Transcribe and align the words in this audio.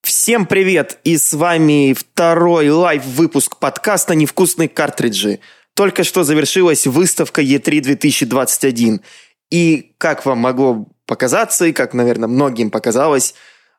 Всем 0.00 0.46
привет! 0.46 0.98
И 1.04 1.18
с 1.18 1.34
вами 1.34 1.92
второй 1.92 2.70
лайв-выпуск 2.70 3.58
подкаста 3.58 4.14
«Невкусные 4.14 4.70
картриджи». 4.70 5.40
Только 5.74 6.04
что 6.04 6.24
завершилась 6.24 6.86
выставка 6.86 7.42
E3 7.42 7.82
2021. 7.82 9.02
И, 9.50 9.92
как 9.98 10.24
вам 10.24 10.38
могло 10.38 10.86
показаться, 11.04 11.66
и 11.66 11.72
как, 11.72 11.92
наверное, 11.92 12.28
многим 12.28 12.70
показалось, 12.70 13.34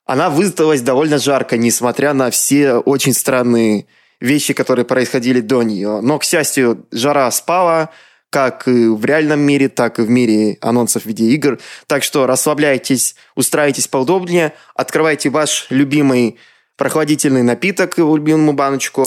она 0.05 0.29
выставилась 0.29 0.81
довольно 0.81 1.17
жарко, 1.17 1.57
несмотря 1.57 2.13
на 2.13 2.29
все 2.29 2.75
очень 2.75 3.13
странные 3.13 3.87
вещи, 4.21 4.53
которые 4.53 4.85
происходили 4.85 5.41
до 5.41 5.63
нее. 5.63 5.99
Но, 6.01 6.19
к 6.19 6.23
счастью, 6.23 6.87
жара 6.91 7.29
спала, 7.31 7.89
как 8.29 8.65
в 8.65 9.03
реальном 9.03 9.41
мире, 9.41 9.67
так 9.67 9.99
и 9.99 10.03
в 10.03 10.09
мире 10.09 10.57
анонсов 10.61 11.05
видеоигр. 11.05 11.59
Так 11.87 12.03
что 12.03 12.25
расслабляйтесь, 12.27 13.15
устраивайтесь 13.35 13.89
поудобнее, 13.89 14.53
открывайте 14.73 15.29
ваш 15.29 15.67
любимый 15.69 16.37
прохладительный 16.77 17.43
напиток, 17.43 17.97
любимую 17.97 18.53
баночку, 18.53 19.05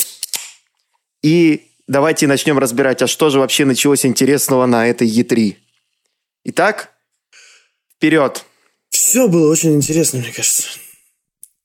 и 1.23 1.71
давайте 1.89 2.27
начнем 2.27 2.59
разбирать, 2.59 3.01
а 3.01 3.07
что 3.07 3.31
же 3.31 3.39
вообще 3.41 3.65
началось 3.65 4.05
интересного 4.05 4.67
на 4.67 4.87
этой 4.87 5.09
E3. 5.09 5.57
Итак, 6.45 6.91
вперед! 7.97 8.45
Все 8.91 9.27
было 9.27 9.51
очень 9.51 9.75
интересно, 9.75 10.19
мне 10.19 10.31
кажется. 10.31 10.69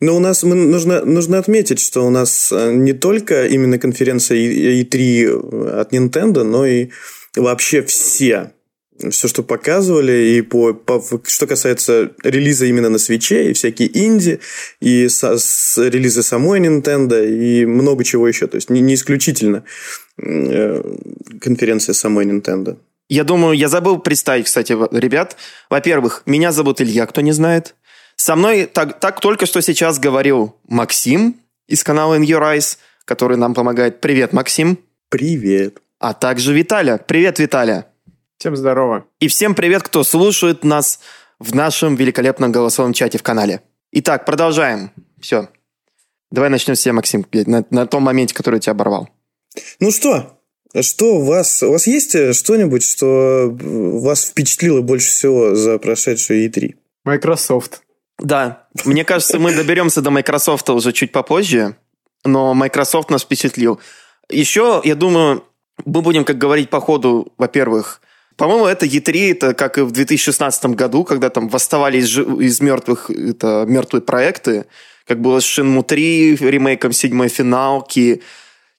Но 0.01 0.15
у 0.15 0.19
нас 0.19 0.43
мы, 0.43 0.55
нужно, 0.55 1.03
нужно 1.03 1.39
отметить, 1.39 1.79
что 1.79 2.05
у 2.05 2.09
нас 2.09 2.51
э, 2.51 2.71
не 2.73 2.93
только 2.93 3.47
именно 3.47 3.77
конференция 3.77 4.37
E3 4.37 5.79
от 5.81 5.93
Nintendo, 5.93 6.43
но 6.43 6.65
и 6.65 6.89
вообще 7.35 7.81
все 7.81 8.51
все, 9.09 9.27
что 9.27 9.43
показывали, 9.43 10.37
и 10.37 10.41
по, 10.41 10.73
по, 10.73 11.01
что 11.25 11.47
касается 11.47 12.11
релиза 12.23 12.65
именно 12.65 12.89
на 12.89 12.97
свече, 12.97 13.49
и 13.49 13.53
всякие 13.53 13.89
инди, 13.97 14.39
и 14.81 15.07
со, 15.07 15.37
с 15.37 15.77
релиза 15.77 16.23
самой 16.23 16.59
Nintendo, 16.59 17.25
и 17.25 17.65
много 17.65 18.03
чего 18.03 18.27
еще. 18.27 18.47
То 18.47 18.55
есть 18.55 18.69
не, 18.69 18.81
не 18.81 18.95
исключительно 18.95 19.63
э, 20.17 20.83
конференция 21.39 21.93
самой 21.93 22.25
Nintendo. 22.25 22.77
Я 23.07 23.23
думаю, 23.23 23.57
я 23.57 23.69
забыл 23.69 23.97
представить, 23.99 24.45
кстати, 24.45 24.73
ребят. 24.91 25.35
Во-первых, 25.69 26.21
меня 26.25 26.51
зовут 26.51 26.79
Илья, 26.81 27.07
кто 27.07 27.21
не 27.21 27.31
знает. 27.31 27.75
Со 28.19 28.35
мной 28.35 28.65
так, 28.65 28.99
так 28.99 29.21
только 29.21 29.45
что 29.45 29.61
сейчас 29.61 29.97
говорил 29.97 30.53
Максим 30.67 31.37
из 31.67 31.85
канала 31.85 32.19
In 32.19 32.25
Your 32.25 32.41
Eyes, 32.41 32.77
который 33.05 33.37
нам 33.37 33.53
помогает. 33.53 34.01
Привет, 34.01 34.33
Максим. 34.33 34.77
Привет 35.07 35.79
а 35.99 36.13
также 36.13 36.53
Виталя. 36.53 36.97
Привет, 36.97 37.39
Виталя. 37.39 37.85
Всем 38.37 38.57
здорово. 38.57 39.05
И 39.21 39.29
всем 39.29 39.55
привет, 39.55 39.83
кто 39.83 40.03
слушает 40.03 40.65
нас 40.65 40.99
в 41.39 41.55
нашем 41.55 41.95
великолепном 41.95 42.51
голосовом 42.51 42.91
чате 42.91 43.17
в 43.17 43.23
канале. 43.23 43.61
Итак, 43.93 44.25
продолжаем. 44.25 44.91
Все. 45.21 45.47
Давай 46.29 46.49
начнем 46.49 46.75
с 46.75 46.81
тебя, 46.81 46.93
Максим, 46.93 47.25
на, 47.31 47.65
на 47.69 47.87
том 47.87 48.03
моменте, 48.03 48.35
который 48.35 48.59
тебя 48.59 48.71
оборвал. 48.71 49.09
Ну 49.79 49.91
что, 49.91 50.37
что 50.81 51.15
у 51.15 51.23
вас, 51.23 51.63
у 51.63 51.71
вас 51.71 51.87
есть 51.87 52.35
что-нибудь, 52.35 52.83
что 52.83 53.49
вас 53.49 54.25
впечатлило 54.25 54.81
больше 54.81 55.07
всего 55.07 55.55
за 55.55 55.79
прошедшую 55.79 56.45
E3? 56.45 56.75
Microsoft. 57.05 57.81
Да, 58.19 58.67
мне 58.85 59.05
кажется, 59.05 59.39
мы 59.39 59.55
доберемся 59.55 60.01
до 60.01 60.11
Microsoft 60.11 60.69
уже 60.69 60.91
чуть 60.91 61.11
попозже, 61.11 61.75
но 62.25 62.53
Microsoft 62.53 63.09
нас 63.09 63.23
впечатлил. 63.23 63.79
Еще, 64.29 64.81
я 64.83 64.95
думаю, 64.95 65.43
мы 65.85 66.01
будем, 66.01 66.25
как 66.25 66.37
говорить 66.37 66.69
по 66.69 66.79
ходу, 66.81 67.31
во-первых, 67.37 68.01
по-моему, 68.35 68.65
это 68.67 68.85
E3, 68.85 69.31
это 69.31 69.53
как 69.53 69.77
и 69.77 69.81
в 69.81 69.91
2016 69.91 70.65
году, 70.67 71.03
когда 71.03 71.29
там 71.29 71.49
восставали 71.49 71.97
из, 71.97 72.17
из 72.17 72.61
мертвых 72.61 73.09
это, 73.09 73.65
мертвые 73.67 74.01
проекты, 74.01 74.65
как 75.05 75.19
было 75.19 75.39
с 75.41 75.43
Shenmue 75.43 75.83
3, 75.83 76.37
ремейком 76.37 76.93
седьмой 76.93 77.27
финалки, 77.27 78.21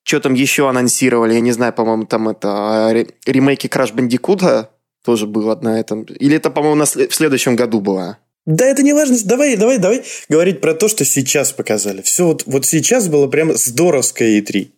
что 0.03 0.21
там 0.21 0.35
еще 0.35 0.69
анонсировали, 0.69 1.35
я 1.35 1.41
не 1.41 1.53
знаю, 1.53 1.73
по-моему, 1.73 2.07
там 2.07 2.29
это 2.29 2.49
а, 2.49 3.07
ремейки 3.27 3.67
Crash 3.67 3.95
Bandicoot 3.95 4.69
тоже 5.05 5.27
было 5.27 5.55
на 5.57 5.79
этом. 5.79 6.03
Или 6.05 6.37
это, 6.37 6.51
по-моему, 6.51 6.85
в 6.85 7.15
следующем 7.15 7.57
году 7.57 7.81
было. 7.81 8.19
Да, 8.51 8.67
это 8.67 8.83
не 8.83 8.93
важно. 8.93 9.17
Давай, 9.25 9.57
давай, 9.57 9.79
давай 9.79 10.03
говорить 10.29 10.61
про 10.61 10.75
то, 10.75 10.89
что 10.89 11.05
сейчас 11.05 11.53
показали. 11.53 12.03
Все 12.03 12.27
вот, 12.27 12.43
вот 12.47 12.67
сейчас 12.67 13.09
было 13.09 13.29
прям 13.29 13.57
здоровское 13.57 14.41
E3 14.41 14.71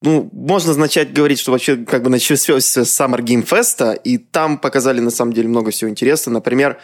ну, 0.00 0.28
можно 0.32 0.74
начать 0.76 1.12
говорить, 1.12 1.40
что 1.40 1.50
вообще 1.50 1.76
как 1.76 2.04
бы 2.04 2.10
начался 2.10 2.60
с 2.60 2.76
Summer 2.76 3.18
Game 3.18 3.44
Fest, 3.44 4.00
и 4.04 4.18
там 4.18 4.58
показали 4.58 5.00
на 5.00 5.10
самом 5.10 5.32
деле 5.32 5.48
много 5.48 5.72
всего 5.72 5.90
интересного. 5.90 6.34
Например, 6.34 6.78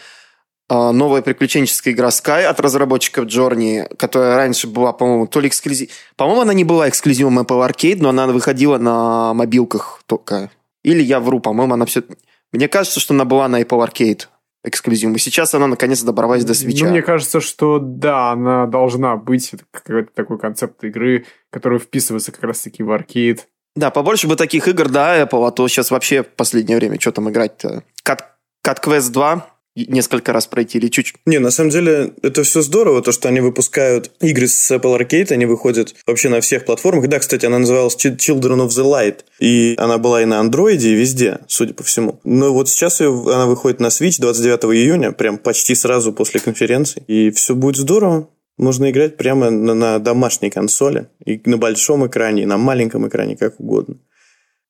а, 0.67 0.91
новая 0.91 1.21
приключенческая 1.21 1.93
игра 1.93 2.09
Sky 2.09 2.43
от 2.43 2.59
разработчиков 2.59 3.25
Journey, 3.25 3.87
которая 3.95 4.35
раньше 4.35 4.67
была, 4.67 4.91
по-моему, 4.91 5.27
то 5.27 5.39
ли 5.39 5.47
эксклюзив... 5.47 5.91
По-моему, 6.17 6.41
она 6.41 6.53
не 6.53 6.65
была 6.65 6.89
эксклюзивом 6.89 7.39
Apple 7.39 7.65
Arcade, 7.65 7.99
но 8.01 8.09
она 8.09 8.27
выходила 8.27 8.77
на 8.77 9.33
мобилках 9.33 10.01
только. 10.07 10.51
Или 10.83 11.01
я 11.01 11.21
вру, 11.21 11.39
по-моему, 11.39 11.75
она 11.75 11.85
все... 11.85 12.03
Мне 12.51 12.67
кажется, 12.67 12.99
что 12.99 13.13
она 13.13 13.23
была 13.23 13.47
на 13.47 13.61
Apple 13.61 13.87
Arcade 13.87 14.27
эксклюзивом. 14.65 15.15
И 15.15 15.19
сейчас 15.19 15.53
она 15.53 15.67
наконец 15.67 16.01
добралась 16.01 16.43
до 16.43 16.53
свеча. 16.53 16.85
Ну, 16.85 16.91
мне 16.91 17.01
кажется, 17.01 17.39
что 17.39 17.79
да, 17.79 18.31
она 18.31 18.65
должна 18.65 19.15
быть 19.15 19.53
какой-то 19.71 20.11
такой 20.13 20.37
концепт 20.37 20.83
игры, 20.83 21.25
который 21.49 21.79
вписывается 21.79 22.31
как 22.31 22.43
раз-таки 22.43 22.83
в 22.83 22.91
аркейд. 22.91 23.47
Да, 23.75 23.91
побольше 23.91 24.27
бы 24.27 24.35
таких 24.35 24.67
игр, 24.67 24.89
да, 24.89 25.21
Apple, 25.21 25.47
а 25.47 25.51
то 25.51 25.67
сейчас 25.67 25.91
вообще 25.91 26.23
в 26.23 26.29
последнее 26.29 26.77
время 26.77 26.99
что 26.99 27.11
там 27.11 27.29
играть-то? 27.29 27.83
Cut, 28.07 28.19
Cut 28.65 28.81
Quest 28.81 29.11
2 29.11 29.54
несколько 29.75 30.33
раз 30.33 30.47
пройти 30.47 30.77
или 30.77 30.87
чуть-чуть. 30.87 31.17
Не, 31.25 31.39
на 31.39 31.51
самом 31.51 31.69
деле 31.69 32.13
это 32.21 32.43
все 32.43 32.61
здорово, 32.61 33.01
то, 33.01 33.11
что 33.11 33.27
они 33.27 33.41
выпускают 33.41 34.11
игры 34.21 34.47
с 34.47 34.71
Apple 34.71 34.97
Arcade, 34.97 35.31
они 35.33 35.45
выходят 35.45 35.93
вообще 36.07 36.29
на 36.29 36.41
всех 36.41 36.65
платформах. 36.65 37.07
Да, 37.09 37.19
кстати, 37.19 37.45
она 37.45 37.59
называлась 37.59 37.95
Children 37.95 38.65
of 38.65 38.69
the 38.69 38.83
Light, 38.83 39.19
и 39.39 39.75
она 39.77 39.97
была 39.97 40.21
и 40.21 40.25
на 40.25 40.41
Android, 40.41 40.79
и 40.79 40.93
везде, 40.93 41.39
судя 41.47 41.73
по 41.73 41.83
всему. 41.83 42.19
Но 42.23 42.53
вот 42.53 42.69
сейчас 42.69 43.01
она 43.01 43.45
выходит 43.45 43.79
на 43.79 43.87
Switch 43.87 44.19
29 44.19 44.75
июня, 44.75 45.11
прям 45.11 45.37
почти 45.37 45.75
сразу 45.75 46.13
после 46.13 46.39
конференции, 46.39 47.03
и 47.07 47.31
все 47.31 47.53
будет 47.53 47.75
здорово. 47.75 48.29
Можно 48.57 48.89
играть 48.89 49.17
прямо 49.17 49.49
на, 49.49 49.73
на 49.73 49.99
домашней 49.99 50.49
консоли, 50.49 51.09
и 51.25 51.41
на 51.43 51.57
большом 51.57 52.07
экране, 52.07 52.43
и 52.43 52.45
на 52.45 52.57
маленьком 52.57 53.05
экране, 53.05 53.35
как 53.35 53.59
угодно. 53.59 53.97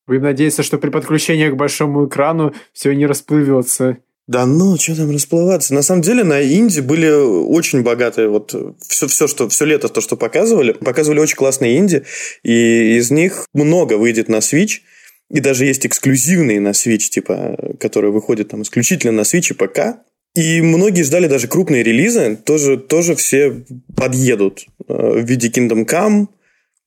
Будем 0.08 0.24
надеяться, 0.24 0.64
что 0.64 0.78
при 0.78 0.90
подключении 0.90 1.50
к 1.50 1.56
большому 1.56 2.08
экрану 2.08 2.54
все 2.74 2.94
не 2.94 3.06
расплывется 3.06 3.98
да 4.28 4.46
ну, 4.48 4.76
что 4.78 4.96
там 4.96 5.12
расплываться. 5.12 5.74
На 5.74 5.84
самом 5.84 6.02
деле 6.02 6.24
на 6.24 6.42
Инди 6.42 6.80
были 6.80 7.10
очень 7.12 7.84
богатые, 7.84 8.28
вот 8.28 8.56
все, 8.88 9.08
все, 9.08 9.28
что, 9.28 9.50
все 9.50 9.66
лето 9.66 9.88
то, 9.88 10.02
что 10.02 10.18
показывали. 10.18 10.74
Показывали 10.74 11.20
очень 11.20 11.36
классные 11.36 11.78
инди, 11.78 12.04
и 12.44 12.98
из 12.98 13.12
них 13.12 13.46
много 13.54 13.98
выйдет 13.98 14.28
на 14.28 14.38
Switch. 14.38 14.82
И 15.30 15.40
даже 15.40 15.66
есть 15.66 15.86
эксклюзивные 15.86 16.60
на 16.60 16.70
Switch, 16.70 17.10
типа, 17.10 17.76
которые 17.80 18.12
выходят 18.12 18.50
там 18.50 18.64
исключительно 18.64 19.12
на 19.12 19.22
Switch 19.22 19.52
и 19.52 19.54
ПК. 19.54 20.00
И 20.36 20.62
многие 20.62 21.04
ждали 21.04 21.28
даже 21.28 21.48
крупные 21.48 21.84
релизы, 21.84 22.36
тоже, 22.36 22.78
тоже 22.78 23.16
все 23.16 23.64
подъедут 23.96 24.66
э, 24.88 24.94
в 24.94 25.26
виде 25.26 25.48
Kingdom 25.48 25.86
Come, 25.86 26.28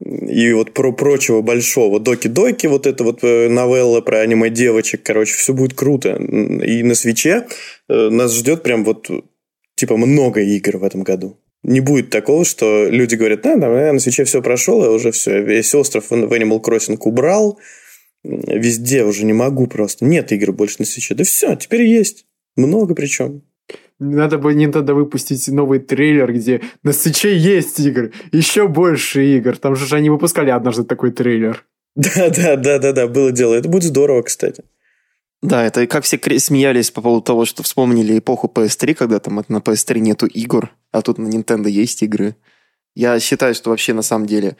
и 0.00 0.52
вот 0.52 0.74
про 0.74 0.92
прочего 0.92 1.42
большого 1.42 1.98
доки-доки, 1.98 2.66
вот 2.66 2.86
это 2.86 3.02
вот 3.02 3.24
э, 3.24 3.48
новелла 3.48 4.00
про 4.00 4.20
аниме-девочек, 4.20 5.02
короче, 5.02 5.34
все 5.34 5.52
будет 5.52 5.74
круто. 5.74 6.14
И 6.14 6.82
на 6.84 6.94
свече 6.94 7.46
э, 7.88 8.08
нас 8.08 8.34
ждет 8.34 8.62
прям 8.62 8.84
вот 8.84 9.10
типа 9.74 9.96
много 9.96 10.40
игр 10.40 10.76
в 10.76 10.84
этом 10.84 11.02
году. 11.02 11.38
Не 11.64 11.80
будет 11.80 12.10
такого, 12.10 12.44
что 12.44 12.86
люди 12.88 13.16
говорят, 13.16 13.42
да, 13.42 13.56
да, 13.56 13.92
на 13.92 13.98
свече 13.98 14.22
все 14.22 14.40
прошел, 14.40 14.84
я 14.84 14.90
уже 14.90 15.10
все, 15.10 15.42
весь 15.42 15.74
остров 15.74 16.10
в 16.10 16.12
Animal 16.12 16.62
Crossing 16.62 16.98
убрал, 17.00 17.58
везде 18.22 19.02
уже 19.02 19.24
не 19.24 19.32
могу 19.32 19.66
просто. 19.66 20.04
Нет 20.04 20.30
игр 20.30 20.52
больше 20.52 20.76
на 20.78 20.84
свече. 20.84 21.14
Да 21.14 21.24
все, 21.24 21.56
теперь 21.56 21.82
есть. 21.82 22.24
Много 22.56 22.94
причем. 22.94 23.42
Надо 24.00 24.38
бы 24.38 24.54
Nintendo 24.54 24.94
выпустить 24.94 25.48
новый 25.48 25.80
трейлер, 25.80 26.32
где 26.32 26.62
на 26.84 26.92
свече 26.92 27.36
есть 27.36 27.80
игр, 27.80 28.12
еще 28.30 28.68
больше 28.68 29.24
игр. 29.36 29.56
Там 29.56 29.74
же 29.74 29.94
они 29.96 30.08
выпускали 30.08 30.50
однажды 30.50 30.84
такой 30.84 31.10
трейлер. 31.10 31.64
Да, 31.96 32.30
да, 32.30 32.54
да, 32.54 32.78
да, 32.78 32.92
да, 32.92 33.06
было 33.08 33.32
дело. 33.32 33.54
Это 33.54 33.68
будет 33.68 33.82
здорово, 33.82 34.22
кстати. 34.22 34.62
Да, 35.42 35.64
это 35.64 35.86
как 35.88 36.04
все 36.04 36.18
смеялись 36.38 36.92
по 36.92 37.00
поводу 37.00 37.22
того, 37.22 37.44
что 37.44 37.64
вспомнили 37.64 38.18
эпоху 38.18 38.50
PS3, 38.54 38.94
когда 38.94 39.18
там 39.18 39.44
на 39.48 39.58
PS3 39.58 39.98
нету 39.98 40.26
игр, 40.26 40.70
а 40.92 41.02
тут 41.02 41.18
на 41.18 41.26
Nintendo 41.26 41.68
есть 41.68 42.02
игры. 42.02 42.36
Я 42.94 43.18
считаю, 43.18 43.54
что 43.54 43.70
вообще 43.70 43.94
на 43.94 44.02
самом 44.02 44.26
деле 44.26 44.56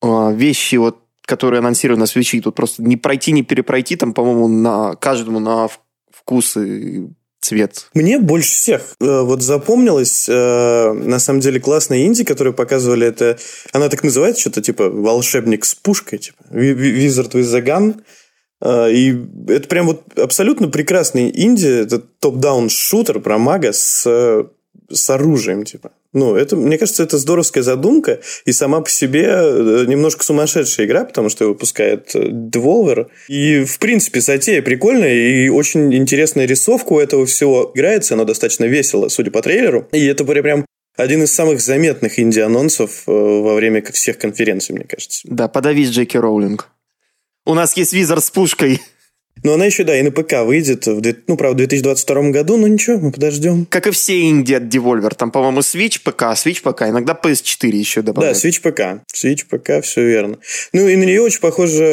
а, 0.00 0.30
вещи, 0.30 0.76
вот, 0.76 0.98
которые 1.22 1.58
анонсированы 1.58 2.00
на 2.00 2.06
свече, 2.06 2.40
тут 2.40 2.54
просто 2.54 2.82
не 2.82 2.96
пройти, 2.96 3.32
не 3.32 3.42
перепройти, 3.42 3.96
там, 3.96 4.14
по-моему, 4.14 4.48
на 4.48 4.94
каждому 4.96 5.38
на 5.38 5.68
вкус 6.10 6.56
и 6.56 7.08
цвет. 7.40 7.88
Мне 7.94 8.18
больше 8.18 8.50
всех 8.50 8.82
э, 9.00 9.20
вот 9.22 9.42
запомнилось, 9.42 10.28
э, 10.28 10.92
на 10.92 11.18
самом 11.18 11.40
деле, 11.40 11.60
классная 11.60 12.04
инди, 12.04 12.24
которую 12.24 12.54
показывали, 12.54 13.06
это, 13.06 13.38
она 13.72 13.88
так 13.88 14.04
называется, 14.04 14.42
что-то 14.42 14.62
типа 14.62 14.90
волшебник 14.90 15.64
с 15.64 15.74
пушкой, 15.74 16.18
типа 16.18 16.42
Wizard 16.50 17.32
with 17.32 17.52
the 17.52 17.64
Gun. 17.64 18.02
А, 18.60 18.88
и 18.88 19.14
это 19.48 19.68
прям 19.68 19.86
вот 19.86 20.18
абсолютно 20.18 20.68
прекрасный 20.68 21.30
инди. 21.34 21.66
Это 21.66 21.98
топ-даун 21.98 22.68
шутер 22.68 23.20
про 23.20 23.38
мага 23.38 23.72
с, 23.72 24.06
с 24.90 25.10
оружием, 25.10 25.64
типа. 25.64 25.92
Ну, 26.12 26.34
это, 26.34 26.56
мне 26.56 26.76
кажется, 26.76 27.04
это 27.04 27.18
здоровская 27.18 27.62
задумка 27.62 28.20
и 28.44 28.52
сама 28.52 28.80
по 28.80 28.90
себе 28.90 29.26
э, 29.26 29.84
немножко 29.86 30.24
сумасшедшая 30.24 30.86
игра, 30.86 31.04
потому 31.04 31.28
что 31.28 31.46
выпускает 31.46 32.14
э, 32.14 32.30
Devolver. 32.30 33.06
И, 33.28 33.64
в 33.64 33.78
принципе, 33.78 34.20
затея 34.20 34.60
прикольная 34.60 35.14
и 35.14 35.48
очень 35.48 35.94
интересная 35.94 36.46
рисовка 36.46 36.94
у 36.94 36.98
этого 36.98 37.26
всего 37.26 37.70
играется. 37.74 38.14
Она 38.14 38.24
достаточно 38.24 38.64
весело, 38.64 39.08
судя 39.08 39.30
по 39.30 39.40
трейлеру. 39.40 39.88
И 39.92 40.04
это 40.04 40.24
прям 40.24 40.64
один 40.96 41.22
из 41.22 41.32
самых 41.32 41.60
заметных 41.60 42.18
инди-анонсов 42.18 43.04
э, 43.06 43.12
во 43.12 43.54
время 43.54 43.82
всех 43.92 44.18
конференций, 44.18 44.74
мне 44.74 44.84
кажется. 44.84 45.20
Да, 45.24 45.46
подавись 45.46 45.90
Джеки 45.90 46.16
Роулинг. 46.16 46.68
У 47.46 47.54
нас 47.54 47.76
есть 47.76 47.92
визор 47.92 48.20
с 48.20 48.30
пушкой. 48.30 48.80
Но 49.42 49.54
она 49.54 49.64
еще, 49.64 49.84
да, 49.84 49.98
и 49.98 50.02
на 50.02 50.10
ПК 50.10 50.44
выйдет, 50.44 50.86
в, 50.86 51.02
ну, 51.26 51.36
правда, 51.36 51.64
в 51.64 51.68
2022 51.68 52.30
году, 52.30 52.56
но 52.56 52.68
ничего, 52.68 52.98
мы 52.98 53.10
подождем. 53.12 53.64
Как 53.66 53.86
и 53.86 53.90
все 53.90 54.28
инди 54.28 54.52
от 54.52 54.64
Devolver. 54.64 55.14
Там, 55.14 55.30
по-моему, 55.30 55.60
Switch 55.60 56.00
ПК, 56.02 56.22
Switch 56.34 56.60
ПК, 56.62 56.82
иногда 56.82 57.18
PS4 57.20 57.70
еще 57.70 58.02
добавляют. 58.02 58.40
Да, 58.40 58.48
Switch 58.48 58.60
ПК. 58.60 59.02
Switch 59.14 59.46
ПК, 59.48 59.82
все 59.84 60.04
верно. 60.04 60.38
Ну, 60.72 60.86
и 60.86 60.96
на 60.96 61.04
нее 61.04 61.22
очень 61.22 61.40
похоже 61.40 61.84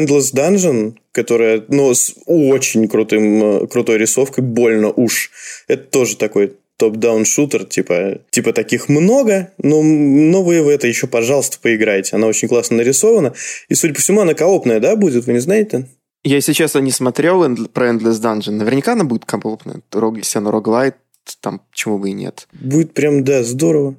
Endless 0.00 0.32
Dungeon, 0.32 0.94
которая, 1.10 1.64
ну, 1.68 1.92
с 1.92 2.14
очень 2.26 2.88
крутым, 2.88 3.66
крутой 3.66 3.98
рисовкой, 3.98 4.44
больно 4.44 4.90
уж. 4.90 5.30
Это 5.66 5.82
тоже 5.82 6.16
такой 6.16 6.54
топ-даун 6.76 7.24
шутер, 7.24 7.64
типа, 7.64 8.18
типа 8.30 8.52
таких 8.52 8.88
много, 8.88 9.52
но, 9.58 9.82
но 9.82 10.42
вы 10.42 10.62
в 10.62 10.68
это 10.68 10.86
еще, 10.86 11.06
пожалуйста, 11.06 11.58
поиграйте. 11.60 12.16
Она 12.16 12.26
очень 12.26 12.48
классно 12.48 12.76
нарисована. 12.76 13.32
И, 13.68 13.74
судя 13.74 13.94
по 13.94 14.00
всему, 14.00 14.20
она 14.20 14.34
коопная, 14.34 14.80
да, 14.80 14.96
будет, 14.96 15.26
вы 15.26 15.34
не 15.34 15.38
знаете? 15.38 15.86
Я, 16.24 16.36
если 16.36 16.52
честно, 16.52 16.78
не 16.78 16.90
смотрел 16.90 17.42
про 17.68 17.90
Endless 17.90 18.20
Dungeon. 18.20 18.52
Наверняка 18.52 18.92
она 18.92 19.04
будет 19.04 19.24
коопная. 19.24 19.82
Если 20.16 20.38
она 20.38 20.50
роглайт, 20.50 20.96
там 21.40 21.60
почему 21.70 21.98
бы 21.98 22.10
и 22.10 22.12
нет. 22.12 22.48
Будет 22.52 22.94
прям, 22.94 23.24
да, 23.24 23.42
здорово. 23.42 23.94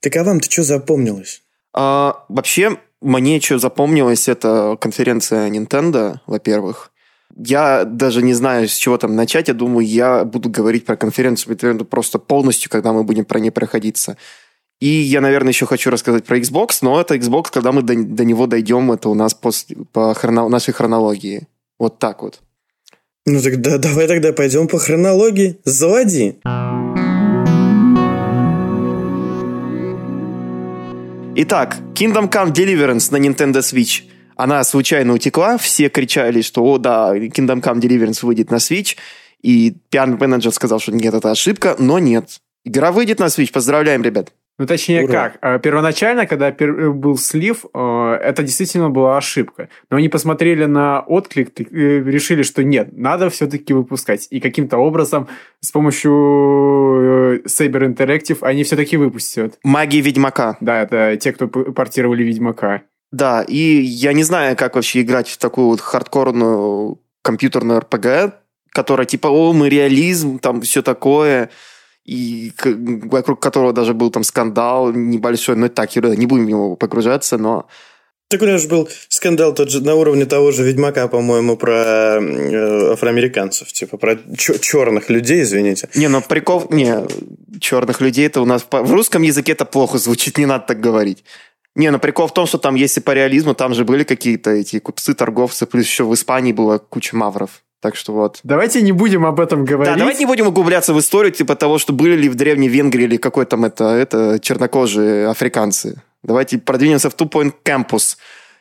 Так 0.00 0.16
а 0.16 0.24
вам-то 0.24 0.50
что 0.50 0.64
запомнилось? 0.64 1.42
А, 1.72 2.24
вообще, 2.28 2.78
мне 3.00 3.40
что 3.40 3.58
запомнилось, 3.58 4.28
это 4.28 4.76
конференция 4.80 5.48
Nintendo, 5.48 6.18
во-первых 6.26 6.90
я 7.36 7.84
даже 7.84 8.22
не 8.22 8.34
знаю, 8.34 8.68
с 8.68 8.74
чего 8.74 8.98
там 8.98 9.14
начать. 9.14 9.48
Я 9.48 9.54
думаю, 9.54 9.86
я 9.86 10.24
буду 10.24 10.50
говорить 10.50 10.84
про 10.84 10.96
конференцию 10.96 11.54
Nintendo 11.54 11.84
просто 11.84 12.18
полностью, 12.18 12.70
когда 12.70 12.92
мы 12.92 13.04
будем 13.04 13.24
про 13.24 13.38
ней 13.38 13.50
проходиться. 13.50 14.16
И 14.80 14.86
я, 14.86 15.20
наверное, 15.20 15.52
еще 15.52 15.66
хочу 15.66 15.90
рассказать 15.90 16.24
про 16.24 16.38
Xbox, 16.38 16.78
но 16.82 17.00
это 17.00 17.16
Xbox, 17.16 17.46
когда 17.52 17.72
мы 17.72 17.82
до, 17.82 17.94
до 17.96 18.24
него 18.24 18.46
дойдем, 18.46 18.92
это 18.92 19.08
у 19.08 19.14
нас 19.14 19.34
после, 19.34 19.76
по 19.92 20.14
хроно, 20.14 20.48
нашей 20.48 20.72
хронологии. 20.72 21.46
Вот 21.78 21.98
так 21.98 22.22
вот. 22.22 22.40
Ну 23.26 23.40
тогда 23.40 23.78
давай 23.78 24.06
тогда 24.06 24.32
пойдем 24.32 24.68
по 24.68 24.78
хронологии. 24.78 25.58
Заводи. 25.64 26.36
Итак, 31.40 31.76
Kingdom 31.94 32.30
Come 32.30 32.52
Deliverance 32.52 33.12
на 33.12 33.18
Nintendo 33.18 33.60
Switch– 33.60 34.02
она 34.38 34.62
случайно 34.62 35.14
утекла, 35.14 35.58
все 35.58 35.88
кричали, 35.88 36.42
что, 36.42 36.62
о, 36.64 36.78
да, 36.78 37.12
Kingdom 37.16 37.60
Come 37.60 37.80
Deliverance 37.80 38.24
выйдет 38.24 38.52
на 38.52 38.56
Switch, 38.56 38.96
и 39.42 39.74
пиар 39.90 40.06
менеджер 40.06 40.52
сказал, 40.52 40.78
что 40.78 40.92
нет, 40.92 41.12
это 41.12 41.32
ошибка, 41.32 41.74
но 41.80 41.98
нет. 41.98 42.38
Игра 42.64 42.92
выйдет 42.92 43.18
на 43.18 43.24
Switch, 43.24 43.52
поздравляем, 43.52 44.04
ребят. 44.04 44.32
Ну, 44.58 44.66
точнее, 44.66 45.04
Ура. 45.04 45.12
как? 45.12 45.38
А, 45.40 45.58
первоначально, 45.60 46.26
когда 46.26 46.50
э, 46.50 46.90
был 46.90 47.16
слив, 47.16 47.64
э, 47.72 48.18
это 48.22 48.42
действительно 48.42 48.90
была 48.90 49.16
ошибка. 49.16 49.68
Но 49.88 49.98
они 49.98 50.08
посмотрели 50.08 50.64
на 50.64 51.00
отклик 51.00 51.60
и 51.60 51.64
э, 51.64 52.02
решили, 52.02 52.42
что 52.42 52.64
нет, 52.64 52.88
надо 52.92 53.30
все-таки 53.30 53.72
выпускать. 53.72 54.26
И 54.30 54.40
каким-то 54.40 54.78
образом 54.78 55.28
с 55.60 55.70
помощью 55.70 56.10
Saber 57.46 57.94
Interactive 57.94 58.38
они 58.40 58.64
все-таки 58.64 58.96
выпустят. 58.96 59.58
Магия 59.62 60.00
Ведьмака. 60.00 60.56
Да, 60.60 60.82
это 60.82 61.16
те, 61.16 61.32
кто 61.32 61.46
портировали 61.46 62.24
Ведьмака. 62.24 62.82
Да, 63.12 63.42
и 63.42 63.56
я 63.56 64.12
не 64.12 64.24
знаю, 64.24 64.56
как 64.56 64.74
вообще 64.74 65.02
играть 65.02 65.28
в 65.28 65.38
такую 65.38 65.68
вот 65.68 65.80
хардкорную 65.80 67.00
компьютерную 67.22 67.80
РПГ, 67.80 68.34
которая 68.70 69.06
типа, 69.06 69.28
о, 69.28 69.52
мы 69.52 69.68
реализм, 69.68 70.38
там 70.40 70.60
все 70.62 70.82
такое, 70.82 71.50
и 72.08 72.52
вокруг 73.10 73.38
которого 73.38 73.74
даже 73.74 73.92
был 73.92 74.10
там 74.10 74.24
скандал 74.24 74.92
небольшой, 74.92 75.56
но 75.56 75.68
так, 75.68 75.94
не 75.94 76.26
будем 76.26 76.46
в 76.46 76.48
него 76.48 76.76
погружаться, 76.76 77.36
но... 77.36 77.68
Так 78.28 78.40
у 78.42 78.46
нас 78.46 78.62
же 78.62 78.68
был 78.68 78.88
скандал 79.08 79.54
тот 79.54 79.70
же 79.70 79.82
на 79.82 79.94
уровне 79.94 80.24
того 80.24 80.50
же 80.50 80.62
Ведьмака, 80.62 81.08
по-моему, 81.08 81.56
про 81.58 82.18
э, 82.18 82.92
афроамериканцев, 82.92 83.72
типа 83.72 83.98
про 83.98 84.18
черных 84.36 85.10
людей, 85.10 85.42
извините. 85.42 85.88
Не, 85.94 86.08
ну 86.08 86.22
прикол, 86.22 86.66
не, 86.70 87.06
черных 87.60 88.00
людей 88.00 88.26
это 88.26 88.40
у 88.40 88.46
нас 88.46 88.66
в 88.70 88.92
русском 88.92 89.22
языке 89.22 89.52
это 89.52 89.66
плохо 89.66 89.98
звучит, 89.98 90.38
не 90.38 90.46
надо 90.46 90.64
так 90.66 90.80
говорить. 90.80 91.24
Не, 91.74 91.90
ну 91.90 91.98
прикол 91.98 92.26
в 92.26 92.32
том, 92.32 92.46
что 92.46 92.56
там, 92.56 92.74
если 92.74 93.00
по 93.00 93.12
реализму, 93.12 93.54
там 93.54 93.74
же 93.74 93.84
были 93.84 94.04
какие-то 94.04 94.50
эти 94.50 94.78
купцы, 94.78 95.12
торговцы, 95.12 95.66
плюс 95.66 95.84
еще 95.84 96.04
в 96.04 96.14
Испании 96.14 96.52
была 96.52 96.78
куча 96.78 97.14
мавров. 97.14 97.62
Так 97.80 97.94
что 97.94 98.12
вот. 98.12 98.40
Давайте 98.42 98.82
не 98.82 98.92
будем 98.92 99.24
об 99.24 99.38
этом 99.38 99.64
говорить. 99.64 99.94
Да, 99.94 99.98
давайте 99.98 100.20
не 100.20 100.26
будем 100.26 100.48
углубляться 100.48 100.92
в 100.92 100.98
историю, 100.98 101.32
типа 101.32 101.54
того, 101.54 101.78
что 101.78 101.92
были 101.92 102.16
ли 102.16 102.28
в 102.28 102.34
Древней 102.34 102.68
Венгрии 102.68 103.04
или 103.04 103.16
какой 103.16 103.46
там 103.46 103.64
это, 103.64 103.84
это 103.84 104.38
чернокожие 104.40 105.28
африканцы. 105.28 106.02
Давайте 106.24 106.58
продвинемся 106.58 107.08
в 107.08 107.14
Two 107.14 107.30
Point 107.30 107.54
Campus. 107.64 108.16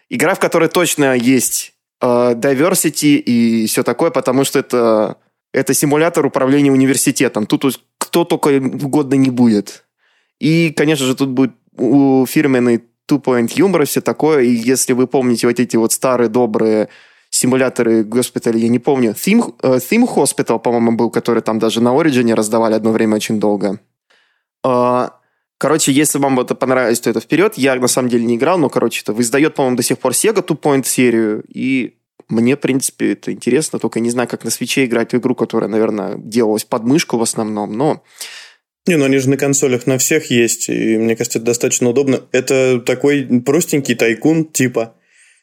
Игра, 0.09 0.35
в 0.35 0.39
которой 0.39 0.69
точно 0.69 1.15
есть 1.15 1.73
э, 1.99 2.05
diversity 2.05 3.15
и 3.17 3.65
все 3.65 3.81
такое, 3.81 4.11
потому 4.11 4.43
что 4.43 4.59
это, 4.59 5.17
это 5.51 5.73
симулятор 5.73 6.25
управления 6.25 6.71
университетом. 6.71 7.47
Тут 7.47 7.65
кто 7.97 8.23
только 8.23 8.49
угодно 8.49 9.15
не 9.15 9.31
будет. 9.31 9.85
И, 10.39 10.71
конечно 10.71 11.05
же, 11.05 11.15
тут 11.15 11.29
будет 11.29 11.53
у 11.75 12.25
фирменный 12.27 12.83
two-point 13.09 13.51
юмор 13.55 13.81
и 13.81 13.85
все 13.85 14.01
такое. 14.01 14.43
И 14.43 14.49
если 14.49 14.93
вы 14.93 15.07
помните 15.07 15.47
вот 15.47 15.59
эти 15.59 15.75
вот 15.75 15.91
старые 15.91 16.29
добрые 16.29 16.89
симуляторы 17.37 18.03
госпиталя, 18.03 18.57
я 18.57 18.69
не 18.69 18.79
помню. 18.79 19.11
Theme, 19.11 19.55
uh, 19.61 19.77
Theme 19.77 20.07
Hospital, 20.15 20.59
по-моему, 20.59 20.93
был, 20.93 21.09
который 21.09 21.41
там 21.41 21.59
даже 21.59 21.81
на 21.81 21.89
Origin 21.89 22.33
раздавали 22.33 22.73
одно 22.73 22.91
время 22.91 23.15
очень 23.15 23.39
долго. 23.39 23.79
Uh, 24.65 25.11
короче, 25.57 25.91
если 25.91 26.17
вам 26.19 26.39
это 26.39 26.55
понравилось, 26.55 26.99
то 26.99 27.09
это 27.09 27.19
вперед. 27.19 27.53
Я 27.57 27.75
на 27.75 27.87
самом 27.87 28.09
деле 28.09 28.25
не 28.25 28.35
играл, 28.35 28.57
но, 28.57 28.69
короче, 28.69 29.01
это 29.03 29.19
издает, 29.21 29.55
по-моему, 29.55 29.77
до 29.77 29.83
сих 29.83 29.99
пор 29.99 30.11
Sega 30.13 30.45
Two 30.45 30.59
Point 30.59 30.85
серию. 30.85 31.43
И 31.47 31.97
мне, 32.27 32.55
в 32.55 32.59
принципе, 32.59 33.13
это 33.13 33.31
интересно, 33.31 33.79
только 33.79 33.99
не 33.99 34.09
знаю, 34.09 34.27
как 34.27 34.43
на 34.43 34.49
свече 34.49 34.85
играть 34.85 35.13
в 35.13 35.17
игру, 35.17 35.35
которая, 35.35 35.69
наверное, 35.69 36.15
делалась 36.17 36.65
под 36.65 36.83
мышку 36.83 37.17
в 37.17 37.21
основном, 37.21 37.73
но 37.73 38.03
не, 38.87 38.95
ну 38.95 39.03
они 39.03 39.17
же 39.17 39.29
на 39.29 39.37
консолях 39.37 39.85
на 39.85 39.97
всех 39.97 40.31
есть, 40.31 40.69
и 40.69 40.97
мне 40.97 41.17
кажется, 41.17 41.39
это 41.39 41.47
достаточно 41.47 41.89
удобно. 41.89 42.21
Это 42.31 42.79
такой 42.79 43.25
простенький 43.45 43.95
тайкун 43.95 44.45
типа, 44.45 44.95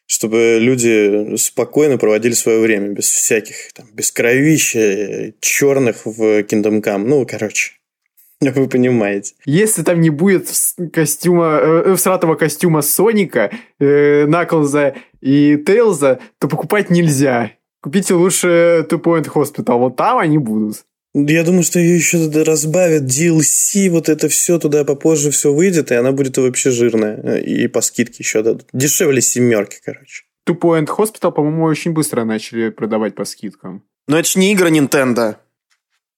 чтобы 0.06 0.58
люди 0.61 1.37
спокойно 1.37 1.99
проводили 1.99 2.34
свое 2.34 2.61
время, 2.61 2.88
без 2.88 3.08
всяких, 3.11 3.73
там, 3.75 3.87
без 3.92 4.11
кровища 4.11 5.32
черных 5.40 6.04
в 6.04 6.40
Kingdom 6.42 6.82
Come. 6.82 7.04
Ну, 7.06 7.26
короче, 7.26 7.73
вы 8.40 8.68
понимаете. 8.68 9.34
Если 9.44 9.82
там 9.82 10.00
не 10.00 10.11
будет 10.11 10.49
костюма, 10.92 11.61
э, 11.62 11.94
всратого 11.96 12.34
костюма 12.34 12.82
Соника, 12.82 13.50
э, 13.78 14.26
Наклза 14.26 14.94
и 15.20 15.56
Тейлза, 15.64 16.20
то 16.38 16.49
покупать 16.49 16.90
нельзя. 16.90 17.52
Купите 17.82 18.14
лучше 18.14 18.87
Two 18.90 19.02
Point 19.02 19.30
Hospital, 19.32 19.78
вот 19.78 19.96
там 19.96 20.18
они 20.18 20.38
будут. 20.38 20.84
Я 21.14 21.44
думаю, 21.44 21.62
что 21.62 21.78
ее 21.78 21.94
еще 21.94 22.28
разбавят 22.42 23.04
DLC, 23.04 23.88
вот 23.88 24.09
это 24.09 24.28
все 24.28 24.59
туда 24.59 24.85
попозже 24.85 25.30
все 25.30 25.52
выйдет, 25.52 25.92
и 25.92 25.94
она 25.94 26.11
будет 26.11 26.37
вообще 26.38 26.73
жирная. 26.73 27.38
И 27.38 27.68
по 27.68 27.83
скидке 27.83 28.16
еще 28.18 28.42
дадут. 28.42 28.66
Дешевле 28.73 29.21
семерки, 29.21 29.78
короче. 29.85 30.25
Two 30.47 30.59
Point 30.59 30.88
Hospital, 30.88 31.30
по-моему, 31.30 31.64
очень 31.64 31.92
быстро 31.92 32.25
начали 32.25 32.71
продавать 32.71 33.14
по 33.14 33.25
скидкам. 33.25 33.85
Но 34.09 34.18
это 34.18 34.28
ж 34.28 34.37
не 34.37 34.52
игра 34.52 34.71
Nintendo. 34.71 35.37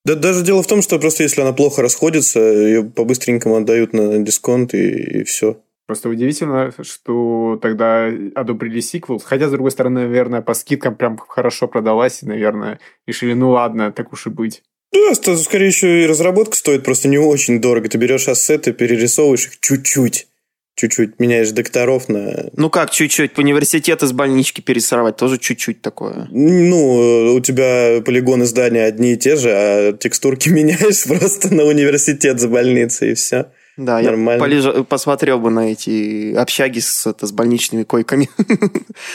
Да 0.07 0.15
даже 0.15 0.43
дело 0.43 0.63
в 0.63 0.67
том, 0.67 0.81
что 0.81 0.99
просто 0.99 1.25
если 1.25 1.43
она 1.43 1.53
плохо 1.53 1.83
расходится, 1.83 2.41
ее 2.41 2.83
по-быстренькому 2.83 3.57
отдают 3.57 3.93
на 3.93 4.19
дисконт 4.19 4.73
и, 4.73 5.21
и 5.21 5.25
все. 5.25 5.61
Просто 5.87 6.09
удивительно, 6.09 6.73
что 6.83 7.59
тогда 7.61 8.11
одобрили 8.35 8.81
сиквел. 8.81 9.21
Хотя, 9.25 9.49
с 9.49 9.53
другой 9.53 9.71
стороны, 9.71 10.03
наверное, 10.03 10.43
по 10.43 10.55
скидкам 10.55 10.97
прям 10.97 11.19
хорошо 11.19 11.69
продалась, 11.69 12.23
и, 12.23 12.27
наверное, 12.27 12.81
решили, 13.07 13.35
ну 13.35 13.51
ладно, 13.51 13.93
так 13.93 14.13
уж 14.13 14.27
и 14.27 14.31
быть. 14.31 14.63
Да, 14.93 15.37
скорее 15.37 15.67
еще 15.67 16.05
и 16.05 16.07
разработка 16.07 16.57
стоит 16.57 16.85
просто 16.85 17.09
не 17.09 17.19
очень 17.19 17.61
дорого. 17.61 17.89
Ты 17.89 17.99
берешь 17.99 18.29
ассеты, 18.29 18.73
перерисовываешь 18.73 19.47
их 19.47 19.61
чуть-чуть. 19.61 20.29
Чуть-чуть 20.75 21.19
меняешь 21.19 21.53
докторов 21.53 22.11
на... 22.11 22.51
Ну 22.55 22.69
как 22.69 22.91
чуть-чуть? 22.91 23.33
По 23.33 23.41
университет 23.41 24.03
из 24.03 24.13
больнички 24.13 24.61
перерисовать 24.61 25.17
тоже 25.17 25.39
чуть-чуть 25.39 25.81
такое. 25.81 26.29
Ну, 26.31 27.35
у 27.35 27.41
тебя 27.41 28.03
полигоны 28.05 28.45
здания 28.45 28.85
одни 28.85 29.15
и 29.15 29.17
те 29.17 29.37
же, 29.37 29.51
а 29.53 29.93
текстурки 29.95 30.49
меняешь 30.51 31.05
просто 31.05 31.55
на 31.55 31.65
университет 31.65 32.41
за 32.41 32.49
больницей, 32.49 33.13
и 33.13 33.15
все. 33.15 33.47
Да, 33.79 34.01
Нормально. 34.01 34.39
я 34.39 34.39
полежа... 34.39 34.85
посмотрел 34.85 35.39
бы 35.39 35.51
на 35.51 35.73
эти 35.73 36.35
общаги 36.35 36.81
с, 36.81 37.07
это, 37.07 37.27
с 37.27 37.33
больничными 37.33 37.85
койками. 37.85 38.29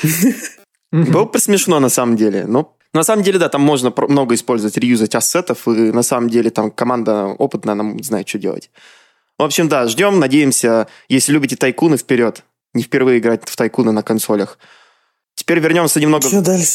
Было 0.91 1.25
бы 1.25 1.39
смешно 1.39 1.79
на 1.79 1.89
самом 1.89 2.15
деле. 2.15 2.45
Но 2.47 2.75
на 2.93 3.03
самом 3.03 3.23
деле, 3.23 3.39
да, 3.39 3.47
там 3.47 3.61
можно 3.61 3.93
много 3.95 4.35
использовать, 4.35 4.77
реюзать 4.77 5.15
ассетов, 5.15 5.67
и 5.67 5.91
на 5.91 6.03
самом 6.03 6.29
деле 6.29 6.49
там 6.49 6.71
команда 6.71 7.25
опытная, 7.25 7.73
она 7.73 7.95
знает, 8.03 8.27
что 8.27 8.37
делать. 8.37 8.69
В 9.37 9.43
общем, 9.43 9.69
да, 9.69 9.87
ждем, 9.87 10.19
надеемся, 10.19 10.87
если 11.07 11.31
любите 11.31 11.55
тайкуны, 11.55 11.97
вперед. 11.97 12.43
Не 12.73 12.83
впервые 12.83 13.19
играть 13.19 13.47
в 13.47 13.55
тайкуны 13.55 13.91
на 13.91 14.03
консолях. 14.03 14.57
Теперь 15.35 15.59
вернемся 15.59 15.99
немного, 15.99 16.27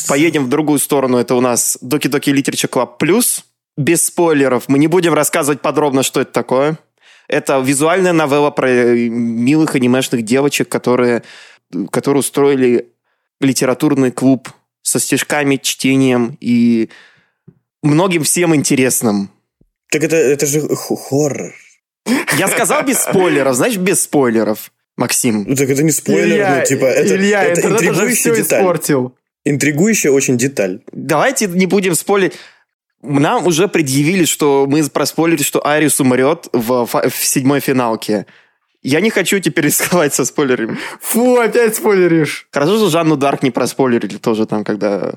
поедем 0.08 0.46
в 0.46 0.48
другую 0.48 0.78
сторону. 0.78 1.18
Это 1.18 1.34
у 1.34 1.40
нас 1.40 1.78
Doki 1.82 2.10
Doki 2.10 2.32
Literature 2.32 2.70
Club 2.70 2.98
Plus. 2.98 3.42
Без 3.76 4.06
спойлеров. 4.06 4.68
Мы 4.68 4.78
не 4.78 4.86
будем 4.86 5.12
рассказывать 5.12 5.60
подробно, 5.60 6.02
что 6.02 6.22
это 6.22 6.32
такое. 6.32 6.78
Это 7.28 7.58
визуальная 7.58 8.14
новелла 8.14 8.50
про 8.50 8.68
милых 8.68 9.74
анимешных 9.74 10.22
девочек, 10.22 10.68
которые, 10.68 11.22
которые 11.90 12.20
устроили 12.20 12.88
литературный 13.40 14.12
клуб 14.12 14.48
со 14.86 15.00
стишками, 15.00 15.56
чтением 15.56 16.38
и 16.40 16.90
многим 17.82 18.22
всем 18.22 18.54
интересным. 18.54 19.30
Так 19.90 20.04
это, 20.04 20.14
это 20.14 20.46
же 20.46 20.60
хоррор. 20.60 21.54
Я 22.38 22.46
сказал 22.46 22.84
без 22.84 22.98
спойлеров, 22.98 23.56
значит, 23.56 23.80
без 23.80 24.02
спойлеров. 24.02 24.70
Максим. 24.96 25.44
Ну 25.46 25.54
так 25.56 25.68
это 25.68 25.82
не 25.82 25.90
спойлер, 25.90 26.36
Илья, 26.36 26.56
ну 26.58 26.64
типа 26.64 26.84
это, 26.86 27.16
Илья, 27.16 27.44
это, 27.44 27.60
это 27.60 27.68
интригующая 27.72 28.32
все 28.32 28.42
деталь. 28.42 28.60
испортил. 28.60 29.14
Интригующая 29.44 30.10
очень 30.10 30.38
деталь. 30.38 30.80
Давайте 30.92 31.48
не 31.48 31.66
будем 31.66 31.94
спойлерить. 31.94 32.38
Нам 33.02 33.46
уже 33.46 33.68
предъявили, 33.68 34.24
что 34.24 34.66
мы 34.66 34.82
проспойлерили, 34.88 35.42
что 35.42 35.66
Ариус 35.66 36.00
умрет 36.00 36.48
в, 36.52 36.86
в 36.86 37.26
седьмой 37.26 37.60
финалке. 37.60 38.24
Я 38.86 39.00
не 39.00 39.10
хочу 39.10 39.40
теперь 39.40 39.64
рисковать 39.64 40.14
со 40.14 40.24
спойлерами. 40.24 40.78
Фу, 41.00 41.40
опять 41.40 41.74
спойлеришь. 41.74 42.46
Хорошо, 42.52 42.76
что 42.76 42.88
Жанну 42.88 43.16
Дарк 43.16 43.42
не 43.42 43.50
проспойлерили 43.50 44.16
тоже 44.16 44.46
там, 44.46 44.62
когда 44.62 45.14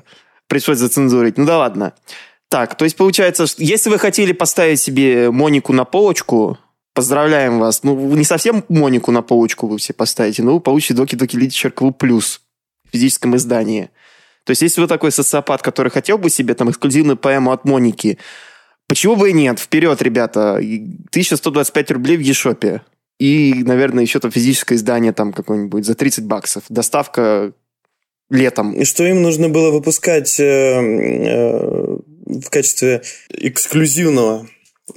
пришлось 0.48 0.78
зацензурить. 0.78 1.38
Ну 1.38 1.46
да 1.46 1.58
ладно. 1.58 1.92
Так, 2.48 2.76
то 2.76 2.84
есть 2.84 2.96
получается, 2.96 3.46
что 3.46 3.62
если 3.62 3.88
вы 3.88 4.00
хотели 4.00 4.32
поставить 4.32 4.80
себе 4.80 5.30
Монику 5.30 5.72
на 5.72 5.84
полочку, 5.84 6.58
поздравляем 6.94 7.60
вас. 7.60 7.84
Ну, 7.84 7.94
не 8.16 8.24
совсем 8.24 8.64
Монику 8.68 9.12
на 9.12 9.22
полочку 9.22 9.68
вы 9.68 9.78
все 9.78 9.92
поставите, 9.92 10.42
но 10.42 10.54
вы 10.54 10.60
получите 10.60 10.94
Доки 10.94 11.14
Доки 11.14 11.36
Literature 11.36 11.72
Club 11.72 11.96
Plus 11.96 12.40
в 12.88 12.92
физическом 12.92 13.36
издании. 13.36 13.90
То 14.42 14.50
есть, 14.50 14.62
если 14.62 14.80
вы 14.80 14.88
такой 14.88 15.12
социопат, 15.12 15.62
который 15.62 15.92
хотел 15.92 16.18
бы 16.18 16.28
себе 16.28 16.54
там 16.54 16.70
эксклюзивную 16.70 17.16
поэму 17.16 17.52
от 17.52 17.64
Моники, 17.64 18.18
почему 18.88 19.14
бы 19.14 19.30
и 19.30 19.32
нет? 19.32 19.60
Вперед, 19.60 20.02
ребята. 20.02 20.54
1125 20.54 21.90
рублей 21.92 22.16
в 22.16 22.20
Ешопе. 22.20 22.82
И, 23.20 23.62
наверное, 23.66 24.02
еще 24.02 24.18
там 24.18 24.30
физическое 24.30 24.76
издание 24.76 25.12
там 25.12 25.34
какое-нибудь 25.34 25.84
за 25.84 25.94
30 25.94 26.24
баксов. 26.24 26.64
Доставка 26.70 27.52
летом. 28.30 28.72
И 28.72 28.84
что 28.84 29.04
им 29.04 29.20
нужно 29.20 29.50
было 29.50 29.70
выпускать 29.70 30.40
э, 30.40 30.42
э, 30.42 31.98
в 32.26 32.48
качестве 32.48 33.02
эксклюзивного 33.28 34.46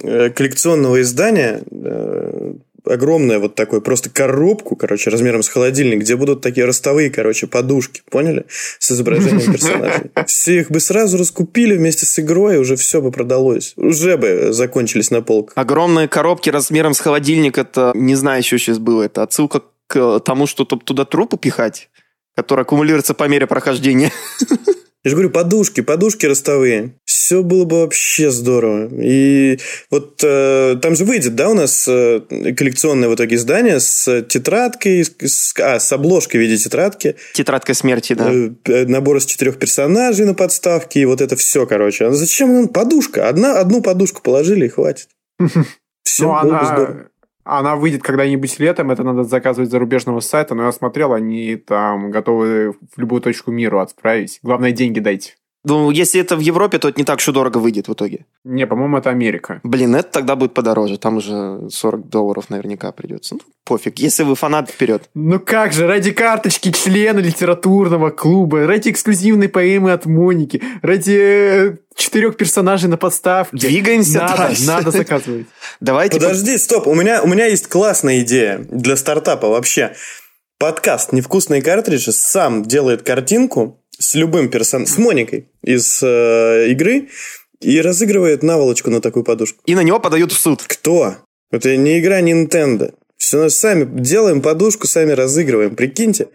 э, 0.02 0.30
коллекционного 0.30 1.02
издания 1.02 1.62
э, 1.70 2.54
огромное 2.84 3.38
вот 3.38 3.54
такое, 3.54 3.80
просто 3.80 4.10
коробку, 4.10 4.76
короче, 4.76 5.10
размером 5.10 5.42
с 5.42 5.48
холодильник, 5.48 6.00
где 6.00 6.16
будут 6.16 6.40
такие 6.40 6.66
ростовые, 6.66 7.10
короче, 7.10 7.46
подушки, 7.46 8.02
поняли? 8.10 8.46
С 8.78 8.90
изображением 8.90 9.52
персонажей. 9.52 10.10
Все 10.26 10.60
их 10.60 10.70
бы 10.70 10.80
сразу 10.80 11.18
раскупили 11.18 11.76
вместе 11.76 12.06
с 12.06 12.18
игрой, 12.18 12.58
уже 12.58 12.76
все 12.76 13.00
бы 13.00 13.10
продалось. 13.10 13.74
Уже 13.76 14.16
бы 14.16 14.52
закончились 14.52 15.10
на 15.10 15.22
полках. 15.22 15.56
Огромные 15.56 16.08
коробки 16.08 16.50
размером 16.50 16.94
с 16.94 17.00
холодильник, 17.00 17.58
это, 17.58 17.92
не 17.94 18.14
знаю, 18.14 18.40
еще 18.40 18.58
сейчас 18.58 18.78
было, 18.78 19.02
это 19.02 19.22
отсылка 19.22 19.62
к 19.86 20.20
тому, 20.20 20.46
что 20.46 20.64
туда 20.64 21.04
трупы 21.04 21.36
пихать, 21.36 21.90
которые 22.34 22.62
аккумулируются 22.62 23.14
по 23.14 23.28
мере 23.28 23.46
прохождения. 23.46 24.12
Я 25.04 25.10
же 25.10 25.16
говорю, 25.16 25.30
подушки, 25.30 25.82
подушки 25.82 26.24
ростовые. 26.24 26.94
Все 27.04 27.42
было 27.42 27.66
бы 27.66 27.80
вообще 27.80 28.30
здорово. 28.30 28.88
И 29.02 29.58
вот 29.90 30.22
э, 30.24 30.76
там 30.80 30.96
же 30.96 31.04
выйдет, 31.04 31.34
да, 31.34 31.50
у 31.50 31.54
нас 31.54 31.86
э, 31.86 32.20
коллекционное 32.56 33.10
в 33.10 33.14
итоге 33.14 33.36
издание 33.36 33.80
с 33.80 34.22
тетрадкой, 34.22 35.04
с, 35.04 35.54
а, 35.60 35.78
с 35.78 35.92
обложкой 35.92 36.40
в 36.40 36.42
виде 36.42 36.56
тетрадки. 36.56 37.16
Тетрадка 37.34 37.74
смерти, 37.74 38.14
да. 38.14 38.30
Э, 38.32 38.86
набор 38.86 39.18
из 39.18 39.26
четырех 39.26 39.58
персонажей 39.58 40.24
на 40.24 40.32
подставке, 40.32 41.00
и 41.00 41.04
вот 41.04 41.20
это 41.20 41.36
все, 41.36 41.66
короче. 41.66 42.06
А 42.06 42.12
зачем 42.12 42.54
нам 42.54 42.68
подушка? 42.68 43.28
Одна, 43.28 43.60
одну 43.60 43.82
подушку 43.82 44.22
положили 44.22 44.66
и 44.66 44.70
хватит. 44.70 45.08
Все, 46.04 46.24
Ну, 46.24 46.42
было 46.42 46.58
бы 46.58 46.66
здорово. 46.66 47.06
Она 47.44 47.76
выйдет 47.76 48.02
когда-нибудь 48.02 48.58
летом, 48.58 48.90
это 48.90 49.02
надо 49.04 49.24
заказывать 49.24 49.70
зарубежного 49.70 50.20
сайта, 50.20 50.54
но 50.54 50.64
я 50.64 50.72
смотрел, 50.72 51.12
они 51.12 51.56
там 51.56 52.10
готовы 52.10 52.72
в 52.72 52.98
любую 52.98 53.20
точку 53.22 53.50
мира 53.50 53.82
отправить. 53.82 54.40
Главное, 54.42 54.72
деньги 54.72 55.00
дайте. 55.00 55.34
Ну, 55.64 55.90
если 55.90 56.20
это 56.20 56.36
в 56.36 56.40
Европе, 56.40 56.78
то 56.78 56.88
это 56.88 57.00
не 57.00 57.04
так 57.04 57.26
и 57.26 57.32
дорого 57.32 57.56
выйдет 57.58 57.88
в 57.88 57.94
итоге. 57.94 58.26
Не, 58.44 58.66
по-моему, 58.66 58.98
это 58.98 59.10
Америка. 59.10 59.60
Блин, 59.62 59.94
это 59.94 60.10
тогда 60.10 60.36
будет 60.36 60.52
подороже. 60.52 60.98
Там 60.98 61.16
уже 61.16 61.68
40 61.70 62.08
долларов 62.08 62.50
наверняка 62.50 62.92
придется. 62.92 63.36
Ну, 63.36 63.40
пофиг. 63.64 63.98
Если 63.98 64.24
вы 64.24 64.34
фанат, 64.34 64.68
вперед. 64.70 65.08
Ну 65.14 65.40
как 65.40 65.72
же, 65.72 65.86
ради 65.86 66.12
карточки 66.12 66.70
члена 66.70 67.20
литературного 67.20 68.10
клуба, 68.10 68.66
ради 68.66 68.90
эксклюзивной 68.90 69.48
поэмы 69.48 69.92
от 69.92 70.04
Моники, 70.04 70.62
ради 70.82 71.18
э, 71.18 71.76
четырех 71.96 72.36
персонажей 72.36 72.90
на 72.90 72.98
подставке. 72.98 73.56
Двигаемся 73.56 74.18
надо, 74.18 74.36
дальше. 74.36 74.66
надо 74.66 74.90
заказывать. 74.90 75.46
Давайте... 75.80 76.20
Подожди, 76.20 76.58
стоп, 76.58 76.86
у 76.86 76.94
меня, 76.94 77.22
у 77.22 77.26
меня 77.26 77.46
есть 77.46 77.68
классная 77.68 78.20
идея 78.20 78.58
для 78.70 78.96
стартапа 78.96 79.48
вообще. 79.48 79.94
Подкаст 80.58 81.12
«Невкусные 81.12 81.62
картриджи» 81.62 82.12
сам 82.12 82.62
делает 82.64 83.02
картинку 83.02 83.83
с 83.98 84.14
любым 84.14 84.48
персонажем, 84.48 84.92
с 84.92 84.98
Моникой 84.98 85.48
из 85.62 86.02
э, 86.02 86.68
игры 86.70 87.08
и 87.60 87.80
разыгрывает 87.80 88.42
наволочку 88.42 88.90
на 88.90 89.00
такую 89.00 89.24
подушку. 89.24 89.60
И 89.66 89.74
на 89.74 89.82
него 89.82 90.00
подают 90.00 90.32
в 90.32 90.38
суд. 90.38 90.62
Кто? 90.66 91.16
Это 91.50 91.76
не 91.76 92.00
игра 92.00 92.20
Nintendo. 92.20 92.94
Все 93.16 93.48
сами 93.48 93.86
делаем 94.00 94.42
подушку, 94.42 94.86
сами 94.86 95.12
разыгрываем. 95.12 95.76
Прикиньте. 95.76 96.28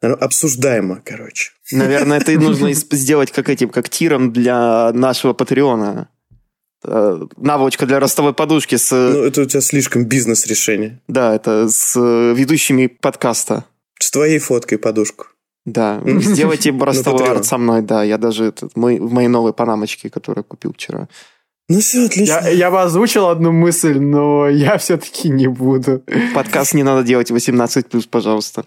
Обсуждаемо, 0.00 1.00
короче. 1.04 1.52
Наверное, 1.72 2.18
это 2.18 2.32
и 2.32 2.36
нужно 2.38 2.72
сделать 2.72 3.30
как 3.30 3.48
этим, 3.48 3.70
как 3.70 3.88
тиром 3.88 4.32
для 4.32 4.92
нашего 4.92 5.32
Патреона. 5.32 6.08
Э, 6.84 7.20
Наволочка 7.36 7.86
для 7.86 8.00
ростовой 8.00 8.34
подушки 8.34 8.76
с... 8.76 8.90
Ну, 8.90 9.24
это 9.24 9.42
у 9.42 9.44
тебя 9.44 9.60
слишком 9.60 10.04
бизнес-решение. 10.04 11.00
Да, 11.08 11.34
это 11.34 11.68
с 11.68 11.96
э, 11.96 12.34
ведущими 12.34 12.86
подкаста. 12.86 13.64
С 13.98 14.10
твоей 14.10 14.38
фоткой 14.38 14.78
подушку. 14.78 15.26
Да, 15.66 16.00
сделайте 16.06 16.70
ростовой 16.70 17.22
Patreon. 17.22 17.30
арт 17.30 17.44
со 17.44 17.58
мной, 17.58 17.82
да. 17.82 18.02
Я 18.02 18.16
даже 18.16 18.46
этот, 18.46 18.74
мой, 18.76 18.98
в 18.98 19.12
моей 19.12 19.28
новой 19.28 19.52
панамочке, 19.52 20.08
которую 20.08 20.44
купил 20.44 20.72
вчера. 20.72 21.08
Ну 21.68 21.80
все, 21.80 22.06
отлично. 22.06 22.40
Я, 22.44 22.48
я 22.48 22.70
бы 22.70 22.80
озвучил 22.80 23.26
одну 23.26 23.50
мысль, 23.50 23.98
но 23.98 24.48
я 24.48 24.78
все-таки 24.78 25.28
не 25.28 25.48
буду. 25.48 26.02
Подкаст 26.32 26.74
не 26.74 26.84
надо 26.84 27.02
делать 27.02 27.32
18+, 27.32 28.08
пожалуйста. 28.08 28.64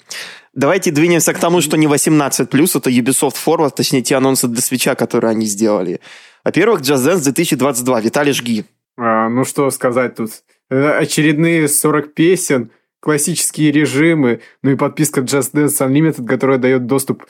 Давайте 0.53 0.91
двинемся 0.91 1.33
к 1.33 1.39
тому, 1.39 1.61
что 1.61 1.77
не 1.77 1.87
18+, 1.87 2.29
это 2.77 2.89
Ubisoft 2.89 3.37
Forward, 3.45 3.71
точнее, 3.73 4.01
те 4.01 4.17
анонсы 4.17 4.49
для 4.49 4.61
свеча, 4.61 4.95
которые 4.95 5.31
они 5.31 5.45
сделали. 5.45 6.01
Во-первых, 6.43 6.81
Just 6.81 7.05
Dance 7.07 7.23
2022. 7.23 8.01
Виталий, 8.01 8.33
жги. 8.33 8.65
А, 8.97 9.29
ну 9.29 9.45
что 9.45 9.69
сказать 9.71 10.15
тут? 10.15 10.31
Э, 10.69 10.97
Очередные 10.99 11.69
40 11.69 12.13
песен, 12.13 12.71
классические 12.99 13.71
режимы, 13.71 14.41
ну 14.63 14.71
и 14.71 14.75
подписка 14.75 15.21
Just 15.21 15.53
Dance 15.53 15.79
Unlimited, 15.79 16.25
которая 16.25 16.57
дает 16.57 16.85
доступ 16.85 17.25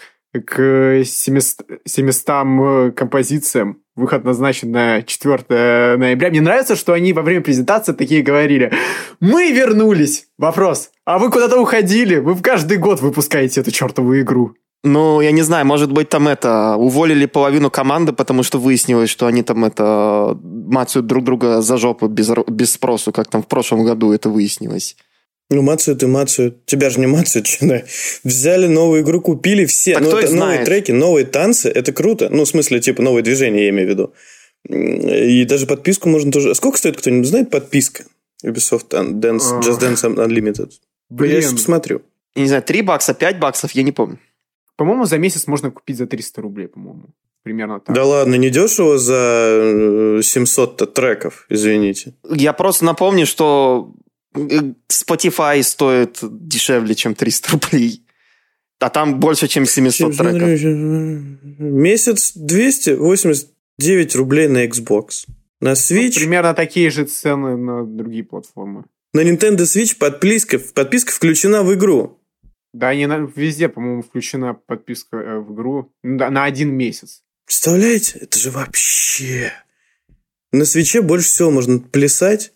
к 0.45 1.03
700, 1.03 1.81
700 1.85 2.29
э, 2.29 2.91
композициям. 2.95 3.81
Выход 3.95 4.23
назначен 4.23 4.71
на 4.71 5.01
4 5.01 5.97
ноября. 5.97 6.29
Мне 6.29 6.41
нравится, 6.41 6.75
что 6.75 6.93
они 6.93 7.13
во 7.13 7.21
время 7.21 7.41
презентации 7.41 7.93
такие 7.93 8.21
говорили. 8.21 8.71
Мы 9.19 9.51
вернулись! 9.51 10.27
Вопрос. 10.37 10.91
А 11.05 11.17
вы 11.17 11.31
куда-то 11.31 11.59
уходили? 11.59 12.17
Вы 12.17 12.33
в 12.33 12.41
каждый 12.41 12.77
год 12.77 13.01
выпускаете 13.01 13.61
эту 13.61 13.71
чертову 13.71 14.17
игру. 14.19 14.55
Ну, 14.83 15.19
я 15.19 15.31
не 15.31 15.41
знаю, 15.41 15.65
может 15.65 15.91
быть, 15.91 16.07
там 16.07 16.29
это, 16.29 16.77
уволили 16.77 17.25
половину 17.25 17.69
команды, 17.69 18.13
потому 18.13 18.43
что 18.43 18.59
выяснилось, 18.59 19.09
что 19.09 19.25
они 19.25 19.43
там 19.43 19.65
это, 19.65 20.37
мацают 20.41 21.05
друг 21.05 21.25
друга 21.25 21.61
за 21.61 21.77
жопу 21.77 22.07
без, 22.07 22.31
без 22.47 22.71
спросу, 22.71 23.11
как 23.11 23.27
там 23.27 23.43
в 23.43 23.47
прошлом 23.47 23.83
году 23.83 24.13
это 24.13 24.29
выяснилось. 24.29 24.95
Ну, 25.51 25.61
мацают 25.61 26.03
и 26.03 26.05
мацают. 26.05 26.65
Тебя 26.65 26.89
же 26.89 26.99
не 26.99 27.07
мацают. 27.07 27.47
да. 27.61 27.83
Взяли 28.23 28.67
новую 28.67 29.01
игру, 29.01 29.21
купили 29.21 29.65
все. 29.65 29.93
Так 29.93 30.03
ну, 30.03 30.09
кто 30.09 30.19
это 30.19 30.35
новые 30.35 30.65
треки, 30.65 30.91
новые 30.91 31.25
танцы. 31.25 31.69
Это 31.69 31.91
круто. 31.91 32.29
Ну, 32.29 32.45
в 32.45 32.47
смысле, 32.47 32.79
типа, 32.79 33.01
новые 33.01 33.23
движения, 33.23 33.63
я 33.63 33.69
имею 33.69 33.87
в 33.87 33.91
виду. 33.91 34.13
И 34.67 35.45
даже 35.45 35.65
подписку 35.65 36.09
можно 36.09 36.31
тоже... 36.31 36.53
Сколько 36.53 36.77
стоит, 36.77 36.97
кто-нибудь 36.97 37.27
знает, 37.27 37.49
подписка? 37.49 38.03
Ubisoft 38.43 38.89
Dance, 38.89 39.51
А. 39.51 39.59
Just 39.59 39.79
Dance 39.79 40.15
Unlimited. 40.15 40.71
Я 40.71 41.15
Блин, 41.15 41.41
сейчас 41.41 41.53
посмотрю. 41.53 42.01
Я 42.35 42.43
не 42.43 42.47
знаю, 42.47 42.63
3 42.63 42.81
бакса, 42.83 43.13
5 43.13 43.39
баксов, 43.39 43.71
я 43.71 43.83
не 43.83 43.91
помню. 43.91 44.19
по-моему, 44.75 45.05
за 45.05 45.17
месяц 45.17 45.47
можно 45.47 45.71
купить 45.71 45.97
за 45.97 46.05
300 46.05 46.41
рублей, 46.41 46.67
по-моему. 46.67 47.09
Примерно 47.43 47.79
так. 47.79 47.95
Да 47.95 48.05
ладно, 48.05 48.35
не 48.35 48.49
дешево 48.49 48.97
за 48.97 50.19
э, 50.19 50.21
700 50.21 50.93
треков, 50.93 51.45
извините. 51.49 52.13
Я 52.29 52.53
просто 52.53 52.85
напомню, 52.85 53.25
что 53.25 53.91
э, 53.91 54.08
Spotify 54.35 55.63
стоит 55.63 56.19
дешевле, 56.21 56.95
чем 56.95 57.15
300 57.15 57.51
рублей. 57.51 58.05
А 58.79 58.89
там 58.89 59.19
больше, 59.19 59.47
чем 59.47 59.65
700 59.65 60.15
треков. 60.15 60.61
Месяц 61.59 62.31
289 62.35 64.15
рублей 64.15 64.47
на 64.47 64.65
Xbox. 64.65 65.27
На 65.59 65.73
Switch... 65.73 66.13
Ну, 66.13 66.19
примерно 66.21 66.53
такие 66.53 66.89
же 66.89 67.03
цены 67.03 67.57
на 67.57 67.85
другие 67.85 68.23
платформы. 68.23 68.85
На 69.13 69.21
Nintendo 69.21 69.63
Switch 69.63 69.97
подписка, 69.97 70.59
подписка 70.59 71.11
включена 71.11 71.63
в 71.63 71.73
игру. 71.73 72.19
Да, 72.73 72.93
не 72.93 73.07
на, 73.07 73.29
везде, 73.35 73.67
по-моему, 73.67 74.03
включена 74.03 74.53
подписка 74.53 75.17
э, 75.17 75.39
в 75.39 75.53
игру 75.53 75.91
да, 76.03 76.29
на 76.29 76.45
один 76.45 76.71
месяц. 76.73 77.23
Представляете? 77.45 78.19
Это 78.19 78.39
же 78.39 78.51
вообще... 78.51 79.51
На 80.51 80.65
свече 80.65 81.01
больше 81.01 81.27
всего 81.27 81.51
можно 81.51 81.79
плясать 81.79 82.53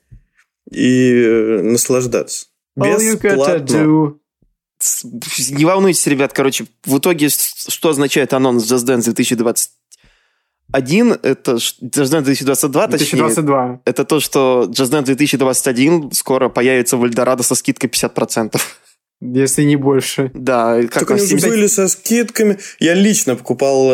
и 0.73 1.13
э, 1.13 1.61
наслаждаться. 1.61 2.47
Бесплатно. 2.75 4.15
Не 5.51 5.65
волнуйтесь, 5.65 6.07
ребят, 6.07 6.33
короче, 6.33 6.65
в 6.85 6.97
итоге 6.97 7.29
что 7.29 7.89
означает 7.89 8.33
анонс 8.33 8.69
Just 8.69 8.85
Dance 8.85 9.03
2021? 9.03 11.19
Это 11.23 11.53
Just 11.53 11.75
Dance 11.81 12.21
2022, 12.21 12.87
2022. 12.87 12.87
точнее. 12.87 13.79
Это 13.85 14.03
то, 14.03 14.19
что 14.19 14.65
Just 14.69 14.91
Dance 14.91 15.05
2021 15.05 16.11
скоро 16.11 16.49
появится 16.49 16.97
в 16.97 17.05
Эльдорадо 17.05 17.43
со 17.43 17.55
скидкой 17.55 17.89
50%. 17.89 18.59
Если 19.21 19.63
не 19.63 19.77
больше. 19.77 20.31
Да. 20.33 20.81
Как 20.81 21.07
так 21.07 21.11
они 21.11 21.21
70... 21.21 21.37
уже 21.37 21.49
были 21.55 21.67
со 21.67 21.87
скидками. 21.87 22.57
Я 22.79 22.93
лично 22.93 23.37
покупал 23.37 23.87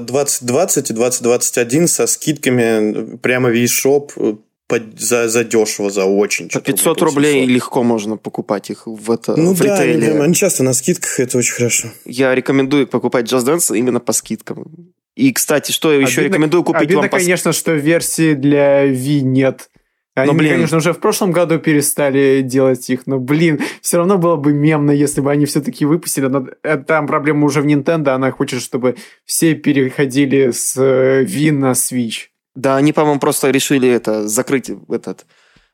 2020 0.00 0.90
э, 0.90 0.92
и 0.92 0.96
2021 0.96 1.88
со 1.88 2.06
скидками 2.06 3.16
прямо 3.16 3.48
в 3.48 3.54
eShop 3.54 4.38
э, 4.70 4.80
за, 4.96 5.28
за 5.28 5.44
дешево, 5.44 5.90
за 5.90 6.04
очень. 6.04 6.48
По 6.48 6.60
500 6.60 7.02
рублей 7.02 7.40
700. 7.40 7.50
легко 7.50 7.82
можно 7.82 8.16
покупать 8.16 8.70
их 8.70 8.86
в, 8.86 9.10
это, 9.10 9.36
ну, 9.36 9.54
в 9.54 9.58
да, 9.60 9.76
ритейле. 9.76 10.10
Они, 10.10 10.20
они 10.20 10.34
часто 10.34 10.62
на 10.62 10.72
скидках, 10.72 11.20
это 11.20 11.38
очень 11.38 11.54
хорошо. 11.54 11.88
Я 12.04 12.34
рекомендую 12.34 12.86
покупать 12.86 13.30
Just 13.32 13.46
Dance 13.46 13.76
именно 13.76 14.00
по 14.00 14.12
скидкам. 14.12 14.92
И, 15.16 15.32
кстати, 15.32 15.72
что 15.72 15.92
я 15.92 16.00
еще 16.00 16.22
рекомендую 16.24 16.62
купить 16.62 16.82
обидно, 16.82 17.02
вам 17.02 17.10
по... 17.10 17.16
конечно, 17.18 17.52
что 17.52 17.72
версии 17.72 18.34
для 18.34 18.86
Wii 18.86 19.20
нет. 19.20 19.70
Они, 20.16 20.32
но, 20.32 20.38
блин, 20.38 20.54
конечно, 20.54 20.78
уже 20.78 20.94
в 20.94 20.98
прошлом 20.98 21.30
году 21.30 21.58
перестали 21.58 22.40
делать 22.40 22.88
их, 22.88 23.06
но, 23.06 23.18
блин, 23.18 23.60
все 23.82 23.98
равно 23.98 24.16
было 24.16 24.36
бы 24.36 24.54
мемно, 24.54 24.90
если 24.90 25.20
бы 25.20 25.30
они 25.30 25.44
все-таки 25.44 25.84
выпустили. 25.84 26.26
Но 26.26 26.46
э, 26.62 26.78
там 26.78 27.06
проблема 27.06 27.44
уже 27.44 27.60
в 27.60 27.66
Nintendo, 27.66 28.10
она 28.10 28.30
хочет, 28.30 28.62
чтобы 28.62 28.96
все 29.26 29.54
переходили 29.54 30.52
с 30.52 30.74
э, 30.78 31.24
Wii 31.24 31.52
на 31.52 31.72
Switch. 31.72 32.28
Да, 32.56 32.76
они, 32.76 32.92
по-моему, 32.92 33.20
просто 33.20 33.50
решили 33.50 33.88
это 33.88 34.26
закрыть 34.26 34.70
этот 34.88 35.26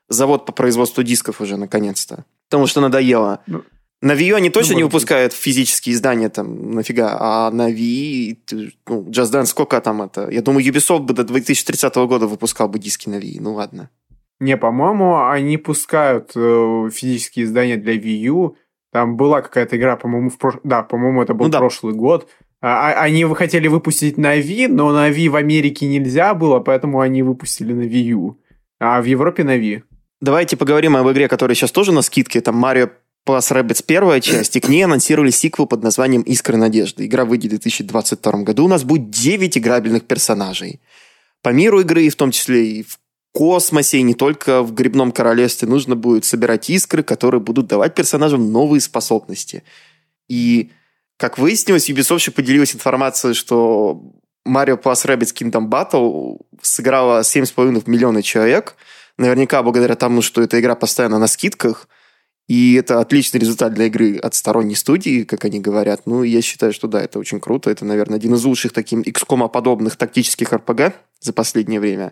завод 0.09 0.45
по 0.45 0.51
производству 0.51 1.01
дисков 1.01 1.41
уже 1.41 1.57
наконец-то. 1.57 2.25
Потому 2.49 2.67
что 2.67 2.81
надоело. 2.81 3.39
Ну, 3.47 3.63
на 4.01 4.11
Wii 4.11 4.33
они 4.33 4.49
точно 4.49 4.73
ну, 4.73 4.77
не 4.79 4.83
выпускают 4.83 5.31
физические 5.31 5.95
издания 5.95 6.27
там 6.27 6.71
нафига, 6.71 7.15
а 7.19 7.51
на 7.51 7.71
Wii, 7.71 8.37
ну, 8.87 9.03
Just 9.09 9.31
Dance 9.31 9.45
сколько 9.45 9.79
там 9.79 10.01
это? 10.01 10.29
Я 10.29 10.41
думаю, 10.41 10.65
Ubisoft 10.65 10.99
бы 10.99 11.13
до 11.13 11.23
2030 11.23 11.95
года 11.95 12.27
выпускал 12.27 12.67
бы 12.67 12.79
диски 12.79 13.07
на 13.07 13.15
Wii, 13.15 13.37
ну 13.39 13.53
ладно. 13.53 13.89
Не, 14.41 14.57
по-моему, 14.57 15.25
они 15.25 15.57
пускают 15.57 16.33
э, 16.35 16.89
физические 16.91 17.45
издания 17.45 17.77
для 17.77 17.95
Wii 17.95 18.17
U. 18.25 18.55
Там 18.91 19.15
была 19.15 19.41
какая-то 19.41 19.77
игра, 19.77 19.95
по-моему, 19.95 20.29
в 20.29 20.37
прош... 20.37 20.55
да, 20.65 20.83
по-моему, 20.83 21.23
это 21.23 21.33
был 21.33 21.45
ну, 21.45 21.51
да. 21.51 21.59
прошлый 21.59 21.93
год. 21.93 22.27
А, 22.65 22.91
а, 22.91 23.01
они 23.01 23.25
хотели 23.25 23.67
выпустить 23.67 24.17
на 24.17 24.39
Wii, 24.39 24.69
но 24.69 24.93
на 24.93 25.11
Wii 25.11 25.29
в 25.29 25.35
Америке 25.35 25.85
нельзя 25.85 26.33
было, 26.33 26.61
поэтому 26.61 27.01
они 27.01 27.21
выпустили 27.21 27.73
на 27.73 27.81
Wii 27.81 28.03
U. 28.13 28.39
А 28.79 29.01
в 29.01 29.05
Европе 29.05 29.43
на 29.43 29.57
Wii. 29.57 29.83
Давайте 30.21 30.55
поговорим 30.55 30.95
об 30.95 31.11
игре, 31.11 31.27
которая 31.27 31.55
сейчас 31.55 31.73
тоже 31.73 31.91
на 31.91 32.01
скидке. 32.01 32.39
Там 32.39 32.63
Mario 32.63 32.89
Plus 33.27 33.51
Rabbids 33.51 33.83
первая 33.85 34.21
часть, 34.21 34.55
и 34.55 34.61
к 34.61 34.69
ней 34.69 34.83
анонсировали 34.85 35.29
сиквел 35.29 35.67
под 35.67 35.83
названием 35.83 36.21
«Искры 36.21 36.55
надежды». 36.55 37.05
Игра 37.05 37.25
выйдет 37.25 37.51
в 37.51 37.55
2022 37.55 38.43
году. 38.43 38.63
У 38.63 38.69
нас 38.69 38.85
будет 38.85 39.09
9 39.09 39.57
играбельных 39.57 40.03
персонажей. 40.03 40.79
По 41.41 41.49
миру 41.49 41.81
игры, 41.81 42.07
в 42.07 42.15
том 42.15 42.31
числе 42.31 42.65
и 42.65 42.83
в 42.83 42.97
космосе, 43.33 43.97
и 43.97 44.03
не 44.03 44.13
только 44.13 44.63
в 44.63 44.73
Грибном 44.73 45.11
Королевстве, 45.11 45.67
нужно 45.67 45.97
будет 45.97 46.23
собирать 46.23 46.69
искры, 46.69 47.03
которые 47.03 47.41
будут 47.41 47.67
давать 47.67 47.93
персонажам 47.93 48.53
новые 48.53 48.79
способности. 48.79 49.63
И, 50.29 50.71
как 51.17 51.37
выяснилось, 51.37 51.89
Ubisoft 51.89 52.31
поделилась 52.31 52.75
информацией, 52.75 53.33
что 53.33 54.01
Mario 54.47 54.81
Plus 54.81 55.05
Rabbids 55.05 55.33
Kingdom 55.33 55.69
Battle 55.69 56.39
сыграла 56.61 57.21
7,5 57.21 57.83
миллиона 57.85 58.21
человек. 58.21 58.75
Наверняка 59.17 59.61
благодаря 59.63 59.95
тому, 59.95 60.21
что 60.21 60.41
эта 60.41 60.59
игра 60.59 60.75
постоянно 60.75 61.19
на 61.19 61.27
скидках. 61.27 61.87
И 62.47 62.73
это 62.73 62.99
отличный 62.99 63.39
результат 63.39 63.73
для 63.73 63.85
игры 63.85 64.17
от 64.17 64.35
сторонней 64.35 64.75
студии, 64.75 65.23
как 65.23 65.45
они 65.45 65.61
говорят. 65.61 66.01
Ну, 66.05 66.23
я 66.23 66.41
считаю, 66.41 66.73
что 66.73 66.87
да, 66.87 67.01
это 67.01 67.19
очень 67.19 67.39
круто. 67.39 67.69
Это, 67.69 67.85
наверное, 67.85 68.17
один 68.17 68.33
из 68.33 68.43
лучших 68.43 68.73
таким 68.73 69.01
XCOM-подобных 69.01 69.95
тактических 69.95 70.51
RPG 70.51 70.93
за 71.21 71.31
последнее 71.31 71.79
время. 71.79 72.11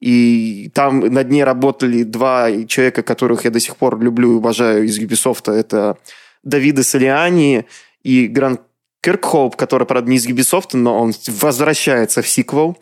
И 0.00 0.70
там 0.74 1.00
над 1.00 1.30
ней 1.30 1.44
работали 1.44 2.02
два 2.02 2.50
человека, 2.66 3.02
которых 3.02 3.44
я 3.44 3.50
до 3.50 3.60
сих 3.60 3.76
пор 3.76 3.98
люблю 4.00 4.32
и 4.32 4.34
уважаю 4.34 4.84
из 4.84 4.98
Ubisoft. 4.98 5.50
Это 5.50 5.96
Давида 6.42 6.82
Солиани 6.82 7.64
и 8.02 8.26
Грант 8.26 8.60
Киркхоуп, 9.02 9.56
который, 9.56 9.86
правда, 9.86 10.10
не 10.10 10.16
из 10.16 10.26
Ubisoft, 10.26 10.70
но 10.76 10.98
он 11.00 11.12
возвращается 11.26 12.22
в 12.22 12.28
сиквел. 12.28 12.78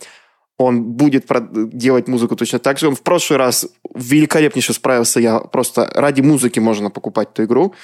Он 0.59 0.83
будет 0.83 1.27
делать 1.73 2.09
музыку 2.09 2.37
точно 2.37 2.59
так 2.59 2.79
же. 2.79 2.89
Он 2.89 2.95
в 2.95 3.01
прошлый 3.01 3.39
раз 3.39 3.67
великолепнейше 3.95 4.75
справился. 4.75 5.19
Я 5.19 5.39
просто 5.39 5.91
ради 5.95 6.21
музыки 6.21 6.59
можно 6.59 6.91
покупать 6.91 7.31
эту 7.33 7.45
игру. 7.45 7.75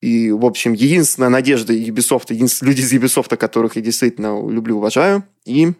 И, 0.00 0.30
в 0.30 0.46
общем, 0.46 0.72
единственная 0.72 1.28
надежда 1.28 1.74
Ubisoft, 1.74 2.26
единственные 2.30 2.74
люди 2.74 2.80
из 2.80 2.92
Ubisoft, 2.92 3.36
которых 3.36 3.76
я 3.76 3.82
действительно 3.82 4.48
люблю, 4.48 4.78
уважаю. 4.78 5.24
И 5.44 5.72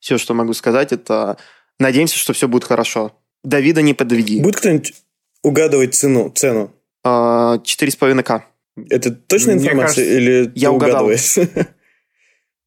все, 0.00 0.16
что 0.16 0.32
могу 0.32 0.54
сказать, 0.54 0.92
это 0.92 1.36
Надеемся, 1.78 2.16
что 2.16 2.32
все 2.32 2.48
будет 2.48 2.64
хорошо. 2.64 3.12
Давида 3.44 3.82
не 3.82 3.94
подведи. 3.94 4.40
Будет 4.40 4.56
кто-нибудь 4.56 4.94
угадывать 5.42 5.94
цену? 5.94 6.30
цену? 6.34 6.72
4,5к. 7.04 8.42
Это 8.90 9.10
точная 9.10 9.54
Мне 9.54 9.64
информация 9.64 10.04
кажется, 10.04 10.18
или 10.18 10.52
я 10.54 10.68
ты 10.68 10.74
угадал. 10.74 11.04
угадываешь? 11.04 11.36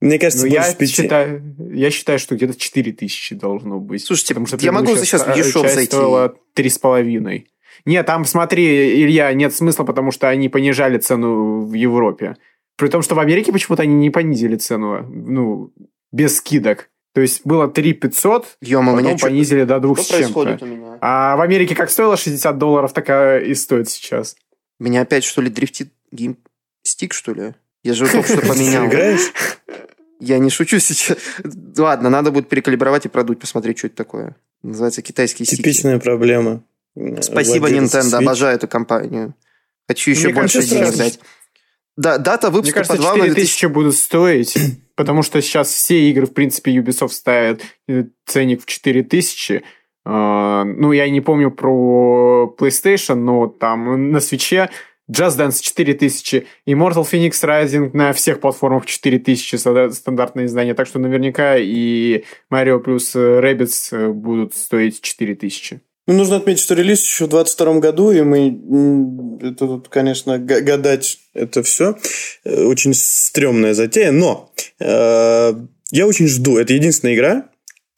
Мне 0.02 0.18
кажется, 0.18 0.46
ну, 0.46 0.52
я, 0.52 0.74
считаю, 0.88 1.56
я 1.74 1.92
считаю, 1.92 2.20
что 2.20 2.36
где-то 2.36 2.58
4 2.58 2.94
тысячи 2.94 3.36
должно 3.36 3.80
быть. 3.80 4.06
Слушайте, 4.06 4.34
потому 4.34 4.48
что 4.48 4.58
я 4.58 4.72
могу 4.72 4.96
сейчас 4.96 5.24
в 5.24 5.28
eShop 5.28 5.70
зайти. 5.70 5.88
стоила 5.88 6.36
3,5. 6.56 7.44
Нет, 7.86 8.06
там, 8.06 8.26
смотри, 8.26 9.04
Илья, 9.04 9.34
нет 9.34 9.54
смысла, 9.54 9.84
потому 9.84 10.12
что 10.12 10.30
они 10.30 10.48
понижали 10.48 10.98
цену 10.98 11.66
в 11.66 11.74
Европе. 11.74 12.38
При 12.78 12.88
том, 12.88 13.02
что 13.02 13.16
в 13.16 13.20
Америке 13.20 13.52
почему-то 13.52 13.84
они 13.84 13.94
не 13.94 14.10
понизили 14.10 14.56
цену, 14.56 15.06
ну, 15.10 15.74
без 16.14 16.38
скидок. 16.38 16.90
То 17.14 17.22
есть 17.22 17.42
было 17.44 17.68
3 17.68 17.94
500, 17.94 18.58
Ё-мо, 18.62 18.94
потом 18.94 19.06
меня 19.06 19.18
понизили 19.18 19.64
до 19.64 19.80
2 19.80 19.96
что 19.96 20.04
с 20.04 20.18
чем-то. 20.18 20.98
А 21.02 21.36
в 21.36 21.42
Америке 21.42 21.76
как 21.76 21.90
стоило 21.90 22.16
60 22.16 22.58
долларов, 22.58 22.94
так 22.94 23.44
и 23.44 23.54
стоит 23.54 23.90
сейчас. 23.90 24.38
Меня 24.80 25.02
опять, 25.02 25.26
что 25.26 25.42
ли, 25.42 25.50
дрифтит 25.50 25.92
геймстик, 26.12 27.14
что 27.14 27.34
ли? 27.34 27.56
Я 27.84 27.94
же 27.94 28.10
только 28.10 28.28
что 28.28 28.42
поменял. 28.48 28.88
играешь? 28.88 29.32
Я 30.20 30.38
не 30.38 30.50
шучу 30.50 30.80
сейчас. 30.80 31.18
Ладно, 31.78 32.10
надо 32.10 32.32
будет 32.32 32.50
перекалибровать 32.50 33.06
и 33.06 33.10
продуть, 33.10 33.40
посмотреть, 33.40 33.78
что 33.78 33.88
это 33.88 33.96
такое. 33.96 34.36
Называется 34.64 35.02
китайский 35.02 35.46
стик. 35.46 35.58
Типичная 35.58 36.00
проблема. 36.00 36.64
Спасибо, 37.22 37.72
Nintendo, 37.72 38.18
обожаю 38.18 38.56
эту 38.56 38.68
компанию. 38.68 39.34
Хочу 39.88 40.12
еще 40.12 40.34
больше 40.34 40.62
денег 40.62 40.96
дать. 40.96 41.20
Да, 41.96 42.18
дата 42.18 42.50
выпуска 42.50 42.80
Мне 42.80 42.88
кажется, 42.88 43.14
4 43.16 43.34
тысячи 43.34 43.66
будут 43.66 43.96
стоить, 43.96 44.58
потому 44.96 45.22
что 45.22 45.42
сейчас 45.42 45.68
все 45.68 46.10
игры, 46.10 46.28
в 46.28 46.34
принципе, 46.34 46.72
Ubisoft 46.72 47.10
ставят 47.10 47.62
ценник 48.26 48.62
в 48.62 48.66
4 48.66 49.04
тысячи. 49.04 49.64
Uh, 50.08 50.64
ну, 50.64 50.94
я 50.94 51.10
не 51.10 51.20
помню 51.20 51.52
про 51.52 52.56
PlayStation, 52.58 53.16
но 53.16 53.48
там 53.48 54.12
на 54.12 54.22
свече 54.22 54.70
Just 55.10 55.38
Dance 55.38 55.62
4000, 55.62 56.46
Immortal 56.68 57.04
Phoenix 57.10 57.32
Rising 57.44 57.92
на 57.94 58.14
всех 58.14 58.40
платформах 58.40 58.86
4000 58.86 59.56
стандартное 59.92 60.46
издание, 60.46 60.74
так 60.74 60.88
что 60.88 61.00
наверняка 61.00 61.58
и 61.58 62.24
Mario 62.52 62.80
плюс 62.80 63.16
Rabbids 63.16 63.90
э, 63.92 64.10
будут 64.10 64.56
стоить 64.56 65.02
4000. 65.02 65.82
Ну, 66.08 66.16
нужно 66.16 66.38
отметить, 66.38 66.64
что 66.64 66.74
релиз 66.74 67.04
еще 67.04 67.26
в 67.26 67.30
2022 67.30 67.80
году, 67.80 68.12
и 68.12 68.22
мы, 68.22 69.40
это 69.42 69.68
тут, 69.68 69.90
конечно, 69.90 70.40
гадать 70.40 71.20
это 71.36 71.62
все 71.62 71.98
э, 72.44 72.64
очень 72.64 72.94
стрёмная 72.96 73.76
затея, 73.76 74.12
но 74.12 74.52
э, 74.80 75.54
я 75.92 76.08
очень 76.08 76.28
жду. 76.28 76.58
Это 76.58 76.74
единственная 76.74 77.14
игра, 77.14 77.50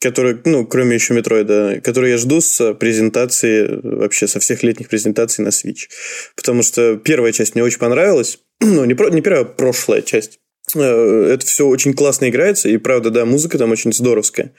которая, 0.02 0.38
ну, 0.44 0.66
кроме 0.66 0.96
еще 0.96 1.14
Метроида, 1.14 1.80
которую 1.82 2.10
я 2.10 2.18
жду 2.18 2.40
с 2.40 2.74
презентации, 2.74 3.80
вообще 3.82 4.26
со 4.26 4.40
всех 4.40 4.62
летних 4.62 4.88
презентаций 4.88 5.44
на 5.44 5.48
Switch. 5.48 5.88
Потому 6.34 6.62
что 6.62 6.96
первая 6.96 7.32
часть 7.32 7.54
мне 7.54 7.62
очень 7.64 7.78
понравилась. 7.78 8.38
Ну, 8.64 8.84
не, 8.84 8.94
про, 8.94 9.10
не 9.10 9.22
первая, 9.22 9.42
а 9.42 9.44
прошлая 9.44 10.02
часть. 10.02 10.38
Э, 10.76 11.32
это 11.34 11.44
все 11.44 11.66
очень 11.66 11.94
классно 11.94 12.28
играется, 12.28 12.68
и 12.68 12.76
правда, 12.76 13.10
да, 13.10 13.24
музыка 13.24 13.58
там 13.58 13.72
очень 13.72 13.92
здоровская. 13.92 14.52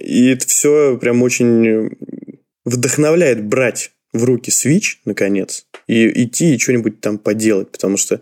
И 0.00 0.28
это 0.28 0.46
все 0.46 0.98
прям 0.98 1.22
очень 1.22 1.96
вдохновляет 2.64 3.44
брать 3.44 3.92
в 4.12 4.24
руки 4.24 4.50
Switch, 4.50 4.98
наконец, 5.04 5.66
и 5.86 6.24
идти 6.24 6.54
и 6.54 6.58
что-нибудь 6.58 7.00
там 7.00 7.18
поделать, 7.18 7.70
потому 7.70 7.96
что 7.96 8.20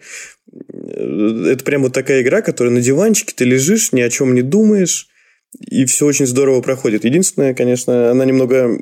э, 0.52 1.46
это 1.50 1.64
прям 1.64 1.82
вот 1.82 1.92
такая 1.92 2.22
игра, 2.22 2.42
которая 2.42 2.72
на 2.72 2.80
диванчике, 2.80 3.32
ты 3.34 3.44
лежишь, 3.44 3.92
ни 3.92 4.00
о 4.00 4.10
чем 4.10 4.34
не 4.34 4.42
думаешь, 4.42 5.08
и 5.58 5.84
все 5.84 6.06
очень 6.06 6.26
здорово 6.26 6.60
проходит. 6.60 7.04
Единственное, 7.04 7.54
конечно, 7.54 8.10
она 8.10 8.24
немного 8.24 8.78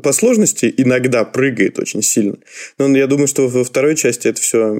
по 0.00 0.12
сложности 0.12 0.72
иногда 0.76 1.24
прыгает 1.24 1.78
очень 1.78 2.02
сильно. 2.02 2.36
Но 2.78 2.88
я 2.96 3.06
думаю, 3.06 3.26
что 3.26 3.48
во 3.48 3.64
второй 3.64 3.96
части 3.96 4.28
это 4.28 4.40
все 4.40 4.74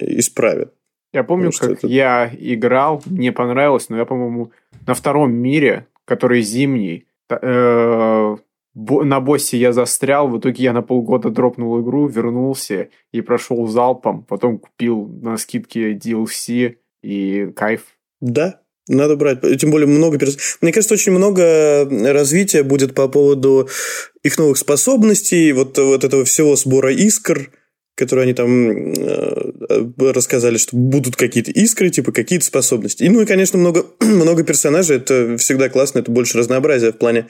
исправят. 0.00 0.72
Я 1.12 1.24
помню, 1.24 1.50
как 1.52 1.72
это... 1.72 1.86
я 1.86 2.30
играл, 2.38 3.02
мне 3.04 3.32
понравилось, 3.32 3.90
но 3.90 3.98
я, 3.98 4.06
по-моему, 4.06 4.50
на 4.86 4.94
втором 4.94 5.34
мире, 5.34 5.86
который 6.06 6.40
зимний, 6.40 7.06
э, 7.28 8.36
на 8.74 9.20
боссе 9.20 9.58
я 9.58 9.72
застрял, 9.72 10.28
в 10.28 10.38
итоге 10.38 10.64
я 10.64 10.72
на 10.72 10.80
полгода 10.80 11.28
дропнул 11.28 11.82
игру, 11.82 12.06
вернулся 12.06 12.88
и 13.12 13.20
прошел 13.20 13.66
залпом, 13.66 14.24
потом 14.24 14.58
купил 14.58 15.06
на 15.06 15.36
скидке 15.36 15.92
DLC 15.92 16.76
и 17.02 17.52
кайф. 17.54 17.84
Да, 18.22 18.61
надо 18.88 19.16
брать. 19.16 19.40
Тем 19.58 19.70
более 19.70 19.86
много 19.86 20.18
перс... 20.18 20.36
Мне 20.60 20.72
кажется, 20.72 20.94
очень 20.94 21.12
много 21.12 21.88
развития 22.12 22.62
будет 22.62 22.94
по 22.94 23.08
поводу 23.08 23.68
их 24.22 24.38
новых 24.38 24.58
способностей, 24.58 25.52
вот, 25.52 25.78
вот 25.78 26.04
этого 26.04 26.24
всего 26.24 26.56
сбора 26.56 26.92
искр, 26.92 27.50
которые 27.94 28.24
они 28.24 28.34
там 28.34 28.92
э, 28.92 30.12
рассказали, 30.12 30.56
что 30.56 30.76
будут 30.76 31.16
какие-то 31.16 31.50
искры, 31.50 31.90
типа 31.90 32.12
какие-то 32.12 32.44
способности. 32.44 33.04
И, 33.04 33.08
ну 33.08 33.20
и, 33.20 33.26
конечно, 33.26 33.58
много, 33.58 33.86
много 34.00 34.44
персонажей. 34.44 34.96
Это 34.96 35.36
всегда 35.36 35.68
классно, 35.68 36.00
это 36.00 36.10
больше 36.10 36.38
разнообразия 36.38 36.92
в 36.92 36.98
плане 36.98 37.26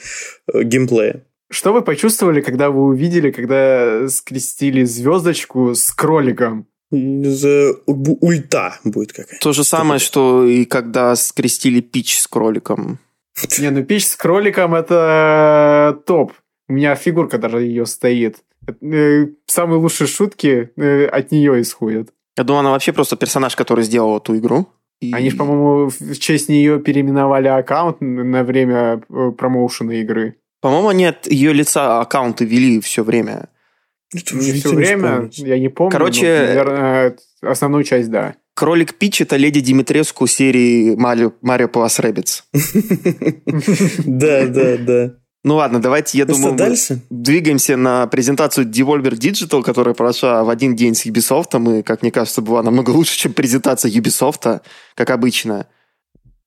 э, 0.52 0.62
геймплея. 0.62 1.26
Что 1.50 1.74
вы 1.74 1.82
почувствовали, 1.82 2.40
когда 2.40 2.70
вы 2.70 2.84
увидели, 2.84 3.30
когда 3.30 4.08
скрестили 4.08 4.84
звездочку 4.84 5.74
с 5.74 5.92
кроликом? 5.92 6.66
За 6.92 7.72
ульта 7.87 8.78
будет 8.85 9.12
какая-то. 9.12 9.40
То 9.40 9.52
же 9.52 9.64
самое, 9.64 9.98
что 9.98 10.44
и 10.44 10.66
когда 10.66 11.16
скрестили 11.16 11.81
пич 11.81 12.18
с 12.18 12.28
кроликом. 12.28 12.98
Не, 13.59 13.70
ну 13.70 13.83
пич 13.83 14.07
с 14.07 14.16
кроликом 14.16 14.74
это 14.74 15.98
топ. 16.07 16.35
У 16.68 16.74
меня 16.74 16.94
фигурка 16.94 17.38
даже 17.38 17.62
ее 17.62 17.87
стоит. 17.87 18.38
Э, 18.83 19.26
самые 19.46 19.81
лучшие 19.81 20.07
шутки 20.07 20.70
э, 20.76 21.07
от 21.07 21.33
нее 21.33 21.61
исходят. 21.62 22.11
Я 22.37 22.44
думаю, 22.44 22.61
она 22.61 22.70
вообще 22.70 22.92
просто 22.92 23.16
персонаж, 23.16 23.57
который 23.57 23.85
сделал 23.85 24.18
эту 24.18 24.37
игру. 24.37 24.68
И... 25.00 25.12
Они, 25.12 25.31
по-моему, 25.31 25.90
в 25.90 26.18
честь 26.18 26.48
нее 26.48 26.78
переименовали 26.78 27.48
аккаунт 27.48 28.00
на 28.00 28.44
время 28.44 29.02
э, 29.09 29.31
промоушена 29.37 29.92
игры. 29.92 30.37
По-моему, 30.61 30.88
они 30.88 31.07
от 31.07 31.26
ее 31.26 31.52
лица 31.52 32.00
аккаунты 32.00 32.44
вели 32.44 32.81
все 32.81 33.02
время. 33.02 33.48
Это 34.14 34.37
не 34.37 34.53
все 34.53 34.75
время, 34.75 35.31
я 35.33 35.59
не 35.59 35.68
помню. 35.68 35.90
Короче, 35.90 36.38
но, 36.40 36.46
наверное, 36.46 37.16
основную 37.42 37.85
часть, 37.85 38.11
да. 38.11 38.35
Кролик 38.55 38.94
Пич– 38.94 39.20
это 39.22 39.37
леди 39.37 39.61
Димитреску 39.61 40.27
серии 40.27 40.94
Марио, 40.96 41.33
Plus 41.68 42.01
Rabbids. 42.01 42.42
Да, 44.05 44.46
да, 44.46 44.77
да. 44.77 45.14
Ну 45.44 45.57
ладно, 45.57 45.81
давайте, 45.83 46.18
я 46.18 46.25
ну 46.27 46.35
думаю, 46.35 46.57
дальше? 46.57 47.01
двигаемся 47.11 47.77
на 47.77 48.07
презентацию 48.07 48.68
Devolver 48.68 49.14
Digital, 49.14 49.62
которая 49.62 49.94
прошла 49.94 50.44
в 50.44 50.51
один 50.51 50.77
день 50.77 50.94
с 50.94 51.05
Ubisoft, 51.05 51.79
и, 51.79 51.83
как 51.83 52.03
мне 52.03 52.12
кажется, 52.12 52.42
была 52.42 52.62
намного 52.62 52.90
лучше, 52.90 53.18
чем 53.18 53.33
презентация 53.33 53.90
Ubisoft, 53.90 54.61
как 54.94 55.11
обычно. 55.11 55.66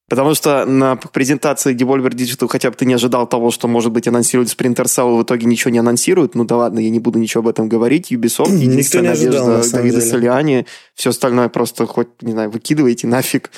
Потому 0.07 0.35
что 0.35 0.65
на 0.65 0.97
презентации 0.97 1.75
Devolver 1.75 2.11
Digital 2.11 2.47
хотя 2.47 2.69
бы 2.69 2.77
ты 2.77 2.85
не 2.85 2.93
ожидал 2.93 3.27
того, 3.27 3.49
что, 3.49 3.67
может 3.67 3.91
быть, 3.91 4.07
анонсируют 4.07 4.49
Sprinter 4.49 4.83
Cell, 4.83 5.15
и 5.15 5.19
в 5.19 5.23
итоге 5.23 5.47
ничего 5.47 5.71
не 5.71 5.79
анонсируют. 5.79 6.35
Ну 6.35 6.45
да 6.45 6.57
ладно, 6.57 6.79
я 6.79 6.91
не 6.91 6.99
буду 6.99 7.17
ничего 7.17 7.41
об 7.41 7.47
этом 7.47 7.67
говорить. 7.67 8.11
Ubisoft, 8.11 8.55
единственная 8.55 9.11
надежда 9.11 9.63
Давида 9.71 10.01
Солиани. 10.01 10.67
Все 10.93 11.09
остальное 11.09 11.49
просто 11.49 11.87
хоть, 11.87 12.21
не 12.21 12.33
знаю, 12.33 12.51
выкидывайте 12.51 13.07
нафиг 13.07 13.49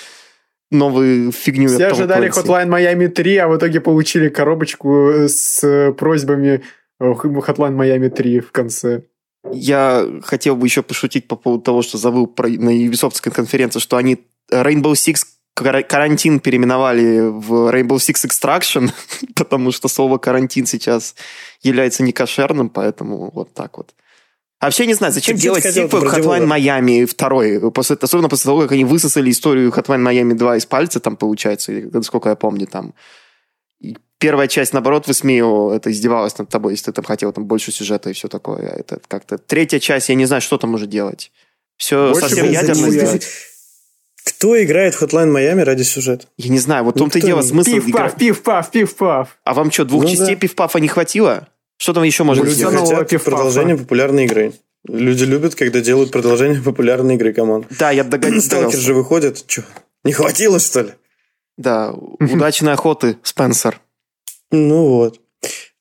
новую 0.71 1.33
фигню. 1.33 1.67
Все 1.67 1.88
ожидали 1.88 2.29
Hotline 2.29 2.69
Miami 2.69 3.10
3, 3.10 3.38
а 3.38 3.47
в 3.49 3.57
итоге 3.57 3.81
получили 3.81 4.29
коробочку 4.29 5.27
с 5.27 5.93
просьбами 5.97 6.63
Hotline 7.01 7.75
Miami 7.75 8.10
3 8.10 8.39
в 8.39 8.51
конце. 8.53 9.03
Я 9.51 10.05
хотел 10.23 10.55
бы 10.55 10.65
еще 10.65 10.81
пошутить 10.81 11.27
по 11.27 11.36
поводу 11.36 11.63
того, 11.63 11.81
что 11.81 11.97
забыл 11.97 12.27
про, 12.27 12.47
на 12.47 12.69
Ubisoft 12.69 13.21
конференции, 13.31 13.79
что 13.79 13.97
они 13.97 14.19
Rainbow 14.51 14.93
Six 14.93 15.17
карантин 15.58 16.39
переименовали 16.39 17.20
в 17.20 17.74
Rainbow 17.74 17.98
Six 17.98 18.26
Extraction, 18.28 18.91
потому 19.36 19.72
что 19.72 19.88
слово 19.88 20.17
карантин 20.17 20.65
сейчас 20.65 21.15
является 21.62 22.04
некошерным, 22.04 22.70
поэтому 22.70 23.32
вот 23.34 23.54
так 23.54 23.78
вот. 23.78 23.93
А 24.60 24.65
вообще 24.65 24.88
не 24.88 24.96
знаю, 24.96 25.13
зачем 25.13 25.36
Чем 25.36 25.41
делать 25.41 25.63
сиквел 25.63 25.88
Hotline 25.88 26.48
Miami 26.48 27.06
второй, 27.06 27.72
после, 27.72 27.96
особенно 28.02 28.28
после 28.28 28.46
того, 28.46 28.62
как 28.62 28.72
они 28.72 28.86
высосали 28.86 29.30
историю 29.30 29.70
Hotline 29.70 30.02
Miami 30.02 30.34
2 30.34 30.58
из 30.58 30.65
пальца, 30.65 31.00
там 31.00 31.15
получается, 31.15 31.72
насколько 31.72 32.30
я 32.30 32.36
помню, 32.36 32.65
там 32.65 32.96
и 33.80 33.96
первая 34.17 34.48
часть, 34.48 34.74
наоборот, 34.74 35.08
высмеивала, 35.08 35.76
это 35.76 35.91
издевалась 35.91 36.38
над 36.38 36.50
тобой, 36.50 36.74
если 36.74 36.86
ты 36.86 36.91
там 36.93 37.06
хотел 37.06 37.32
там 37.32 37.46
больше 37.46 37.72
сюжета 37.72 38.10
и 38.10 38.13
все 38.13 38.28
такое. 38.28 38.67
Это 38.67 39.00
как-то... 39.08 39.38
Третья 39.38 39.80
часть, 39.80 40.10
я 40.10 40.15
не 40.15 40.26
знаю, 40.26 40.41
что 40.41 40.58
там 40.58 40.72
может 40.72 40.89
делать. 40.89 41.32
Все 41.78 42.12
больше 42.12 42.30
совсем 42.30 42.50
ядерно 42.50 42.89
сделать. 42.89 43.28
Кто 44.28 44.62
играет 44.62 44.94
в 44.94 45.02
Hotline 45.02 45.32
Miami 45.32 45.63
ради 45.63 45.84
сюжета? 45.84 46.28
Я 46.36 46.50
не 46.50 46.60
знаю, 46.60 46.84
вот 46.84 46.96
в 46.96 47.00
том-то 47.00 47.18
и 47.18 47.22
дело, 47.22 47.42
смысл 47.42 47.72
пиф 47.72 47.88
играть. 47.88 48.18
Пиф-паф, 48.18 48.72
пиф-паф. 48.72 49.38
А 49.46 49.54
вам 49.54 49.72
что, 49.72 49.86
двух 49.86 50.04
ну, 50.04 50.10
частей 50.10 50.36
да. 50.36 50.42
пиф-пафа 50.42 50.80
не 50.80 50.90
хватило? 50.90 51.48
Что 51.78 51.94
там 51.94 52.04
еще 52.04 52.26
можно 52.26 52.44
Люди 52.44 52.56
сделать? 52.56 52.78
хотят 52.78 53.08
пиф 53.08 53.24
продолжение 53.24 53.78
популярной 53.78 54.26
игры. 54.26 54.52
Люди 54.86 55.24
любят, 55.24 55.56
когда 55.56 55.80
делают 55.80 56.12
продолжение 56.12 56.62
популярной 56.62 57.16
игры 57.16 57.32
команд. 57.32 57.68
Да, 57.80 57.92
я 57.92 58.04
догадался. 58.04 58.46
Сталкер 58.48 58.78
же 58.78 58.94
выходит. 58.94 59.46
Что, 59.48 59.63
не 60.04 60.12
хватило, 60.12 60.60
что 60.60 60.82
ли? 60.82 60.90
Да, 61.58 61.94
удачной 61.94 62.74
охоты, 62.74 63.18
Спенсер. 63.24 63.80
Ну 64.52 64.90
вот. 64.90 65.22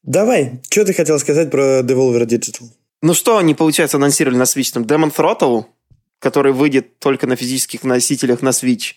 Давай, 0.04 0.62
что 0.70 0.84
ты 0.84 0.92
хотел 0.92 1.18
сказать 1.18 1.50
про 1.50 1.80
Devolver 1.80 2.24
Digital? 2.24 2.66
Ну 3.02 3.12
что 3.12 3.38
они, 3.38 3.54
получается, 3.54 3.96
анонсировали 3.96 4.38
на 4.38 4.44
Switch? 4.44 4.72
Там 4.72 4.84
Demon 4.84 5.12
Throttle, 5.12 5.64
который 6.18 6.52
выйдет 6.52 6.98
только 6.98 7.26
на 7.26 7.36
физических 7.36 7.84
носителях 7.84 8.42
на 8.42 8.50
Switch. 8.50 8.94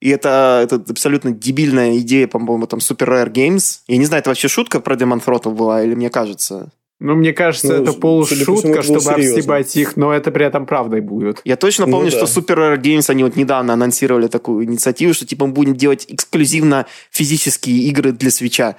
И 0.00 0.08
это, 0.08 0.60
это 0.64 0.82
абсолютно 0.90 1.30
дебильная 1.30 1.98
идея, 1.98 2.26
по-моему, 2.26 2.66
там 2.66 2.80
Super 2.80 3.08
Rare 3.08 3.32
Games. 3.32 3.80
Я 3.86 3.98
не 3.98 4.04
знаю, 4.04 4.20
это 4.20 4.30
вообще 4.30 4.48
шутка 4.48 4.80
про 4.80 4.96
Demon 4.96 5.24
Throttle 5.24 5.54
была, 5.54 5.82
или 5.82 5.94
мне 5.94 6.10
кажется? 6.10 6.72
Ну, 6.98 7.16
мне 7.16 7.32
кажется, 7.32 7.78
ну, 7.78 7.82
это 7.82 7.92
полушутка, 7.94 8.82
чтобы 8.82 9.10
обстебать 9.10 9.76
их, 9.76 9.96
но 9.96 10.12
это 10.12 10.30
при 10.30 10.46
этом 10.46 10.66
правдой 10.66 11.00
будет. 11.00 11.40
Я 11.44 11.56
точно 11.56 11.86
помню, 11.86 12.10
ну, 12.12 12.18
да. 12.18 12.26
что 12.26 12.40
Super 12.40 12.56
Rare 12.56 12.80
Games, 12.80 13.10
они 13.10 13.24
вот 13.24 13.34
недавно 13.34 13.72
анонсировали 13.72 14.28
такую 14.28 14.64
инициативу, 14.64 15.12
что 15.12 15.26
типа 15.26 15.46
мы 15.46 15.52
будем 15.52 15.74
делать 15.74 16.06
эксклюзивно 16.08 16.86
физические 17.10 17.78
игры 17.88 18.12
для 18.12 18.30
свеча. 18.30 18.76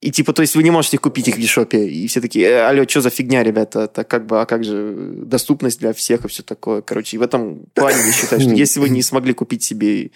И 0.00 0.10
типа, 0.10 0.32
то 0.32 0.40
есть 0.40 0.56
вы 0.56 0.62
не 0.62 0.70
можете 0.70 0.96
купить 0.96 1.28
их 1.28 1.36
в 1.36 1.38
eShop. 1.38 1.76
И 1.76 2.06
все 2.06 2.20
такие, 2.22 2.46
э, 2.46 2.60
алло, 2.62 2.84
что 2.88 3.02
за 3.02 3.10
фигня, 3.10 3.42
ребята? 3.42 3.80
Это 3.80 4.02
как 4.02 4.26
бы, 4.26 4.40
а 4.40 4.46
как 4.46 4.64
же 4.64 4.94
доступность 4.96 5.78
для 5.78 5.92
всех 5.92 6.24
и 6.24 6.28
все 6.28 6.42
такое. 6.42 6.80
Короче, 6.80 7.16
и 7.16 7.18
в 7.18 7.22
этом 7.22 7.66
плане 7.74 7.98
я 8.06 8.12
считаю, 8.12 8.40
что 8.40 8.50
если 8.50 8.80
вы 8.80 8.88
не 8.88 9.02
смогли 9.02 9.34
купить 9.34 9.62
себе 9.62 10.10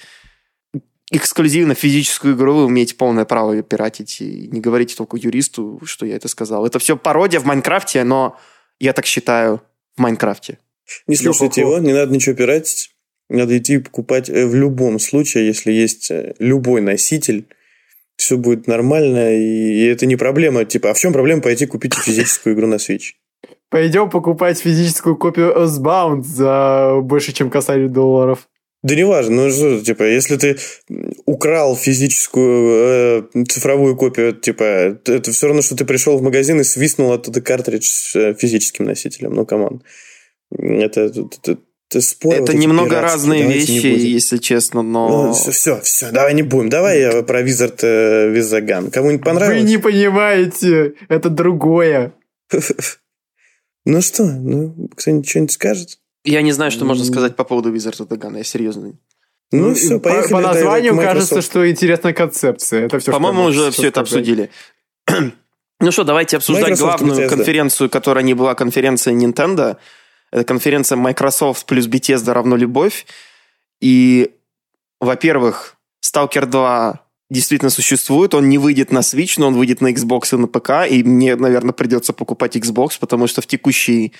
эксклюзивно 1.10 1.74
физическую 1.74 2.34
игру, 2.34 2.54
вы 2.54 2.70
имеете 2.70 2.94
полное 2.94 3.26
право 3.26 3.52
ее 3.52 3.62
пиратить. 3.62 4.22
И 4.22 4.48
не 4.50 4.60
говорите 4.60 4.96
только 4.96 5.18
юристу, 5.18 5.80
что 5.84 6.06
я 6.06 6.16
это 6.16 6.28
сказал. 6.28 6.64
Это 6.66 6.78
все 6.78 6.96
пародия 6.96 7.38
в 7.40 7.44
Майнкрафте, 7.44 8.04
но 8.04 8.38
я 8.80 8.94
так 8.94 9.04
считаю 9.04 9.60
в 9.96 10.00
Майнкрафте. 10.00 10.58
Не 11.06 11.16
слушайте 11.16 11.60
его, 11.60 11.78
не 11.78 11.92
надо 11.92 12.12
ничего 12.12 12.34
пиратить. 12.34 12.90
Надо 13.28 13.56
идти 13.56 13.78
покупать 13.78 14.28
э, 14.28 14.46
в 14.46 14.54
любом 14.54 14.98
случае, 14.98 15.46
если 15.46 15.72
есть 15.72 16.10
э, 16.10 16.34
любой 16.38 16.82
носитель, 16.82 17.46
все 18.16 18.36
будет 18.36 18.66
нормально, 18.66 19.34
и 19.34 19.84
это 19.86 20.06
не 20.06 20.16
проблема. 20.16 20.64
Типа, 20.64 20.90
а 20.90 20.94
в 20.94 20.98
чем 20.98 21.12
проблема 21.12 21.42
пойти 21.42 21.66
купить 21.66 21.94
физическую 21.94 22.54
игру 22.54 22.66
на 22.66 22.76
Switch? 22.76 23.12
Пойдем 23.70 24.08
покупать 24.08 24.58
физическую 24.58 25.16
копию 25.16 25.52
Earthbound 25.56 26.22
за 26.22 27.00
больше, 27.02 27.32
чем 27.32 27.50
косарь 27.50 27.88
долларов. 27.88 28.48
Да 28.84 28.94
не 28.94 29.04
важно, 29.04 29.46
ну 29.46 29.50
что, 29.50 29.80
типа, 29.80 30.02
если 30.02 30.36
ты 30.36 30.58
украл 31.24 31.74
физическую 31.74 33.22
э, 33.34 33.44
цифровую 33.48 33.96
копию, 33.96 34.34
типа, 34.34 34.62
это 34.62 35.32
все 35.32 35.46
равно, 35.46 35.62
что 35.62 35.74
ты 35.74 35.86
пришел 35.86 36.18
в 36.18 36.22
магазин 36.22 36.60
и 36.60 36.64
свистнул 36.64 37.12
оттуда 37.12 37.40
картридж 37.40 37.86
с 37.86 38.14
э, 38.14 38.34
физическим 38.34 38.84
носителем. 38.84 39.32
Ну, 39.32 39.46
come 39.46 39.67
on. 39.67 39.82
Это, 40.52 41.00
это, 41.00 41.28
это, 41.42 41.58
это 41.90 42.00
спор. 42.00 42.34
Это 42.34 42.52
вот 42.52 42.54
немного 42.54 43.00
разные 43.00 43.46
вещи, 43.46 43.86
если 43.86 44.38
честно, 44.38 44.82
но... 44.82 45.26
Ну, 45.28 45.32
все, 45.32 45.50
все, 45.50 45.80
все, 45.80 46.10
давай 46.10 46.34
не 46.34 46.42
будем. 46.42 46.68
Давай 46.68 47.00
я 47.00 47.22
про 47.22 47.42
Wizard 47.42 48.30
Визаган. 48.30 48.90
Кому-нибудь 48.90 49.24
понравилось? 49.24 49.62
Вы 49.62 49.68
не 49.68 49.78
понимаете, 49.78 50.94
это 51.08 51.30
другое. 51.30 52.12
Ну 53.86 54.00
что, 54.00 54.24
ну, 54.24 54.88
кто-нибудь 54.96 55.28
что-нибудь 55.28 55.52
скажет? 55.52 55.98
Я 56.24 56.40
не 56.40 56.52
знаю, 56.52 56.70
что 56.70 56.86
можно 56.86 57.04
сказать 57.04 57.36
по 57.36 57.44
поводу 57.44 57.70
Wizard 57.70 57.98
of 58.00 58.08
the 58.08 58.16
Gun, 58.16 58.38
я 58.38 58.42
серьезно. 58.42 58.94
Ну, 59.52 59.68
ну 59.68 59.74
все, 59.74 60.00
поехали. 60.00 60.32
По, 60.32 60.40
по 60.40 60.40
названию 60.40 60.96
кажется, 60.96 61.42
что 61.42 61.70
интересная 61.70 62.14
концепция. 62.14 62.86
Это 62.86 62.98
все, 62.98 63.12
По-моему, 63.12 63.44
уже 63.44 63.70
все 63.70 63.88
это 63.88 64.00
обсудили. 64.00 64.50
ну 65.80 65.92
что, 65.92 66.04
давайте 66.04 66.38
обсуждать 66.38 66.70
Microsoft 66.70 67.02
главную 67.02 67.28
конференцию, 67.28 67.90
которая 67.90 68.24
не 68.24 68.32
была 68.32 68.54
конференцией 68.54 69.16
Nintendo. 69.16 69.76
Это 70.34 70.42
конференция 70.44 70.96
Microsoft 70.96 71.64
плюс 71.64 71.86
Bethesda 71.86 72.32
равно 72.32 72.56
любовь. 72.56 73.06
И, 73.80 74.32
во-первых, 75.00 75.76
Stalker 76.04 76.46
2 76.46 77.00
действительно 77.30 77.70
существует, 77.70 78.34
он 78.34 78.48
не 78.48 78.58
выйдет 78.58 78.90
на 78.90 78.98
Switch, 78.98 79.34
но 79.36 79.46
он 79.46 79.54
выйдет 79.54 79.80
на 79.80 79.92
Xbox 79.92 80.34
и 80.34 80.36
на 80.36 80.48
ПК, 80.48 80.90
и 80.90 81.04
мне, 81.04 81.36
наверное, 81.36 81.72
придется 81.72 82.12
покупать 82.12 82.56
Xbox, 82.56 82.98
потому 82.98 83.28
что 83.28 83.42
в 83.42 83.46
текущей 83.46 84.12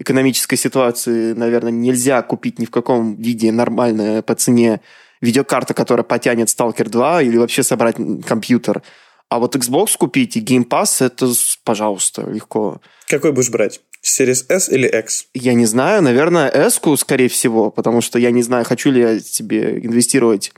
экономической 0.00 0.56
ситуации, 0.56 1.34
наверное, 1.34 1.70
нельзя 1.70 2.22
купить 2.22 2.58
ни 2.58 2.64
в 2.64 2.70
каком 2.70 3.16
виде 3.16 3.52
нормальная 3.52 4.22
по 4.22 4.34
цене 4.34 4.80
видеокарта, 5.20 5.74
которая 5.74 6.04
потянет 6.04 6.48
Stalker 6.48 6.88
2 6.88 7.22
или 7.22 7.36
вообще 7.36 7.62
собрать 7.62 7.96
компьютер. 8.26 8.82
А 9.28 9.38
вот 9.38 9.54
Xbox 9.54 9.98
купить 9.98 10.38
и 10.38 10.40
Game 10.40 10.66
Pass, 10.66 11.04
это, 11.04 11.30
пожалуйста, 11.62 12.22
легко. 12.30 12.80
Какой 13.06 13.32
будешь 13.32 13.50
брать? 13.50 13.82
Series 14.02 14.44
S 14.48 14.68
или 14.68 14.86
X? 14.86 15.26
Я 15.34 15.54
не 15.54 15.66
знаю, 15.66 16.02
наверное, 16.02 16.48
S, 16.48 16.80
скорее 16.96 17.28
всего, 17.28 17.70
потому 17.70 18.00
что 18.00 18.18
я 18.18 18.30
не 18.30 18.42
знаю, 18.42 18.64
хочу 18.64 18.90
ли 18.90 19.00
я 19.00 19.18
тебе 19.18 19.78
инвестировать 19.84 20.52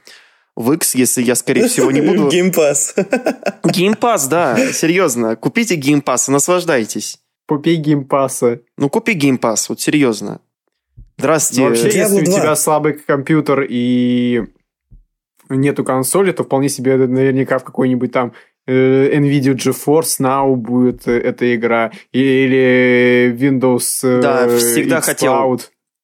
в 0.57 0.73
X, 0.73 0.95
если 0.95 1.23
я, 1.23 1.35
скорее 1.35 1.69
всего, 1.69 1.91
не 1.91 2.01
буду... 2.01 2.29
Game 2.33 2.53
Pass. 2.53 2.95
Game 3.65 3.99
Pass, 3.99 4.29
да, 4.29 4.57
серьезно. 4.73 5.37
Купите 5.37 5.77
Game 5.77 6.03
Pass 6.03 6.29
и 6.29 6.33
наслаждайтесь. 6.33 7.19
Купи 7.51 7.75
геймпасы. 7.75 8.63
Ну, 8.77 8.89
купи 8.89 9.19
Game 9.19 9.41
Pass, 9.41 9.67
вот 9.71 9.81
серьезно. 9.81 10.41
Здравствуйте. 11.19 11.69
Вообще, 11.69 11.89
Diablo 11.89 11.97
если 11.97 12.21
у 12.21 12.25
2. 12.25 12.41
тебя 12.41 12.55
слабый 12.55 12.93
компьютер 12.93 13.67
и 13.69 14.45
нету 15.49 15.83
консоли, 15.83 16.31
то 16.31 16.45
вполне 16.45 16.69
себе 16.69 16.97
наверняка 16.97 17.59
в 17.59 17.65
какой-нибудь 17.65 18.13
там 18.13 18.35
NVIDIA 18.69 19.55
GeForce 19.55 20.21
Now 20.21 20.55
будет 20.57 21.07
э, 21.09 21.19
эта 21.19 21.55
игра. 21.55 21.93
Или 22.13 23.35
Windows 23.37 24.01
э, 24.03 24.21
Да, 24.21 24.49
всегда 24.57 24.99
X 24.99 25.07
хотел. 25.07 25.33
Cloud. 25.33 25.61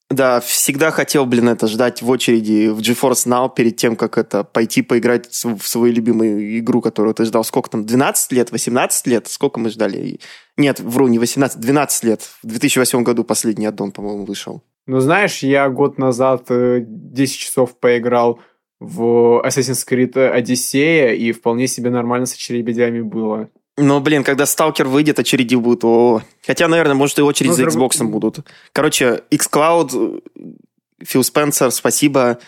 Да, 0.09 0.39
всегда 0.39 0.93
хотел, 0.93 1.27
блин, 1.27 1.49
это 1.49 1.67
ждать 1.67 2.01
в 2.01 2.09
очереди 2.09 2.69
в 2.69 2.79
GeForce 2.79 3.27
Now 3.27 3.53
перед 3.53 3.77
тем, 3.77 3.97
как 3.97 4.19
это 4.19 4.45
пойти 4.45 4.83
поиграть 4.83 5.27
в 5.27 5.67
свою 5.67 5.93
любимую 5.93 6.59
игру, 6.61 6.81
которую 6.81 7.13
ты 7.13 7.25
ждал 7.25 7.43
сколько 7.43 7.71
там, 7.71 7.85
12 7.85 8.33
лет, 8.33 8.53
18 8.53 9.07
лет? 9.09 9.27
Сколько 9.27 9.59
мы 9.59 9.69
ждали? 9.71 10.21
Нет, 10.57 10.79
вру, 10.79 11.09
не 11.09 11.19
18, 11.19 11.59
12 11.59 12.05
лет. 12.05 12.23
В 12.43 12.47
2008 12.47 13.03
году 13.03 13.25
последний 13.25 13.67
аддон, 13.67 13.91
по-моему, 13.91 14.25
вышел. 14.25 14.63
Ну, 14.87 15.01
знаешь, 15.01 15.43
я 15.43 15.69
год 15.69 15.99
назад 15.99 16.45
э, 16.51 16.85
10 16.87 17.37
часов 17.37 17.77
поиграл 17.81 18.39
в 18.81 19.43
Assassin's 19.47 19.87
Creed 19.89 20.13
Odyssey, 20.15 21.15
и 21.17 21.33
вполне 21.33 21.67
себе 21.67 21.91
нормально 21.91 22.27
с 22.27 22.35
очередями 22.35 23.01
было. 23.01 23.49
Но, 23.79 24.01
блин, 24.01 24.25
когда 24.25 24.47
Сталкер 24.47 24.87
выйдет, 24.89 25.19
очереди 25.19 25.55
будут. 25.55 25.85
О, 25.85 26.23
Хотя, 26.47 26.67
наверное, 26.69 26.95
может, 26.95 27.19
и 27.19 27.23
очередь 27.23 27.51
Ну, 27.51 27.57
за 27.57 27.71
с 27.71 27.75
друг- 27.75 27.93
Xbox 27.93 28.05
будут. 28.05 28.39
Короче, 28.73 29.23
xCloud, 29.31 30.23
Фил 31.05 31.23
Спенсер, 31.23 31.71
спасибо. 31.71 32.39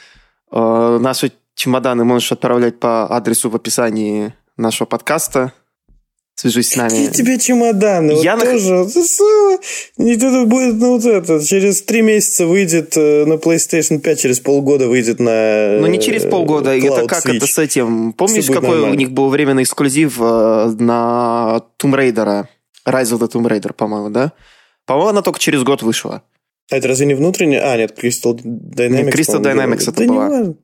Э, 0.51 0.99
Наши 1.01 1.33
чемоданы 1.55 2.05
можешь 2.05 2.33
отправлять 2.33 2.81
по 2.81 3.07
адресу 3.15 3.51
в 3.51 3.57
описании 3.57 4.33
нашего 4.57 4.87
подкаста. 4.87 5.53
Свяжись 6.41 6.69
с 6.69 6.77
нами. 6.77 6.91
Какие 6.91 7.09
тебе 7.11 7.37
чемоданы? 7.37 8.15
Вот 8.15 8.23
Я 8.23 8.37
нах- 8.37 8.45
тоже. 8.53 8.77
вот 8.77 8.91
это- 8.97 9.59
это 9.99 10.45
будет, 10.45 10.75
ну, 10.77 10.93
вот 10.93 11.05
это. 11.05 11.45
Через 11.45 11.83
три 11.83 12.01
месяца 12.01 12.47
выйдет 12.47 12.97
э, 12.97 13.25
на 13.25 13.33
PlayStation 13.35 13.99
5, 13.99 14.21
через 14.21 14.39
полгода 14.39 14.87
выйдет 14.87 15.19
на 15.19 15.79
Ну, 15.81 15.87
не 15.89 15.99
через 16.01 16.25
э, 16.27 16.31
полгода. 16.31 16.71
Это 16.77 16.87
Cloud 16.87 17.07
как 17.09 17.27
Switch. 17.27 17.37
это 17.39 17.47
с 17.49 17.59
этим? 17.59 18.13
Помнишь, 18.13 18.47
какой 18.47 18.69
у 18.69 18.73
нормально. 18.73 18.95
них 18.95 19.11
был 19.11 19.31
временный 19.31 19.65
эксклюзив 19.65 20.17
э, 20.21 20.75
на 20.79 21.61
Tomb 21.83 21.95
Raider? 21.97 22.45
Rise 22.87 23.13
of 23.13 23.19
the 23.19 23.29
Tomb 23.29 23.49
Raider, 23.49 23.73
по-моему, 23.73 24.11
да? 24.11 24.31
По-моему, 24.87 25.09
она 25.11 25.23
только 25.23 25.41
через 25.41 25.65
год 25.65 25.83
вышла. 25.83 26.23
А 26.71 26.77
это 26.77 26.87
разве 26.87 27.07
не 27.07 27.15
внутренняя? 27.15 27.73
А, 27.73 27.77
нет, 27.77 27.99
Crystal 28.01 28.35
Dynamics. 28.35 28.89
Нет, 29.07 29.15
Crystal 29.15 29.43
Dynamics 29.43 29.83
это 29.83 29.93
да 29.93 30.05
не 30.05 30.09
была. 30.13 30.29
важно. 30.29 30.55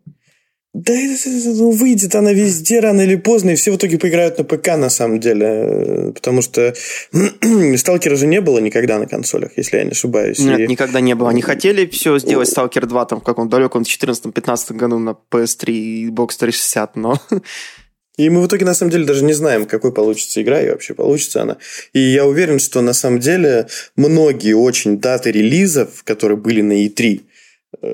Да 0.74 0.92
ну, 0.92 1.70
выйдет 1.70 2.16
она 2.16 2.32
везде 2.32 2.80
рано 2.80 3.02
или 3.02 3.14
поздно, 3.14 3.50
и 3.50 3.54
все 3.54 3.70
в 3.70 3.76
итоге 3.76 3.96
поиграют 3.96 4.38
на 4.38 4.44
ПК 4.44 4.76
на 4.76 4.90
самом 4.90 5.20
деле. 5.20 6.12
Потому 6.12 6.42
что 6.42 6.74
Сталкера 7.76 8.16
же 8.16 8.26
не 8.26 8.40
было 8.40 8.58
никогда 8.58 8.98
на 8.98 9.06
консолях, 9.06 9.52
если 9.56 9.76
я 9.76 9.84
не 9.84 9.92
ошибаюсь. 9.92 10.40
Нет, 10.40 10.58
И- 10.58 10.66
никогда 10.66 11.00
не 11.00 11.14
было. 11.14 11.30
Они 11.30 11.42
хотели 11.42 11.87
все 11.87 12.18
сделать 12.18 12.48
Stalker 12.48 12.87
2 12.87 13.04
там 13.06 13.20
в 13.20 13.22
каком 13.22 13.48
далеком 13.48 13.82
14-15 13.82 14.74
году 14.74 14.98
на 14.98 15.16
PS3 15.30 15.70
и 15.70 16.10
Xbox 16.10 16.30
360, 16.38 16.96
но 16.96 17.20
И 18.16 18.30
мы 18.30 18.42
в 18.42 18.46
итоге, 18.46 18.64
на 18.64 18.74
самом 18.74 18.92
деле, 18.92 19.04
даже 19.04 19.24
не 19.24 19.32
знаем, 19.32 19.66
какой 19.66 19.92
получится 19.92 20.40
игра 20.40 20.60
и 20.60 20.70
вообще 20.70 20.94
получится 20.94 21.42
она. 21.42 21.56
И 21.92 21.98
я 21.98 22.26
уверен, 22.26 22.60
что 22.60 22.80
на 22.80 22.92
самом 22.92 23.18
деле 23.18 23.66
многие 23.96 24.54
очень 24.54 24.98
даты 24.98 25.32
релизов, 25.32 26.04
которые 26.04 26.38
были 26.38 26.62
на 26.62 26.84
E3, 26.84 27.20
э, 27.20 27.22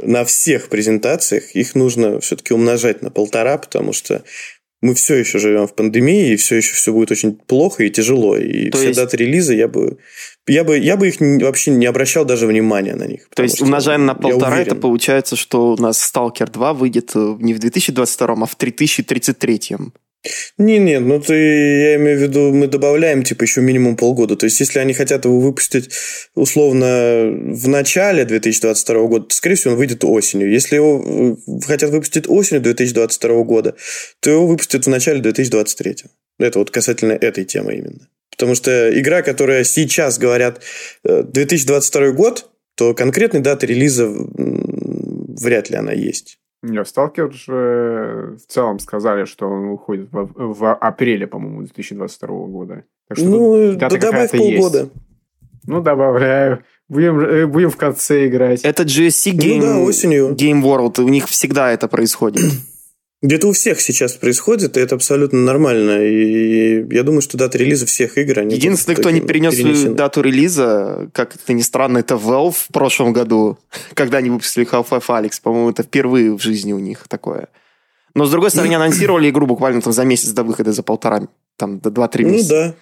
на 0.02 0.24
всех 0.24 0.68
презентациях, 0.68 1.54
их 1.54 1.74
нужно 1.74 2.20
все-таки 2.20 2.54
умножать 2.54 3.02
на 3.02 3.10
полтора, 3.10 3.58
потому 3.58 3.92
что 3.92 4.22
мы 4.82 4.94
все 4.94 5.16
еще 5.16 5.38
живем 5.38 5.66
в 5.66 5.74
пандемии, 5.74 6.32
и 6.32 6.36
все 6.36 6.56
еще 6.56 6.72
все 6.74 6.92
будет 6.92 7.10
очень 7.10 7.34
плохо 7.34 7.84
и 7.84 7.90
тяжело. 7.90 8.36
И 8.36 8.70
То 8.70 8.78
все 8.78 8.88
есть- 8.88 8.98
даты 9.00 9.18
релиза 9.18 9.54
я 9.54 9.68
бы, 9.68 9.98
я 10.46 10.64
бы, 10.64 10.78
я 10.78 10.96
бы 10.96 11.08
их 11.08 11.16
вообще 11.20 11.70
не 11.70 11.86
обращал 11.86 12.24
даже 12.24 12.46
внимания 12.46 12.94
на 12.94 13.06
них. 13.06 13.28
то 13.34 13.42
есть 13.42 13.60
умножаем 13.60 14.06
на 14.06 14.14
полтора, 14.14 14.60
это 14.60 14.74
получается, 14.74 15.36
что 15.36 15.72
у 15.72 15.76
нас 15.76 16.00
Stalker 16.02 16.50
2 16.50 16.72
выйдет 16.72 17.12
э, 17.14 17.36
не 17.40 17.52
в 17.52 17.58
2022, 17.58 18.36
а 18.40 18.46
в 18.46 18.56
3033. 18.56 19.76
Не, 20.58 20.78
не, 20.78 21.00
ну 21.00 21.18
ты, 21.20 21.34
я 21.34 21.96
имею 21.96 22.18
в 22.18 22.22
виду, 22.22 22.52
мы 22.52 22.66
добавляем 22.66 23.22
типа 23.22 23.44
еще 23.44 23.62
минимум 23.62 23.96
полгода. 23.96 24.36
То 24.36 24.44
есть, 24.44 24.60
если 24.60 24.78
они 24.78 24.92
хотят 24.92 25.24
его 25.24 25.40
выпустить 25.40 25.90
условно 26.34 27.30
в 27.32 27.68
начале 27.68 28.26
2022 28.26 29.06
года, 29.06 29.26
то, 29.26 29.34
скорее 29.34 29.54
всего, 29.54 29.72
он 29.72 29.78
выйдет 29.78 30.04
осенью. 30.04 30.50
Если 30.50 30.76
его 30.76 31.36
э, 31.42 31.60
хотят 31.66 31.90
выпустить 31.90 32.28
осенью 32.28 32.62
2022 32.62 33.42
года, 33.44 33.74
то 34.20 34.30
его 34.30 34.46
выпустят 34.46 34.84
в 34.84 34.90
начале 34.90 35.20
2023. 35.20 35.96
Это 36.38 36.58
вот 36.58 36.70
касательно 36.70 37.12
этой 37.12 37.44
темы 37.44 37.74
именно. 37.76 38.08
Потому 38.30 38.54
что 38.54 38.98
игра, 38.98 39.22
которая 39.22 39.64
сейчас 39.64 40.18
говорят 40.18 40.60
э, 41.04 41.22
2022 41.22 42.10
год, 42.12 42.50
то 42.74 42.94
конкретной 42.94 43.40
даты 43.40 43.66
релиза 43.66 44.06
вряд 44.08 45.70
ли 45.70 45.76
она 45.76 45.92
есть. 45.92 46.39
Нет, 46.62 46.86
Сталкер 46.86 47.32
же 47.32 48.36
в 48.36 48.52
целом 48.52 48.78
сказали, 48.78 49.24
что 49.24 49.48
он 49.48 49.70
выходит 49.70 50.08
в, 50.12 50.30
в 50.36 50.74
апреле, 50.74 51.26
по-моему, 51.26 51.62
2022 51.62 52.28
года. 52.46 52.84
Так 53.08 53.18
что 53.18 53.26
Ну, 53.26 53.70
тут 53.70 53.78
дата 53.78 53.94
да 53.98 54.00
добавь 54.00 54.30
какая-то 54.30 54.36
есть. 54.36 54.60
полгода. 54.60 54.90
Ну, 55.66 55.80
добавляю. 55.80 56.62
Будем, 56.88 57.20
э, 57.20 57.46
будем 57.46 57.70
в 57.70 57.76
конце 57.76 58.26
играть. 58.26 58.62
Это 58.62 58.82
GSC 58.82 59.32
Game, 59.32 59.58
Ну 59.60 59.66
да, 59.66 59.78
осенью. 59.80 60.28
Game 60.34 60.62
World, 60.62 61.00
у 61.00 61.08
них 61.08 61.26
всегда 61.28 61.70
это 61.70 61.88
происходит. 61.88 62.42
Где-то 63.22 63.48
у 63.48 63.52
всех 63.52 63.80
сейчас 63.82 64.14
происходит, 64.14 64.78
и 64.78 64.80
это 64.80 64.94
абсолютно 64.94 65.40
нормально. 65.40 66.02
И 66.06 66.86
я 66.94 67.02
думаю, 67.02 67.20
что 67.20 67.36
дата 67.36 67.58
релиза 67.58 67.84
всех 67.84 68.16
игр... 68.16 68.38
Они 68.38 68.54
Единственный, 68.54 68.94
кто 68.94 69.10
не 69.10 69.20
перенес 69.20 69.52
свою 69.54 69.74
перенесены. 69.74 69.94
дату 69.94 70.22
релиза, 70.22 71.10
как 71.12 71.34
это 71.36 71.52
ни 71.52 71.60
странно, 71.60 71.98
это 71.98 72.14
Valve 72.14 72.52
в 72.56 72.68
прошлом 72.72 73.12
году, 73.12 73.58
когда 73.94 74.18
они 74.18 74.30
выпустили 74.30 74.66
Half-Life 74.66 75.04
Alyx. 75.06 75.32
По-моему, 75.42 75.68
это 75.70 75.82
впервые 75.82 76.32
в 76.34 76.40
жизни 76.40 76.72
у 76.72 76.78
них 76.78 77.06
такое. 77.08 77.48
Но, 78.14 78.24
с 78.24 78.30
другой 78.30 78.50
стороны, 78.50 78.74
анонсировали 78.74 79.28
игру 79.28 79.46
буквально 79.46 79.82
там 79.82 79.92
за 79.92 80.04
месяц 80.04 80.30
до 80.30 80.42
выхода, 80.42 80.72
за 80.72 80.82
полтора, 80.82 81.28
там, 81.58 81.78
до 81.78 81.90
2-3 81.90 82.22
Ну 82.22 82.28
месяца. 82.30 82.48
да. 82.54 82.74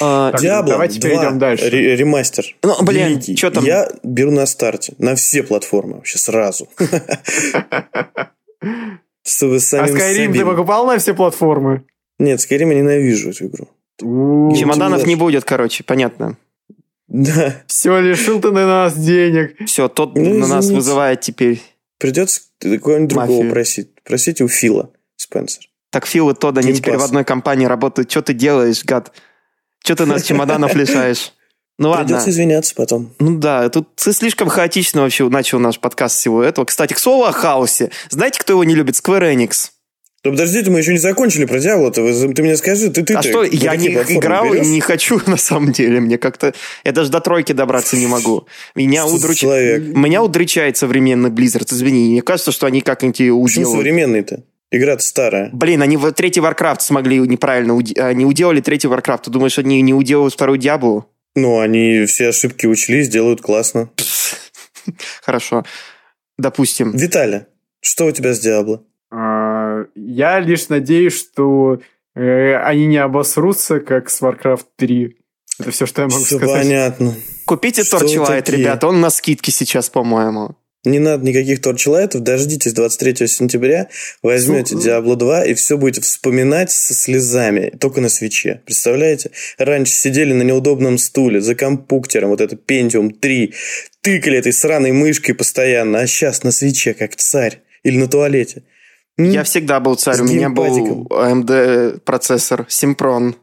А, 0.00 0.32
Так, 0.32 0.40
Диабло 0.40 0.72
давайте 0.72 0.98
2, 0.98 1.08
перейдем 1.08 1.38
дальше. 1.38 1.70
ре- 1.70 1.94
ремастер. 1.96 2.44
Ну, 2.64 2.74
блин, 2.82 3.08
Великий. 3.08 3.36
чё 3.36 3.50
там? 3.50 3.64
Я 3.64 3.88
беру 4.02 4.32
на 4.32 4.46
старте. 4.46 4.94
На 4.98 5.14
все 5.14 5.42
платформы 5.44 5.94
вообще 5.94 6.18
сразу. 6.18 6.68
А 8.60 9.58
самим 9.60 9.96
Skyrim 9.96 10.32
ты 10.32 10.44
покупал 10.44 10.86
на 10.86 10.98
все 10.98 11.14
платформы? 11.14 11.84
Нет, 12.18 12.40
Skyrim 12.40 12.68
я 12.68 12.74
ненавижу 12.74 13.30
эту 13.30 13.46
игру. 13.46 13.68
У, 14.02 14.54
Чемоданов 14.54 15.06
не 15.06 15.16
будет, 15.16 15.44
короче, 15.44 15.84
понятно. 15.84 16.36
Да. 17.08 17.62
Все, 17.66 17.98
лишил 18.00 18.40
ты 18.40 18.50
на 18.50 18.66
нас 18.66 18.96
денег. 18.96 19.56
Все, 19.66 19.88
тот 19.88 20.16
Ну, 20.16 20.38
на 20.38 20.46
нас 20.46 20.70
вызывает 20.70 21.20
теперь... 21.20 21.60
Придется 21.98 22.42
кого-нибудь 22.60 23.08
другого 23.08 23.50
просить. 23.50 23.90
Просите 24.04 24.44
у 24.44 24.48
Фила 24.48 24.90
Спенсер. 25.16 25.64
Так 25.90 26.06
Фил 26.06 26.30
и 26.30 26.34
Тодд, 26.34 26.58
они 26.58 26.70
Game 26.70 26.76
теперь 26.76 26.96
в 26.96 27.02
одной 27.02 27.24
компании 27.24 27.66
работают. 27.66 28.10
Что 28.10 28.22
ты 28.22 28.32
делаешь, 28.32 28.84
гад? 28.84 29.12
Что 29.84 29.96
ты 29.96 30.06
нас 30.06 30.22
чемоданов 30.22 30.74
лишаешь? 30.76 31.32
Ну 31.80 31.88
ладно. 31.88 32.04
Придется 32.04 32.28
извиняться 32.28 32.74
потом. 32.74 33.14
Ну 33.18 33.38
да, 33.38 33.70
тут 33.70 33.94
ты 33.96 34.12
слишком 34.12 34.48
хаотично 34.48 35.00
вообще 35.00 35.26
начал 35.30 35.58
наш 35.58 35.80
подкаст 35.80 36.18
всего 36.18 36.42
этого. 36.42 36.66
Кстати, 36.66 36.92
к 36.92 36.98
слову 36.98 37.24
о 37.24 37.32
хаосе. 37.32 37.90
Знаете, 38.10 38.38
кто 38.38 38.52
его 38.52 38.64
не 38.64 38.74
любит? 38.74 38.96
Square 38.96 39.34
Enix. 39.34 39.70
Ну 40.22 40.32
подождите, 40.32 40.70
мы 40.70 40.80
еще 40.80 40.92
не 40.92 40.98
закончили 40.98 41.46
про 41.46 41.58
Диабло. 41.58 41.90
Ты, 41.90 42.34
ты 42.34 42.42
мне 42.42 42.58
скажи, 42.58 42.90
ты 42.90 43.02
ты 43.02 43.14
а 43.14 43.22
что, 43.22 43.42
я 43.44 43.74
не 43.76 43.86
играл 43.88 44.52
и 44.52 44.60
не 44.60 44.80
хочу, 44.82 45.22
на 45.26 45.38
самом 45.38 45.72
деле. 45.72 46.00
Мне 46.00 46.18
как-то... 46.18 46.52
Я 46.84 46.92
даже 46.92 47.10
до 47.10 47.20
тройки 47.20 47.52
добраться 47.52 47.96
не 47.96 48.06
могу. 48.06 48.46
Меня, 48.74 49.06
удруч... 49.06 49.42
Меня 49.42 50.22
удручает 50.22 50.76
современный 50.76 51.30
Blizzard, 51.30 51.72
извини. 51.72 52.10
Мне 52.10 52.20
кажется, 52.20 52.52
что 52.52 52.66
они 52.66 52.82
как-нибудь 52.82 53.20
ее 53.20 53.32
Почему 53.32 53.62
уделают. 53.62 53.78
современный-то? 53.78 54.44
Игра-то 54.70 55.02
старая. 55.02 55.48
Блин, 55.54 55.80
они 55.80 55.96
в 55.96 56.12
третий 56.12 56.40
Warcraft 56.40 56.80
смогли 56.80 57.20
неправильно... 57.20 57.72
уде- 57.72 57.98
Они 57.98 58.26
уделали 58.26 58.60
третий 58.60 58.88
Warcraft. 58.88 59.22
Ты 59.24 59.30
думаешь, 59.30 59.58
они 59.58 59.80
не 59.80 59.94
уделают 59.94 60.34
вторую 60.34 60.58
Диаблу? 60.58 61.06
Ну, 61.34 61.60
они 61.60 62.06
все 62.06 62.28
ошибки 62.28 62.66
учли, 62.66 63.02
сделают 63.02 63.40
классно. 63.40 63.90
Хорошо. 65.22 65.64
Допустим. 66.38 66.92
Виталя, 66.92 67.46
что 67.80 68.06
у 68.06 68.12
тебя 68.12 68.34
с 68.34 68.40
Диабло? 68.40 68.84
А, 69.10 69.84
я 69.94 70.40
лишь 70.40 70.68
надеюсь, 70.68 71.18
что 71.18 71.80
э, 72.14 72.54
они 72.56 72.86
не 72.86 72.98
обосрутся, 72.98 73.80
как 73.80 74.10
с 74.10 74.20
Warcraft 74.22 74.64
3. 74.76 75.16
Это 75.60 75.70
все, 75.70 75.86
что 75.86 76.02
я 76.02 76.08
могу 76.08 76.24
Все 76.24 76.36
сказать. 76.38 76.62
понятно. 76.62 77.14
Купите 77.44 77.82
Torchlight, 77.82 78.50
ребята, 78.50 78.86
он 78.88 79.00
на 79.00 79.10
скидке 79.10 79.52
сейчас, 79.52 79.90
по-моему. 79.90 80.56
Не 80.84 80.98
надо 80.98 81.26
никаких 81.26 81.60
торчлайтов, 81.60 82.22
дождитесь 82.22 82.72
23 82.72 83.26
сентября, 83.26 83.88
возьмете 84.22 84.74
Слушай, 84.74 84.90
Diablo 84.90 85.14
2 85.14 85.44
и 85.44 85.54
все 85.54 85.76
будете 85.76 86.00
вспоминать 86.00 86.70
со 86.70 86.94
слезами, 86.94 87.76
только 87.78 88.00
на 88.00 88.08
свече. 88.08 88.62
Представляете? 88.64 89.30
Раньше 89.58 89.92
сидели 89.92 90.32
на 90.32 90.42
неудобном 90.42 90.96
стуле 90.96 91.42
за 91.42 91.54
компьютером, 91.54 92.30
вот 92.30 92.40
это 92.40 92.56
Pentium 92.56 93.10
3, 93.10 93.52
тыкали 94.00 94.38
этой 94.38 94.54
сраной 94.54 94.92
мышкой 94.92 95.34
постоянно, 95.34 95.98
а 95.98 96.06
сейчас 96.06 96.44
на 96.44 96.50
свече, 96.50 96.94
как 96.94 97.14
царь. 97.14 97.60
Или 97.82 97.98
на 97.98 98.08
туалете. 98.08 98.62
М? 99.18 99.30
Я 99.30 99.42
всегда 99.44 99.80
был 99.80 99.96
царь, 99.96 100.16
С 100.16 100.20
у 100.20 100.24
меня 100.24 100.48
был 100.48 100.64
геймпадиком. 100.64 101.06
AMD 101.08 102.00
процессор 102.00 102.66
Симпрон, 102.68 103.36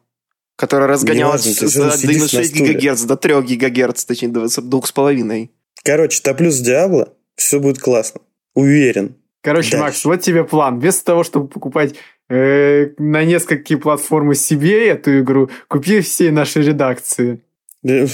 который 0.55 0.87
ты 0.97 1.67
за 1.67 1.91
же 1.91 1.97
сидишь 1.97 2.33
на 2.33 2.39
1,6 2.39 2.45
стуле. 2.45 2.73
ГГц 2.73 3.01
до 3.03 3.15
3 3.15 3.33
ГГц, 3.41 4.05
точнее, 4.05 4.29
до 4.29 4.45
2,5. 4.45 5.49
Короче, 5.83 6.21
топлю 6.21 6.51
с 6.51 6.59
Диабло, 6.59 7.13
все 7.37 7.59
будет 7.59 7.79
классно. 7.79 8.21
Уверен. 8.53 9.15
Короче, 9.41 9.71
Дальше. 9.71 9.83
Макс, 9.83 10.05
вот 10.05 10.21
тебе 10.21 10.43
план. 10.43 10.79
Вместо 10.79 11.05
того, 11.05 11.23
чтобы 11.23 11.47
покупать 11.47 11.95
э, 12.29 12.87
на 12.97 13.23
несколько 13.23 13.77
платформы 13.77 14.35
себе 14.35 14.89
эту 14.89 15.19
игру, 15.19 15.49
купи 15.69 16.01
всей 16.01 16.31
нашей 16.31 16.63
редакции. 16.63 17.39
Э, 17.87 18.07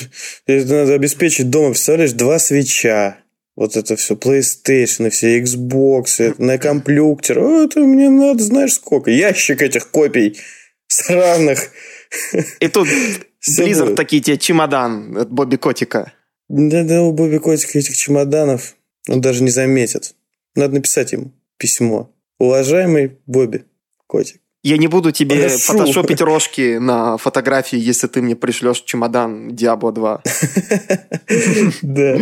Это 0.46 0.74
надо 0.74 0.94
обеспечить 0.94 1.50
дома, 1.50 1.70
представляешь, 1.70 2.12
два 2.12 2.38
свеча. 2.38 3.18
Вот 3.56 3.78
это 3.78 3.96
все, 3.96 4.16
PlayStation, 4.16 5.10
все 5.10 5.40
Xbox, 5.40 6.20
это 6.20 6.42
на 6.44 6.58
компьютер. 6.58 7.40
О, 7.40 7.64
Это 7.64 7.80
мне 7.80 8.10
надо, 8.10 8.44
знаешь, 8.44 8.74
сколько? 8.74 9.10
Ящик 9.10 9.62
этих 9.62 9.90
копий 9.90 10.38
сраных. 10.88 11.72
И 12.60 12.68
тут 12.68 12.88
Blizzard 13.60 13.96
такие 13.96 14.22
тебе 14.22 14.38
чемодан 14.38 15.18
от 15.18 15.32
Бобби 15.32 15.56
Котика. 15.56 16.14
Да-да, 16.50 17.02
у 17.04 17.12
Бобби 17.14 17.38
Котика 17.38 17.80
этих 17.80 17.96
чемоданов 17.96 18.76
он 19.08 19.22
даже 19.22 19.44
не 19.44 19.50
заметит. 19.50 20.16
Надо 20.56 20.76
написать 20.76 21.12
ему 21.12 21.32
письмо. 21.58 22.10
Уважаемый 22.40 23.18
Бобби 23.26 23.66
Котик. 24.08 24.42
Я 24.64 24.78
не 24.78 24.88
буду 24.88 25.12
тебе 25.12 25.50
Прошу. 25.50 25.58
фотошопить 25.60 26.22
рожки 26.22 26.78
на 26.78 27.18
фотографии, 27.18 27.78
если 27.78 28.08
ты 28.08 28.22
мне 28.22 28.36
пришлешь 28.36 28.82
чемодан 28.82 29.50
Diablo 29.50 29.92
2. 29.92 30.24
Да. 31.82 32.18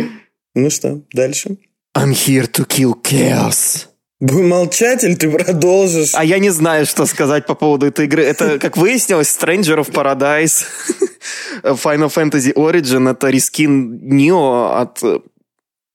Ну 0.54 0.70
что, 0.70 1.00
дальше? 1.12 1.56
I'm 1.96 2.12
here 2.12 2.50
to 2.50 2.66
kill 2.66 2.94
chaos. 3.02 3.86
Будем 4.20 4.48
молчать 4.48 5.02
или 5.02 5.14
ты 5.14 5.30
продолжишь? 5.30 6.14
А 6.14 6.24
я 6.24 6.38
не 6.38 6.50
знаю, 6.50 6.86
что 6.86 7.06
сказать 7.06 7.44
по 7.46 7.54
поводу 7.54 7.86
этой 7.86 8.04
игры. 8.06 8.22
Это, 8.22 8.58
как 8.58 8.76
выяснилось, 8.76 9.36
Stranger 9.36 9.84
of 9.84 9.90
Paradise, 9.90 10.64
Final 11.62 12.08
Fantasy 12.12 12.54
Origin, 12.54 13.10
это 13.10 13.30
рискин 13.30 13.98
Нио 14.00 14.76
от 14.76 15.02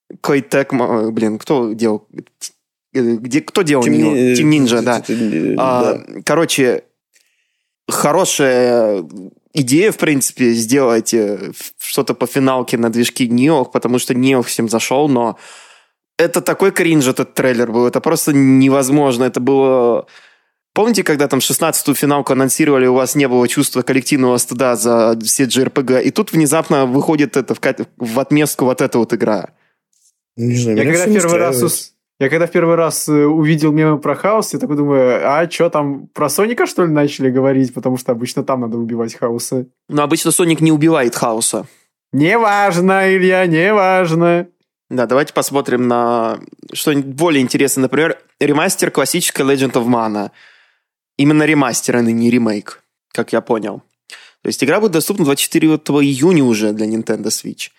э, 0.09 0.13
Koei 0.21 0.41
Tecmo. 0.47 1.11
Блин, 1.11 1.37
кто 1.39 1.73
делал? 1.73 2.07
Э, 2.93 3.01
Где, 3.01 3.41
кто 3.41 3.61
делал 3.61 3.85
Team 3.85 3.89
Нио? 3.91 4.15
Ni- 4.15 4.33
Team 4.33 4.49
Ninja, 4.65 4.81
да. 4.81 5.03
э, 5.07 5.55
А, 5.57 5.93
да. 5.93 6.21
Короче, 6.25 6.83
хорошая 7.89 9.03
идея, 9.53 9.91
в 9.91 9.97
принципе, 9.97 10.51
сделать 10.53 11.13
э, 11.13 11.51
что-то 11.79 12.13
по 12.13 12.27
финалке 12.27 12.77
на 12.77 12.89
движке 12.89 13.27
Нио, 13.27 13.65
потому 13.65 13.99
что 13.99 14.13
Нио 14.13 14.41
всем 14.41 14.69
зашел, 14.69 15.07
но 15.09 15.37
это 16.17 16.41
такой 16.41 16.71
кринж 16.71 17.07
этот 17.07 17.33
трейлер 17.33 17.71
был, 17.71 17.85
это 17.87 18.01
просто 18.01 18.33
невозможно. 18.33 19.23
Это 19.25 19.39
было... 19.39 20.07
Помните, 20.73 21.03
когда 21.03 21.27
там 21.27 21.39
16-ю 21.39 21.95
финалку 21.95 22.33
анонсировали, 22.33 22.85
у 22.85 22.93
вас 22.93 23.15
не 23.15 23.27
было 23.27 23.47
чувства 23.47 23.81
коллективного 23.81 24.37
стыда 24.37 24.75
за 24.75 25.17
все 25.23 25.45
JRPG, 25.45 26.03
и 26.03 26.11
тут 26.11 26.31
внезапно 26.33 26.85
выходит 26.85 27.35
это 27.35 27.55
в, 27.55 27.59
в 27.97 28.19
отместку 28.19 28.65
вот 28.65 28.81
эта 28.81 28.99
вот 28.99 29.13
игра. 29.13 29.49
Не 30.37 30.55
знаю, 30.55 30.77
Я 30.77 30.83
когда 30.85 31.05
первый 31.05 31.37
раз 31.37 31.61
ус- 31.63 31.93
я 32.19 32.29
когда 32.29 32.47
в 32.47 32.51
первый 32.51 32.75
раз 32.75 33.07
увидел 33.09 33.71
мемы 33.71 33.99
про 33.99 34.15
хаос, 34.15 34.53
я 34.53 34.59
такой 34.59 34.75
думаю, 34.75 35.21
а 35.23 35.49
что 35.49 35.69
там, 35.69 36.07
про 36.07 36.29
Соника, 36.29 36.65
что 36.65 36.85
ли, 36.85 36.91
начали 36.91 37.29
говорить? 37.29 37.73
Потому 37.73 37.97
что 37.97 38.11
обычно 38.11 38.43
там 38.43 38.61
надо 38.61 38.77
убивать 38.77 39.13
хаоса. 39.15 39.67
Но 39.89 40.01
обычно 40.03 40.31
Соник 40.31 40.61
не 40.61 40.71
убивает 40.71 41.15
хаоса. 41.15 41.67
Неважно, 42.11 43.13
Илья, 43.15 43.45
неважно. 43.45 44.47
Да, 44.89 45.05
давайте 45.05 45.33
посмотрим 45.33 45.87
на 45.87 46.39
что-нибудь 46.73 47.13
более 47.13 47.41
интересное. 47.43 47.83
Например, 47.83 48.17
ремастер 48.39 48.89
классической 48.89 49.45
Legend 49.45 49.73
of 49.73 49.85
Mana. 49.87 50.31
Именно 51.17 51.43
ремастер, 51.43 51.97
а 51.97 52.01
не 52.01 52.29
ремейк, 52.31 52.81
как 53.11 53.33
я 53.33 53.41
понял. 53.41 53.81
То 54.41 54.47
есть 54.47 54.63
игра 54.63 54.79
будет 54.79 54.93
доступна 54.93 55.25
24 55.25 55.73
июня 55.73 56.43
уже 56.43 56.71
для 56.71 56.85
Nintendo 56.87 57.25
Switch. 57.27 57.69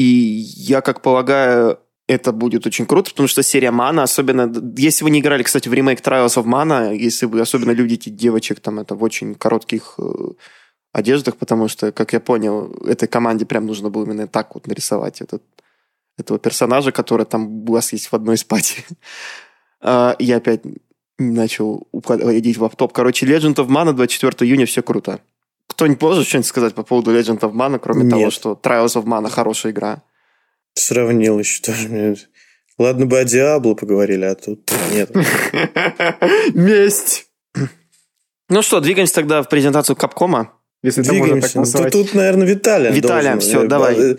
И 0.00 0.46
я, 0.56 0.80
как 0.80 1.02
полагаю, 1.02 1.78
это 2.08 2.32
будет 2.32 2.66
очень 2.66 2.86
круто, 2.86 3.10
потому 3.10 3.28
что 3.28 3.42
серия 3.42 3.68
Mana, 3.70 4.04
особенно... 4.04 4.50
Если 4.78 5.04
вы 5.04 5.10
не 5.10 5.20
играли, 5.20 5.42
кстати, 5.42 5.68
в 5.68 5.74
ремейк 5.74 6.00
Trials 6.00 6.38
of 6.38 6.46
Mana, 6.46 6.96
если 6.96 7.26
вы 7.26 7.38
особенно 7.42 7.72
любите 7.72 8.10
девочек, 8.10 8.60
там 8.60 8.78
это 8.78 8.94
в 8.94 9.02
очень 9.02 9.34
коротких 9.34 9.96
э, 9.98 10.04
одеждах, 10.94 11.36
потому 11.36 11.68
что, 11.68 11.92
как 11.92 12.14
я 12.14 12.20
понял, 12.20 12.72
этой 12.86 13.08
команде 13.08 13.44
прям 13.44 13.66
нужно 13.66 13.90
было 13.90 14.06
именно 14.06 14.26
так 14.26 14.54
вот 14.54 14.66
нарисовать 14.66 15.20
этот 15.20 15.42
этого 16.16 16.38
персонажа, 16.38 16.92
который 16.92 17.26
там 17.26 17.68
у 17.68 17.72
вас 17.72 17.92
есть 17.92 18.06
в 18.10 18.14
одной 18.14 18.36
из 18.36 18.44
пати. 18.44 18.86
А, 19.82 20.16
Я 20.18 20.36
опять 20.36 20.62
начал 21.18 21.88
уходить 21.92 22.56
в 22.56 22.68
топ. 22.70 22.92
Короче, 22.94 23.26
Legend 23.26 23.56
of 23.56 23.68
Mana 23.68 23.92
24 23.92 24.48
июня, 24.48 24.64
все 24.64 24.82
круто. 24.82 25.20
Кто-нибудь 25.70 26.02
может 26.02 26.26
что-нибудь 26.26 26.46
сказать 26.48 26.74
по 26.74 26.82
поводу 26.82 27.12
Legend 27.16 27.40
of 27.40 27.52
Mana, 27.52 27.78
кроме 27.78 28.02
Нет. 28.02 28.10
того, 28.10 28.30
что 28.30 28.58
Trials 28.62 28.96
of 29.00 29.04
Mana 29.04 29.30
хорошая 29.30 29.72
игра? 29.72 30.02
Сравнил 30.74 31.38
еще 31.38 31.62
тоже. 31.62 32.16
Ладно 32.78 33.06
бы 33.06 33.18
о 33.18 33.24
Диабло 33.24 33.74
поговорили, 33.74 34.24
а 34.24 34.34
тут 34.34 34.70
нет. 34.92 35.10
Месть. 36.54 37.26
Ну 38.48 38.62
что, 38.62 38.80
двигаемся 38.80 39.14
тогда 39.14 39.42
в 39.42 39.48
презентацию 39.48 39.96
Капкома. 39.96 40.52
Если 40.82 41.02
Двигаемся. 41.02 41.52
Ну, 41.56 41.60
назвать. 41.60 41.92
Тут, 41.92 42.14
наверное, 42.14 42.46
Виталия 42.46 42.90
Виталия, 42.90 43.32
должен. 43.34 43.40
всё, 43.40 43.64
Э, 43.64 43.68
давай. 43.68 43.96
э, 44.12 44.16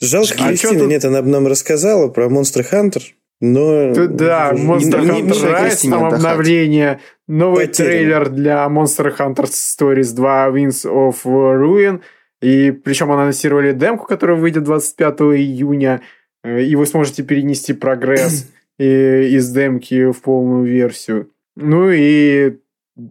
Жалко, 0.00 0.32
А 0.38 0.48
Кристина 0.48 0.72
чё 0.72 0.78
тут- 0.80 0.88
нет, 0.88 1.04
она 1.04 1.20
бы 1.20 1.28
нам 1.28 1.46
рассказала 1.46 2.08
про 2.08 2.26
Monster 2.28 2.66
Hunter, 2.72 3.02
но... 3.40 3.94
Тут, 3.94 4.16
да, 4.16 4.52
Monster 4.52 5.00
не 5.00 5.22
Hunter 5.22 5.68
Rise, 5.68 5.90
там 5.90 6.04
обновление, 6.04 7.00
новый 7.26 7.66
Потеряно. 7.66 7.90
трейлер 7.90 8.28
для 8.28 8.66
Monster 8.66 9.16
Hunter 9.16 9.44
Stories 9.44 10.14
2 10.14 10.48
Winds 10.48 10.84
of 10.84 11.16
Ruin, 11.24 12.02
и 12.42 12.70
причем 12.70 13.10
анонсировали 13.12 13.72
демку, 13.72 14.06
которая 14.06 14.36
выйдет 14.36 14.64
25 14.64 15.20
июня, 15.20 16.02
э, 16.44 16.62
и 16.62 16.76
вы 16.76 16.86
сможете 16.86 17.22
перенести 17.22 17.72
прогресс 17.72 18.50
из 18.78 19.50
демки 19.50 20.10
в 20.10 20.20
полную 20.20 20.64
версию. 20.64 21.30
Ну 21.56 21.90
и 21.90 22.58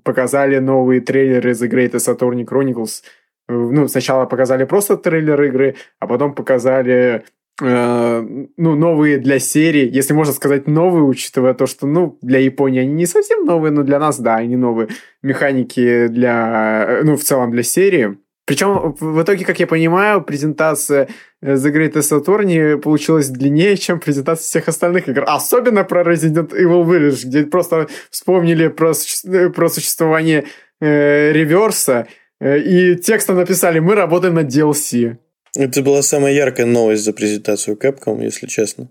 показали 0.04 0.60
новые 0.60 1.02
трейлеры 1.02 1.52
The 1.52 1.68
Greatest 1.70 2.16
Attorney 2.16 2.46
Chronicles. 2.46 3.02
Э, 3.48 3.54
Ну, 3.54 3.88
сначала 3.88 4.26
показали 4.26 4.66
просто 4.66 4.96
трейлер 4.98 5.42
игры, 5.44 5.76
а 6.00 6.08
потом 6.08 6.36
показали 6.36 7.24
ну, 7.62 8.76
новые 8.76 9.18
для 9.18 9.40
серии, 9.40 9.90
если 9.90 10.14
можно 10.14 10.34
сказать 10.34 10.68
новые, 10.68 11.04
учитывая 11.04 11.54
то, 11.54 11.68
что, 11.68 11.88
ну, 11.88 12.18
для 12.22 12.40
Японии 12.40 12.82
они 12.82 12.94
не 12.94 13.06
совсем 13.06 13.46
новые, 13.46 13.72
но 13.72 13.84
для 13.84 14.00
нас, 14.00 14.20
да, 14.20 14.36
они 14.36 14.56
новые. 14.56 14.90
Механики 15.22 16.08
для, 16.08 16.86
э, 16.88 17.04
ну, 17.04 17.16
в 17.16 17.24
целом 17.24 17.52
для 17.52 17.64
серии. 17.64 18.18
Причем, 18.46 18.96
в 19.00 19.22
итоге, 19.22 19.46
как 19.46 19.60
я 19.60 19.68
понимаю, 19.68 20.22
презентация 20.22 21.08
э, 21.42 21.54
The 21.54 21.72
Greatest 21.72 22.20
Attorney 22.20 22.78
получилась 22.78 23.30
длиннее, 23.30 23.78
чем 23.78 24.00
презентация 24.00 24.44
всех 24.44 24.68
остальных 24.68 25.08
игр. 25.08 25.24
Особенно 25.28 25.84
про 25.84 26.02
Resident 26.02 26.52
Evil 26.52 26.84
Village, 26.84 27.26
где 27.26 27.46
просто 27.46 27.88
вспомнили 28.10 28.68
про, 28.70 28.94
суще- 28.94 29.32
э, 29.32 29.50
про 29.52 29.70
существование 29.70 30.46
э, 30.82 31.32
реверса, 31.32 32.08
э, 32.40 32.58
и 32.58 32.96
текстом 32.96 33.36
написали 33.36 33.78
«Мы 33.78 33.94
работаем 33.94 34.34
над 34.34 34.48
DLC». 34.48 35.18
Это 35.56 35.82
была 35.82 36.02
самая 36.02 36.34
яркая 36.34 36.66
новость 36.66 37.04
за 37.04 37.14
презентацию 37.14 37.78
Capcom, 37.78 38.24
если 38.24 38.48
честно. 38.48 38.90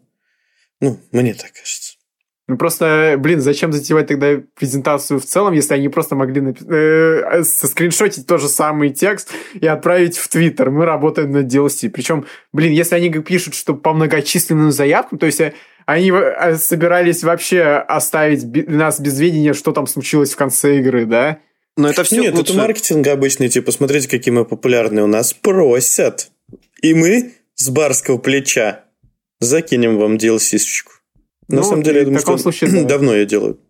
Ну, 0.81 0.99
мне 1.13 1.35
так 1.35 1.53
кажется. 1.53 1.99
Ну 2.49 2.57
просто, 2.57 3.17
блин, 3.19 3.43
зачем 3.43 3.75
затевать 3.75 4.07
тогда 4.07 4.41
презентацию 4.59 5.21
в 5.21 5.25
целом, 5.27 5.53
если 5.53 5.75
они 5.75 5.91
просто 5.91 6.15
могли 6.17 6.41
напи- 6.41 6.67
э, 6.67 7.43
соскриншотить 7.45 8.27
тот 8.27 8.41
же 8.41 8.49
самый 8.49 8.89
текст 8.89 9.31
и 9.53 9.67
отправить 9.67 10.17
в 10.17 10.29
Твиттер. 10.29 10.71
Мы 10.71 10.87
работаем 10.87 11.31
над 11.31 11.47
DLC. 11.47 11.91
Причем, 11.91 12.25
блин, 12.55 12.73
если 12.73 12.95
они 12.95 13.11
пишут, 13.11 13.55
что 13.55 13.75
по 13.75 13.93
многочисленным 13.93 14.73
заявкам, 14.73 15.19
то 15.19 15.27
есть 15.27 15.43
э, 15.43 15.53
они 15.85 16.11
э, 16.11 16.57
собирались 16.57 17.23
вообще 17.23 17.63
оставить 17.65 18.47
нас 18.67 18.99
без 18.99 19.21
ведения, 19.21 19.53
что 19.53 19.73
там 19.73 19.87
случилось 19.87 20.33
в 20.33 20.37
конце 20.37 20.79
игры, 20.79 21.05
да? 21.05 21.41
Но 21.77 21.91
это 21.91 22.03
все 22.03 22.21
Нет, 22.23 22.35
лучше. 22.35 22.53
это 22.53 22.61
маркетинг 22.61 23.07
обычный, 23.09 23.51
типа, 23.51 23.73
смотрите, 23.73 24.09
какие 24.09 24.33
мы 24.33 24.47
популярные. 24.47 25.05
У 25.05 25.07
нас 25.07 25.35
просят. 25.35 26.31
И 26.83 26.95
мы 26.95 27.33
с 27.55 27.69
барского 27.71 28.19
плеча 28.19 28.85
закинем 29.41 29.99
вам 29.99 30.17
DLC-шечку. 30.17 30.93
На 31.49 31.57
Ну, 31.59 31.63
самом 31.65 31.83
деле, 31.83 32.01
я 32.01 32.05
думаю, 32.05 32.21
что 32.21 32.39
случае, 32.39 32.71
да. 32.71 32.83
давно 32.85 33.15
ее 33.15 33.27
делают. 33.27 33.61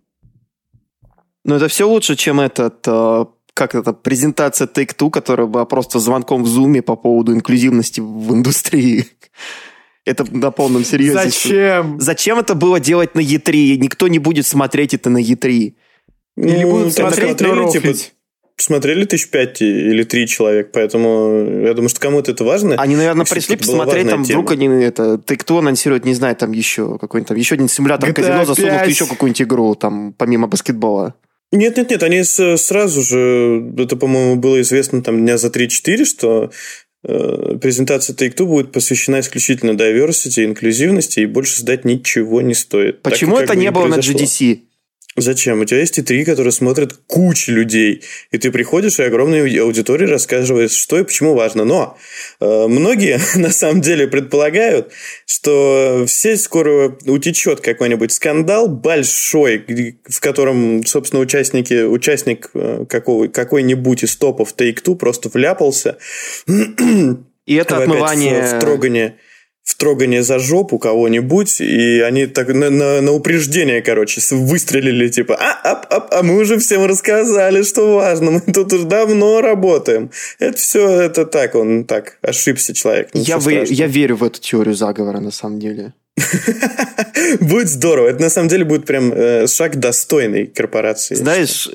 Но 1.45 1.57
это 1.57 1.69
все 1.69 1.89
лучше, 1.89 2.17
чем 2.17 2.41
этот, 2.41 2.87
э, 2.87 3.25
как 3.55 3.75
это, 3.75 3.93
презентация 3.93 4.67
Take-Two, 4.67 5.11
которая 5.11 5.47
была 5.47 5.65
просто 5.65 5.99
звонком 5.99 6.43
в 6.43 6.49
зуме 6.49 6.83
по 6.83 6.97
поводу 6.97 7.33
инклюзивности 7.33 8.01
в 8.01 8.35
индустрии. 8.35 9.07
Это 10.05 10.25
на 10.35 10.51
полном 10.51 10.85
серьезе. 10.85 11.13
Зачем? 11.13 12.01
Зачем 12.01 12.39
это 12.39 12.55
было 12.55 12.81
делать 12.81 13.15
на 13.15 13.21
E3? 13.21 13.77
Никто 13.77 14.09
не 14.09 14.19
будет 14.19 14.47
смотреть 14.47 14.95
это 14.95 15.11
на 15.11 15.19
E3. 15.19 15.51
Или 15.51 15.75
Ну, 16.37 16.71
будут 16.71 16.95
смотреть, 16.95 17.39
но 17.43 17.71
типа? 17.71 17.89
Смотрели 18.61 19.05
тысяч 19.05 19.29
пять 19.29 19.63
или 19.63 20.03
три 20.03 20.27
человек, 20.27 20.71
поэтому 20.73 21.63
я 21.63 21.75
думаю, 21.75 21.89
что 21.89 22.01
кому-то 22.01 22.31
это 22.33 22.45
важно. 22.45 22.75
Они, 22.77 22.97
наверное, 22.97 23.25
пришли 23.25 23.57
посмотреть, 23.57 24.09
там 24.09 24.25
вдруг 24.25 24.51
тема. 24.51 24.73
они 24.73 24.85
это 24.85 25.21
Take-Two 25.25 25.61
анонсируют, 25.61 26.05
не 26.05 26.15
знаю, 26.15 26.37
там 26.37 26.53
еще 26.53 26.99
какой-нибудь 26.99 27.29
там 27.29 27.37
еще 27.37 27.55
один 27.55 27.69
симулятор 27.69 28.11
GTA 28.11 28.15
казино 28.15 28.45
засунут 28.45 28.71
5. 28.71 28.89
еще 28.89 29.07
какую-нибудь 29.07 29.43
игру, 29.43 29.75
там, 29.75 30.13
помимо 30.13 30.49
баскетбола. 30.49 31.15
Нет, 31.51 31.77
нет, 31.77 31.91
нет, 31.91 32.03
они 32.03 32.23
сразу 32.25 33.03
же, 33.03 33.73
это, 33.79 33.97
по-моему, 33.97 34.37
было 34.37 34.61
известно 34.61 35.03
там 35.03 35.19
дня 35.19 35.39
за 35.39 35.49
3-4, 35.49 36.05
что 36.05 36.51
э, 37.05 37.59
презентация 37.63 38.15
Take-Two 38.15 38.45
будет 38.45 38.73
посвящена 38.73 39.21
исключительно 39.21 39.71
diversity, 39.71 40.45
инклюзивности, 40.45 41.21
и 41.21 41.27
больше 41.27 41.61
сдать 41.61 41.85
ничего 41.85 42.43
не 42.43 42.55
стоит. 42.55 43.03
Так 43.03 43.13
Почему 43.13 43.37
и 43.37 43.41
как 43.41 43.51
это 43.51 43.57
не 43.57 43.67
и 43.67 43.71
было 43.71 43.87
на. 43.87 43.95
GDC? 43.95 44.68
Зачем? 45.21 45.61
У 45.61 45.65
тебя 45.65 45.81
есть 45.81 45.99
и 45.99 46.03
три, 46.03 46.25
которые 46.25 46.53
смотрят 46.53 46.95
куча 47.07 47.53
людей. 47.53 48.03
И 48.31 48.39
ты 48.39 48.51
приходишь 48.51 48.99
и 48.99 49.03
огромной 49.03 49.59
аудитории 49.61 50.07
рассказываешь, 50.07 50.73
что 50.73 50.99
и 50.99 51.05
почему 51.05 51.35
важно. 51.35 51.65
Но 51.65 51.97
э, 52.41 52.67
многие 52.69 53.21
на 53.39 53.51
самом 53.51 53.81
деле 53.81 54.07
предполагают, 54.07 54.93
что 55.27 56.05
в 56.07 56.11
сеть 56.11 56.43
скоро 56.43 56.97
утечет 57.07 57.61
какой-нибудь 57.61 58.13
скандал 58.13 58.69
большой, 58.69 59.65
в 60.05 60.21
котором, 60.21 60.85
собственно, 60.87 61.21
участники, 61.23 61.85
участник 61.85 62.51
э, 62.55 62.85
какого, 62.89 63.29
какой-нибудь 63.29 64.05
из 64.05 64.17
топов 64.17 64.55
Take-Two 64.57 64.97
просто 64.97 65.29
вляпался 65.29 65.99
И 67.49 67.55
это 67.55 67.77
в 67.77 67.79
опять 67.79 67.89
отмывание... 67.89 68.43
в, 68.43 68.57
в 68.57 68.59
трогание 68.59 69.17
в 69.69 69.75
трогание 69.75 70.23
за 70.23 70.39
жопу 70.39 70.79
кого-нибудь, 70.79 71.61
и 71.61 72.01
они 72.01 72.27
так 72.27 72.49
на, 72.49 72.71
на, 72.71 73.03
на 73.03 73.13
упреждение, 73.13 73.83
короче, 73.83 74.23
выстрелили, 74.31 75.09
типа, 75.09 75.37
а, 75.39 75.61
а, 75.63 75.73
а, 75.91 76.19
а 76.19 76.23
мы 76.23 76.39
уже 76.39 76.57
всем 76.57 76.87
рассказали, 76.87 77.63
что 77.63 77.97
важно, 77.97 78.31
мы 78.31 78.41
тут 78.41 78.73
уже 78.73 78.87
давно 78.87 79.43
работаем. 79.43 80.11
Это 80.39 80.57
все, 80.57 80.89
это 80.89 81.27
так, 81.27 81.55
он 81.55 81.85
так, 81.85 82.17
ошибся 82.23 82.73
человек. 82.73 83.11
Я, 83.13 83.37
вы- 83.37 83.67
я 83.69 83.87
верю 83.87 84.17
в 84.17 84.25
эту 84.25 84.41
теорию 84.41 84.75
заговора, 84.75 85.21
на 85.21 85.31
самом 85.31 85.61
деле. 85.61 85.93
Будет 87.41 87.69
здорово, 87.69 88.09
это 88.09 88.23
на 88.23 88.31
самом 88.31 88.49
деле 88.49 88.65
будет 88.65 88.87
прям 88.87 89.13
э, 89.13 89.47
шаг 89.47 89.77
достойной 89.77 90.47
корпорации. 90.47 91.15
Знаешь, 91.15 91.69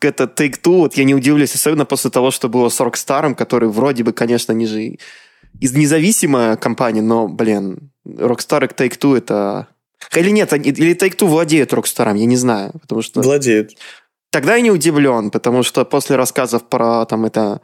это 0.00 0.24
Take-Two, 0.24 0.76
вот 0.76 0.94
я 0.94 1.04
не 1.04 1.14
удивлюсь, 1.14 1.54
особенно 1.54 1.86
после 1.86 2.10
того, 2.10 2.30
что 2.30 2.48
было 2.48 2.68
с 2.68 2.78
Rockstar, 2.80 3.34
который 3.34 3.70
вроде 3.70 4.04
бы, 4.04 4.12
конечно, 4.12 4.52
не 4.52 4.66
же 4.66 4.98
из 5.58 5.72
независимая 5.74 6.56
компания, 6.56 7.02
но, 7.02 7.28
блин, 7.28 7.92
Rockstar 8.06 8.64
и 8.64 8.68
Take-Two 8.68 9.18
это... 9.18 9.68
Или 10.14 10.30
нет, 10.30 10.52
они- 10.52 10.70
или 10.70 10.94
Take-Two 10.94 11.26
владеют 11.26 11.72
Rockstar, 11.72 12.16
я 12.16 12.26
не 12.26 12.36
знаю, 12.36 12.72
потому 12.80 13.02
что... 13.02 13.20
Владеют. 13.22 13.72
Тогда 14.30 14.54
я 14.54 14.62
не 14.62 14.70
удивлен, 14.70 15.30
потому 15.30 15.62
что 15.62 15.84
после 15.84 16.16
рассказов 16.16 16.68
про 16.68 17.04
там 17.04 17.24
это 17.24 17.60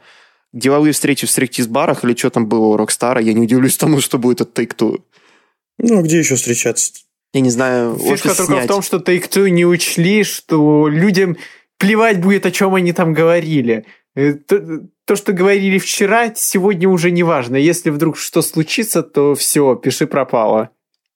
деловые 0.53 0.93
встречи 0.93 1.25
в 1.25 1.31
стриптиз-барах 1.31 2.03
или 2.03 2.15
что 2.15 2.29
там 2.29 2.47
было 2.47 2.67
у 2.67 2.77
Rockstar, 2.77 3.21
я 3.21 3.33
не 3.33 3.41
удивлюсь 3.41 3.77
тому, 3.77 4.01
что 4.01 4.17
будет 4.17 4.41
от 4.41 4.57
Take-Two. 4.57 5.01
Ну, 5.79 5.99
а 5.99 6.01
где 6.01 6.19
еще 6.19 6.35
встречаться? 6.35 6.93
Я 7.33 7.41
не 7.41 7.49
знаю, 7.49 7.97
Фишка 7.97 8.29
только 8.35 8.53
снять. 8.53 8.65
в 8.65 8.67
том, 8.67 8.81
что 8.81 8.97
Take-Two 8.97 9.49
не 9.49 9.65
учли, 9.65 10.23
что 10.23 10.87
людям 10.87 11.37
плевать 11.77 12.19
будет, 12.19 12.45
о 12.45 12.51
чем 12.51 12.73
они 12.75 12.93
там 12.93 13.13
говорили. 13.13 13.85
Э, 14.17 14.33
То, 14.33 14.59
то, 15.05 15.15
что 15.15 15.31
говорили 15.31 15.77
вчера, 15.77 16.33
сегодня 16.35 16.89
уже 16.89 17.11
не 17.11 17.23
важно. 17.23 17.55
Если 17.55 17.91
вдруг 17.91 18.17
что 18.17 18.41
случится, 18.41 19.03
то 19.03 19.35
все, 19.35 19.75
пиши 19.75 20.07
пропало. 20.07 20.69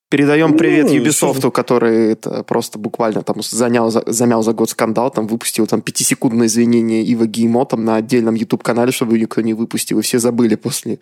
Передаем 0.10 0.52
Ну, 0.52 0.58
привет 0.58 0.88
что- 0.88 0.98
Ubisoft, 0.98 1.52
который 1.52 2.12
это 2.12 2.44
просто 2.44 2.78
буквально 2.78 3.22
там 3.24 3.42
занял, 3.42 3.90
за- 3.90 4.04
замял 4.06 4.44
за 4.44 4.52
год 4.54 4.70
скандал, 4.70 5.10
там 5.10 5.26
выпустил 5.28 5.68
там 5.68 5.82
пятисекундное 5.82 6.48
извинение 6.48 7.02
Ива 7.04 7.26
Геймо 7.26 7.66
там 7.66 7.86
на 7.86 7.96
отдельном 7.96 8.36
YouTube-канале, 8.36 8.92
чтобы 8.92 9.18
никто 9.18 9.42
не 9.42 9.54
выпустил, 9.54 10.00
и 10.00 10.02
все 10.02 10.20
забыли 10.20 10.56
после. 10.56 11.00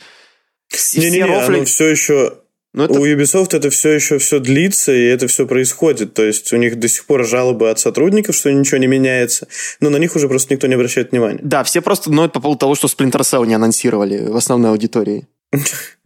Все 0.67 1.01
Не-не-не, 1.01 1.25
рофли- 1.25 1.55
оно 1.55 1.65
все 1.65 1.87
еще 1.87 2.33
Ну, 2.73 2.83
это 2.83 2.99
У 2.99 3.05
Ubisoft 3.05 3.55
это 3.55 3.69
все 3.69 3.91
еще 3.91 4.19
все 4.19 4.39
длится, 4.39 4.93
и 4.93 5.03
это 5.03 5.27
все 5.27 5.47
происходит. 5.47 6.13
То 6.13 6.23
есть 6.23 6.53
у 6.53 6.57
них 6.57 6.77
до 6.79 6.87
сих 6.87 7.05
пор 7.05 7.25
жалобы 7.25 7.69
от 7.69 7.79
сотрудников, 7.79 8.35
что 8.35 8.51
ничего 8.51 8.77
не 8.77 8.87
меняется, 8.87 9.47
но 9.79 9.89
на 9.89 9.97
них 9.97 10.15
уже 10.15 10.27
просто 10.27 10.53
никто 10.53 10.67
не 10.67 10.75
обращает 10.75 11.11
внимания. 11.11 11.39
Да, 11.41 11.63
все 11.63 11.81
просто 11.81 12.11
ноют 12.11 12.33
по 12.33 12.39
поводу 12.39 12.59
того, 12.59 12.75
что 12.75 12.87
Splinter 12.87 13.21
Cell 13.21 13.47
не 13.47 13.55
анонсировали 13.55 14.29
в 14.29 14.35
основной 14.35 14.71
аудитории. 14.71 15.27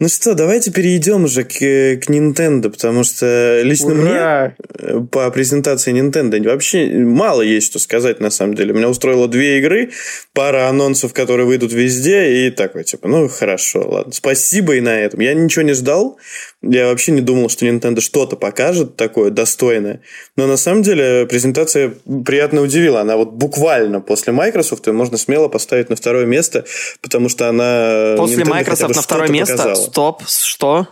Ну 0.00 0.08
что, 0.08 0.34
давайте 0.34 0.72
перейдем 0.72 1.24
уже 1.24 1.44
к, 1.44 1.58
к 1.58 2.10
Nintendo, 2.10 2.70
потому 2.70 3.04
что 3.04 3.60
лично 3.62 3.94
мне 3.94 4.10
Ура! 4.10 4.56
э, 4.78 5.00
по 5.10 5.30
презентации 5.30 5.92
Nintendo 5.92 6.42
вообще 6.44 6.88
мало 6.88 7.42
есть 7.42 7.68
что 7.68 7.78
сказать 7.78 8.18
на 8.18 8.30
самом 8.30 8.54
деле. 8.54 8.72
Меня 8.72 8.88
устроило 8.88 9.28
две 9.28 9.58
игры, 9.58 9.92
пара 10.32 10.68
анонсов, 10.68 11.14
которые 11.14 11.46
выйдут 11.46 11.72
везде, 11.72 12.46
и 12.46 12.50
такой, 12.50 12.82
типа, 12.82 13.06
ну 13.06 13.28
хорошо, 13.28 13.88
ладно, 13.88 14.12
спасибо 14.12 14.74
и 14.74 14.80
на 14.80 14.98
этом. 14.98 15.20
Я 15.20 15.34
ничего 15.34 15.62
не 15.62 15.72
ждал, 15.72 16.18
я 16.62 16.86
вообще 16.86 17.12
не 17.12 17.20
думал, 17.20 17.48
что 17.48 17.66
Nintendo 17.66 18.00
что-то 18.00 18.36
покажет 18.36 18.96
такое 18.96 19.30
достойное, 19.30 20.00
но 20.36 20.46
на 20.46 20.56
самом 20.56 20.82
деле 20.82 21.26
презентация 21.26 21.94
приятно 22.24 22.60
удивила. 22.62 23.00
Она 23.00 23.16
вот 23.16 23.32
буквально 23.32 24.00
после 24.00 24.32
Microsoft 24.32 24.86
ее 24.86 24.92
можно 24.92 25.16
смело 25.18 25.48
поставить 25.48 25.90
на 25.90 25.96
второе 25.96 26.24
место, 26.24 26.64
потому 27.00 27.28
что 27.28 27.48
она... 27.48 28.14
После 28.16 28.44
Nintendo 28.44 28.50
Microsoft 28.50 28.96
на 28.96 29.02
второе 29.02 29.28
место? 29.28 29.56
показала. 29.56 29.74
Стоп, 29.74 30.22
что? 30.28 30.88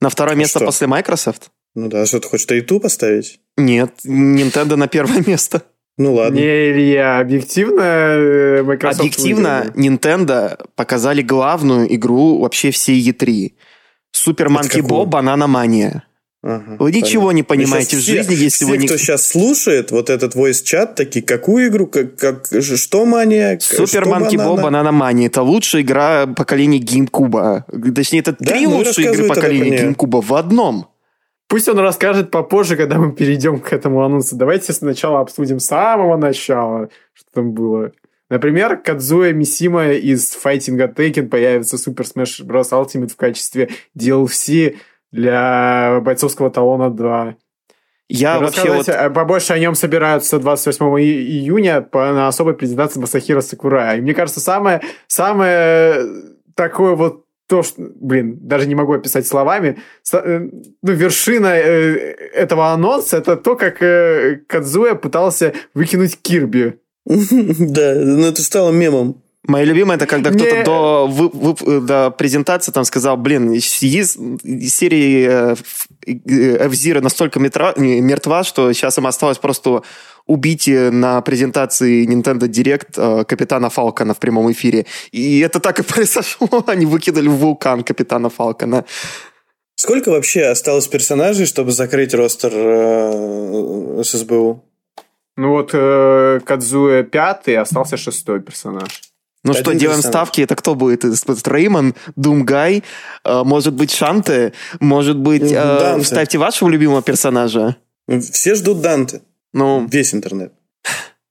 На 0.00 0.10
второе 0.10 0.36
место 0.36 0.58
Что? 0.60 0.66
после 0.66 0.86
Microsoft? 0.86 1.50
Ну 1.74 1.88
да, 1.88 2.06
что 2.06 2.20
ты 2.20 2.28
хочешь 2.28 2.46
Take-Two 2.46 2.80
поставить? 2.80 3.40
Нет, 3.56 3.92
Nintendo 4.06 4.76
на 4.76 4.86
первое 4.86 5.22
место. 5.26 5.62
Ну 5.96 6.14
ладно. 6.14 6.36
Не, 6.36 6.70
Илья, 6.70 7.18
объективно 7.18 7.82
э, 7.82 8.62
Microsoft 8.62 9.00
Объективно, 9.00 9.72
выиграла. 9.74 9.96
Nintendo 9.96 10.66
показали 10.76 11.22
главную 11.22 11.92
игру 11.92 12.38
вообще 12.38 12.70
всей 12.70 13.02
E3. 13.10 13.52
Супер? 14.12 14.48
Ball 14.48 15.06
Banana 15.06 15.46
Mania. 15.46 16.02
Ага, 16.40 16.76
Вы 16.78 16.92
ничего 16.92 17.26
понятно. 17.28 17.36
не 17.36 17.42
понимаете 17.42 17.96
в 17.96 18.00
жизни, 18.00 18.34
все, 18.34 18.44
если 18.44 18.64
все, 18.64 18.66
вы 18.66 18.78
не... 18.78 18.86
кто 18.86 18.96
сейчас 18.96 19.26
слушает 19.26 19.90
вот 19.90 20.08
этот 20.08 20.36
voice 20.36 20.62
чат 20.62 20.94
такие, 20.94 21.24
какую 21.24 21.66
игру, 21.66 21.88
как, 21.88 22.14
как 22.16 22.46
что 22.62 23.04
мания, 23.06 23.58
Супер 23.60 24.04
Monkey 24.04 24.36
Ball 24.36 24.60
банана? 24.60 24.90
Mania. 24.90 25.26
Это 25.26 25.42
лучшая 25.42 25.82
игра 25.82 26.26
поколения 26.28 26.78
GameCube. 26.78 27.92
Точнее, 27.92 28.20
это 28.20 28.36
Да? 28.38 28.52
три 28.52 28.66
Ну 28.66 28.76
лучшие 28.76 29.12
игры 29.12 29.26
поколения. 29.26 29.88
GameCube 29.88 30.20
в 30.24 30.34
одном. 30.34 30.86
Пусть 31.48 31.68
он 31.68 31.78
расскажет 31.80 32.30
попозже, 32.30 32.76
когда 32.76 32.98
мы 32.98 33.12
перейдем 33.12 33.58
к 33.58 33.72
этому 33.72 34.04
анонсу. 34.04 34.36
Давайте 34.36 34.72
сначала 34.72 35.20
обсудим 35.20 35.58
с 35.58 35.64
самого 35.64 36.16
начала, 36.16 36.88
что 37.14 37.26
там 37.34 37.52
было. 37.52 37.90
Например, 38.30 38.76
Кадзуя 38.76 39.32
Мисима 39.32 39.92
из 39.92 40.36
Fighting 40.36 40.94
Tekken 40.94 41.28
появится 41.28 41.76
в 41.76 41.86
Super 41.86 42.04
Smash 42.04 42.44
Bros. 42.44 42.70
Ultimate 42.72 43.08
в 43.08 43.16
качестве 43.16 43.70
DLC 43.98 44.76
для 45.10 46.00
бойцовского 46.02 46.50
талона 46.50 46.90
2. 46.90 47.36
Я 48.10 48.38
вообще 48.38 48.72
вот... 48.72 48.88
Э, 48.88 49.10
побольше 49.10 49.52
о 49.52 49.58
нем 49.58 49.74
собираются 49.74 50.38
28 50.38 51.00
и- 51.00 51.04
июня 51.04 51.82
по, 51.82 52.12
на 52.12 52.28
особой 52.28 52.54
презентации 52.54 53.00
Масахира 53.00 53.40
Сакурая. 53.40 53.98
И 53.98 54.00
мне 54.00 54.14
кажется, 54.14 54.40
самое, 54.40 54.80
самое 55.06 56.06
такое 56.54 56.94
вот 56.94 57.24
то, 57.48 57.62
что, 57.62 57.82
блин, 57.94 58.38
даже 58.40 58.66
не 58.66 58.74
могу 58.74 58.92
описать 58.92 59.26
словами, 59.26 59.78
э, 60.12 60.38
ну, 60.82 60.92
вершина 60.92 61.56
э, 61.56 62.14
этого 62.34 62.72
анонса 62.72 63.16
это 63.18 63.36
то, 63.36 63.56
как 63.56 63.82
э, 63.82 64.42
Кадзуя 64.46 64.94
пытался 64.94 65.54
выкинуть 65.72 66.20
Кирби. 66.20 66.78
Да, 67.58 67.94
ну 67.94 68.26
это 68.26 68.42
стало 68.42 68.70
мемом. 68.70 69.22
Мое 69.44 69.64
любимое, 69.64 69.96
это 69.96 70.06
когда 70.06 70.30
кто-то 70.30 70.56
Не- 70.56 70.64
до, 70.64 71.06
вы- 71.06 71.30
вы- 71.32 71.80
до 71.80 72.10
презентации 72.10 72.70
там 72.72 72.84
сказал, 72.84 73.16
блин, 73.16 73.52
из, 73.52 73.64
серии 73.66 75.26
э, 75.26 75.56
э, 76.06 76.66
F-Zero 76.66 77.00
настолько 77.00 77.38
метра- 77.40 77.72
не, 77.80 78.00
мертва, 78.02 78.44
что 78.44 78.70
сейчас 78.74 78.98
им 78.98 79.06
осталось 79.06 79.38
просто 79.38 79.82
убить 80.26 80.68
э, 80.68 80.90
на 80.90 81.22
презентации 81.22 82.04
Nintendo 82.06 82.46
Direct 82.46 82.96
э, 82.96 83.24
капитана 83.24 83.70
Фалкона 83.70 84.12
в 84.12 84.18
прямом 84.18 84.52
эфире. 84.52 84.84
И 85.12 85.38
это 85.40 85.60
так 85.60 85.78
и 85.78 85.82
произошло. 85.94 86.62
Они 86.66 86.84
выкинули 86.84 87.28
в 87.28 87.36
вулкан 87.36 87.84
капитана 87.84 88.28
Фалкона. 88.28 88.84
Сколько 89.76 90.10
вообще 90.10 90.42
осталось 90.46 90.88
персонажей, 90.88 91.46
чтобы 91.46 91.72
закрыть 91.72 92.12
ростер 92.12 92.50
э, 92.52 94.02
ССБУ? 94.04 94.64
Ну 95.38 95.50
вот 95.50 95.70
э, 95.72 96.40
Кадзуэ 96.44 97.04
пятый, 97.04 97.56
остался 97.58 97.96
шестой 97.96 98.40
персонаж. 98.40 99.02
Ну 99.44 99.52
Один 99.52 99.62
что, 99.62 99.72
делаем 99.72 99.98
персонаж. 99.98 100.12
ставки? 100.12 100.40
Это 100.40 100.56
кто 100.56 100.74
будет? 100.74 101.04
Реймон, 101.46 101.94
Думгай, 102.16 102.82
э, 103.24 103.42
может 103.44 103.72
быть 103.72 103.92
Шанте, 103.92 104.52
может 104.80 105.16
быть... 105.16 105.42
Ну, 105.42 105.48
э, 105.50 105.52
Данте. 105.52 106.04
Вставьте 106.04 106.38
вашего 106.38 106.68
любимого 106.68 107.02
персонажа. 107.02 107.76
Все 108.32 108.56
ждут 108.56 108.80
Данте. 108.80 109.22
Ну, 109.52 109.86
Весь 109.88 110.12
интернет. 110.12 110.54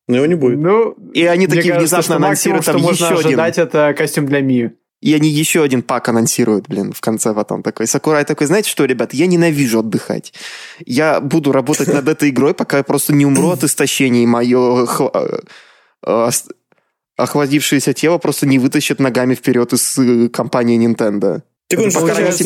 Но 0.07 0.15
его 0.15 0.25
не 0.25 0.35
будет. 0.35 0.57
Ну, 0.59 0.91
И 1.13 1.25
они 1.25 1.47
такие 1.47 1.73
кажется, 1.73 1.97
внезапно 1.97 2.15
что 2.15 2.19
максимум, 2.19 2.55
анонсируют 2.55 2.63
что 2.63 2.71
там 2.71 2.81
можно 2.81 3.05
еще 3.05 3.13
один. 3.13 3.27
ожидать, 3.27 3.57
это 3.57 3.93
костюм 3.97 4.25
для 4.25 4.39
Мии. 4.39 4.71
И 4.99 5.13
они 5.13 5.29
еще 5.29 5.63
один 5.63 5.83
пак 5.83 6.09
анонсируют, 6.09 6.67
блин, 6.67 6.91
в 6.91 7.01
конце 7.01 7.33
потом 7.33 7.61
такой. 7.61 7.87
Сакурай 7.87 8.25
такой, 8.25 8.47
знаете 8.47 8.69
что, 8.69 8.85
ребят, 8.85 9.13
я 9.13 9.27
ненавижу 9.27 9.79
отдыхать. 9.79 10.33
Я 10.85 11.21
буду 11.21 11.51
работать 11.51 11.87
над 11.87 12.07
этой 12.07 12.29
игрой, 12.29 12.53
пока 12.53 12.77
я 12.77 12.83
просто 12.83 13.13
не 13.13 13.25
умру 13.25 13.49
от 13.49 13.63
истощения, 13.63 14.23
и 14.23 14.27
мое 14.27 14.85
э, 14.85 15.39
э, 16.05 16.29
охладившееся 17.15 17.93
тело 17.93 18.17
просто 18.17 18.47
не 18.47 18.57
вытащит 18.57 18.99
ногами 18.99 19.35
вперед 19.35 19.71
из 19.73 19.97
э, 19.99 20.29
компании 20.29 20.83
Nintendo. 20.83 21.41
Так 21.67 21.79
он 21.79 21.91
же 21.91 21.99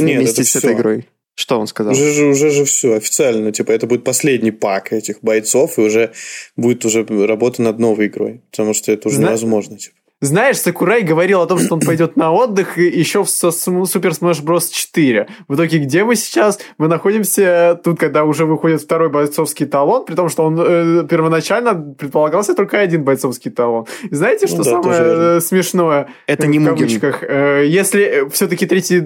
нет, 0.03 0.17
вместе 0.17 0.43
с 0.43 0.55
этой 0.55 0.73
игрой. 0.73 1.07
Что 1.35 1.59
он 1.59 1.67
сказал? 1.67 1.93
Уже 1.93 2.11
же, 2.11 2.25
уже 2.25 2.49
же 2.51 2.65
все 2.65 2.95
официально, 2.95 3.51
типа 3.51 3.71
это 3.71 3.87
будет 3.87 4.03
последний 4.03 4.51
пак 4.51 4.91
этих 4.91 5.21
бойцов, 5.21 5.77
и 5.77 5.81
уже 5.81 6.11
будет 6.57 6.83
уже 6.83 7.05
работа 7.05 7.61
над 7.61 7.79
новой 7.79 8.07
игрой, 8.07 8.41
потому 8.51 8.73
что 8.73 8.91
это 8.91 9.07
уже 9.07 9.17
Зна- 9.17 9.27
невозможно. 9.27 9.77
Типа. 9.77 9.95
Знаешь, 10.23 10.59
Сакурай 10.59 11.01
говорил 11.01 11.41
о 11.41 11.47
том, 11.47 11.57
что 11.57 11.73
он 11.73 11.79
пойдет 11.79 12.15
на 12.15 12.31
отдых 12.31 12.77
еще 12.77 13.23
в 13.23 13.27
Super 13.27 14.11
Smash 14.11 14.43
Bros. 14.43 14.69
4. 14.71 15.27
В 15.47 15.55
итоге, 15.55 15.79
где 15.79 16.03
мы 16.03 16.15
сейчас? 16.15 16.59
Мы 16.77 16.87
находимся 16.87 17.79
тут, 17.83 17.99
когда 17.99 18.23
уже 18.23 18.45
выходит 18.45 18.81
второй 18.81 19.09
бойцовский 19.09 19.65
талон, 19.65 20.05
при 20.05 20.13
том, 20.13 20.29
что 20.29 20.43
он 20.43 20.59
э, 20.59 21.07
первоначально 21.07 21.73
предполагался 21.73 22.53
только 22.53 22.79
один 22.79 23.03
бойцовский 23.03 23.49
талон. 23.49 23.87
И 24.11 24.13
знаете, 24.13 24.45
что 24.45 24.57
Ну 24.57 24.63
да, 24.63 24.69
самое 24.69 24.99
э, 25.37 25.41
смешное? 25.41 26.09
Это 26.27 26.45
э, 26.45 26.49
не 26.49 26.59
в 26.59 26.61
Мугин. 26.61 26.77
кавычках. 26.77 27.23
Э, 27.23 27.65
Если 27.65 28.29
все-таки 28.31 28.67
третий 28.67 29.01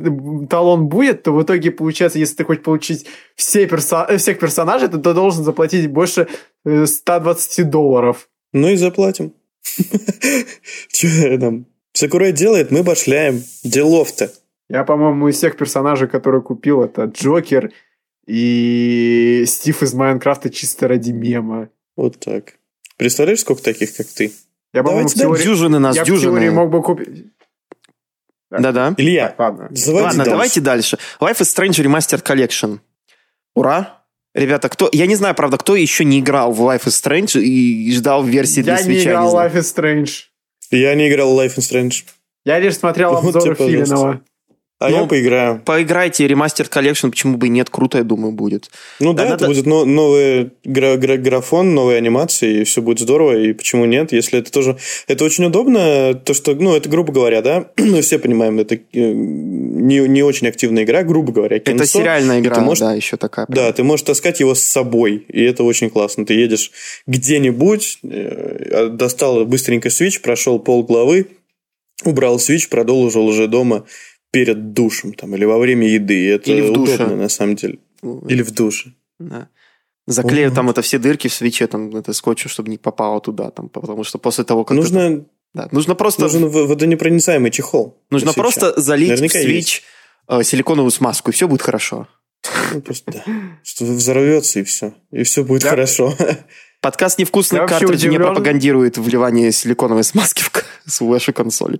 талон 0.49 0.87
будет, 0.87 1.23
то 1.23 1.31
в 1.31 1.41
итоге 1.41 1.71
получается, 1.71 2.19
если 2.19 2.35
ты 2.35 2.43
хочешь 2.43 2.63
получить 2.63 3.07
все 3.37 3.63
э, 3.63 4.17
всех 4.17 4.37
персонажей, 4.37 4.89
то 4.89 4.97
ты 4.97 5.13
должен 5.13 5.45
заплатить 5.45 5.89
больше 5.89 6.27
э, 6.65 6.85
120 6.85 7.69
долларов. 7.69 8.27
Ну 8.51 8.67
и 8.67 8.75
заплатим. 8.75 9.31
Че 10.89 11.37
там? 11.37 11.65
Сакурай 11.93 12.31
делает, 12.31 12.71
мы 12.71 12.83
башляем. 12.83 13.43
Делов-то. 13.63 14.31
Я, 14.69 14.83
по-моему, 14.83 15.27
из 15.29 15.37
всех 15.37 15.57
персонажей, 15.57 16.07
которые 16.07 16.41
купил, 16.41 16.83
это 16.83 17.05
Джокер 17.05 17.71
и 18.27 19.43
Стив 19.47 19.83
из 19.83 19.93
Майнкрафта 19.93 20.49
чисто 20.49 20.87
ради 20.87 21.11
мема. 21.11 21.69
Вот 21.95 22.19
так. 22.19 22.55
Представляешь, 22.97 23.41
сколько 23.41 23.61
таких, 23.63 23.95
как 23.95 24.07
ты? 24.07 24.33
Я, 24.73 24.83
по-моему, 24.83 25.07
в 25.07 25.13
теории, 25.13 25.43
Дюжины 25.43 25.79
нас, 25.79 25.95
я 25.95 26.03
в 26.03 26.07
теории 26.07 26.21
дюжины. 26.21 26.51
мог 26.51 26.69
бы 26.69 26.81
купить... 26.81 27.27
Да-да. 28.49 28.93
Илья, 28.97 29.29
Так, 29.29 29.39
ладно. 29.39 29.69
Ладно, 29.87 30.17
дальше. 30.17 30.31
давайте 30.31 30.61
дальше. 30.61 30.97
Life 31.19 31.39
is 31.39 31.55
Strange 31.55 31.83
Remastered 31.85 32.23
Collection. 32.23 32.79
Ура! 33.53 33.94
Ребята, 34.35 34.67
кто... 34.67 34.89
Я 34.91 35.07
не 35.07 35.15
знаю, 35.15 35.33
правда, 35.33 35.57
кто 35.57 35.77
еще 35.77 36.03
не 36.03 36.19
играл 36.19 36.51
в 36.51 36.61
Life 36.61 36.83
is 36.83 37.01
Strange 37.01 37.41
и 37.41 37.91
ждал 37.93 38.21
версии 38.21 38.61
для 38.61 38.73
Я 38.73 38.79
не 38.79 38.83
свеча. 38.83 39.11
играл 39.11 39.31
в. 39.31 39.35
Life 39.35 39.55
is 39.55 39.75
Strange. 39.75 40.09
Я 40.71 40.93
не 40.93 41.09
играл 41.09 41.33
в 41.33 41.39
Life 41.39 41.55
is 41.55 41.71
Strange. 41.71 42.03
Я 42.43 42.59
лишь 42.59 42.75
смотрел 42.75 43.11
Вот 43.13 43.23
обзоры 43.23 43.55
тебе, 43.55 43.79
пожалуйста. 43.79 43.95
Филинова. 43.95 44.21
А 44.77 44.89
Ну, 44.89 45.01
я 45.03 45.05
поиграю. 45.05 45.61
Поиграйте, 45.63 46.27
Remastered 46.27 46.69
Collection, 46.69 47.09
почему 47.09 47.37
бы 47.37 47.47
и 47.47 47.49
нет, 47.49 47.69
круто, 47.69 47.97
я 47.97 48.03
думаю, 48.03 48.33
будет. 48.33 48.69
Ну 48.99 49.13
да, 49.13 49.23
Да, 49.23 49.29
это 49.35 49.43
надо- 49.43 49.47
будет 49.47 49.65
но- 49.65 49.85
новый 49.85 50.51
гра- 50.65 50.97
гра- 50.97 51.15
графон, 51.15 51.73
новые 51.73 51.97
анимации, 51.97 52.59
и 52.59 52.63
все 52.65 52.81
будет 52.81 52.99
здорово, 52.99 53.37
и 53.37 53.53
почему 53.53 53.85
нет, 53.85 54.11
если 54.11 54.39
это 54.39 54.51
тоже... 54.51 54.77
Это 55.07 55.23
очень 55.23 55.45
удобно, 55.45 56.13
то, 56.13 56.33
что, 56.33 56.55
ну, 56.55 56.75
это, 56.75 56.89
грубо 56.89 57.13
говоря, 57.13 57.41
да, 57.41 57.71
мы 57.77 58.01
все 58.01 58.19
понимаем, 58.19 58.59
это 58.59 58.75
э, 58.75 58.79
не, 58.93 59.99
не 60.09 60.23
очень 60.23 60.47
активная 60.49 60.83
игра, 60.83 61.03
грубо 61.03 61.31
говоря, 61.31 61.55
Это 61.55 61.71
кинцо. 61.71 61.85
сериальная 61.99 62.39
и 62.39 62.41
ты 62.41 62.49
игра, 62.49 62.59
можешь- 62.59 62.81
да, 62.81 62.93
еще 62.93 63.15
такая. 63.15 63.45
Да, 63.47 63.71
ты 63.71 63.81
можешь 63.83 64.03
таскать 64.05 64.41
его 64.41 64.55
с 64.55 64.61
собой, 64.61 65.25
и 65.29 65.41
это 65.41 65.63
очень 65.63 65.89
классно. 65.89 66.25
Ты 66.25 66.33
едешь 66.33 66.71
где-нибудь, 67.07 67.99
э, 68.03 68.89
достал 68.91 69.45
быстренько 69.45 69.89
свич, 69.89 70.19
прошел 70.21 70.59
пол 70.59 70.83
главы, 70.83 71.27
убрал 72.03 72.39
свич, 72.39 72.67
продолжил 72.67 73.25
уже 73.25 73.47
дома 73.47 73.85
перед 74.39 74.73
душем 74.73 75.13
там, 75.13 75.35
или 75.35 75.45
во 75.45 75.57
время 75.57 75.87
еды. 75.87 76.29
Это 76.31 76.51
Или 76.51 76.61
в 76.61 76.73
душе. 76.73 76.95
удобно, 76.95 77.15
на 77.15 77.29
самом 77.29 77.55
деле. 77.55 77.79
Или 78.29 78.41
в 78.43 78.51
душе. 78.51 78.91
Да. 79.19 79.47
Заклею 80.07 80.49
Вот. 80.49 80.55
там 80.55 80.69
это 80.69 80.81
все 80.81 80.99
дырки 80.99 81.27
в 81.27 81.33
свече, 81.33 81.67
там 81.67 81.95
это 81.95 82.13
скотчем, 82.13 82.49
чтобы 82.49 82.69
не 82.69 82.77
попало 82.77 83.19
туда, 83.21 83.49
там, 83.49 83.69
потому 83.69 84.03
что 84.03 84.19
после 84.19 84.43
того, 84.43 84.63
как... 84.63 84.77
Нужно, 84.77 84.99
это- 84.99 85.25
да, 85.53 85.67
нужно 85.71 85.95
просто, 85.95 86.21
нужен 86.23 86.47
водонепроницаемый 86.49 87.49
чехол. 87.49 87.97
нужно 88.11 88.33
просто 88.33 88.79
залить 88.79 89.09
Наверняка 89.09 89.39
в 89.39 89.41
свич 89.41 89.83
э, 90.27 90.43
силиконовую 90.43 90.91
смазку, 90.91 91.31
и 91.31 91.33
все 91.33 91.47
будет 91.47 91.61
хорошо. 91.63 92.07
Ну, 92.73 92.81
просто, 92.81 93.11
да. 93.11 93.23
Что 93.63 93.85
взорвется, 93.85 94.59
и 94.59 94.63
все. 94.63 94.93
И 95.11 95.23
все 95.23 95.43
будет 95.43 95.63
Да. 95.63 95.69
хорошо. 95.71 96.13
Подкаст 96.81 97.17
«Невкусный 97.17 97.65
картридж» 97.65 98.05
не 98.07 98.17
пропагандирует 98.19 98.99
вливание 98.99 99.51
силиконовой 99.51 100.03
смазки 100.03 100.43
в 100.43 100.51
вашу 101.01 101.33
консоль. 101.33 101.79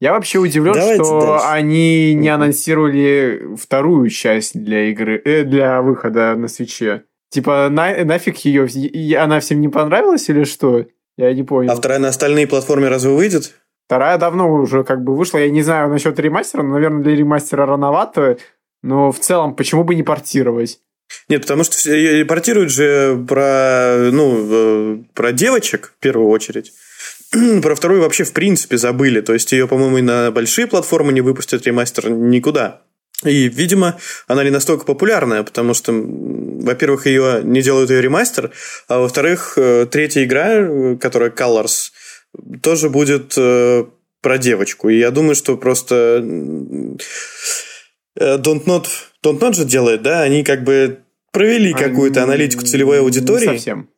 Я 0.00 0.12
вообще 0.12 0.38
удивлен, 0.38 0.72
Давайте 0.72 1.04
что 1.04 1.20
дальше. 1.20 1.46
они 1.48 2.14
не 2.14 2.28
анонсировали 2.28 3.54
вторую 3.56 4.08
часть 4.08 4.58
для 4.60 4.88
игры, 4.90 5.20
э, 5.24 5.44
для 5.44 5.82
выхода 5.82 6.34
на 6.36 6.48
свече. 6.48 7.04
Типа, 7.30 7.68
на- 7.70 8.04
нафиг 8.04 8.38
ее, 8.38 8.66
и 8.66 9.14
она 9.14 9.40
всем 9.40 9.60
не 9.60 9.68
понравилась 9.68 10.28
или 10.30 10.44
что? 10.44 10.86
Я 11.16 11.32
не 11.34 11.42
понял. 11.42 11.70
А 11.70 11.76
вторая 11.76 11.98
на 11.98 12.08
остальные 12.08 12.46
платформы 12.46 12.88
разве 12.88 13.10
выйдет? 13.12 13.54
Вторая 13.86 14.16
давно 14.18 14.50
уже 14.52 14.84
как 14.84 15.04
бы 15.04 15.14
вышла. 15.14 15.38
Я 15.38 15.50
не 15.50 15.62
знаю 15.62 15.90
насчет 15.90 16.18
ремастера, 16.18 16.62
но, 16.62 16.74
наверное, 16.74 17.02
для 17.02 17.14
ремастера 17.16 17.66
рановато. 17.66 18.38
Но 18.82 19.12
в 19.12 19.18
целом, 19.18 19.54
почему 19.54 19.84
бы 19.84 19.94
не 19.94 20.02
портировать? 20.02 20.78
Нет, 21.28 21.42
потому 21.42 21.64
что 21.64 21.76
все 21.76 22.18
репортируют 22.20 22.70
же 22.70 23.22
про, 23.28 23.96
ну, 24.12 24.46
э, 24.50 24.98
про 25.12 25.32
девочек 25.32 25.92
в 25.98 26.00
первую 26.00 26.28
очередь. 26.28 26.72
про 27.62 27.74
вторую 27.74 28.02
вообще 28.02 28.24
в 28.24 28.32
принципе 28.32 28.76
забыли. 28.76 29.20
То 29.20 29.32
есть 29.32 29.52
ее, 29.52 29.68
по-моему, 29.68 29.98
и 29.98 30.02
на 30.02 30.30
большие 30.30 30.66
платформы 30.66 31.12
не 31.12 31.20
выпустят 31.20 31.66
ремастер 31.66 32.10
никуда. 32.10 32.82
И, 33.24 33.48
видимо, 33.48 33.98
она 34.28 34.44
не 34.44 34.50
настолько 34.50 34.86
популярная, 34.86 35.42
потому 35.42 35.74
что, 35.74 35.92
во-первых, 35.92 37.06
ее 37.06 37.40
не 37.44 37.60
делают 37.60 37.90
ее 37.90 38.00
ремастер, 38.00 38.50
а 38.88 39.00
во-вторых, 39.00 39.54
э, 39.56 39.86
третья 39.90 40.24
игра, 40.24 40.48
э, 40.52 40.96
которая 40.96 41.28
Colors, 41.30 41.90
тоже 42.62 42.88
будет 42.88 43.34
э, 43.36 43.84
про 44.22 44.38
девочку. 44.38 44.88
И 44.88 44.98
я 44.98 45.10
думаю, 45.10 45.34
что 45.34 45.58
просто 45.58 46.24
Don't 48.18 48.64
Not, 48.64 48.86
Don't 49.22 49.38
Not 49.38 49.52
же 49.52 49.64
делает, 49.66 50.02
да, 50.02 50.22
они 50.22 50.42
как 50.42 50.64
бы 50.64 51.00
провели 51.30 51.74
какую-то 51.74 52.22
аналитику 52.22 52.64
целевой 52.64 52.98
Не 52.98 53.02
аудитории. 53.02 53.46
совсем. 53.46 53.90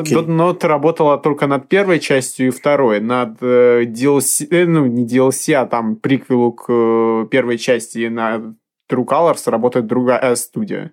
Окей. 0.00 0.16
Don't 0.16 0.26
Not 0.26 0.66
работала 0.66 1.18
только 1.18 1.46
над 1.46 1.68
первой 1.68 2.00
частью 2.00 2.48
и 2.48 2.50
второй. 2.50 3.00
Над 3.00 3.42
э, 3.42 3.84
DLC, 3.84 4.46
э, 4.50 4.66
ну, 4.66 4.86
не 4.86 5.06
DLC, 5.06 5.54
а 5.54 5.66
там 5.66 5.96
приквелу 5.96 6.52
к 6.52 6.64
э, 6.68 7.26
первой 7.30 7.58
части 7.58 8.08
на 8.08 8.56
True 8.90 9.04
Colors 9.06 9.50
работает 9.50 9.86
другая 9.86 10.34
студия. 10.36 10.92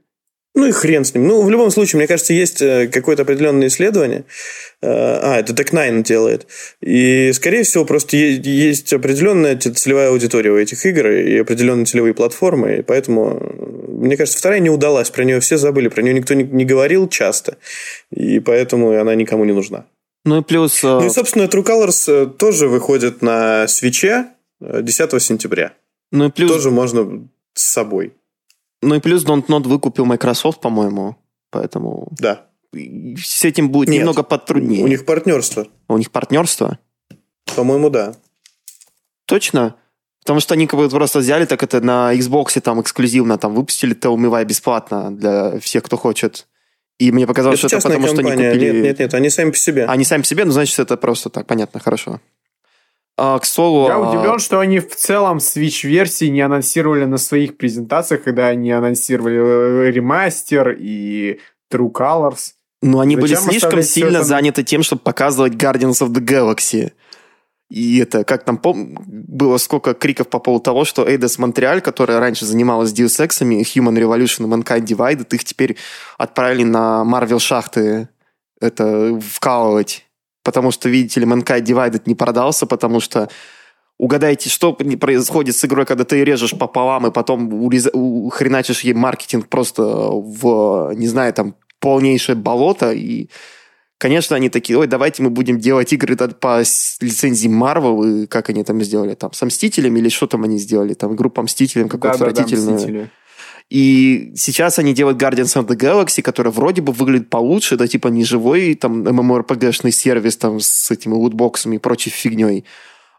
Ну 0.53 0.67
и 0.67 0.71
хрен 0.71 1.05
с 1.05 1.13
ним. 1.13 1.27
Ну, 1.27 1.41
в 1.43 1.49
любом 1.49 1.71
случае, 1.71 1.99
мне 1.99 2.07
кажется, 2.07 2.33
есть 2.33 2.61
э, 2.61 2.87
какое-то 2.87 3.21
определенное 3.21 3.67
исследование. 3.67 4.25
Э, 4.81 5.19
А, 5.21 5.39
это 5.39 5.53
Deck 5.53 5.71
Nine 5.71 6.03
делает. 6.03 6.45
И, 6.81 7.31
скорее 7.33 7.63
всего, 7.63 7.85
просто 7.85 8.17
есть 8.17 8.91
определенная 8.91 9.55
целевая 9.57 10.09
аудитория 10.09 10.51
у 10.51 10.57
этих 10.57 10.85
игр 10.85 11.07
и 11.07 11.37
определенные 11.37 11.85
целевые 11.85 12.13
платформы. 12.13 12.79
И 12.79 12.81
поэтому, 12.81 13.37
э, 13.39 13.91
мне 13.91 14.17
кажется, 14.17 14.37
вторая 14.37 14.59
не 14.59 14.69
удалась. 14.69 15.09
Про 15.09 15.23
нее 15.23 15.39
все 15.39 15.57
забыли. 15.57 15.87
Про 15.87 16.01
нее 16.01 16.13
никто 16.13 16.33
не, 16.33 16.65
говорил 16.65 17.07
часто. 17.07 17.57
И 18.09 18.41
поэтому 18.41 18.91
она 18.99 19.15
никому 19.15 19.45
не 19.45 19.53
нужна. 19.53 19.85
Ну 20.25 20.41
и 20.41 20.43
плюс... 20.43 20.83
Ну 20.83 21.05
и, 21.05 21.09
собственно, 21.09 21.43
True 21.43 21.65
Colors 21.65 22.29
тоже 22.35 22.67
выходит 22.67 23.21
на 23.21 23.69
свече 23.69 24.25
э, 24.59 24.81
10 24.81 25.21
сентября. 25.21 25.73
ну 26.11 26.27
и 26.27 26.29
плюс... 26.31 26.51
Тоже 26.51 26.71
можно 26.71 27.27
с 27.53 27.71
собой. 27.71 28.13
Ну 28.81 28.95
и 28.95 28.99
плюс 28.99 29.23
Don't 29.25 29.45
Not 29.47 29.63
выкупил 29.67 30.05
Microsoft, 30.05 30.61
по-моему. 30.61 31.15
Поэтому 31.51 32.07
Да. 32.19 32.47
с 32.73 33.43
этим 33.43 33.69
будет 33.69 33.89
Нет. 33.89 33.99
немного 33.99 34.23
потруднее. 34.23 34.83
У 34.83 34.87
них 34.87 35.05
партнерство. 35.05 35.67
У 35.87 35.97
них 35.97 36.11
партнерство. 36.11 36.79
По-моему, 37.55 37.89
да. 37.89 38.15
Точно? 39.25 39.75
Потому 40.21 40.39
что 40.39 40.53
они 40.53 40.67
как 40.67 40.79
бы 40.79 40.87
просто 40.89 41.19
взяли, 41.19 41.45
так 41.45 41.63
это 41.63 41.81
на 41.81 42.13
Xbox 42.15 42.59
там 42.61 42.79
эксклюзивно 42.81 43.37
там 43.37 43.55
выпустили 43.55 43.95
Tell 43.95 44.15
Me 44.15 44.29
Why 44.29 44.45
бесплатно 44.45 45.15
для 45.15 45.59
всех, 45.59 45.83
кто 45.83 45.97
хочет. 45.97 46.47
И 46.99 47.11
мне 47.11 47.25
показалось, 47.25 47.59
это 47.59 47.67
что 47.67 47.77
это 47.77 47.87
потому, 47.87 48.07
что 48.07 48.19
они 48.19 48.29
компания. 48.29 48.51
купили... 48.53 48.71
Нет, 48.73 48.83
нет, 48.83 48.99
нет, 48.99 49.13
они 49.15 49.29
сами 49.31 49.49
по 49.49 49.57
себе. 49.57 49.85
Они 49.85 50.03
сами 50.03 50.21
по 50.21 50.27
себе, 50.27 50.45
ну, 50.45 50.51
значит, 50.51 50.77
это 50.77 50.97
просто 50.97 51.29
так, 51.31 51.47
понятно, 51.47 51.79
хорошо. 51.79 52.21
А, 53.23 53.37
к 53.37 53.45
слову... 53.45 53.87
Я 53.87 53.97
а, 53.97 53.99
удивлен, 53.99 54.39
что 54.39 54.59
они 54.59 54.79
в 54.79 54.95
целом 54.95 55.37
Switch-версии 55.37 56.25
не 56.25 56.41
анонсировали 56.41 57.05
на 57.05 57.19
своих 57.19 57.55
презентациях, 57.55 58.23
когда 58.23 58.47
они 58.47 58.71
анонсировали 58.71 59.35
э, 59.37 59.91
ремастер 59.91 60.75
и 60.79 61.39
True 61.71 61.91
Colors. 61.91 62.53
Но 62.81 62.99
они 62.99 63.15
Зачем 63.15 63.21
были 63.21 63.35
слишком 63.35 63.83
сильно 63.83 64.17
это... 64.17 64.25
заняты 64.25 64.63
тем, 64.63 64.81
чтобы 64.81 65.03
показывать 65.03 65.53
Guardians 65.53 66.01
of 66.01 66.07
the 66.07 66.19
Galaxy. 66.19 66.93
И 67.69 67.99
это, 67.99 68.23
как 68.23 68.43
там 68.43 68.57
пом... 68.57 68.97
было 69.05 69.57
сколько 69.57 69.93
криков 69.93 70.27
по 70.27 70.39
поводу 70.39 70.63
того, 70.63 70.83
что 70.83 71.07
Эйдес 71.07 71.37
Монреаль, 71.37 71.81
которая 71.81 72.19
раньше 72.19 72.47
занималась 72.47 72.91
Deus 72.91 73.23
Ex'ами, 73.23 73.61
Human 73.61 73.99
Revolution 73.99 74.45
и 74.45 74.49
Mankind 74.49 74.85
Divided, 74.85 75.27
их 75.35 75.43
теперь 75.43 75.77
отправили 76.17 76.63
на 76.63 77.03
Marvel 77.05 77.37
шахты 77.37 78.09
это 78.59 79.19
вкалывать. 79.19 80.07
Потому 80.43 80.71
что, 80.71 80.89
видите 80.89 81.19
ли, 81.19 81.25
Mankind 81.25 81.63
Divided 81.63 82.03
не 82.05 82.15
продался, 82.15 82.65
потому 82.65 82.99
что 82.99 83.29
угадайте, 83.97 84.49
что 84.49 84.73
происходит 84.73 85.55
с 85.55 85.65
игрой, 85.65 85.85
когда 85.85 86.03
ты 86.03 86.23
режешь 86.23 86.57
пополам 86.57 87.07
и 87.07 87.11
потом 87.11 87.63
урез... 87.63 87.89
хреначишь 88.31 88.81
ей 88.81 88.93
маркетинг 88.93 89.47
просто 89.47 89.83
в, 89.83 90.93
не 90.95 91.07
знаю, 91.07 91.33
там, 91.33 91.55
полнейшее 91.79 92.35
болото, 92.35 92.91
и 92.91 93.29
Конечно, 94.01 94.35
они 94.35 94.49
такие, 94.49 94.79
ой, 94.79 94.87
давайте 94.87 95.21
мы 95.21 95.29
будем 95.29 95.59
делать 95.59 95.93
игры 95.93 96.15
по 96.15 96.61
лицензии 96.61 97.47
Marvel, 97.47 98.23
и 98.23 98.25
как 98.25 98.49
они 98.49 98.63
там 98.63 98.81
сделали, 98.81 99.13
там, 99.13 99.31
со 99.31 99.45
Мстителями 99.45 99.99
или 99.99 100.09
что 100.09 100.25
там 100.25 100.43
они 100.43 100.57
сделали, 100.57 100.95
там, 100.95 101.15
группа 101.15 101.43
Мстителям 101.43 101.87
какую-то 101.87 102.17
да, 102.17 102.25
отвратительную. 102.25 103.03
Да, 103.03 103.09
и 103.71 104.33
сейчас 104.35 104.79
они 104.79 104.93
делают 104.93 105.17
Guardians 105.17 105.55
of 105.55 105.65
the 105.65 105.77
Galaxy, 105.77 106.21
который 106.21 106.51
вроде 106.51 106.81
бы 106.81 106.91
выглядит 106.91 107.29
получше, 107.29 107.77
да, 107.77 107.87
типа 107.87 108.09
не 108.09 108.25
живой 108.25 108.75
там 108.75 109.07
MMORPG-шный 109.07 109.91
сервис 109.91 110.35
там 110.35 110.59
с 110.59 110.91
этими 110.91 111.13
лутбоксами 111.13 111.77
и 111.77 111.79
прочей 111.79 112.09
фигней, 112.09 112.65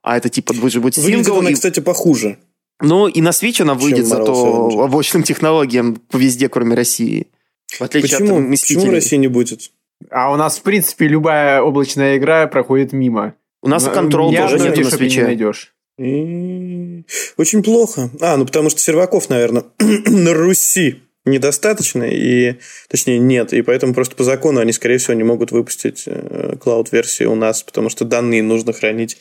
а 0.03 0.19
это 0.19 0.29
типа 0.29 0.53
будет 0.53 0.73
сингл. 0.95 1.07
Выглядит 1.07 1.29
она, 1.31 1.51
и... 1.51 1.55
кстати, 1.55 1.81
похуже. 1.81 2.37
Ну, 2.83 3.09
и 3.09 3.23
на 3.23 3.31
Switch 3.31 3.63
она 3.63 3.73
выйдет 3.73 4.05
зато 4.05 4.83
обочным 4.83 5.23
технологиям 5.23 6.03
везде, 6.13 6.51
кроме 6.51 6.75
России. 6.75 7.29
В 7.69 7.81
отличие 7.81 8.19
Почему? 8.19 8.37
от 8.37 8.43
Мстителей. 8.43 8.81
Почему 8.81 8.93
России 8.93 9.17
не 9.17 9.29
будет? 9.29 9.71
А 10.11 10.31
у 10.35 10.37
нас, 10.37 10.59
в 10.59 10.63
принципе, 10.63 11.09
любая 11.09 11.63
облачная 11.63 12.19
игра 12.19 12.47
проходит 12.47 12.93
мимо. 12.93 13.37
У 13.63 13.69
нас 13.69 13.85
контрол 13.85 14.31
тоже 14.35 14.59
нет 14.59 14.77
на 14.77 14.91
свече. 14.91 15.21
не 15.21 15.27
найдешь. 15.29 15.72
Очень 15.99 17.63
плохо. 17.63 18.11
А, 18.21 18.37
ну 18.37 18.47
потому 18.47 18.71
что 18.71 18.81
серваков, 18.81 19.29
наверное, 19.29 19.65
на 19.79 20.33
Руси 20.33 21.03
недостаточно, 21.25 22.05
и 22.05 22.57
точнее 22.89 23.19
нет, 23.19 23.53
и 23.53 23.63
поэтому 23.63 23.95
просто 23.95 24.17
по 24.17 24.25
закону 24.25 24.61
они, 24.61 24.73
скорее 24.73 24.99
всего, 24.99 25.15
не 25.15 25.23
могут 25.23 25.53
выпустить 25.53 26.05
э, 26.07 26.57
клауд-версию 26.61 27.33
у 27.33 27.35
нас, 27.37 27.63
потому 27.63 27.91
что 27.91 28.05
данные 28.05 28.43
нужно 28.43 28.73
хранить 28.73 29.19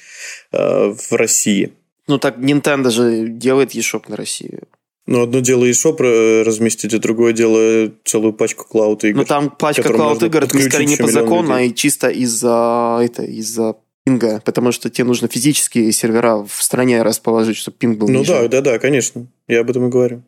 э, 0.52 0.58
в 0.58 1.12
России. 1.12 1.74
Ну 2.08 2.18
так 2.18 2.38
Nintendo 2.38 2.90
же 2.90 3.28
делает 3.28 3.76
eShop 3.76 4.06
на 4.08 4.16
Россию. 4.16 4.68
Ну, 5.08 5.24
одно 5.24 5.40
дело 5.40 5.66
eShop 5.66 6.44
разместить, 6.44 6.94
а 6.94 7.00
другое 7.00 7.34
дело 7.34 7.92
целую 8.06 8.34
пачку 8.34 8.66
клауд 8.66 9.04
игр. 9.04 9.20
Ну, 9.20 9.26
там 9.26 9.50
пачка 9.50 9.92
клауд 9.92 10.24
игр, 10.24 10.44
это 10.44 10.60
скорее 10.60 10.86
не 10.86 10.98
по 10.98 11.08
закону, 11.08 11.54
а 11.54 11.62
и 11.62 11.74
чисто 11.74 12.10
из-за 12.10 13.00
это, 13.04 13.24
из-за 13.24 13.76
пинга, 14.04 14.42
потому 14.44 14.72
что 14.72 14.90
тебе 14.90 15.06
нужно 15.06 15.28
физические 15.28 15.92
сервера 15.92 16.44
в 16.44 16.62
стране 16.62 17.02
расположить, 17.04 17.58
чтобы 17.58 17.78
пинг 17.78 17.98
был 17.98 18.08
Ну 18.08 18.20
ниже. 18.20 18.32
да, 18.34 18.48
да, 18.48 18.62
да, 18.62 18.80
конечно. 18.80 19.28
Я 19.48 19.62
об 19.62 19.70
этом 19.70 19.88
и 19.88 19.90
говорю. 19.90 20.24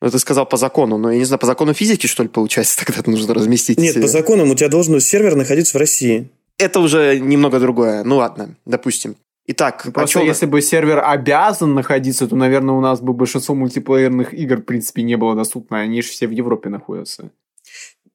Ну, 0.00 0.10
ты 0.10 0.18
сказал 0.18 0.46
по 0.46 0.56
закону, 0.56 0.96
но 0.96 1.10
я 1.10 1.18
не 1.18 1.24
знаю, 1.24 1.40
по 1.40 1.46
закону 1.46 1.74
физики, 1.74 2.06
что 2.06 2.22
ли, 2.22 2.28
получается, 2.28 2.78
тогда 2.84 3.00
это 3.00 3.10
нужно 3.10 3.34
разместить? 3.34 3.78
Нет, 3.78 4.00
по 4.00 4.08
закону 4.08 4.50
у 4.50 4.54
тебя 4.54 4.68
должен 4.68 5.00
сервер 5.00 5.34
находиться 5.34 5.76
в 5.76 5.80
России. 5.80 6.30
Это 6.58 6.80
уже 6.80 7.18
немного 7.20 7.60
другое. 7.60 8.02
Ну 8.04 8.16
ладно, 8.16 8.56
допустим. 8.64 9.16
Итак, 9.50 9.82
ну, 9.86 9.92
Просто 9.92 10.20
если 10.20 10.44
бы 10.44 10.60
сервер 10.60 11.02
обязан 11.02 11.72
находиться, 11.72 12.28
то, 12.28 12.36
наверное, 12.36 12.74
у 12.74 12.82
нас 12.82 13.00
бы 13.00 13.14
большинство 13.14 13.54
мультиплеерных 13.54 14.34
игр, 14.34 14.56
в 14.58 14.64
принципе, 14.64 15.02
не 15.02 15.16
было 15.16 15.34
доступно. 15.34 15.80
Они 15.80 16.02
же 16.02 16.08
все 16.08 16.26
в 16.26 16.32
Европе 16.32 16.68
находятся. 16.68 17.30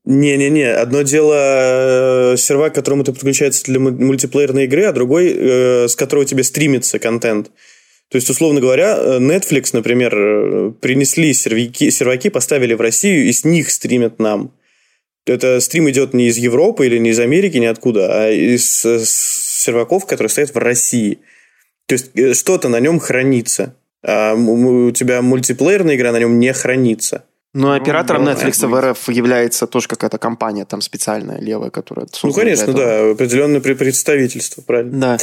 Не-не-не, 0.05 0.69
одно 0.73 1.01
дело 1.03 2.33
э, 2.33 2.37
сервак, 2.37 2.73
к 2.73 2.75
которому 2.75 3.05
ты 3.05 3.13
подключаешься 3.13 3.63
для 3.65 3.79
мультиплеерной 3.79 4.65
игры, 4.65 4.83
а 4.83 4.91
другой, 4.91 5.33
э, 5.33 5.87
с 5.87 5.95
которого 5.95 6.25
тебе 6.25 6.43
стримится 6.43 6.99
контент. 6.99 7.51
То 8.09 8.17
есть, 8.17 8.29
условно 8.29 8.59
говоря, 8.59 8.97
э, 8.97 9.19
Netflix, 9.19 9.69
например, 9.71 10.73
принесли 10.81 11.33
серваки, 11.33 11.89
серваки, 11.89 12.29
поставили 12.29 12.73
в 12.73 12.81
Россию, 12.81 13.27
и 13.27 13.31
с 13.31 13.45
них 13.45 13.71
стримят 13.71 14.19
нам. 14.19 14.51
Это 15.25 15.61
стрим 15.61 15.89
идет 15.89 16.13
не 16.13 16.27
из 16.27 16.37
Европы 16.37 16.85
или 16.85 16.97
не 16.97 17.11
из 17.11 17.19
Америки, 17.19 17.55
ни 17.55 17.65
откуда, 17.65 18.25
а 18.25 18.29
из 18.29 18.81
серваков, 18.81 20.05
которые 20.05 20.29
стоят 20.29 20.53
в 20.53 20.57
России. 20.57 21.19
То 21.87 21.93
есть 21.93 22.37
что-то 22.39 22.67
на 22.67 22.81
нем 22.81 22.99
хранится. 22.99 23.75
А 24.05 24.33
у 24.35 24.91
тебя 24.91 25.21
мультиплеерная 25.21 25.95
игра 25.95 26.11
на 26.11 26.19
нем 26.19 26.39
не 26.39 26.51
хранится. 26.51 27.23
Но 27.53 27.67
ну, 27.67 27.73
оператором 27.75 28.27
Netflix 28.27 28.65
в 28.65 28.91
РФ 28.91 29.09
является 29.09 29.67
тоже 29.67 29.87
какая-то 29.87 30.17
компания 30.17 30.65
там 30.65 30.81
специальная, 30.81 31.39
левая, 31.39 31.69
которая... 31.69 32.07
Ну, 32.23 32.33
конечно, 32.33 32.73
да, 32.73 33.11
определенное 33.11 33.61
представительство, 33.61 34.61
правильно. 34.61 34.99
Да. 34.99 35.17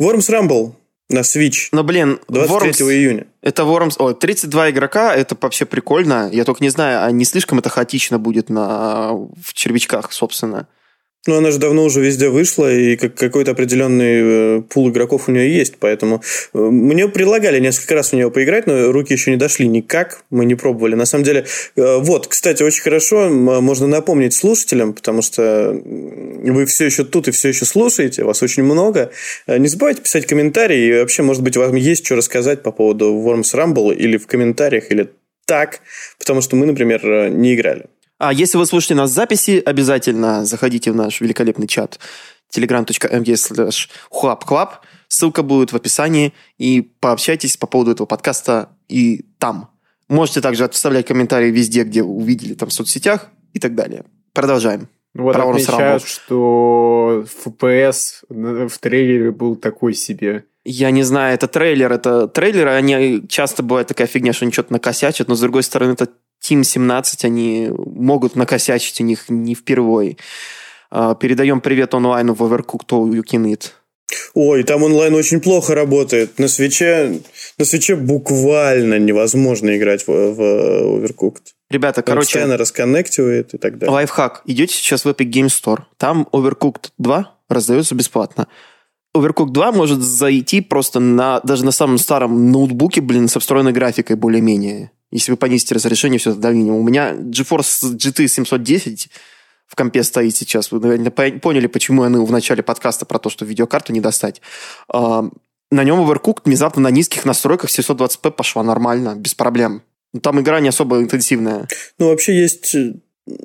Worms 0.00 0.30
Rumble 0.30 0.72
на 1.10 1.20
Switch. 1.20 1.68
Но, 1.72 1.84
блин, 1.84 2.18
23 2.28 2.70
Worms, 2.70 2.92
июня. 2.94 3.26
Это 3.42 3.62
Worms... 3.62 3.96
О, 3.98 4.14
32 4.14 4.70
игрока, 4.70 5.14
это 5.14 5.36
вообще 5.38 5.66
прикольно. 5.66 6.30
Я 6.32 6.44
только 6.44 6.64
не 6.64 6.70
знаю, 6.70 7.04
а 7.04 7.10
не 7.10 7.26
слишком 7.26 7.58
это 7.58 7.68
хаотично 7.68 8.18
будет 8.18 8.48
на... 8.48 9.12
в 9.12 9.52
червячках, 9.52 10.12
собственно. 10.12 10.68
Ну, 11.26 11.36
она 11.36 11.50
же 11.50 11.58
давно 11.58 11.84
уже 11.84 12.00
везде 12.00 12.28
вышла, 12.28 12.72
и 12.72 12.96
какой-то 12.96 13.50
определенный 13.50 14.58
э, 14.58 14.62
пул 14.62 14.90
игроков 14.90 15.28
у 15.28 15.32
нее 15.32 15.52
есть, 15.52 15.76
поэтому 15.78 16.22
э, 16.54 16.58
мне 16.58 17.08
предлагали 17.08 17.58
несколько 17.58 17.94
раз 17.94 18.10
в 18.10 18.12
нее 18.12 18.30
поиграть, 18.30 18.66
но 18.66 18.92
руки 18.92 19.12
еще 19.12 19.30
не 19.32 19.36
дошли 19.36 19.66
никак, 19.66 20.22
мы 20.30 20.44
не 20.44 20.54
пробовали. 20.54 20.94
На 20.94 21.06
самом 21.06 21.24
деле, 21.24 21.46
э, 21.76 21.96
вот, 21.98 22.28
кстати, 22.28 22.62
очень 22.62 22.82
хорошо 22.82 23.28
можно 23.28 23.86
напомнить 23.86 24.34
слушателям, 24.34 24.92
потому 24.92 25.22
что 25.22 25.72
вы 25.84 26.66
все 26.66 26.86
еще 26.86 27.04
тут 27.04 27.28
и 27.28 27.32
все 27.32 27.48
еще 27.48 27.64
слушаете, 27.64 28.24
вас 28.24 28.42
очень 28.42 28.62
много. 28.62 29.10
Не 29.46 29.68
забывайте 29.68 30.02
писать 30.02 30.26
комментарии, 30.26 30.88
и 30.88 31.00
вообще, 31.00 31.22
может 31.22 31.42
быть, 31.42 31.56
вам 31.56 31.74
есть 31.74 32.06
что 32.06 32.14
рассказать 32.14 32.62
по 32.62 32.70
поводу 32.70 33.14
Worms 33.14 33.54
Rumble 33.54 33.94
или 33.94 34.16
в 34.16 34.26
комментариях, 34.26 34.90
или 34.90 35.10
так, 35.46 35.80
потому 36.18 36.40
что 36.40 36.56
мы, 36.56 36.66
например, 36.66 37.30
не 37.30 37.54
играли. 37.54 37.86
А 38.18 38.32
если 38.32 38.56
вы 38.56 38.66
слушаете 38.66 38.94
нас 38.94 39.10
в 39.10 39.14
записи, 39.14 39.62
обязательно 39.64 40.44
заходите 40.44 40.90
в 40.92 40.96
наш 40.96 41.20
великолепный 41.20 41.66
чат 41.66 41.98
telegram.mg 42.54 43.24
slash 43.24 43.88
Ссылка 45.08 45.42
будет 45.42 45.72
в 45.72 45.76
описании. 45.76 46.32
И 46.58 46.80
пообщайтесь 46.80 47.56
по 47.56 47.66
поводу 47.66 47.92
этого 47.92 48.06
подкаста 48.06 48.70
и 48.88 49.24
там. 49.38 49.70
Можете 50.08 50.40
также 50.40 50.68
вставлять 50.68 51.06
комментарии 51.06 51.50
везде, 51.50 51.84
где 51.84 52.02
увидели, 52.02 52.54
там 52.54 52.68
в 52.68 52.72
соцсетях 52.72 53.28
и 53.52 53.58
так 53.58 53.74
далее. 53.74 54.04
Продолжаем. 54.32 54.88
Вот 55.14 55.32
Про 55.32 55.50
отмечают, 55.50 56.06
что 56.06 57.24
FPS 57.44 58.22
в 58.28 58.78
трейлере 58.78 59.30
был 59.30 59.56
такой 59.56 59.94
себе. 59.94 60.44
Я 60.64 60.90
не 60.90 61.04
знаю, 61.04 61.34
это 61.34 61.46
трейлер, 61.46 61.92
это 61.92 62.28
трейлеры, 62.28 62.70
они 62.70 63.22
часто 63.28 63.62
бывает 63.62 63.86
такая 63.86 64.08
фигня, 64.08 64.32
что 64.32 64.44
они 64.44 64.52
что-то 64.52 64.72
накосячат, 64.72 65.28
но 65.28 65.36
с 65.36 65.40
другой 65.40 65.62
стороны, 65.62 65.92
это 65.92 66.08
Team 66.46 66.62
17, 66.62 67.24
они 67.24 67.70
могут 67.70 68.36
накосячить 68.36 69.00
у 69.00 69.04
них 69.04 69.24
не 69.28 69.54
впервые. 69.54 70.16
А, 70.90 71.14
передаем 71.14 71.60
привет 71.60 71.94
онлайну 71.94 72.34
в 72.34 72.42
Overcooked 72.42 72.88
All 72.90 73.10
You 73.10 73.22
Can 73.24 73.44
Eat. 73.44 73.72
Ой, 74.34 74.62
там 74.62 74.82
онлайн 74.82 75.14
очень 75.14 75.40
плохо 75.40 75.74
работает. 75.74 76.38
На 76.38 76.48
свече, 76.48 77.20
на 77.58 77.64
свече 77.64 77.96
буквально 77.96 78.98
невозможно 78.98 79.76
играть 79.76 80.06
в, 80.06 80.10
в 80.10 80.40
Overcooked. 80.40 81.42
Ребята, 81.70 82.02
там 82.02 82.14
короче... 82.14 82.26
Постоянно 82.26 82.56
расконнективает 82.56 83.54
и 83.54 83.58
так 83.58 83.78
далее. 83.78 83.92
Лайфхак. 83.92 84.42
Идете 84.44 84.74
сейчас 84.74 85.04
в 85.04 85.08
Epic 85.08 85.30
Game 85.30 85.46
Store. 85.46 85.82
Там 85.96 86.28
Overcooked 86.32 86.90
2 86.98 87.34
раздается 87.48 87.94
бесплатно. 87.94 88.46
Overcooked 89.16 89.50
2 89.50 89.72
может 89.72 90.00
зайти 90.00 90.60
просто 90.60 91.00
на, 91.00 91.40
даже 91.40 91.64
на 91.64 91.72
самом 91.72 91.98
старом 91.98 92.52
ноутбуке, 92.52 93.00
блин, 93.00 93.28
со 93.28 93.40
встроенной 93.40 93.72
графикой 93.72 94.16
более-менее. 94.16 94.92
Если 95.10 95.30
вы 95.30 95.36
понизите 95.36 95.74
разрешение, 95.74 96.18
все 96.18 96.32
это 96.32 96.50
минимума. 96.50 96.80
У 96.80 96.82
меня 96.82 97.12
GeForce 97.12 97.96
GT 97.96 98.26
710 98.26 99.08
в 99.66 99.74
компе 99.74 100.02
стоит 100.02 100.34
сейчас. 100.34 100.70
Вы, 100.70 100.80
наверное, 100.80 101.10
поняли, 101.10 101.66
почему 101.66 102.04
я 102.04 102.10
ныл 102.10 102.24
в 102.24 102.32
начале 102.32 102.62
подкаста 102.62 103.04
про 103.04 103.18
то, 103.18 103.30
что 103.30 103.44
видеокарту 103.44 103.92
не 103.92 104.00
достать. 104.00 104.40
А, 104.88 105.28
на 105.70 105.84
нем 105.84 106.00
Overcooked 106.00 106.42
внезапно 106.44 106.82
на 106.82 106.90
низких 106.90 107.24
настройках 107.24 107.70
720p 107.70 108.30
пошла 108.30 108.62
нормально, 108.62 109.14
без 109.16 109.34
проблем. 109.34 109.82
Там 110.22 110.40
игра 110.40 110.60
не 110.60 110.68
особо 110.68 111.00
интенсивная. 111.00 111.66
Ну, 111.98 112.08
вообще 112.08 112.38
есть 112.38 112.74
э, 112.74 112.94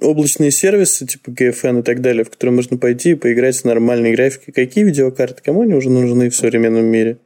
облачные 0.01 0.51
сервисы, 0.51 1.05
типа 1.05 1.31
GFN 1.31 1.79
и 1.79 1.83
так 1.83 2.01
далее, 2.01 2.23
в 2.23 2.29
которые 2.29 2.55
можно 2.55 2.77
пойти 2.77 3.11
и 3.11 3.15
поиграть 3.15 3.55
с 3.55 3.63
нормальной 3.63 4.13
графикой. 4.13 4.53
Какие 4.53 4.83
видеокарты? 4.83 5.41
Кому 5.43 5.63
они 5.63 5.73
уже 5.73 5.89
нужны 5.89 6.29
в 6.29 6.35
современном 6.35 6.85
мире? 6.85 7.17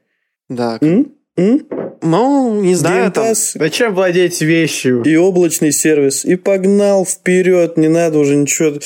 Да. 0.50 0.78
М? 0.82 1.15
М? 1.38 1.68
Ну, 2.02 2.62
не 2.62 2.76
знаю. 2.76 3.12
Там... 3.12 3.34
Зачем 3.36 3.94
владеть 3.94 4.42
вещью? 4.42 5.04
И 5.04 5.16
облачный 5.16 5.72
сервис. 5.72 6.24
И 6.24 6.36
погнал 6.36 7.06
вперед. 7.06 7.78
Не 7.78 7.88
надо 7.88 8.20
уже 8.20 8.36
ничего. 8.36 8.80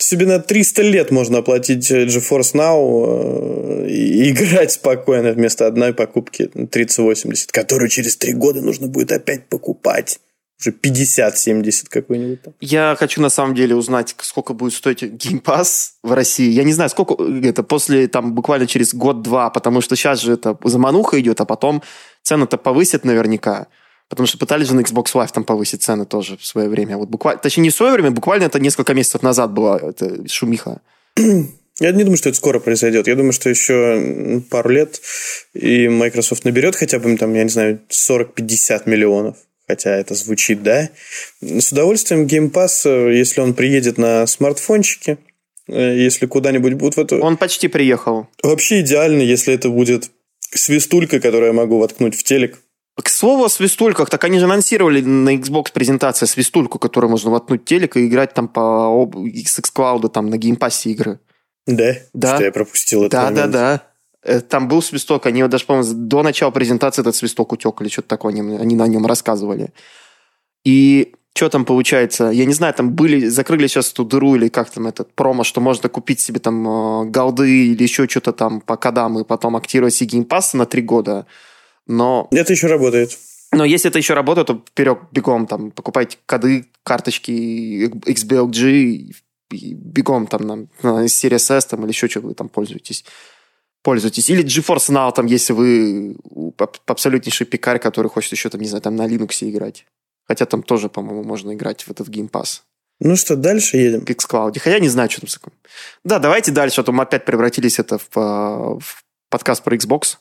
Себе 0.00 0.26
на 0.26 0.38
300 0.38 0.82
лет 0.82 1.10
можно 1.10 1.38
оплатить 1.38 1.90
GeForce 1.90 2.54
Now 2.54 3.84
э, 3.84 3.88
и 3.88 4.30
играть 4.30 4.72
спокойно 4.72 5.32
вместо 5.32 5.66
одной 5.66 5.92
покупки 5.92 6.46
3080, 6.46 7.50
которую 7.50 7.88
через 7.88 8.16
3 8.16 8.32
года 8.34 8.60
нужно 8.60 8.86
будет 8.86 9.10
опять 9.10 9.48
покупать. 9.48 10.20
Уже 10.60 10.70
50-70 10.70 11.86
какой-нибудь 11.88 12.42
там. 12.42 12.54
Я 12.60 12.96
хочу 12.98 13.20
на 13.20 13.28
самом 13.28 13.54
деле 13.54 13.74
узнать, 13.74 14.14
сколько 14.20 14.54
будет 14.54 14.74
стоить 14.74 15.02
Game 15.02 15.42
Pass 15.42 15.90
в 16.02 16.12
России. 16.12 16.50
Я 16.50 16.64
не 16.64 16.72
знаю, 16.72 16.90
сколько 16.90 17.22
это 17.22 17.62
после 17.62 18.08
там 18.08 18.34
буквально 18.34 18.66
через 18.66 18.92
год-два, 18.94 19.50
потому 19.50 19.80
что 19.80 19.96
сейчас 19.96 20.20
же 20.20 20.32
это 20.32 20.58
замануха 20.64 21.20
идет, 21.20 21.40
а 21.40 21.44
потом 21.44 21.82
цены-то 22.22 22.58
повысят 22.58 23.04
наверняка. 23.04 23.68
Потому 24.08 24.26
что 24.26 24.38
пытались 24.38 24.68
же 24.68 24.74
на 24.74 24.80
Xbox 24.80 25.12
Live 25.14 25.30
там 25.32 25.44
повысить 25.44 25.82
цены 25.82 26.06
тоже 26.06 26.38
в 26.38 26.44
свое 26.44 26.68
время. 26.68 26.96
Вот 26.96 27.08
буквально, 27.08 27.40
точнее, 27.40 27.64
не 27.64 27.70
в 27.70 27.74
свое 27.74 27.92
время, 27.92 28.10
буквально 28.10 28.44
это 28.44 28.58
несколько 28.58 28.94
месяцев 28.94 29.22
назад 29.22 29.52
была 29.52 29.78
эта 29.78 30.26
шумиха. 30.28 30.80
Я 31.80 31.92
не 31.92 32.02
думаю, 32.02 32.16
что 32.16 32.30
это 32.30 32.38
скоро 32.38 32.58
произойдет. 32.58 33.06
Я 33.06 33.14
думаю, 33.14 33.32
что 33.32 33.48
еще 33.48 34.42
пару 34.50 34.70
лет 34.70 35.00
и 35.54 35.88
Microsoft 35.88 36.44
наберет 36.44 36.74
хотя 36.74 36.98
бы, 36.98 37.16
там, 37.16 37.32
я 37.34 37.44
не 37.44 37.50
знаю, 37.50 37.80
40-50 37.88 38.82
миллионов 38.86 39.36
хотя 39.68 39.94
это 39.94 40.14
звучит, 40.14 40.62
да. 40.62 40.88
С 41.40 41.70
удовольствием 41.70 42.26
Game 42.26 42.50
Pass, 42.50 43.12
если 43.12 43.40
он 43.40 43.54
приедет 43.54 43.98
на 43.98 44.26
смартфончике, 44.26 45.18
э, 45.68 45.96
если 45.96 46.26
куда-нибудь 46.26 46.72
будет 46.74 46.96
в 46.96 47.00
эту... 47.00 47.20
Он 47.20 47.36
почти 47.36 47.68
приехал. 47.68 48.26
Вообще 48.42 48.80
идеально, 48.80 49.22
если 49.22 49.54
это 49.54 49.68
будет 49.68 50.10
свистулька, 50.40 51.20
которую 51.20 51.48
я 51.48 51.52
могу 51.52 51.78
воткнуть 51.78 52.16
в 52.16 52.24
телек. 52.24 52.58
К 52.96 53.08
слову 53.08 53.44
о 53.44 53.48
свистульках, 53.48 54.10
так 54.10 54.24
они 54.24 54.40
же 54.40 54.46
анонсировали 54.46 55.00
на 55.02 55.36
Xbox 55.36 55.66
презентации 55.72 56.26
свистульку, 56.26 56.80
которую 56.80 57.10
можно 57.10 57.30
воткнуть 57.30 57.62
в 57.62 57.64
телек 57.64 57.96
и 57.96 58.08
играть 58.08 58.34
там 58.34 58.48
по 58.48 59.08
xCloud, 59.14 60.08
там 60.08 60.30
на 60.30 60.36
Game 60.36 60.60
Pass 60.60 60.84
е 60.84 60.90
игры. 60.90 61.20
Да? 61.66 61.94
Да. 62.12 62.34
Что 62.34 62.44
я 62.44 62.52
пропустил 62.52 63.04
это. 63.04 63.10
Да, 63.10 63.30
да, 63.30 63.46
да. 63.46 63.82
Э, 64.22 64.40
там 64.40 64.68
был 64.68 64.82
свисток, 64.82 65.26
они 65.26 65.42
даже, 65.44 65.64
по-моему, 65.64 65.92
до 65.94 66.22
начала 66.22 66.50
презентации 66.50 67.02
этот 67.02 67.14
свисток 67.14 67.52
утек 67.52 67.80
или 67.80 67.88
что-то 67.88 68.08
такое, 68.08 68.32
они, 68.32 68.56
они 68.56 68.76
на 68.76 68.86
нем 68.86 69.06
рассказывали. 69.06 69.72
И 70.64 71.14
что 71.34 71.48
там 71.48 71.64
получается? 71.64 72.30
Я 72.30 72.46
не 72.46 72.52
знаю, 72.52 72.74
там 72.74 72.92
были, 72.92 73.28
закрыли 73.28 73.68
сейчас 73.68 73.92
эту 73.92 74.04
дыру 74.04 74.34
или 74.34 74.48
как 74.48 74.70
там 74.70 74.88
этот 74.88 75.12
промо, 75.14 75.44
что 75.44 75.60
можно 75.60 75.88
купить 75.88 76.20
себе 76.20 76.40
там 76.40 76.66
э, 76.66 77.04
Gold 77.10 77.56
ы 77.56 77.68
или 77.68 77.82
еще 77.82 78.08
что-то 78.08 78.32
там 78.32 78.60
по 78.60 78.76
кодам 78.76 79.20
и 79.20 79.24
потом 79.24 79.54
активировать 79.56 79.94
себе 79.94 80.10
Game 80.10 80.30
Pass 80.30 80.51
ы 80.51 80.56
на 80.56 80.66
три 80.66 80.82
года. 80.82 81.26
Но... 81.86 82.26
Это 82.32 82.52
еще 82.52 82.66
работает. 82.66 83.16
Но 83.52 83.64
если 83.64 83.88
это 83.88 83.98
еще 83.98 84.14
работает, 84.14 84.48
то 84.48 84.62
вперед 84.68 84.98
бегом 85.12 85.46
там 85.46 85.70
покупайте 85.70 86.18
коды, 86.26 86.66
карточки 86.82 87.86
XBLG 87.86 89.14
бегом 89.50 90.26
там 90.26 90.42
на, 90.42 90.56
на 90.82 91.04
Series 91.06 91.56
S 91.56 91.66
там, 91.66 91.82
или 91.82 91.92
еще 91.92 92.08
что 92.08 92.20
вы 92.20 92.34
там 92.34 92.48
пользуетесь 92.48 93.04
пользуетесь. 93.82 94.30
Или 94.30 94.44
GeForce 94.44 94.90
Now, 94.90 95.12
там, 95.12 95.26
если 95.26 95.52
вы 95.52 96.16
абсолютнейший 96.86 97.46
пикарь, 97.46 97.78
который 97.78 98.08
хочет 98.08 98.32
еще, 98.32 98.48
там, 98.48 98.60
не 98.60 98.68
знаю, 98.68 98.82
там 98.82 98.96
на 98.96 99.06
Linux 99.06 99.48
играть. 99.48 99.86
Хотя 100.26 100.44
там 100.44 100.62
тоже, 100.62 100.88
по-моему, 100.88 101.24
можно 101.24 101.54
играть 101.54 101.82
в 101.82 101.90
этот 101.90 102.08
Game 102.08 102.30
Pass. 102.30 102.60
Ну 103.00 103.16
что, 103.16 103.36
дальше 103.36 103.76
едем? 103.76 104.04
К 104.04 104.10
Xcloud. 104.10 104.58
Хотя 104.58 104.74
я 104.74 104.80
не 104.80 104.88
знаю, 104.88 105.08
что 105.10 105.20
там 105.20 105.30
такое. 105.30 105.54
Да, 106.04 106.18
давайте 106.18 106.50
дальше, 106.50 106.80
а 106.80 106.84
то 106.84 106.92
мы 106.92 107.04
опять 107.04 107.24
превратились 107.24 107.78
это 107.78 107.98
в, 107.98 108.08
а, 108.16 108.78
в 108.78 109.04
подкаст 109.30 109.62
про 109.62 109.76
Xbox. 109.76 110.18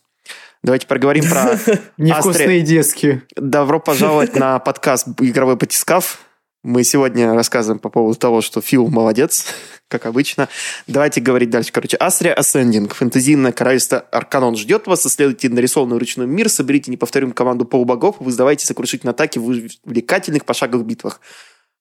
Давайте 0.64 0.88
поговорим 0.88 1.26
про... 1.30 1.60
Невкусные 1.97 2.62
диски. 2.62 3.24
Добро 3.36 3.80
пожаловать 3.80 4.36
на 4.36 4.60
подкаст 4.60 5.08
«Игровой 5.20 5.55
батискаф». 5.55 6.20
Мы 6.64 6.84
сегодня 6.84 7.34
рассказываем 7.34 7.80
по 7.80 7.89
поводу 7.89 8.18
того, 8.18 8.41
что 8.41 8.62
Фил 8.62 8.88
молодец, 8.88 9.45
как 9.88 10.05
обычно. 10.05 10.49
Давайте 10.88 11.21
говорить 11.21 11.49
дальше. 11.49 11.71
Короче, 11.71 11.97
Астрия 11.97 12.35
Ascending, 12.35 12.93
фэнтезийное 12.93 13.51
королевство 13.51 13.99
Арканон 13.99 14.55
ждет 14.55 14.88
вас. 14.88 15.05
Исследуйте 15.05 15.49
нарисованный 15.49 15.95
вручную 15.95 16.27
мир, 16.27 16.49
соберите 16.49 16.91
неповторимую 16.91 17.33
команду 17.33 17.65
полубогов, 17.65 18.17
вы 18.19 18.31
сдавайте 18.31 18.65
сокрушительные 18.65 19.11
атаки 19.11 19.39
в 19.39 19.47
увлекательных 19.85 20.45
пошаговых 20.45 20.85
битвах. 20.85 21.21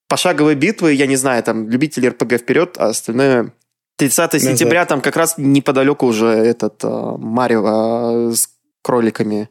Пошаговые 0.08 0.54
битвы, 0.54 0.92
я 0.92 1.06
не 1.06 1.16
знаю, 1.16 1.42
там, 1.42 1.68
любители 1.68 2.06
РПГ 2.06 2.34
вперед, 2.34 2.76
а 2.78 2.88
остальное 2.88 3.52
30 3.96 4.18
Назад. 4.18 4.42
сентября 4.42 4.84
там 4.84 5.00
как 5.00 5.16
раз 5.16 5.34
неподалеку 5.36 6.06
уже 6.06 6.26
этот 6.26 6.84
uh, 6.84 7.16
Марио 7.18 8.28
uh, 8.28 8.32
с 8.32 8.48
кроликами. 8.82 9.48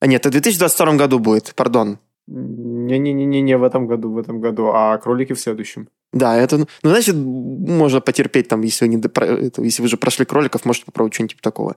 А 0.00 0.06
нет, 0.06 0.20
это 0.20 0.28
в 0.28 0.32
2022 0.32 0.94
году 0.94 1.18
будет, 1.18 1.52
пардон. 1.56 1.98
Не-не-не, 2.28 3.40
не 3.40 3.56
в 3.56 3.64
этом 3.64 3.86
году, 3.88 4.12
в 4.12 4.18
этом 4.18 4.40
году, 4.40 4.70
а 4.72 4.96
кролики 4.98 5.32
в 5.32 5.40
следующем. 5.40 5.88
Да, 6.12 6.36
это, 6.36 6.58
ну, 6.58 6.66
значит, 6.82 7.14
можно 7.14 8.00
потерпеть 8.00 8.48
там, 8.48 8.62
если 8.62 8.86
вы, 8.86 8.94
не, 8.94 9.64
если 9.64 9.82
вы 9.82 9.86
уже 9.86 9.96
прошли 9.98 10.24
кроликов, 10.24 10.64
можете 10.64 10.86
попробовать 10.86 11.14
что-нибудь 11.14 11.32
типа 11.32 11.42
такого. 11.42 11.76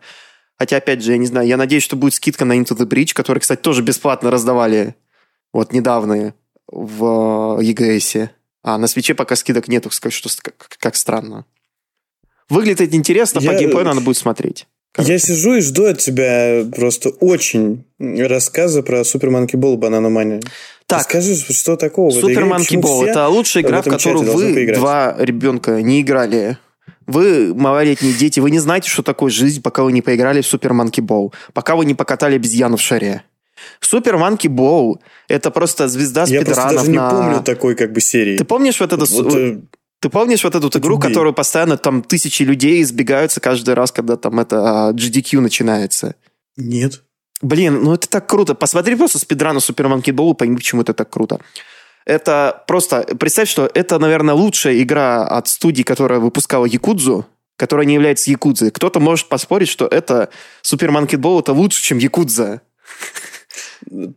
Хотя, 0.58 0.78
опять 0.78 1.04
же, 1.04 1.12
я 1.12 1.18
не 1.18 1.26
знаю, 1.26 1.48
я 1.48 1.58
надеюсь, 1.58 1.84
что 1.84 1.96
будет 1.96 2.14
скидка 2.14 2.46
на 2.46 2.58
Into 2.58 2.78
the 2.78 2.88
Bridge, 2.88 3.14
который, 3.14 3.40
кстати, 3.40 3.60
тоже 3.60 3.82
бесплатно 3.82 4.32
раздавали 4.32 4.96
вот 5.52 5.74
недавно 5.74 6.34
в 6.68 7.60
EGS. 7.62 8.30
А 8.64 8.78
на 8.78 8.88
свече 8.88 9.16
пока 9.16 9.36
скидок 9.36 9.68
нету, 9.68 9.90
что 9.90 10.30
как, 10.42 10.78
как 10.80 10.96
странно. 10.96 11.46
Выглядит 12.48 12.82
это 12.82 12.96
интересно, 12.96 13.40
я... 13.40 13.52
по 13.52 13.58
геймплею 13.58 13.86
надо 13.86 14.02
будет 14.02 14.18
смотреть. 14.18 14.68
Короче. 14.94 15.14
Я 15.14 15.20
сижу 15.20 15.56
и 15.56 15.62
жду 15.62 15.86
от 15.86 16.00
тебя 16.00 16.66
просто 16.76 17.10
очень 17.10 17.86
рассказа 17.98 18.84
про 18.84 19.06
Супер 19.06 19.30
Манки 19.30 19.56
Бол 19.56 19.78
Банана 19.78 20.10
Мания. 20.10 20.42
Так, 20.92 21.04
скажи, 21.04 21.36
что 21.36 21.76
такого? 21.76 22.12
Супер 22.12 22.46
Манки 22.46 22.76
Бол– 22.76 23.04
это 23.06 23.28
лучшая 23.28 23.64
игра, 23.64 23.82
в 23.82 23.86
которую 23.86 24.32
вы, 24.32 24.74
два 24.74 25.16
ребенка, 25.18 25.82
не 25.82 26.02
играли. 26.02 26.58
Вы 27.08 27.54
малолетние 27.54 28.14
дети, 28.14 28.40
вы 28.40 28.52
не 28.52 28.60
знаете, 28.60 28.90
что 28.90 29.04
такое 29.04 29.32
жизнь, 29.32 29.62
пока 29.62 29.84
вы 29.84 29.92
не 29.92 30.02
поиграли 30.02 30.42
в 30.42 30.48
Супер 30.48 30.74
Манки 30.74 31.02
Бол, 31.02 31.34
пока 31.54 31.76
вы 31.76 31.86
не 31.86 31.94
покатали 31.94 32.36
обезьяну 32.36 32.78
в 32.78 32.82
шаре. 32.82 33.24
Супер 33.80 34.18
Манки 34.18 34.48
Боу– 34.48 35.02
это 35.28 35.52
просто 35.52 35.88
звезда 35.88 36.26
спидранов 36.26 36.48
Я 36.48 36.54
просто 36.54 36.76
даже 36.76 36.92
не 36.92 36.98
помню 36.98 37.44
такой 37.44 37.76
как 37.76 37.92
бы 37.94 38.02
серии. 38.02 38.38
Ты 38.38 38.46
помнишь 38.46 38.80
вот 38.80 38.94
это... 38.94 39.06
Вот, 39.06 39.36
э, 39.36 39.60
ты 40.00 40.10
помнишь 40.10 40.44
вот 40.44 40.56
эту 40.56 40.66
вот 40.66 40.76
игру, 40.78 41.00
которую 41.00 41.34
постоянно 41.34 41.78
там 41.78 42.02
тысячи 42.02 42.44
людей 42.44 42.82
избегаются 42.82 43.40
каждый 43.40 43.76
раз, 43.76 43.92
когда 43.92 44.18
там 44.18 44.40
это 44.40 44.88
а, 44.88 44.94
GDQ 44.94 45.42
начинается? 45.42 46.16
Нет. 46.58 47.04
Блин, 47.42 47.84
ну 47.84 47.94
это 47.94 48.08
так 48.08 48.28
круто. 48.28 48.56
Посмотри 48.56 48.96
просто 48.96 49.20
спидрана 49.20 49.60
Супер 49.60 49.88
Манки 49.88 50.12
Боу, 50.12 50.34
пойми, 50.34 50.56
почему 50.56 50.82
это 50.82 50.94
так 50.94 51.10
круто. 51.10 51.40
Это 52.06 52.64
просто... 52.68 53.04
Представь, 53.20 53.50
что 53.50 53.70
это, 53.74 54.00
наверное, 54.00 54.36
лучшая 54.36 54.82
игра 54.82 55.26
от 55.26 55.48
студии, 55.48 55.84
которая 55.84 56.20
выпускала 56.20 56.66
Якудзу, 56.66 57.26
которая 57.58 57.86
не 57.86 57.94
является 57.94 58.32
Якудзой. 58.32 58.72
Кто-то 58.72 59.00
может 59.00 59.28
поспорить, 59.28 59.70
что 59.70 59.88
это 59.88 60.30
Супер 60.62 60.92
Манки 60.92 61.16
Боу 61.16 61.40
это 61.40 61.54
лучше, 61.54 61.82
чем 61.82 61.98
Якудза. 61.98 62.62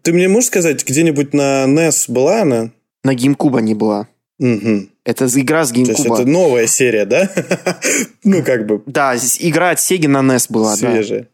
Ты 0.02 0.12
мне 0.12 0.28
можешь 0.28 0.48
сказать, 0.48 0.86
где-нибудь 0.86 1.34
на 1.34 1.64
NES 1.64 2.10
была 2.10 2.42
она? 2.42 2.70
На 3.02 3.14
GameCube 3.14 3.60
не 3.60 3.74
была. 3.74 4.08
Угу. 4.38 4.88
Это 5.04 5.26
игра 5.26 5.64
с 5.64 5.72
GameCube. 5.72 5.84
То 5.84 5.92
есть 5.92 6.06
это 6.06 6.26
новая 6.26 6.66
серия, 6.66 7.04
да? 7.04 7.30
ну, 8.24 8.42
как 8.42 8.66
бы. 8.66 8.82
Да, 8.86 9.14
игра 9.38 9.70
от 9.70 9.78
Sega 9.78 10.08
на 10.08 10.18
NES 10.18 10.46
была, 10.48 10.76
Свежая. 10.76 11.20
да. 11.20 11.26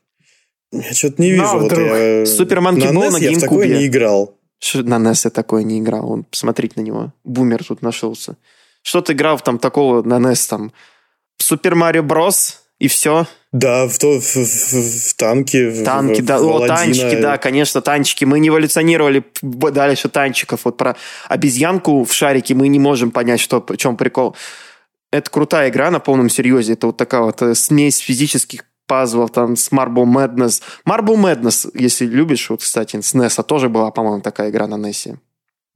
Я 0.73 0.93
что-то 0.93 1.21
не 1.21 1.31
вижу. 1.31 1.43
No, 1.43 1.59
вот 1.59 1.73
я... 1.73 2.27
Супер 2.27 2.59
Monkey 2.59 2.93
Ball 2.93 3.11
на 3.11 3.17
GameCube. 3.17 3.31
я 3.31 3.39
в 3.39 3.41
такое 3.41 3.69
не 3.69 3.87
играл. 3.87 4.37
Что, 4.61 4.83
на 4.83 4.97
NES 4.97 5.23
я 5.25 5.31
такое 5.31 5.63
не 5.63 5.79
играл. 5.81 6.11
Он, 6.11 6.25
посмотреть 6.25 6.77
на 6.77 6.83
него. 6.83 7.13
Бумер 7.25 7.65
тут 7.65 7.83
нашелся. 7.83 8.37
Что 8.83 9.01
ты 9.01 9.15
играл 9.15 9.41
там 9.41 9.59
такого 9.59 10.03
на 10.03 10.19
NES 10.19 10.49
там? 10.49 10.73
Супер 11.39 11.75
Марио 11.75 12.03
Брос 12.03 12.63
и 12.79 12.87
все? 12.89 13.27
Да, 13.53 13.89
в, 13.89 13.99
то, 13.99 14.21
в, 14.21 14.37
в, 14.37 15.11
в 15.11 15.15
танки. 15.15 15.83
Танки, 15.85 16.21
в, 16.21 16.25
да. 16.25 16.39
В 16.39 16.47
О, 16.47 16.67
танчики, 16.67 17.21
да, 17.21 17.39
конечно, 17.39 17.81
танчики. 17.81 18.25
Мы 18.25 18.39
не 18.39 18.49
эволюционировали 18.49 19.25
дальше 19.43 20.09
танчиков. 20.09 20.65
Вот 20.65 20.77
про 20.77 20.95
обезьянку 21.29 22.05
в 22.05 22.13
шарике 22.13 22.55
мы 22.55 22.69
не 22.69 22.79
можем 22.79 23.11
понять, 23.11 23.41
что, 23.41 23.65
в 23.67 23.77
чем 23.77 23.97
прикол. 23.97 24.37
Это 25.11 25.29
крутая 25.31 25.71
игра 25.71 25.91
на 25.91 25.99
полном 25.99 26.29
серьезе. 26.29 26.75
Это 26.75 26.87
вот 26.87 26.97
такая 26.97 27.23
вот 27.23 27.43
э, 27.43 27.55
смесь 27.57 27.99
физических 27.99 28.65
пазлов 28.91 29.31
там 29.31 29.55
с 29.55 29.71
Marble 29.71 30.05
Madness. 30.05 30.63
Marble 30.85 31.15
Madness, 31.15 31.71
если 31.75 32.07
любишь, 32.07 32.51
вот, 32.51 32.61
кстати, 32.61 33.01
с 33.01 33.15
NES 33.15 33.41
тоже 33.45 33.69
была, 33.69 33.93
по-моему, 33.93 34.21
такая 34.21 34.51
игра 34.51 34.67
на 34.67 34.75
NES. 34.75 35.17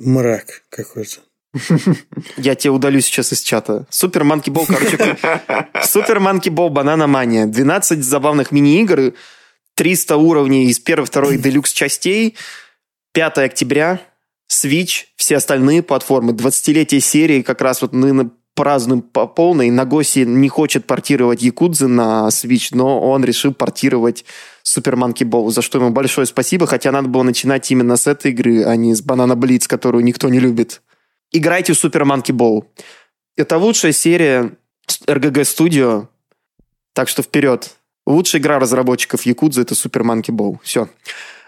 Мрак 0.01 0.63
какой-то. 0.69 1.21
Я 2.37 2.57
тебе 2.57 2.71
удалю 2.73 3.01
сейчас 3.01 3.33
из 3.33 3.41
чата. 3.41 3.87
Супер 3.89 4.25
Манки 4.25 4.51
Бол, 4.51 4.67
короче. 4.67 5.17
Супер 5.85 6.19
Манки 6.19 6.49
Бол, 6.49 6.71
Банана 6.71 7.07
Мания. 7.07 7.47
12 7.47 8.05
забавных 8.05 8.51
мини-игр, 8.51 9.15
300 9.77 10.17
уровней 10.17 10.67
из 10.67 10.81
первой, 10.81 11.07
второй 11.07 11.39
делюкс 11.39 11.73
частей. 11.73 12.35
5 13.13 13.39
октября, 13.39 14.01
Switch, 14.51 15.05
все 15.15 15.37
остальные 15.37 15.85
платформы. 15.85 16.33
20-летие 16.33 16.99
серии 16.99 17.43
как 17.43 17.61
раз 17.61 17.81
вот 17.81 17.93
мы 17.93 18.33
празднуем 18.55 19.03
по 19.03 19.27
полной. 19.27 19.71
Нагоси 19.71 20.21
не 20.21 20.49
хочет 20.49 20.87
портировать 20.87 21.43
Якудзы 21.43 21.89
на 21.89 22.29
Switch, 22.29 22.69
но 22.73 23.01
он 23.01 23.25
решил 23.25 23.53
портировать 23.53 24.25
Супер 24.63 24.97
Манки 24.97 25.25
Бол, 25.25 25.51
за 25.51 25.63
что 25.63 25.79
ему 25.79 25.91
большое 25.91 26.27
спасибо, 26.27 26.67
хотя 26.67 26.93
надо 26.93 27.09
было 27.09 27.23
начинать 27.23 27.71
именно 27.71 27.97
с 27.97 28.07
этой 28.07 28.31
игры, 28.31 28.65
а 28.65 28.77
не 28.77 28.95
с 28.95 29.03
Банана 29.03 29.37
Блиц, 29.37 29.67
которую 29.67 30.05
никто 30.05 30.29
не 30.29 30.41
любит 30.41 30.81
играйте 31.35 31.73
в 31.75 31.85
Super 31.85 32.05
Monkey 32.05 32.35
Ball. 32.35 32.65
Это 33.37 33.59
лучшая 33.59 33.93
серия 33.93 34.53
RGG 35.07 35.43
Studio, 35.43 36.07
так 36.95 37.09
что 37.09 37.23
вперед. 37.23 37.77
Лучшая 38.07 38.41
игра 38.41 38.59
разработчиков 38.59 39.23
Якудза 39.23 39.63
это 39.63 39.75
Super 39.75 40.03
Monkey 40.03 40.31
Ball. 40.31 40.59
Все. 40.63 40.89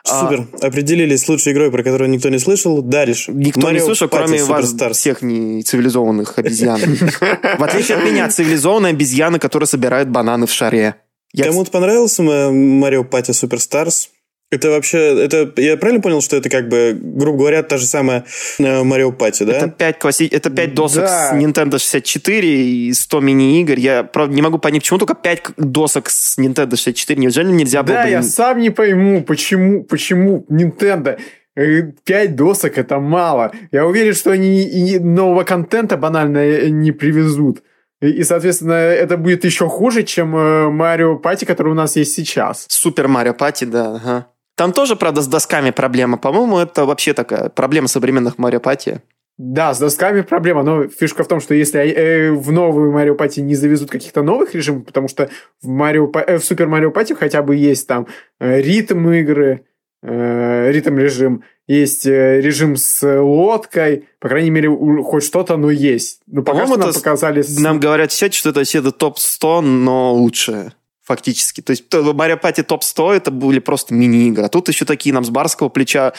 Супер. 0.06 0.46
А... 0.60 0.66
Определились 0.66 1.22
с 1.22 1.28
лучшей 1.28 1.52
игрой, 1.52 1.70
про 1.70 1.82
которую 1.82 2.08
никто 2.10 2.28
не 2.28 2.38
слышал. 2.38 2.80
Даришь. 2.80 3.28
Никто 3.28 3.60
Mario 3.60 3.72
не 3.72 3.80
слышал, 3.80 4.08
кроме 4.08 4.42
вас, 4.44 4.74
всех 4.92 5.22
не 5.22 5.62
цивилизованных 5.62 6.38
обезьян. 6.38 6.80
В 7.58 7.62
отличие 7.62 7.98
от 7.98 8.04
меня, 8.04 8.28
цивилизованные 8.28 8.90
обезьяны, 8.90 9.38
которые 9.38 9.66
собирают 9.66 10.08
бананы 10.08 10.46
в 10.46 10.52
шаре. 10.52 10.96
Кому-то 11.36 11.70
понравился 11.70 12.22
Марио 12.22 13.04
Пати 13.04 13.32
Суперстарс? 13.32 14.10
Это 14.48 14.70
вообще, 14.70 15.24
это, 15.24 15.52
я 15.60 15.76
правильно 15.76 16.00
понял, 16.00 16.20
что 16.20 16.36
это 16.36 16.48
как 16.48 16.68
бы, 16.68 16.96
грубо 17.00 17.38
говоря, 17.38 17.64
та 17.64 17.78
же 17.78 17.86
самая 17.86 18.24
Марио 18.60 19.10
Пати, 19.10 19.42
да? 19.42 19.52
Это 19.54 19.68
5, 19.68 19.98
класси... 19.98 20.28
это 20.30 20.50
5 20.50 20.74
досок 20.74 21.02
да. 21.02 21.30
с 21.30 21.34
Nintendo 21.34 21.78
64 21.80 22.48
и 22.48 22.92
100 22.92 23.20
мини-игр. 23.20 23.76
Я, 23.76 24.04
правда, 24.04 24.32
не 24.32 24.42
могу 24.42 24.58
понять, 24.58 24.82
почему 24.82 25.00
только 25.00 25.14
5 25.14 25.42
досок 25.56 26.08
с 26.08 26.38
Nintendo 26.38 26.76
64. 26.76 27.20
Неужели 27.20 27.50
нельзя 27.50 27.82
было 27.82 27.96
Да, 27.96 28.04
бы... 28.04 28.10
я 28.10 28.22
сам 28.22 28.60
не 28.60 28.70
пойму, 28.70 29.24
почему, 29.24 29.82
почему 29.82 30.46
Nintendo... 30.48 31.18
5 31.56 31.96
э, 32.06 32.28
досок 32.28 32.76
это 32.76 33.00
мало. 33.00 33.50
Я 33.72 33.86
уверен, 33.86 34.12
что 34.12 34.30
они 34.30 34.62
и 34.62 34.98
нового 34.98 35.42
контента 35.42 35.96
банально 35.96 36.38
э, 36.38 36.68
не 36.68 36.92
привезут. 36.92 37.62
И, 38.02 38.22
соответственно, 38.24 38.74
это 38.74 39.16
будет 39.16 39.44
еще 39.44 39.66
хуже, 39.66 40.02
чем 40.02 40.28
Марио 40.76 41.16
Пати, 41.16 41.46
который 41.46 41.72
у 41.72 41.74
нас 41.74 41.96
есть 41.96 42.12
сейчас. 42.12 42.66
Супер 42.68 43.08
Марио 43.08 43.32
Пати, 43.32 43.64
да. 43.64 43.96
Ага. 43.96 44.26
Там 44.56 44.72
тоже, 44.72 44.96
правда, 44.96 45.20
с 45.20 45.26
досками 45.26 45.70
проблема. 45.70 46.16
По-моему, 46.16 46.58
это 46.58 46.86
вообще 46.86 47.12
такая 47.12 47.50
проблема 47.50 47.88
современных 47.88 48.38
Марио 48.38 48.58
Пати. 48.58 49.02
Да, 49.38 49.74
с 49.74 49.78
досками 49.78 50.22
проблема, 50.22 50.62
но 50.62 50.88
фишка 50.88 51.22
в 51.22 51.28
том, 51.28 51.40
что 51.40 51.52
если 51.52 51.80
э, 51.80 52.32
в 52.32 52.50
новую 52.52 52.90
Марио 52.90 53.14
Пати 53.14 53.40
не 53.40 53.54
завезут 53.54 53.90
каких-то 53.90 54.22
новых 54.22 54.54
режимов, 54.54 54.86
потому 54.86 55.08
что 55.08 55.28
в, 55.60 55.68
Марио, 55.68 56.10
э, 56.26 56.38
в 56.38 56.44
Супер 56.44 56.68
Марио 56.68 56.90
Пати 56.90 57.12
хотя 57.12 57.42
бы 57.42 57.54
есть 57.54 57.86
там 57.86 58.06
э, 58.40 58.62
ритм 58.62 59.10
игры, 59.10 59.66
ритм 60.02 60.98
режим, 60.98 61.42
есть 61.66 62.06
режим 62.06 62.76
с 62.76 63.02
лодкой, 63.20 64.08
по 64.20 64.28
крайней 64.28 64.50
мере, 64.50 64.70
хоть 65.02 65.24
что-то, 65.24 65.56
но 65.56 65.70
есть. 65.70 66.20
Ну, 66.26 66.42
пока 66.44 66.66
что 66.66 66.76
нам 66.76 66.92
показали... 66.92 67.44
Нам 67.58 67.80
говорят 67.80 68.12
в 68.12 68.16
чате, 68.16 68.38
что 68.38 68.50
это 68.50 68.62
все 68.62 68.82
топ-100, 68.82 69.62
но 69.62 70.14
лучшее 70.14 70.74
фактически. 71.06 71.60
То 71.60 71.70
есть 71.70 71.84
в 71.92 72.12
Mario 72.12 72.36
Party 72.36 72.62
Top 72.62 72.88
100 72.88 73.14
это 73.14 73.30
были 73.30 73.60
просто 73.60 73.94
мини-игры. 73.94 74.44
А 74.44 74.48
тут 74.48 74.68
еще 74.68 74.84
такие 74.84 75.14
нам 75.14 75.24
с 75.24 75.30
барского 75.30 75.68
плеча 75.68 76.12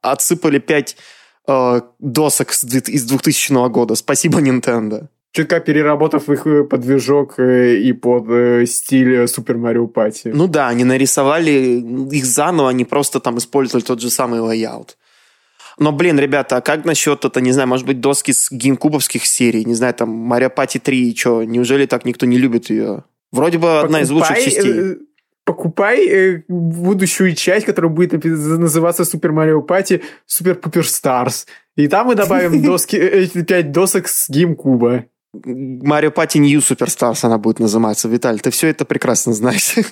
отсыпали 0.00 0.58
5 0.58 0.96
э, 1.46 1.80
досок 1.98 2.50
из 2.52 3.04
2000 3.04 3.68
года. 3.68 3.94
Спасибо, 3.94 4.40
Nintendo. 4.40 5.08
Чутка 5.32 5.60
переработав 5.60 6.28
их 6.28 6.46
э, 6.46 6.64
под 6.64 6.80
движок 6.80 7.38
э, 7.38 7.76
и 7.76 7.92
под 7.92 8.24
э, 8.30 8.66
стиль 8.66 9.28
Super 9.28 9.58
Mario 9.58 9.86
Party. 9.86 10.28
Ну 10.34 10.48
да, 10.48 10.68
они 10.68 10.84
нарисовали 10.84 11.84
их 12.10 12.24
заново, 12.24 12.70
они 12.70 12.84
просто 12.84 13.20
там 13.20 13.38
использовали 13.38 13.84
тот 13.84 14.00
же 14.00 14.10
самый 14.10 14.40
layout. 14.40 14.96
Но, 15.78 15.92
блин, 15.92 16.18
ребята, 16.18 16.56
а 16.56 16.60
как 16.60 16.84
насчет, 16.84 17.24
это, 17.24 17.40
не 17.40 17.52
знаю, 17.52 17.68
может 17.68 17.86
быть, 17.86 18.00
доски 18.00 18.32
с 18.32 18.50
GameCube 18.50 18.89
овских 18.89 19.24
серий? 19.24 19.64
Не 19.64 19.74
знаю, 19.74 19.94
там, 19.94 20.10
Mario 20.10 20.50
Party 20.50 20.78
3, 20.78 21.16
что, 21.16 21.44
неужели 21.44 21.86
так 21.86 22.04
никто 22.04 22.26
не 22.26 22.36
любит 22.36 22.70
ее? 22.70 23.04
Вроде 23.32 23.58
бы 23.58 23.66
покупай, 23.66 23.84
одна 23.84 24.00
из 24.00 24.10
лучших 24.10 24.38
частей. 24.38 24.72
Э, 24.72 24.96
покупай 25.44 26.06
э, 26.08 26.42
будущую 26.48 27.34
часть, 27.34 27.66
которая 27.66 27.90
будет 27.90 28.24
называться 28.24 29.04
Super 29.04 29.32
Mario 29.32 29.62
Party 29.62 30.02
Супер 30.26 30.56
Пупер 30.56 30.86
Stars. 30.86 31.46
И 31.76 31.88
там 31.88 32.08
мы 32.08 32.14
добавим 32.14 32.62
доски, 32.64 32.96
э, 32.96 33.22
эти 33.22 33.42
пять 33.42 33.72
досок 33.72 34.08
с 34.08 34.28
GameCube 34.28 34.89
а. 34.89 35.04
Mario 35.32 36.10
Party 36.10 36.38
New 36.38 36.60
Superstars 36.60 37.24
она 37.24 37.38
будет 37.38 37.60
называться. 37.60 38.08
Виталь, 38.08 38.40
ты 38.40 38.50
все 38.50 38.68
это 38.68 38.84
прекрасно 38.84 39.32
знаешь. 39.32 39.76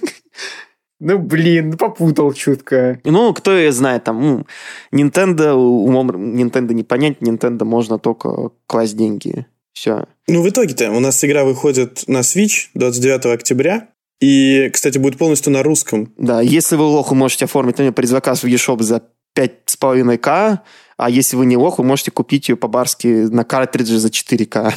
Ну, 1.01 1.17
блин, 1.21 1.77
попутал 1.77 2.33
чутко. 2.33 2.99
Ну, 3.05 3.33
кто 3.33 3.57
ее 3.57 3.71
знает, 3.71 4.03
там, 4.03 4.21
ну, 4.21 4.47
Nintendo, 4.93 5.53
умом 5.53 6.11
Nintendo 6.11 6.75
не 6.75 6.83
понять, 6.83 7.19
Nintendo 7.21 7.65
можно 7.65 8.01
только 8.01 8.51
класть 8.67 8.97
деньги. 8.97 9.47
Все. 9.73 10.07
Ну, 10.27 10.43
в 10.43 10.49
итоге-то 10.49 10.91
у 10.91 11.01
нас 11.01 11.23
игра 11.25 11.45
выходит 11.45 12.05
на 12.07 12.21
Switch 12.21 12.69
29 12.75 13.27
октября. 13.27 13.89
И, 14.21 14.69
кстати, 14.73 14.99
будет 14.99 15.17
полностью 15.17 15.53
на 15.53 15.63
русском. 15.63 16.13
Да, 16.19 16.41
если 16.41 16.75
вы 16.75 16.85
лоху 16.85 17.15
можете 17.15 17.45
оформить 17.45 17.79
на 17.79 17.83
нее 17.83 17.93
предзаказ 17.93 18.43
в 18.43 18.47
eShop 18.47 18.83
за 18.83 19.03
5,5К, 19.37 20.59
а 20.97 21.11
если 21.11 21.37
вы 21.37 21.47
не 21.47 21.57
лох, 21.57 21.79
вы 21.79 21.85
можете 21.85 22.11
купить 22.11 22.49
ее 22.49 22.57
по-барски 22.57 23.07
на 23.07 23.45
картридже 23.45 23.99
за 23.99 24.09
4К. 24.09 24.75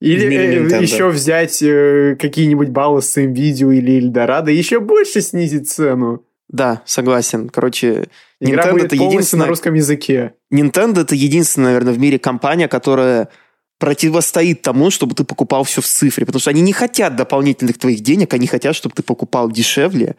Или 0.00 0.26
э, 0.26 0.82
еще 0.82 1.08
взять 1.08 1.62
э, 1.62 2.16
какие-нибудь 2.20 2.68
баллы 2.68 3.00
с 3.00 3.16
видео 3.16 3.72
или 3.72 3.98
Эльдорадо 3.98 4.50
еще 4.50 4.78
больше 4.78 5.22
снизить 5.22 5.70
цену. 5.70 6.22
Да, 6.48 6.82
согласен. 6.84 7.48
Короче, 7.48 8.08
Игра 8.38 8.64
Nintendo 8.64 8.72
будет 8.72 8.84
это 8.84 8.96
единственная... 8.96 9.46
на 9.46 9.48
русском 9.48 9.74
языке. 9.74 10.34
Nintendo 10.52 11.00
это 11.00 11.14
единственная, 11.14 11.68
наверное, 11.68 11.94
в 11.94 11.98
мире 11.98 12.18
компания, 12.18 12.68
которая 12.68 13.30
противостоит 13.78 14.62
тому, 14.62 14.90
чтобы 14.90 15.14
ты 15.14 15.24
покупал 15.24 15.64
все 15.64 15.80
в 15.80 15.86
цифре. 15.86 16.24
Потому 16.26 16.40
что 16.40 16.50
они 16.50 16.60
не 16.60 16.72
хотят 16.72 17.16
дополнительных 17.16 17.78
твоих 17.78 18.00
денег, 18.00 18.32
они 18.34 18.46
хотят, 18.46 18.74
чтобы 18.74 18.94
ты 18.94 19.02
покупал 19.02 19.50
дешевле 19.50 20.16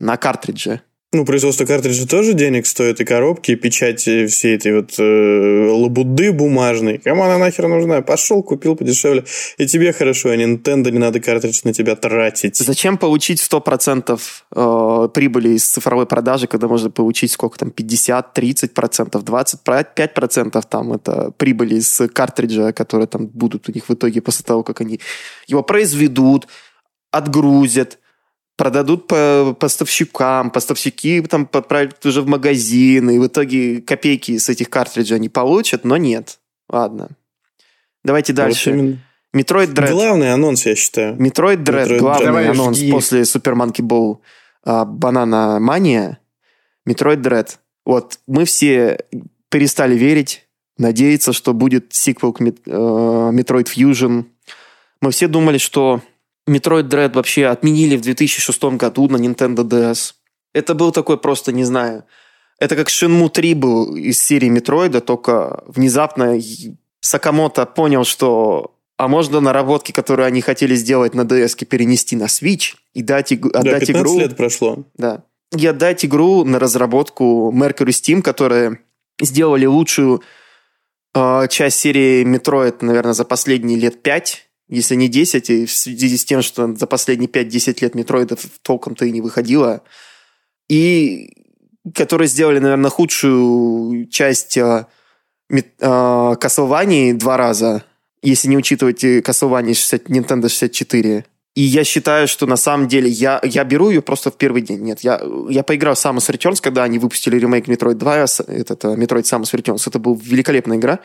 на 0.00 0.16
картридже. 0.16 0.82
Ну, 1.14 1.24
производство 1.24 1.64
картриджа 1.64 2.06
тоже 2.06 2.34
денег 2.34 2.66
стоит, 2.66 3.00
и 3.00 3.04
коробки, 3.04 3.52
и 3.52 3.54
печати 3.54 4.26
все 4.26 4.54
эти 4.54 4.68
вот 4.70 4.98
э, 4.98 5.70
лабуды 5.70 6.32
бумажные. 6.32 6.98
Кому 6.98 7.22
она 7.22 7.38
нахер 7.38 7.68
нужна? 7.68 8.02
Пошел, 8.02 8.42
купил 8.42 8.74
подешевле. 8.74 9.24
И 9.56 9.66
тебе 9.66 9.92
хорошо, 9.92 10.30
а 10.30 10.36
Nintendo 10.36 10.90
не 10.90 10.98
надо 10.98 11.20
картридж 11.20 11.60
на 11.62 11.72
тебя 11.72 11.94
тратить. 11.94 12.56
Зачем 12.56 12.98
получить 12.98 13.40
100% 13.40 14.20
э, 14.56 15.08
прибыли 15.14 15.50
из 15.50 15.64
цифровой 15.66 16.06
продажи, 16.06 16.48
когда 16.48 16.66
можно 16.66 16.90
получить 16.90 17.30
сколько 17.30 17.58
там, 17.58 17.70
50, 17.70 18.36
30%, 18.36 19.10
25% 19.24 20.64
там 20.68 20.92
это 20.94 21.30
прибыли 21.36 21.76
из 21.76 22.02
картриджа, 22.12 22.72
которые 22.72 23.06
там 23.06 23.28
будут 23.28 23.68
у 23.68 23.72
них 23.72 23.88
в 23.88 23.94
итоге 23.94 24.20
после 24.20 24.44
того, 24.44 24.64
как 24.64 24.80
они 24.80 24.98
его 25.46 25.62
произведут, 25.62 26.48
отгрузят, 27.12 28.00
продадут 28.56 29.06
по 29.06 29.56
поставщикам, 29.58 30.50
поставщики 30.50 31.20
там 31.22 31.48
отправят 31.52 32.04
уже 32.06 32.22
в 32.22 32.26
магазины, 32.26 33.16
и 33.16 33.18
в 33.18 33.26
итоге 33.26 33.80
копейки 33.80 34.38
с 34.38 34.48
этих 34.48 34.70
картриджей 34.70 35.16
они 35.16 35.28
получат, 35.28 35.84
но 35.84 35.96
нет. 35.96 36.38
Ладно. 36.68 37.10
Давайте 38.04 38.32
дальше. 38.32 38.98
Metroid 39.32 39.72
Dread. 39.72 39.90
Главный 39.90 40.32
анонс, 40.32 40.64
я 40.64 40.76
считаю. 40.76 41.20
Metroid 41.20 41.64
Dread, 41.64 42.00
главный 42.00 42.26
Давай 42.26 42.48
анонс 42.48 42.78
жги. 42.78 42.92
после 42.92 43.22
Super 43.22 43.54
Monkey 43.54 43.80
Ball 43.80 44.18
а, 44.62 44.84
Banana 44.84 45.58
Mania. 45.58 46.20
Metroid 46.86 47.20
Dread. 47.20 47.58
Вот, 47.84 48.20
мы 48.28 48.44
все 48.44 48.98
перестали 49.50 49.96
верить, 49.96 50.46
надеяться, 50.78 51.32
что 51.32 51.52
будет 51.52 51.92
сиквел 51.92 52.32
к 52.32 52.40
Metroid 52.40 52.62
э, 52.66 53.62
Fusion. 53.62 54.26
Мы 55.00 55.10
все 55.10 55.26
думали, 55.26 55.58
что 55.58 56.00
Metroid 56.48 56.88
Dread 56.88 57.14
вообще 57.14 57.46
отменили 57.46 57.96
в 57.96 58.02
2006 58.02 58.64
году 58.76 59.08
на 59.08 59.16
Nintendo 59.16 59.64
DS. 59.64 60.14
Это 60.52 60.74
был 60.74 60.92
такой 60.92 61.18
просто, 61.18 61.52
не 61.52 61.64
знаю... 61.64 62.04
Это 62.60 62.76
как 62.76 62.88
Shenmue 62.88 63.30
3 63.30 63.54
был 63.54 63.96
из 63.96 64.22
серии 64.22 64.48
Метроида, 64.48 65.00
только 65.00 65.64
внезапно 65.66 66.38
Сакамото 67.00 67.66
понял, 67.66 68.04
что 68.04 68.74
а 68.96 69.08
можно 69.08 69.40
наработки, 69.40 69.90
которые 69.90 70.26
они 70.26 70.40
хотели 70.40 70.74
сделать 70.76 71.14
на 71.14 71.22
DS, 71.22 71.64
перенести 71.64 72.14
на 72.14 72.24
Switch 72.24 72.74
и 72.92 73.02
дать, 73.02 73.38
да, 73.40 73.58
отдать 73.58 73.86
15 73.86 73.90
игру... 73.90 74.18
лет 74.20 74.36
прошло. 74.36 74.84
Да. 74.94 75.24
И 75.56 75.66
отдать 75.66 76.04
игру 76.04 76.44
на 76.44 76.58
разработку 76.58 77.52
Mercury 77.52 77.88
Steam, 77.88 78.22
которые 78.22 78.78
сделали 79.20 79.66
лучшую 79.66 80.22
э, 81.14 81.48
часть 81.48 81.78
серии 81.80 82.24
Metroid, 82.24 82.76
наверное, 82.82 83.14
за 83.14 83.24
последние 83.24 83.78
лет 83.78 84.02
пять 84.02 84.43
если 84.68 84.94
не 84.94 85.08
10, 85.08 85.50
и 85.50 85.66
в 85.66 85.72
связи 85.72 86.16
с 86.16 86.24
тем, 86.24 86.42
что 86.42 86.74
за 86.74 86.86
последние 86.86 87.28
5-10 87.28 87.78
лет 87.82 87.94
метроидов 87.94 88.46
толком-то 88.62 89.04
и 89.04 89.10
не 89.10 89.20
выходило. 89.20 89.82
И 90.68 91.30
которые 91.94 92.28
сделали, 92.28 92.58
наверное, 92.60 92.90
худшую 92.90 94.06
часть 94.08 94.56
э, 94.56 94.86
э, 95.50 97.12
два 97.14 97.36
раза, 97.36 97.84
если 98.22 98.48
не 98.48 98.56
учитывать 98.56 99.04
Castlevania 99.04 99.74
60, 99.74 100.04
Nintendo 100.08 100.48
64. 100.48 101.26
И 101.54 101.60
я 101.60 101.84
считаю, 101.84 102.26
что 102.26 102.46
на 102.46 102.56
самом 102.56 102.88
деле 102.88 103.08
я, 103.08 103.38
я 103.44 103.62
беру 103.64 103.90
ее 103.90 104.02
просто 104.02 104.30
в 104.30 104.36
первый 104.36 104.62
день. 104.62 104.80
Нет, 104.80 105.00
я, 105.00 105.20
я 105.48 105.62
поиграл 105.62 105.94
в 105.94 105.98
Samus 105.98 106.30
Returns, 106.30 106.60
когда 106.60 106.82
они 106.82 106.98
выпустили 106.98 107.38
ремейк 107.38 107.68
Metroid 107.68 107.94
2, 107.94 108.16
этот 108.48 108.84
Metroid 108.84 109.22
Samus 109.22 109.52
Returns. 109.52 109.84
Это 109.86 109.98
была 109.98 110.16
великолепная 110.20 110.78
игра 110.78 111.00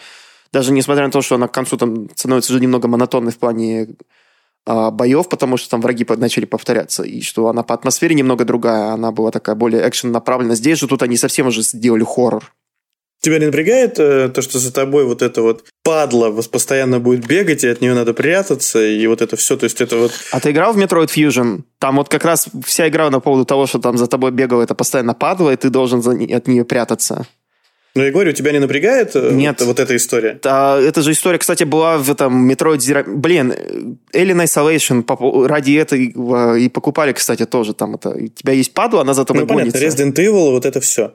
даже 0.51 0.71
несмотря 0.71 1.05
на 1.05 1.11
то, 1.11 1.21
что 1.21 1.35
она 1.35 1.47
к 1.47 1.53
концу 1.53 1.77
там 1.77 2.09
становится 2.15 2.53
уже 2.53 2.61
немного 2.61 2.87
монотонной 2.87 3.31
в 3.31 3.37
плане 3.37 3.89
а, 4.65 4.91
боев, 4.91 5.29
потому 5.29 5.57
что 5.57 5.69
там 5.69 5.81
враги 5.81 6.05
начали 6.17 6.45
повторяться, 6.45 7.03
и 7.03 7.21
что 7.21 7.47
она 7.47 7.63
по 7.63 7.73
атмосфере 7.73 8.15
немного 8.15 8.45
другая, 8.45 8.91
она 8.91 9.11
была 9.11 9.31
такая 9.31 9.55
более 9.55 9.87
экшен 9.87 10.11
направлена. 10.11 10.55
Здесь 10.55 10.79
же 10.79 10.87
тут 10.87 11.01
они 11.01 11.17
совсем 11.17 11.47
уже 11.47 11.61
сделали 11.61 12.03
хоррор. 12.03 12.53
Тебя 13.21 13.37
не 13.37 13.47
напрягает 13.47 13.99
э, 13.99 14.29
то, 14.29 14.41
что 14.41 14.59
за 14.59 14.71
тобой 14.71 15.03
вот 15.03 15.21
это 15.21 15.41
вот 15.41 15.65
падла 15.83 16.31
постоянно 16.43 16.99
будет 16.99 17.27
бегать, 17.27 17.65
и 17.65 17.67
от 17.67 17.81
нее 17.81 17.93
надо 17.93 18.13
прятаться, 18.13 18.85
и 18.85 19.05
вот 19.07 19.21
это 19.21 19.35
все, 19.35 19.57
то 19.57 19.65
есть 19.65 19.81
это 19.81 19.97
вот... 19.97 20.11
А 20.31 20.39
ты 20.39 20.51
играл 20.51 20.71
в 20.71 20.77
Metroid 20.77 21.07
Fusion? 21.07 21.63
Там 21.79 21.97
вот 21.97 22.07
как 22.07 22.23
раз 22.23 22.47
вся 22.65 22.87
игра 22.87 23.09
на 23.09 23.19
поводу 23.19 23.43
того, 23.43 23.65
что 23.65 23.79
там 23.79 23.97
за 23.97 24.07
тобой 24.07 24.31
бегал, 24.31 24.61
это 24.61 24.73
постоянно 24.73 25.13
падла, 25.13 25.51
и 25.51 25.57
ты 25.57 25.69
должен 25.69 26.01
за, 26.01 26.11
от 26.11 26.47
нее 26.47 26.63
прятаться. 26.63 27.27
Ну, 27.95 28.03
я 28.03 28.11
говорю, 28.11 28.33
тебя 28.33 28.51
не 28.51 28.59
напрягает 28.59 29.15
э, 29.15 29.31
Нет. 29.31 29.59
Вот, 29.59 29.67
вот 29.67 29.79
эта 29.79 29.95
история? 29.95 30.39
А, 30.45 30.79
эта 30.79 31.01
же 31.01 31.11
история, 31.11 31.39
кстати, 31.39 31.63
была 31.63 31.97
в 31.97 32.09
этом 32.09 32.51
Zero... 32.51 33.03
Блин, 33.07 33.53
Alien 34.13 34.43
Isolation 34.43 35.47
ради 35.47 35.73
этого 35.73 36.55
и 36.55 36.69
покупали, 36.69 37.13
кстати, 37.13 37.45
тоже 37.45 37.73
там 37.73 37.95
это. 37.95 38.09
У 38.09 38.27
тебя 38.27 38.53
есть 38.53 38.73
падла, 38.73 39.01
она 39.01 39.13
за 39.13 39.25
тобой 39.25 39.43
Ну, 39.43 39.47
понятно, 39.47 39.71
гонится. 39.71 40.03
Resident 40.03 40.13
Evil, 40.13 40.51
вот 40.51 40.65
это 40.65 40.79
все. 40.79 41.13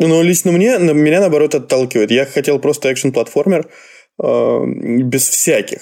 Но 0.00 0.22
лично 0.22 0.52
мне, 0.52 0.78
меня 0.78 1.20
наоборот 1.20 1.54
отталкивает. 1.54 2.10
Я 2.10 2.26
хотел 2.26 2.58
просто 2.58 2.92
экшен-платформер 2.92 3.68
э, 4.20 4.64
без 5.04 5.28
всяких. 5.28 5.80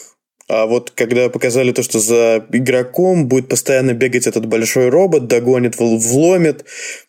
А 0.52 0.66
вот 0.66 0.90
когда 0.90 1.28
показали 1.28 1.70
то, 1.70 1.84
что 1.84 2.00
за 2.00 2.44
игроком 2.50 3.28
будет 3.28 3.48
постоянно 3.48 3.94
бегать 3.94 4.26
этот 4.26 4.46
большой 4.46 4.88
робот, 4.88 5.28
догонит, 5.28 5.76
вл- 5.76 5.96
вломит, 5.96 6.64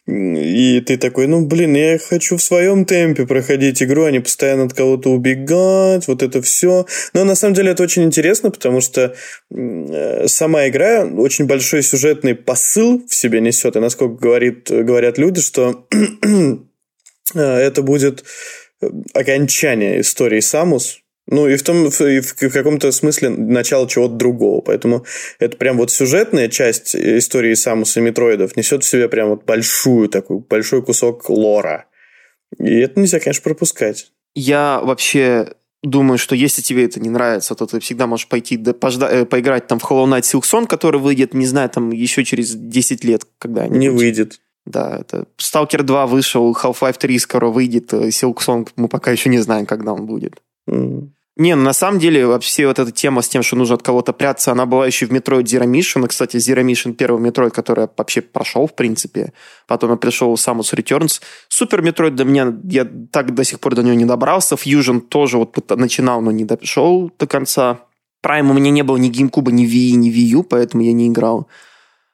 и 0.08 0.80
ты 0.82 0.98
такой, 0.98 1.26
ну, 1.26 1.44
блин, 1.48 1.74
я 1.76 1.98
хочу 1.98 2.38
в 2.38 2.44
своем 2.44 2.86
темпе 2.86 3.26
проходить 3.26 3.82
игру, 3.82 4.04
а 4.04 4.12
не 4.12 4.20
постоянно 4.20 4.66
от 4.66 4.74
кого-то 4.74 5.10
убегать, 5.10 6.08
вот 6.08 6.22
это 6.22 6.44
все. 6.44 6.86
Но 7.14 7.24
на 7.24 7.34
самом 7.34 7.56
деле 7.56 7.72
это 7.72 7.82
очень 7.82 8.04
интересно, 8.04 8.52
потому 8.52 8.80
что 8.80 9.16
э, 9.50 10.28
сама 10.28 10.68
игра 10.68 11.06
очень 11.06 11.46
большой 11.46 11.82
сюжетный 11.82 12.36
посыл 12.36 13.04
в 13.08 13.16
себе 13.16 13.42
несет, 13.42 13.76
и 13.76 13.80
насколько 13.80 14.22
говорит, 14.22 14.70
говорят 14.70 15.18
люди, 15.18 15.42
что 15.42 15.88
э, 17.34 17.40
это 17.40 17.82
будет 17.82 18.24
э, 18.82 18.88
окончание 19.16 20.02
истории 20.02 20.42
Самус. 20.42 21.01
Ну, 21.32 21.48
и 21.48 21.56
в 21.56 21.64
том, 21.64 21.88
и 21.88 22.20
в 22.20 22.52
каком-то 22.52 22.92
смысле 22.92 23.30
начало 23.30 23.88
чего-то 23.88 24.16
другого. 24.16 24.60
Поэтому 24.60 25.06
это 25.40 25.56
прям 25.56 25.78
вот 25.78 25.90
сюжетная 25.90 26.50
часть 26.50 26.94
истории 26.94 27.54
Самуса 27.54 28.02
и 28.02 28.04
Метроидов 28.04 28.58
несет 28.58 28.84
в 28.84 28.88
себе 28.88 29.08
прям 29.08 29.30
вот 29.30 29.46
большую 29.46 30.10
такую, 30.10 30.40
большой 30.42 30.84
кусок 30.84 31.30
лора. 31.30 31.86
И 32.60 32.80
это 32.80 33.00
нельзя, 33.00 33.22
конечно, 33.22 33.44
пропускать. 33.44 34.12
Я 34.36 34.82
вообще 34.84 35.54
думаю, 35.84 36.18
что 36.18 36.36
если 36.36 36.62
тебе 36.62 36.84
это 36.84 37.00
не 37.00 37.10
нравится, 37.10 37.56
то 37.56 37.66
ты 37.66 37.80
всегда 37.80 38.08
можешь 38.08 38.28
пойти 38.28 38.58
да, 38.58 38.72
пожда- 38.72 39.10
э, 39.10 39.26
поиграть 39.26 39.68
там 39.68 39.80
в 39.80 39.90
Hollow 39.90 40.08
Knight 40.08 40.24
Silksong, 40.24 40.68
который 40.68 41.00
выйдет, 41.00 41.34
не 41.34 41.46
знаю, 41.46 41.70
там 41.70 41.92
еще 41.92 42.26
через 42.26 42.54
10 42.56 43.06
лет 43.06 43.26
когда-нибудь. 43.40 43.78
Не 43.78 43.90
выйдет. 43.90 44.42
Да, 44.66 44.98
это 45.00 45.28
Stalker 45.40 45.82
2 45.82 46.08
вышел, 46.08 46.52
Half-Life 46.52 46.98
3 47.00 47.20
скоро 47.20 47.48
выйдет, 47.48 47.94
э, 47.94 48.10
Silksong 48.10 48.68
мы 48.76 48.90
пока 48.90 49.12
еще 49.12 49.30
не 49.30 49.40
знаем, 49.40 49.66
когда 49.66 49.94
он 49.94 50.06
будет. 50.06 50.42
М. 50.68 51.14
Не, 51.38 51.56
ну 51.56 51.64
на 51.64 51.74
самом 51.74 52.00
деле 52.00 52.28
вообще 52.28 52.68
вот 52.68 52.78
эта 52.78 52.92
тема 52.92 53.22
с 53.22 53.30
тем, 53.30 53.42
что 53.42 53.56
нужно 53.56 53.76
от 53.76 53.84
кого-то 53.84 54.12
прятаться, 54.12 54.52
она 54.52 54.66
была 54.66 54.86
еще 54.86 55.06
в 55.06 55.12
Metroid 55.12 55.44
Zero 55.44 55.66
Mission. 55.66 56.04
И, 56.04 56.08
Кстати, 56.08 56.38
Zero 56.38 56.62
Mission 56.62 56.94
первый 56.94 57.22
Metroid, 57.22 57.52
который 57.52 57.82
я 57.82 57.90
вообще 57.96 58.22
прошел, 58.22 58.68
в 58.68 58.76
принципе. 58.76 59.32
Потом 59.66 59.92
я 59.92 59.96
пришел 59.96 60.34
Samus 60.34 60.76
Returns. 60.76 61.22
Супер 61.48 61.82
Metroid 61.82 62.12
для 62.12 62.26
меня, 62.26 62.54
я 62.66 62.86
так 63.12 63.34
до 63.34 63.46
сих 63.46 63.62
пор 63.62 63.76
до 63.76 63.84
него 63.84 63.96
не 63.96 64.06
добрался. 64.06 64.56
Fusion 64.56 65.00
тоже 65.00 65.38
вот 65.38 65.58
начинал, 65.78 66.22
но 66.22 66.32
не 66.32 66.44
дошел 66.44 67.10
до 67.18 67.28
конца. 67.28 67.80
Prime 68.24 68.50
у 68.50 68.54
меня 68.54 68.70
не 68.70 68.84
было 68.84 68.98
ни 68.98 69.10
GameCube, 69.10 69.52
ни 69.52 69.66
Wii, 69.66 69.96
ни 69.96 70.12
Wii 70.12 70.38
U, 70.38 70.44
поэтому 70.44 70.84
я 70.84 70.94
не 70.94 71.08
играл. 71.08 71.48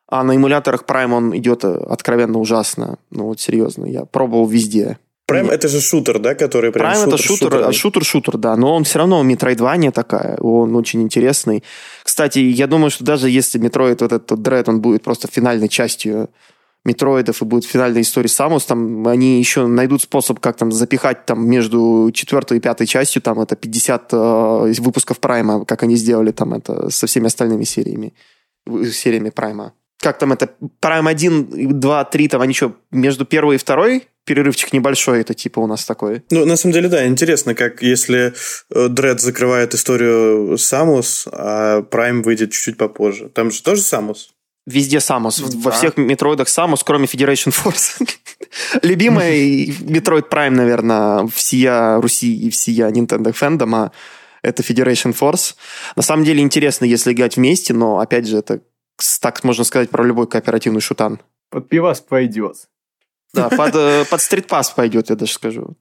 А 0.07 0.23
на 0.23 0.35
эмуляторах 0.35 0.83
Prime 0.87 1.11
он 1.11 1.35
идет 1.35 1.65
э, 1.65 1.73
откровенно 1.73 2.39
ужасно. 2.39 2.97
Ну 3.09 3.25
вот 3.25 3.41
серьезно, 3.41 3.85
я 3.85 4.05
пробовал 4.05 4.47
везде. 4.47 4.99
Prime 5.27 5.49
это 5.49 5.67
же 5.67 5.81
шутер, 5.81 6.19
да, 6.19 6.35
который 6.35 6.71
прям 6.71 6.89
Prime 6.89 7.07
это 7.07 7.17
шутер, 7.17 7.73
шутер-шутер, 7.73 8.37
да, 8.37 8.55
но 8.55 8.73
он 8.73 8.85
все 8.85 8.99
равно 8.99 9.21
метроидвания 9.23 9.91
такая, 9.91 10.37
он 10.37 10.73
очень 10.73 11.01
интересный. 11.01 11.65
Кстати, 12.03 12.39
я 12.39 12.65
думаю, 12.65 12.89
что 12.91 13.03
даже 13.03 13.29
если 13.29 13.59
Metroid, 13.59 14.01
вот 14.01 14.13
этот 14.13 14.41
Dread, 14.41 14.69
он 14.69 14.79
будет 14.79 15.03
просто 15.03 15.27
финальной 15.27 15.67
частью 15.67 16.29
Metroid 16.85 17.29
ов 17.29 17.41
и 17.41 17.45
будет 17.45 17.65
финальной 17.65 18.01
историей 18.01 18.29
Samus, 18.29 18.63
там 18.63 19.05
они 19.05 19.37
еще 19.37 19.67
найдут 19.67 20.01
способ, 20.01 20.39
как 20.39 20.55
там 20.55 20.71
запихать 20.71 21.25
там 21.25 21.45
между 21.45 22.09
четвертой 22.13 22.59
и 22.59 22.61
пятой 22.61 22.87
частью, 22.87 23.21
там 23.21 23.41
это 23.41 23.57
50 23.57 24.13
э, 24.13 24.73
выпусков 24.79 25.19
Prime 25.19 25.52
а, 25.52 25.65
как 25.65 25.83
они 25.83 25.97
сделали 25.97 26.31
там 26.31 26.53
это 26.53 26.89
со 26.89 27.05
всеми 27.05 27.27
остальными 27.27 27.65
сериями, 27.65 28.13
сериями 28.65 29.31
Prime 29.31 29.61
а. 29.61 29.73
Как 29.99 30.19
там 30.19 30.31
это, 30.31 30.49
Прайм 30.79 31.07
1, 31.07 31.79
2, 31.81 32.05
3, 32.05 32.27
там 32.29 32.41
они 32.41 32.53
что, 32.53 32.77
между 32.91 33.25
первой 33.25 33.55
и 33.55 33.59
второй 33.59 34.07
перерывчик 34.27 34.73
небольшой, 34.73 35.21
это 35.21 35.33
типа 35.33 35.59
у 35.59 35.65
нас 35.67 35.85
такой. 35.85 36.21
Ну, 36.29 36.45
на 36.45 36.55
самом 36.57 36.73
деле, 36.73 36.87
да, 36.89 37.07
интересно, 37.07 37.55
как 37.55 37.81
если 37.81 38.33
э, 38.75 38.87
Дред 38.89 39.19
закрывает 39.21 39.73
историю 39.73 40.57
Самус, 40.59 41.27
а 41.31 41.81
Прайм 41.81 42.21
выйдет 42.21 42.51
чуть-чуть 42.51 42.77
попозже. 42.77 43.29
Там 43.29 43.49
же 43.49 43.63
тоже 43.63 43.81
Самус? 43.81 44.29
Везде 44.67 44.99
Самус. 44.99 45.39
В- 45.39 45.61
Во 45.63 45.71
Да. 45.71 45.77
всех 45.77 45.97
метроидах 45.97 46.49
Самус, 46.49 46.83
кроме 46.83 47.05
Federation 47.05 47.51
Force. 47.55 48.05
Любимый 48.83 49.67
Metroid 49.79 50.29
Prime, 50.29 50.49
наверное, 50.51 51.27
всея 51.27 51.99
Руси 52.01 52.35
и 52.47 52.49
всея 52.49 52.89
Nintendo 52.89 53.31
фэндома 53.31 53.91
это 54.43 54.63
Federation 54.63 55.15
Force. 55.17 55.55
На 55.95 56.03
самом 56.03 56.23
деле 56.23 56.41
интересно, 56.41 56.85
если 56.85 57.11
играть 57.13 57.37
вместе, 57.37 57.73
но, 57.73 57.99
опять 57.99 58.27
же, 58.27 58.37
это 58.37 58.61
так 59.21 59.43
можно 59.43 59.63
сказать 59.63 59.89
про 59.89 60.03
любой 60.03 60.27
кооперативный 60.27 60.81
шутан. 60.81 61.19
Под 61.49 61.69
пивас 61.69 62.01
пойдет. 62.01 62.55
Да, 63.33 63.49
под, 63.49 63.75
э, 63.75 64.05
под 64.09 64.19
Street 64.19 64.47
Pass 64.47 64.73
пойдет, 64.75 65.09
я 65.09 65.15
даже 65.15 65.33
скажу. 65.33 65.75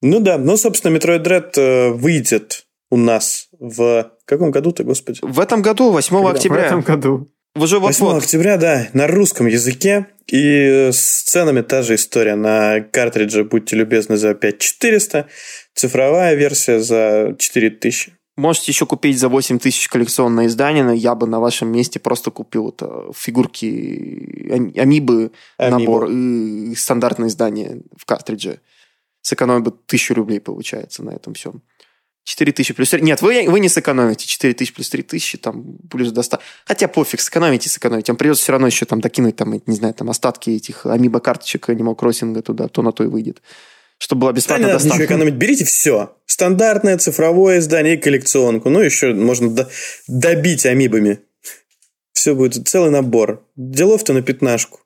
Ну 0.00 0.20
да, 0.20 0.38
ну, 0.38 0.56
собственно, 0.56 0.96
Metroid 0.96 1.24
Dread 1.24 1.52
э, 1.56 1.90
выйдет 1.90 2.66
у 2.90 2.96
нас 2.96 3.48
в 3.58 4.12
каком 4.24 4.50
году-то, 4.50 4.84
господи? 4.84 5.20
В 5.22 5.40
этом 5.40 5.62
году, 5.62 5.90
8 5.90 6.08
Когда? 6.08 6.22
В 6.22 6.34
октября, 6.34 6.66
этом 6.66 6.80
году. 6.82 7.32
уже 7.56 7.78
8 7.78 8.04
вот-вот. 8.04 8.22
октября, 8.22 8.56
да, 8.56 8.88
на 8.92 9.06
русском 9.06 9.46
языке. 9.46 10.06
И 10.30 10.90
с 10.92 11.22
ценами 11.22 11.62
та 11.62 11.82
же 11.82 11.94
история. 11.94 12.36
На 12.36 12.80
картридже, 12.80 13.44
будьте 13.44 13.76
любезны, 13.76 14.16
за 14.16 14.34
5400. 14.34 15.26
Цифровая 15.74 16.34
версия 16.34 16.80
за 16.80 17.34
4000. 17.38 18.17
Можете 18.38 18.70
еще 18.72 18.86
купить 18.86 19.18
за 19.18 19.28
8 19.28 19.58
тысяч 19.58 19.88
коллекционное 19.88 20.46
издание, 20.46 20.84
но 20.84 20.92
я 20.92 21.14
бы 21.14 21.26
на 21.26 21.40
вашем 21.40 21.72
месте 21.72 21.98
просто 21.98 22.30
купил 22.30 22.62
вот, 22.64 22.80
э, 22.82 23.10
фигурки 23.14 24.50
ам- 24.52 24.72
амибы, 24.76 25.32
Амибо. 25.56 25.78
набор 25.78 26.08
и 26.10 26.74
стандартное 26.76 27.28
издание 27.28 27.82
в 27.96 28.04
картридже. 28.06 28.60
Сэкономил 29.22 29.62
бы 29.62 29.72
тысячу 29.86 30.14
рублей, 30.14 30.40
получается, 30.40 31.02
на 31.02 31.10
этом 31.10 31.34
всем. 31.34 31.62
4 32.24 32.52
тысячи 32.52 32.74
плюс 32.74 32.90
3. 32.90 33.00
Нет, 33.02 33.22
вы, 33.22 33.46
вы 33.48 33.58
не 33.58 33.68
сэкономите. 33.68 34.26
4 34.26 34.52
тысячи 34.54 34.72
плюс 34.74 34.88
3 34.90 35.02
тысячи, 35.02 35.38
там, 35.38 35.76
плюс 35.90 36.12
до 36.12 36.22
100. 36.22 36.38
Хотя 36.66 36.86
пофиг, 36.86 37.20
сэкономите, 37.20 37.68
сэкономите. 37.68 38.12
Вам 38.12 38.18
придется 38.18 38.42
все 38.42 38.52
равно 38.52 38.66
еще 38.66 38.84
там 38.84 39.00
докинуть, 39.00 39.34
там, 39.36 39.60
не 39.66 39.74
знаю, 39.74 39.94
там, 39.94 40.10
остатки 40.10 40.50
этих 40.50 40.84
амибо 40.86 41.20
карточек 41.20 41.68
Animal 41.70 41.96
Crossing 41.96 42.40
туда, 42.42 42.68
то 42.68 42.82
на 42.82 42.92
то 42.92 43.02
и 43.02 43.06
выйдет. 43.06 43.42
Чтобы 43.98 44.20
была 44.20 44.32
Да, 44.32 44.36
бесплатная 44.36 44.68
ничего 44.74 44.78
доставка. 44.78 45.04
экономить. 45.06 45.34
Берите 45.34 45.64
все. 45.64 46.14
Стандартное 46.38 46.96
цифровое 46.98 47.58
издание 47.58 47.94
и 47.94 48.00
коллекционку. 48.00 48.70
Ну, 48.70 48.78
еще 48.78 49.12
можно 49.12 49.50
до- 49.50 49.68
добить 50.06 50.66
амибами. 50.66 51.18
Все 52.12 52.32
будет 52.36 52.68
целый 52.68 52.92
набор. 52.92 53.44
Делов-то 53.56 54.12
на 54.12 54.22
пятнашку. 54.22 54.78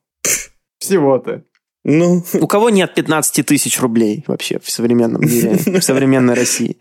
Всего-то. 0.79 1.43
Ну, 1.83 2.23
У 2.33 2.47
кого 2.47 2.71
нет 2.71 2.95
15 2.95 3.45
тысяч 3.45 3.79
рублей 3.79 4.23
вообще 4.25 4.57
в 4.59 4.67
современном 4.71 5.21
мире, 5.21 5.57
в 5.79 5.81
современной 5.83 6.33
России? 6.33 6.77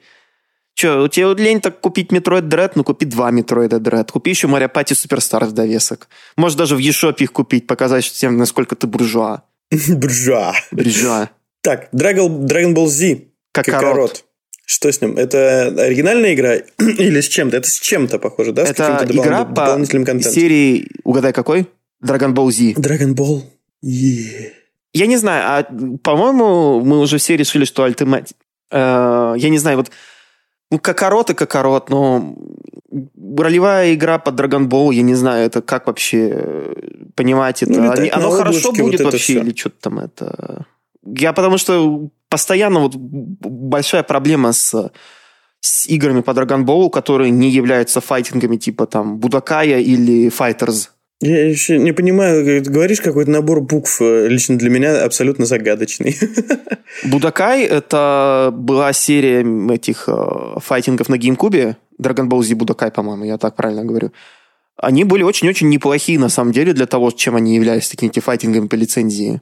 Че, 0.74 1.02
у 1.02 1.08
тебя 1.08 1.28
вот 1.28 1.38
лень 1.38 1.60
так 1.60 1.82
купить 1.82 2.10
Metroid 2.10 2.48
Dread? 2.48 2.72
Ну, 2.74 2.82
купи 2.82 3.04
два 3.04 3.30
Metroid 3.30 3.68
Dread. 3.78 4.10
Купи 4.10 4.30
еще 4.30 4.46
Mario 4.46 4.72
Party 4.72 4.94
Superstar 4.94 5.44
в 5.44 5.52
довесок. 5.52 6.08
Можешь 6.38 6.56
даже 6.56 6.76
в 6.76 6.78
eShop 6.78 7.16
их 7.18 7.30
купить, 7.32 7.66
показать 7.66 8.06
всем, 8.06 8.38
насколько 8.38 8.74
ты 8.74 8.86
буржуа. 8.86 9.42
бржа. 9.70 10.54
Буржуа. 10.70 11.28
Так, 11.60 11.90
Dragon, 11.92 12.46
Dragon 12.46 12.72
Ball 12.74 12.86
Z. 12.86 13.24
Какорот. 13.52 14.24
Что 14.74 14.90
с 14.90 15.02
ним? 15.02 15.18
Это 15.18 15.66
оригинальная 15.86 16.32
игра 16.32 16.54
или 16.78 17.20
с 17.20 17.28
чем-то? 17.28 17.58
Это 17.58 17.68
с 17.68 17.78
чем-то 17.78 18.18
похоже, 18.18 18.52
да? 18.52 18.64
С 18.64 18.70
Это 18.70 18.82
каким-то 18.84 19.06
добав- 19.12 19.26
игра 19.26 19.44
по 19.44 19.54
дополнительным 19.54 20.04
контентом. 20.06 20.32
серии, 20.32 20.88
угадай 21.04 21.32
какой? 21.32 21.66
Dragon 22.02 22.32
Ball 22.32 22.50
Z. 22.50 22.80
Dragon 22.80 23.14
Ball. 23.14 23.42
Е. 23.82 24.52
Я 24.94 25.06
не 25.06 25.18
знаю, 25.18 25.42
а, 25.46 25.98
по-моему, 26.02 26.80
мы 26.80 27.00
уже 27.00 27.16
все 27.18 27.36
решили, 27.36 27.64
что 27.64 27.86
Ultimate... 27.86 28.30
э, 28.70 29.34
я 29.36 29.48
не 29.50 29.58
знаю, 29.58 29.76
вот 29.76 29.90
ну, 30.70 30.78
Кокорот 30.78 31.28
и 31.30 31.34
Кокорот, 31.34 31.90
но 31.90 32.34
ролевая 33.36 33.92
игра 33.94 34.18
по 34.18 34.30
Dragon 34.30 34.68
Ball, 34.68 34.94
я 34.94 35.02
не 35.02 35.14
знаю, 35.14 35.44
это 35.46 35.60
как 35.60 35.86
вообще 35.86 36.30
э, 36.34 36.74
понимать 37.14 37.62
это? 37.62 37.72
Ну, 37.72 37.82
летать 37.84 37.98
Они- 38.00 38.10
оно 38.10 38.30
хорошо 38.30 38.72
будет 38.72 39.00
вот 39.00 39.12
вообще 39.12 39.34
всё. 39.34 39.42
или 39.42 39.54
что-то 39.54 39.76
там 39.80 39.98
это... 39.98 40.64
Я 41.04 41.32
потому 41.32 41.58
что 41.58 42.10
постоянно 42.28 42.80
вот 42.80 42.94
большая 42.96 44.02
проблема 44.02 44.52
с 44.52 44.90
с 45.64 45.86
играми 45.86 46.22
по 46.22 46.32
Dragon 46.32 46.64
Ball, 46.64 46.90
которые 46.90 47.30
не 47.30 47.48
являются 47.48 48.00
файтингами 48.00 48.56
типа 48.56 48.86
там 48.86 49.18
Будакая 49.18 49.78
или 49.78 50.28
Fighters. 50.28 50.88
Я 51.20 51.48
еще 51.48 51.78
не 51.78 51.92
понимаю, 51.92 52.44
ты 52.64 52.68
говоришь 52.68 53.00
какой-то 53.00 53.30
набор 53.30 53.60
букв, 53.60 54.02
э, 54.02 54.26
лично 54.26 54.58
для 54.58 54.70
меня 54.70 55.04
абсолютно 55.04 55.46
загадочный. 55.46 56.18
Будакай— 57.04 57.62
это 57.62 58.50
была 58.52 58.92
серия 58.92 59.46
этих 59.72 60.08
э, 60.08 60.56
файтингов 60.56 61.08
на 61.08 61.14
GameCube. 61.14 61.76
Dragon 62.02 62.28
Ball 62.28 62.42
Z 62.42 62.56
Будакай, 62.56 62.90
по-моему, 62.90 63.24
я 63.24 63.38
так 63.38 63.54
правильно 63.54 63.84
говорю. 63.84 64.10
Они 64.76 65.04
были 65.04 65.22
очень-очень 65.22 65.68
неплохие, 65.68 66.18
на 66.18 66.28
самом 66.28 66.50
деле, 66.50 66.72
для 66.72 66.86
того, 66.86 67.12
чем 67.12 67.36
они 67.36 67.54
являлись 67.54 67.88
такими 67.88 68.10
файтингами 68.10 68.66
по 68.66 68.74
лицензии. 68.74 69.40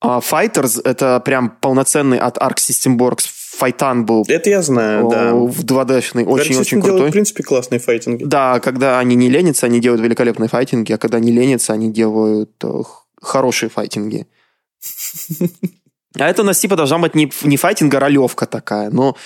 А 0.00 0.20
Fighters— 0.20 0.80
это 0.84 1.20
прям 1.20 1.50
полноценный 1.60 2.18
от 2.18 2.38
Arc 2.38 2.56
System 2.56 2.96
Works 2.98 3.26
файтан 3.58 4.06
был. 4.06 4.24
Это 4.28 4.50
я 4.50 4.62
знаю, 4.62 5.08
да. 5.08 5.34
В 5.34 5.64
2D-шный, 5.64 6.24
очень-очень 6.24 6.80
крутой. 6.80 6.96
Делают, 6.96 7.10
в 7.10 7.12
принципе, 7.12 7.42
классные 7.42 7.80
файтинги. 7.80 8.24
Да, 8.24 8.60
когда 8.60 9.00
они 9.00 9.16
не 9.16 9.28
ленятся, 9.28 9.66
они 9.66 9.80
делают 9.80 10.02
великолепные 10.02 10.48
файтинги, 10.48 10.92
а 10.92 10.98
когда 10.98 11.18
не 11.18 11.32
ленятся, 11.32 11.72
они 11.72 11.92
делают 11.92 12.52
э, 12.62 12.82
хорошие 13.20 13.68
файтинги. 13.68 14.26
А 16.18 16.28
это 16.28 16.42
у 16.42 16.44
нас 16.44 16.58
типа 16.58 16.76
должна 16.76 16.98
быть 16.98 17.14
не, 17.14 17.30
не 17.42 17.56
файтинг, 17.56 17.92
а 17.94 18.00
ролевка 18.00 18.46
такая. 18.46 18.90
Но 18.90 19.16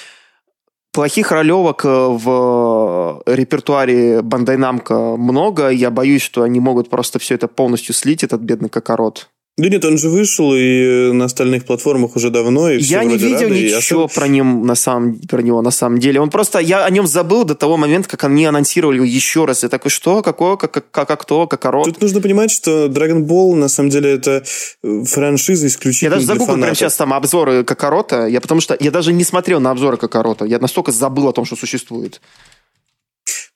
плохих 0.93 1.31
ролевок 1.31 1.85
э, 1.85 1.89
в 1.89 3.23
репертуаре 3.27 4.21
Bandai 4.21 4.57
Namco 4.57 5.17
много. 5.17 5.69
Я 5.69 5.91
боюсь, 5.91 6.23
что 6.23 6.43
они 6.43 6.59
могут 6.59 6.89
просто 6.91 7.19
все 7.19 7.35
это 7.35 7.49
полностью 7.49 7.95
слить, 7.95 8.25
этот 8.25 8.41
бедный 8.41 8.69
кокорот. 8.69 9.29
Да 9.59 9.69
нет, 9.69 9.85
он 9.85 9.99
же 9.99 10.09
вышел 10.09 10.55
и 10.55 11.13
на 11.13 11.27
остальных 11.27 11.67
платформах 11.67 12.17
уже 12.17 12.31
давно. 12.31 12.71
И 12.71 12.81
я 12.81 13.05
не 13.05 13.19
видел 13.19 13.49
рады, 13.49 13.65
ничего 13.65 14.09
про, 14.09 14.27
ним, 14.27 14.65
на 14.65 14.75
самом, 14.75 15.19
про 15.29 15.43
него 15.43 15.61
на 15.61 15.71
самом 15.71 15.99
деле. 15.99 16.21
Он 16.21 16.31
просто, 16.31 16.59
я 16.59 16.87
о 16.87 16.91
нем 16.91 17.07
забыл 17.07 17.45
до 17.45 17.55
того 17.55 17.77
момента, 17.77 18.09
как 18.09 18.25
они 18.25 18.47
анонсировали 18.47 19.07
еще 19.07 19.45
раз. 19.45 19.63
Я 19.63 19.69
такой, 19.69 19.91
что, 19.91 20.23
какое, 20.23 20.57
как, 20.57 20.73
как, 20.73 20.91
как 20.91 21.21
кто, 21.21 21.47
как 21.47 21.61
корот. 21.61 21.85
Тут 21.85 22.01
нужно 22.01 22.23
понимать, 22.23 22.51
что 22.51 22.87
Dragon 22.87 23.27
Ball 23.27 23.55
на 23.55 23.69
самом 23.69 23.91
деле 23.91 24.13
это 24.13 24.43
э, 24.83 25.05
франшиза 25.05 25.67
исключительно 25.67 26.09
Я 26.09 26.15
даже 26.15 26.27
загуглил 26.27 26.57
прямо 26.57 26.75
сейчас 26.75 26.97
там 26.97 27.13
обзоры 27.13 27.63
Кокорота, 27.63 28.27
я 28.29 28.41
потому 28.41 28.63
что 28.63 28.75
я 28.81 28.91
даже 28.91 29.13
не 29.13 29.23
смотрел 29.23 29.61
на 29.61 29.71
обзоры 29.71 29.99
Кокорота. 29.99 30.47
Я 30.47 30.61
настолько 30.61 30.93
забыл 30.93 31.29
о 31.29 31.33
том, 31.35 31.45
что 31.45 31.57
существует. 31.57 32.23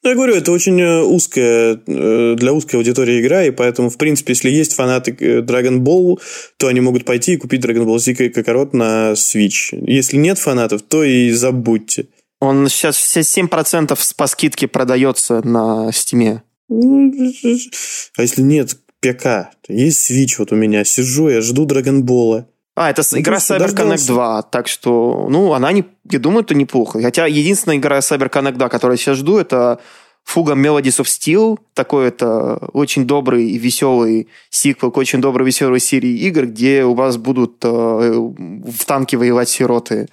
Ну, 0.07 0.11
я 0.11 0.15
говорю, 0.15 0.37
это 0.37 0.53
очень 0.53 0.81
э, 0.81 1.03
узкая, 1.03 1.81
э, 1.85 2.37
для 2.37 2.53
узкой 2.53 2.77
аудитории 2.77 3.21
игра, 3.21 3.43
и 3.43 3.51
поэтому, 3.51 3.91
в 3.91 3.99
принципе, 3.99 4.35
если 4.35 4.51
есть 4.51 4.75
фанаты 4.75 5.11
э, 5.19 5.41
Dragon 5.41 5.81
Ball, 5.81 6.21
то 6.59 6.69
они 6.69 6.81
могут 6.81 7.05
пойти 7.05 7.33
и 7.33 7.37
купить 7.37 7.65
Dragon 7.65 7.85
Ball 7.85 7.99
Z 7.99 8.13
Kakarot 8.13 8.69
на 8.73 9.15
Switch. 9.15 9.77
Если 9.85 10.17
нет 10.17 10.39
фанатов, 10.39 10.83
то 10.83 11.03
и 11.03 11.33
забудьте. 11.33 12.07
Он 12.39 12.69
сейчас 12.69 12.95
все 12.99 13.23
7% 13.23 13.99
по 14.17 14.27
скидке 14.29 14.69
продается 14.69 15.43
на 15.45 15.89
Steam. 15.89 16.39
А 16.71 18.23
если 18.23 18.43
нет 18.43 18.77
ПК, 19.01 19.51
есть 19.67 20.09
Switch 20.09 20.37
вот 20.39 20.53
у 20.53 20.55
меня, 20.55 20.85
сижу, 20.85 21.31
я 21.31 21.41
жду 21.41 21.67
Dragon 21.67 22.03
Ball. 22.03 22.45
А, 22.77 22.91
это 22.91 23.03
ну, 23.11 23.19
игра 23.19 23.39
Cyber 23.39 23.75
Connect 23.75 24.07
2, 24.07 24.43
так 24.43 24.69
что, 24.69 25.27
ну, 25.31 25.55
она, 25.55 25.73
не, 25.73 25.87
я 26.11 26.19
думаю, 26.19 26.45
это 26.45 26.55
неплохо. 26.55 27.01
Хотя 27.01 27.25
единственная 27.27 27.79
игра 27.79 27.99
Cyber 28.01 28.31
Connect 28.31 28.57
2, 28.57 28.69
которую 28.69 28.99
я 28.99 29.03
сейчас 29.03 29.17
жду, 29.17 29.39
это 29.39 29.81
Фуга 30.25 30.53
Melodies 30.53 31.01
of 31.01 31.07
Steel, 31.07 31.59
такой 31.73 32.09
это 32.09 32.57
очень 32.75 33.07
добрый 33.07 33.49
и 33.49 33.57
веселый 33.57 34.29
сиквел 34.51 34.91
к 34.91 34.97
очень 34.99 35.23
доброй 35.23 35.47
веселой 35.47 35.81
серии 35.81 36.19
игр, 36.27 36.47
где 36.47 36.85
у 36.85 36.93
вас 36.93 37.17
будут 37.17 37.65
э, 37.65 37.69
в 37.69 38.85
танке 38.85 39.17
воевать 39.17 39.49
сироты. 39.49 40.09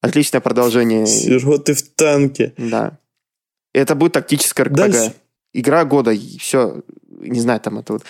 Отличное 0.00 0.40
продолжение. 0.40 1.06
Сироты 1.06 1.74
в 1.74 1.82
танке. 1.82 2.54
Да. 2.58 2.98
Это 3.72 3.94
будет 3.94 4.12
тактическая 4.14 4.66
РПГ. 4.66 5.14
Игра 5.52 5.84
года, 5.84 6.12
все. 6.40 6.82
Не 7.20 7.40
знаю, 7.40 7.60
там 7.60 7.78
это 7.78 7.92
вот 7.92 8.02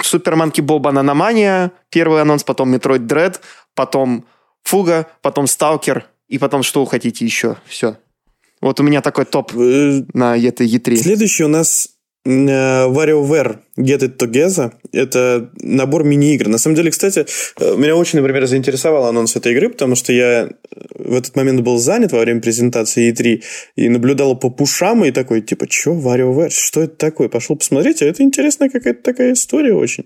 Super 0.00 0.36
Monkey 0.36 0.60
Ball 0.60 0.78
Banana 0.78 1.25
Mania, 1.25 1.72
первый 1.90 2.22
анонс, 2.22 2.44
потом 2.44 2.70
Metroid 2.70 3.06
Dread, 3.06 3.40
потом 3.74 4.24
Fuga, 4.62 5.06
потом 5.20 5.46
Сталкер, 5.46 6.06
и 6.28 6.38
потом 6.38 6.62
что 6.62 6.84
вы 6.84 6.90
хотите 6.90 7.24
еще. 7.24 7.56
Все. 7.66 7.96
Вот 8.60 8.78
у 8.80 8.82
меня 8.82 9.02
такой 9.02 9.24
топ 9.24 9.52
э, 9.54 10.04
на 10.14 10.36
этой 10.36 10.68
E3. 10.68 10.96
Следующий 10.96 11.44
у 11.44 11.48
нас 11.48 11.88
WarioWare 12.24 13.58
Get 13.76 14.00
It 14.00 14.16
Together. 14.16 14.72
Это 14.92 15.50
набор 15.60 16.04
мини-игр. 16.04 16.48
На 16.48 16.58
самом 16.58 16.76
деле, 16.76 16.90
кстати, 16.90 17.26
э, 17.60 17.76
меня 17.76 17.96
очень, 17.96 18.20
например, 18.20 18.46
заинтересовал 18.46 19.06
анонс 19.06 19.34
этой 19.34 19.52
игры, 19.52 19.70
потому 19.70 19.96
что 19.96 20.12
я 20.12 20.50
в 20.94 21.14
этот 21.14 21.34
момент 21.34 21.62
был 21.62 21.78
занят 21.78 22.12
во 22.12 22.20
время 22.20 22.40
презентации 22.40 23.12
E3 23.12 23.42
и 23.76 23.88
наблюдал 23.88 24.36
по 24.38 24.50
пушам 24.50 25.04
и 25.04 25.10
такой, 25.10 25.40
типа, 25.40 25.66
что 25.68 25.92
WarioWare? 25.92 26.50
Что 26.50 26.82
это 26.82 26.96
такое? 26.96 27.28
Пошел 27.28 27.56
посмотреть, 27.56 28.02
а 28.02 28.06
это 28.06 28.22
интересная 28.22 28.70
какая-то 28.70 29.02
такая 29.02 29.32
история 29.32 29.74
очень. 29.74 30.04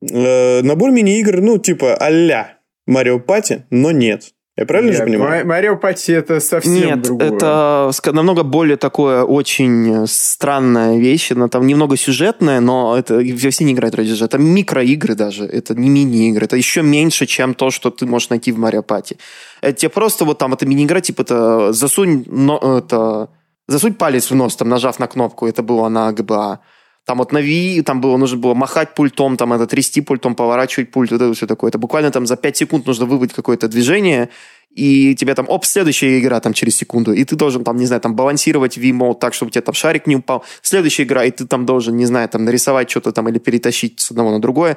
Набор 0.00 0.90
мини-игр, 0.90 1.42
ну, 1.42 1.58
типа 1.58 1.94
а-ля 1.96 2.58
Марио 2.86 3.20
Пати, 3.20 3.66
но 3.70 3.90
нет. 3.90 4.32
Я 4.60 4.66
правильно 4.66 4.90
Нет, 4.90 4.98
же 4.98 5.04
понимаю? 5.04 5.46
Марио 5.46 5.74
Пати 5.74 6.12
это 6.12 6.38
совсем 6.38 6.74
Нет, 6.74 7.00
другое. 7.00 7.28
это 7.28 7.90
намного 8.12 8.42
более 8.42 8.76
такое 8.76 9.22
очень 9.24 10.06
странная 10.06 10.98
вещь. 10.98 11.32
Она 11.32 11.48
там 11.48 11.66
немного 11.66 11.96
сюжетная, 11.96 12.60
но 12.60 12.94
это 12.94 13.22
все 13.36 13.64
не 13.64 13.72
играют 13.72 13.94
ради 13.94 14.08
сюжета. 14.10 14.36
Это 14.36 14.44
микроигры 14.44 15.14
даже. 15.14 15.46
Это 15.46 15.74
не 15.74 15.88
мини-игры. 15.88 16.44
Это 16.44 16.56
еще 16.58 16.82
меньше, 16.82 17.24
чем 17.24 17.54
то, 17.54 17.70
что 17.70 17.88
ты 17.90 18.04
можешь 18.04 18.28
найти 18.28 18.52
в 18.52 18.58
Марио 18.58 18.82
Пати. 18.82 19.16
Это 19.62 19.72
тебе 19.72 19.88
просто 19.88 20.26
вот 20.26 20.36
там, 20.36 20.52
это 20.52 20.66
мини-игра, 20.66 21.00
типа 21.00 21.22
это 21.22 21.72
засунь, 21.72 22.24
но, 22.26 22.58
это, 22.58 23.30
засунь 23.66 23.94
палец 23.94 24.30
в 24.30 24.34
нос, 24.34 24.56
там, 24.56 24.68
нажав 24.68 24.98
на 24.98 25.06
кнопку. 25.06 25.46
Это 25.46 25.62
было 25.62 25.88
на 25.88 26.12
ГБА. 26.12 26.60
Там 27.06 27.18
вот 27.18 27.32
на 27.32 27.38
Wii, 27.38 27.82
там 27.82 28.00
было, 28.00 28.16
нужно 28.16 28.38
было 28.38 28.54
махать 28.54 28.94
пультом, 28.94 29.36
там 29.36 29.52
это 29.52 29.66
трясти 29.66 30.00
пультом, 30.00 30.34
поворачивать 30.34 30.90
пульт, 30.90 31.10
вот 31.10 31.20
это 31.20 31.34
все 31.34 31.46
такое. 31.46 31.70
Это 31.70 31.78
буквально 31.78 32.10
там 32.10 32.26
за 32.26 32.36
5 32.36 32.56
секунд 32.56 32.86
нужно 32.86 33.06
выбрать 33.06 33.32
какое-то 33.32 33.68
движение, 33.68 34.28
и 34.70 35.16
тебе 35.16 35.34
там, 35.34 35.46
оп, 35.48 35.64
следующая 35.64 36.20
игра 36.20 36.38
там 36.38 36.52
через 36.52 36.76
секунду, 36.76 37.12
и 37.12 37.24
ты 37.24 37.34
должен 37.34 37.64
там, 37.64 37.76
не 37.76 37.86
знаю, 37.86 38.00
там 38.00 38.14
балансировать 38.14 38.78
V-мод 38.78 39.18
так, 39.18 39.34
чтобы 39.34 39.50
тебе 39.50 39.62
там 39.62 39.74
шарик 39.74 40.06
не 40.06 40.16
упал. 40.16 40.44
Следующая 40.62 41.02
игра, 41.02 41.24
и 41.24 41.32
ты 41.32 41.44
там 41.46 41.66
должен, 41.66 41.96
не 41.96 42.06
знаю, 42.06 42.28
там 42.28 42.44
нарисовать 42.44 42.88
что-то 42.88 43.10
там 43.10 43.28
или 43.28 43.38
перетащить 43.38 43.98
с 43.98 44.12
одного 44.12 44.30
на 44.30 44.40
другое. 44.40 44.76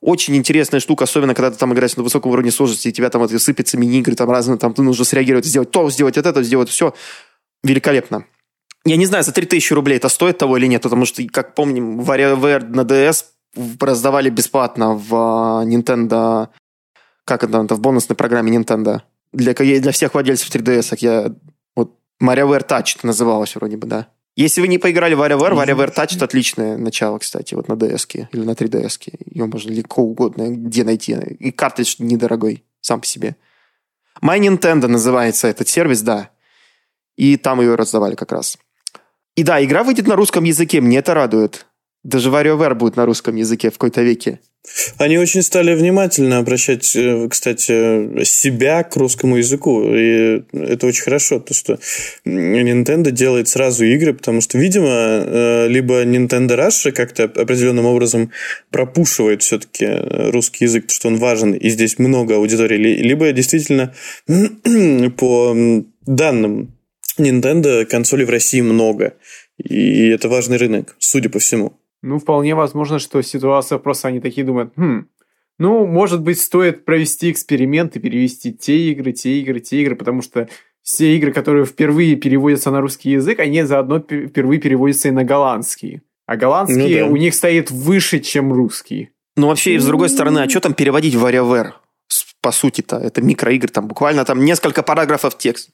Очень 0.00 0.36
интересная 0.36 0.80
штука, 0.80 1.04
особенно 1.04 1.34
когда 1.34 1.50
ты 1.50 1.58
там 1.58 1.74
играешь 1.74 1.96
на 1.96 2.02
высоком 2.02 2.32
уровне 2.32 2.50
сложности, 2.50 2.88
и 2.88 2.92
тебя 2.92 3.10
там 3.10 3.20
вот 3.20 3.30
сыпятся 3.30 3.76
мини-игры 3.76 4.14
там 4.14 4.30
разные, 4.30 4.58
там 4.58 4.72
ты 4.72 4.80
нужно 4.80 5.04
среагировать, 5.04 5.44
сделать 5.44 5.70
то, 5.70 5.90
сделать 5.90 6.16
вот 6.16 6.26
это, 6.26 6.42
сделать 6.42 6.70
все. 6.70 6.94
Великолепно. 7.62 8.24
Я 8.86 8.96
не 8.96 9.06
знаю, 9.06 9.24
за 9.24 9.32
3000 9.32 9.72
рублей 9.72 9.96
это 9.96 10.08
стоит 10.08 10.38
того 10.38 10.58
или 10.58 10.66
нет, 10.66 10.82
потому 10.82 11.06
что, 11.06 11.22
как 11.28 11.54
помним, 11.54 12.00
WarioWare 12.00 12.66
на 12.66 12.82
DS 12.82 13.24
раздавали 13.80 14.30
бесплатно 14.30 14.94
в 14.94 15.14
а, 15.14 15.64
Nintendo, 15.64 16.48
как 17.24 17.44
это, 17.44 17.62
в 17.74 17.80
бонусной 17.80 18.16
программе 18.16 18.54
Nintendo. 18.54 19.00
Для, 19.32 19.54
для 19.54 19.92
всех 19.92 20.12
владельцев 20.14 20.54
3DS. 20.54 20.96
Я, 21.00 21.32
вот 21.74 21.98
WarioWare 22.22 22.66
Touch 22.66 22.96
это 22.98 23.06
называлось 23.06 23.54
вроде 23.56 23.76
бы, 23.76 23.86
да. 23.86 24.08
Если 24.36 24.60
вы 24.60 24.68
не 24.68 24.78
поиграли 24.78 25.14
в 25.14 25.22
WarioWare, 25.22 25.54
WarioWare 25.54 25.94
Touch 25.94 26.16
это 26.16 26.26
отличное 26.26 26.76
начало, 26.76 27.18
кстати, 27.18 27.54
вот 27.54 27.68
на 27.68 27.74
DS 27.74 28.28
или 28.32 28.44
на 28.44 28.50
3DS. 28.50 29.16
Ее 29.30 29.46
можно 29.46 29.70
легко 29.70 30.02
угодно 30.02 30.50
где 30.50 30.84
найти. 30.84 31.12
И 31.38 31.52
картридж 31.52 31.96
недорогой 32.00 32.64
сам 32.80 33.00
по 33.00 33.06
себе. 33.06 33.36
My 34.22 34.38
Nintendo 34.38 34.88
называется 34.88 35.48
этот 35.48 35.68
сервис, 35.68 36.02
да. 36.02 36.30
И 37.16 37.36
там 37.36 37.60
ее 37.60 37.76
раздавали 37.76 38.16
как 38.16 38.32
раз. 38.32 38.58
И 39.36 39.42
да, 39.42 39.62
игра 39.64 39.82
выйдет 39.82 40.06
на 40.06 40.16
русском 40.16 40.44
языке, 40.44 40.80
мне 40.80 40.98
это 40.98 41.14
радует. 41.14 41.66
Даже 42.04 42.28
WarioWare 42.28 42.74
будет 42.74 42.96
на 42.96 43.06
русском 43.06 43.34
языке 43.34 43.70
в 43.70 43.72
какой-то 43.72 44.02
веке. 44.02 44.38
Они 44.98 45.18
очень 45.18 45.42
стали 45.42 45.74
внимательно 45.74 46.38
обращать, 46.38 46.94
э, 46.96 47.28
кстати, 47.28 48.24
себя 48.24 48.82
к 48.82 48.96
русскому 48.96 49.36
языку. 49.36 49.82
И 49.94 50.42
это 50.52 50.86
очень 50.86 51.02
хорошо, 51.02 51.38
то, 51.38 51.52
что 51.52 51.78
Nintendo 52.24 53.10
делает 53.10 53.48
сразу 53.48 53.84
игры, 53.84 54.14
потому 54.14 54.40
что, 54.40 54.58
видимо, 54.58 54.88
э, 54.88 55.68
либо 55.68 56.04
Nintendo 56.04 56.56
Russia 56.56 56.92
как-то 56.92 57.24
определенным 57.24 57.86
образом 57.86 58.30
пропушивает 58.70 59.42
все-таки 59.42 59.86
русский 60.30 60.64
язык, 60.64 60.90
что 60.90 61.08
он 61.08 61.16
важен, 61.16 61.52
и 61.52 61.68
здесь 61.70 61.98
много 61.98 62.36
аудитории, 62.36 62.76
либо 62.78 63.32
действительно 63.32 63.94
по 65.16 65.56
данным 66.06 66.74
Nintendo 67.18 67.84
консолей 67.84 68.24
в 68.24 68.30
России 68.30 68.60
много. 68.60 69.14
И 69.58 70.08
это 70.08 70.28
важный 70.28 70.56
рынок, 70.56 70.96
судя 70.98 71.30
по 71.30 71.38
всему. 71.38 71.78
Ну, 72.02 72.18
вполне 72.18 72.54
возможно, 72.54 72.98
что 72.98 73.22
ситуация 73.22 73.78
просто 73.78 74.08
они 74.08 74.20
такие 74.20 74.44
думают, 74.44 74.72
хм, 74.76 75.06
ну, 75.58 75.86
может 75.86 76.20
быть, 76.22 76.40
стоит 76.40 76.84
провести 76.84 77.30
эксперимент 77.30 77.96
и 77.96 78.00
перевести 78.00 78.52
те 78.52 78.90
игры, 78.90 79.12
те 79.12 79.40
игры, 79.40 79.60
те 79.60 79.80
игры, 79.82 79.94
потому 79.94 80.20
что 80.20 80.48
все 80.82 81.16
игры, 81.16 81.32
которые 81.32 81.64
впервые 81.64 82.16
переводятся 82.16 82.70
на 82.70 82.80
русский 82.80 83.10
язык, 83.10 83.38
они 83.40 83.62
заодно 83.62 84.00
впервые 84.00 84.60
переводятся 84.60 85.08
и 85.08 85.12
на 85.12 85.24
голландский. 85.24 86.02
А 86.26 86.36
голландский 86.36 87.00
ну, 87.00 87.06
да. 87.06 87.12
у 87.12 87.16
них 87.16 87.34
стоит 87.34 87.70
выше, 87.70 88.20
чем 88.20 88.52
русский. 88.52 89.10
Ну, 89.36 89.48
вообще, 89.48 89.74
и 89.74 89.78
с 89.78 89.86
другой 89.86 90.08
стороны, 90.08 90.40
а 90.40 90.48
что 90.48 90.60
там 90.60 90.74
переводить 90.74 91.14
в 91.14 91.24
WarioWare? 91.24 91.72
По 92.40 92.52
сути-то, 92.52 92.96
это 92.96 93.22
микроигры, 93.22 93.68
там 93.68 93.88
буквально 93.88 94.24
там 94.24 94.44
несколько 94.44 94.82
параграфов 94.82 95.38
текста. 95.38 95.72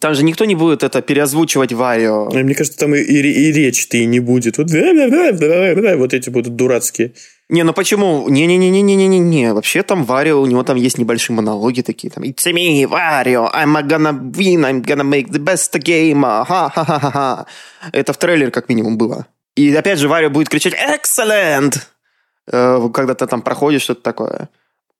Там 0.00 0.14
же 0.14 0.22
никто 0.22 0.44
не 0.44 0.54
будет 0.54 0.82
это 0.82 1.00
переозвучивать 1.00 1.72
Варио. 1.72 2.28
Мне 2.30 2.54
кажется, 2.54 2.78
там 2.78 2.94
и, 2.94 3.00
и, 3.00 3.20
и 3.20 3.52
речи-то 3.52 3.96
и 3.96 4.04
не 4.04 4.20
будет. 4.20 4.58
Вот, 4.58 4.70
вот 4.70 6.14
эти 6.14 6.28
будут 6.28 6.56
дурацкие. 6.56 7.14
Не, 7.48 7.62
ну 7.62 7.72
почему? 7.72 8.28
Не-не-не-не-не-не-не. 8.28 9.54
Вообще 9.54 9.82
там 9.82 10.04
Варио, 10.04 10.42
у 10.42 10.46
него 10.46 10.62
там 10.62 10.76
есть 10.76 10.98
небольшие 10.98 11.34
монологи 11.34 11.80
такие. 11.80 12.10
Там, 12.10 12.22
It's 12.24 12.44
me, 12.52 12.86
Варио, 12.86 13.50
I'm 13.54 13.74
gonna 13.88 14.12
win, 14.12 14.66
I'm 14.66 14.84
gonna 14.84 15.04
make 15.04 15.30
the 15.30 15.42
best 15.42 15.72
game. 15.78 16.20
Ха-ха-ха-ха. 16.20 17.46
Это 17.92 18.12
в 18.12 18.18
трейлере 18.18 18.50
как 18.50 18.68
минимум 18.68 18.98
было. 18.98 19.26
И 19.56 19.74
опять 19.74 19.98
же 19.98 20.08
Варио 20.08 20.28
будет 20.28 20.50
кричать 20.50 20.74
Excellent! 20.74 21.78
Когда 22.92 23.14
ты 23.14 23.26
там 23.26 23.40
проходишь 23.40 23.82
что-то 23.82 24.02
такое. 24.02 24.50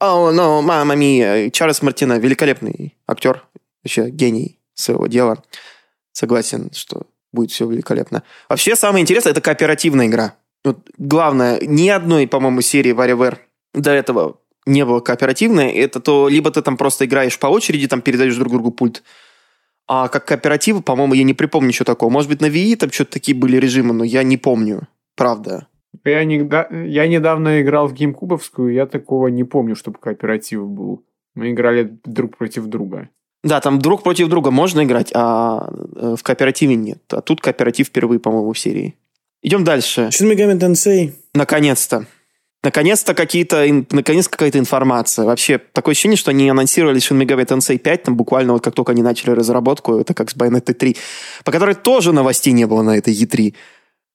О, 0.00 0.30
oh, 0.30 0.34
no, 0.34 0.62
мама 0.62 0.94
мия. 0.94 1.50
Чарльз 1.50 1.82
Мартина, 1.82 2.18
великолепный 2.18 2.96
актер. 3.06 3.44
Вообще 3.84 4.08
гений 4.08 4.57
своего 4.80 5.06
дела. 5.06 5.42
Согласен, 6.12 6.70
что 6.72 7.02
будет 7.32 7.50
все 7.50 7.68
великолепно. 7.68 8.22
Вообще, 8.48 8.76
самое 8.76 9.02
интересное, 9.02 9.32
это 9.32 9.40
кооперативная 9.40 10.06
игра. 10.06 10.34
Вот 10.64 10.88
главное, 10.96 11.60
ни 11.60 11.88
одной, 11.88 12.26
по-моему, 12.26 12.60
серии 12.60 12.94
WarioWare 12.94 13.38
до 13.74 13.90
этого 13.90 14.40
не 14.66 14.84
было 14.84 15.00
кооперативной. 15.00 15.72
Это 15.72 16.00
то, 16.00 16.28
либо 16.28 16.50
ты 16.50 16.62
там 16.62 16.76
просто 16.76 17.04
играешь 17.04 17.38
по 17.38 17.46
очереди, 17.46 17.88
там 17.88 18.02
передаешь 18.02 18.36
друг 18.36 18.52
другу 18.52 18.70
пульт, 18.70 19.02
а 19.86 20.08
как 20.08 20.26
кооператив, 20.26 20.84
по-моему, 20.84 21.14
я 21.14 21.24
не 21.24 21.32
припомню 21.32 21.68
ничего 21.68 21.84
такого. 21.84 22.10
Может 22.10 22.28
быть, 22.30 22.42
на 22.42 22.46
Wii 22.46 22.76
там 22.76 22.90
что-то 22.90 23.12
такие 23.12 23.36
были 23.36 23.56
режимы, 23.56 23.94
но 23.94 24.04
я 24.04 24.22
не 24.22 24.36
помню. 24.36 24.86
Правда. 25.16 25.66
Я, 26.04 26.24
не, 26.24 26.36
я 26.90 27.08
недавно 27.08 27.62
играл 27.62 27.88
в 27.88 27.94
геймкубовскую, 27.94 28.72
я 28.72 28.86
такого 28.86 29.28
не 29.28 29.44
помню, 29.44 29.74
чтобы 29.74 29.98
кооператив 29.98 30.66
был. 30.68 31.04
Мы 31.34 31.52
играли 31.52 31.98
друг 32.04 32.36
против 32.36 32.66
друга. 32.66 33.08
Да, 33.44 33.60
там 33.60 33.78
друг 33.78 34.02
против 34.02 34.28
друга 34.28 34.50
можно 34.50 34.84
играть, 34.84 35.10
а 35.14 35.68
э, 35.94 36.16
в 36.18 36.22
кооперативе 36.22 36.74
нет. 36.74 37.02
А 37.10 37.20
тут 37.20 37.40
кооператив 37.40 37.86
впервые, 37.86 38.18
по-моему, 38.18 38.52
в 38.52 38.58
серии. 38.58 38.96
Идем 39.42 39.62
дальше. 39.64 40.10
Shin 40.12 40.32
Megami 40.32 40.58
Tensei. 40.58 41.12
Наконец-то. 41.34 42.06
Наконец-то 42.64 43.14
какие-то, 43.14 43.64
наконец 43.92 44.26
какая-то 44.26 44.58
информация. 44.58 45.24
Вообще, 45.24 45.58
такое 45.58 45.92
ощущение, 45.92 46.16
что 46.16 46.32
они 46.32 46.48
анонсировали 46.50 47.00
Shin 47.00 47.16
Megami 47.16 47.46
Tensei 47.46 47.78
5, 47.78 48.02
там 48.02 48.16
буквально 48.16 48.54
вот 48.54 48.64
как 48.64 48.74
только 48.74 48.90
они 48.90 49.02
начали 49.02 49.30
разработку, 49.30 49.98
это 49.98 50.12
как 50.12 50.30
с 50.30 50.36
Bayonetta 50.36 50.74
3, 50.74 50.96
по 51.44 51.52
которой 51.52 51.76
тоже 51.76 52.12
новостей 52.12 52.52
не 52.52 52.66
было 52.66 52.82
на 52.82 52.98
этой 52.98 53.14
E3. 53.14 53.54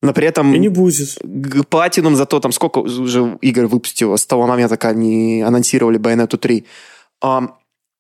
Но 0.02 0.12
при 0.14 0.28
этом... 0.28 0.54
И 0.54 0.60
не 0.60 0.68
будет. 0.68 1.18
Platinum 1.24 2.16
зато 2.16 2.42
там 2.42 2.52
сколько 2.52 2.80
уже 2.80 3.38
игр 3.40 3.68
выпустило 3.68 4.18
с 4.18 4.26
того 4.26 4.46
момента, 4.46 4.76
как 4.76 4.92
они 4.92 5.42
анонсировали 5.42 5.98
Bayonetta 5.98 6.38
3. 6.38 6.66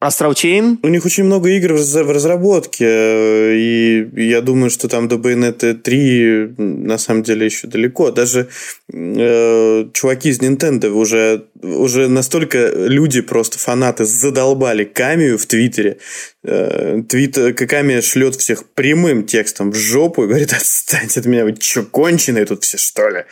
Astral 0.03 0.33
Chain. 0.33 0.77
У 0.83 0.87
них 0.89 1.05
очень 1.05 1.23
много 1.23 1.49
игр 1.49 1.73
в 1.73 2.11
разработке, 2.11 2.85
э, 2.85 3.55
и 3.55 4.07
я 4.15 4.41
думаю, 4.41 4.69
что 4.69 4.87
там 4.87 5.07
до 5.07 5.15
Bayonetta 5.15 5.73
3 5.73 6.55
на 6.57 6.97
самом 6.97 7.23
деле 7.23 7.45
еще 7.45 7.67
далеко. 7.67 8.11
Даже 8.11 8.47
э, 8.91 9.85
чуваки 9.93 10.29
из 10.29 10.39
Nintendo 10.39 10.89
уже, 10.89 11.45
уже 11.61 12.09
настолько 12.09 12.69
люди, 12.75 13.21
просто 13.21 13.57
фанаты, 13.57 14.05
задолбали 14.05 14.83
Камию 14.83 15.37
в 15.37 15.45
Твиттере. 15.45 15.97
Э, 16.45 17.01
твит 17.07 17.37
Ками 17.55 18.01
шлет 18.01 18.35
всех 18.35 18.65
прямым 18.65 19.25
текстом 19.25 19.71
в 19.71 19.75
жопу 19.75 20.25
и 20.25 20.27
говорит, 20.27 20.51
отстаньте 20.51 21.21
от 21.21 21.25
меня, 21.25 21.45
вы 21.45 21.55
что, 21.57 21.83
конченые 21.83 22.45
тут 22.45 22.65
все, 22.65 22.77
что 22.77 23.07
ли? 23.07 23.23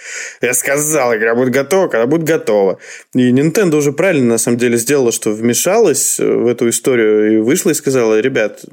Я 0.41 0.53
сказал, 0.53 1.13
игра 1.13 1.35
будет 1.35 1.49
готова, 1.49 1.89
когда 1.89 2.05
будет 2.05 2.23
готова. 2.23 2.79
И 3.13 3.31
Nintendo 3.31 3.75
уже 3.75 3.91
правильно, 3.91 4.29
на 4.29 4.37
самом 4.37 4.57
деле, 4.57 4.77
сделала, 4.77 5.11
что 5.11 5.31
вмешалась 5.31 6.17
в 6.17 6.47
эту 6.47 6.61
эту 6.61 6.69
историю 6.69 7.33
и 7.33 7.37
вышла 7.37 7.71
и 7.71 7.73
сказала, 7.73 8.19
ребят, 8.19 8.63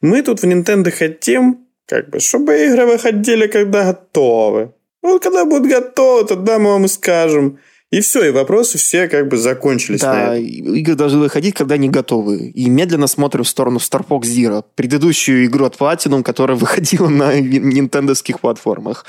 мы 0.00 0.22
тут 0.22 0.40
в 0.40 0.44
Nintendo 0.44 0.90
хотим, 0.90 1.66
как 1.86 2.10
бы, 2.10 2.20
чтобы 2.20 2.64
игры 2.64 2.86
выходили, 2.86 3.46
когда 3.46 3.84
готовы. 3.84 4.72
Вот 5.02 5.22
когда 5.22 5.44
будут 5.44 5.70
готовы, 5.70 6.26
тогда 6.26 6.58
мы 6.58 6.70
вам 6.70 6.84
и 6.84 6.88
скажем. 6.88 7.58
И 7.90 8.00
все, 8.02 8.24
и 8.24 8.30
вопросы 8.30 8.78
все 8.78 9.08
как 9.08 9.28
бы 9.28 9.36
закончились. 9.36 10.00
Да, 10.00 10.36
игры 10.36 10.94
должны 10.94 11.18
выходить, 11.18 11.54
когда 11.54 11.74
они 11.74 11.88
готовы. 11.88 12.48
И 12.50 12.70
медленно 12.70 13.08
смотрим 13.08 13.42
в 13.42 13.48
сторону 13.48 13.78
Star 13.78 14.06
Fox 14.06 14.22
Zero, 14.22 14.64
предыдущую 14.76 15.46
игру 15.46 15.64
от 15.64 15.76
Platinum, 15.76 16.22
которая 16.22 16.56
выходила 16.58 17.08
на 17.08 17.40
нинтендовских 17.40 18.40
платформах. 18.40 19.06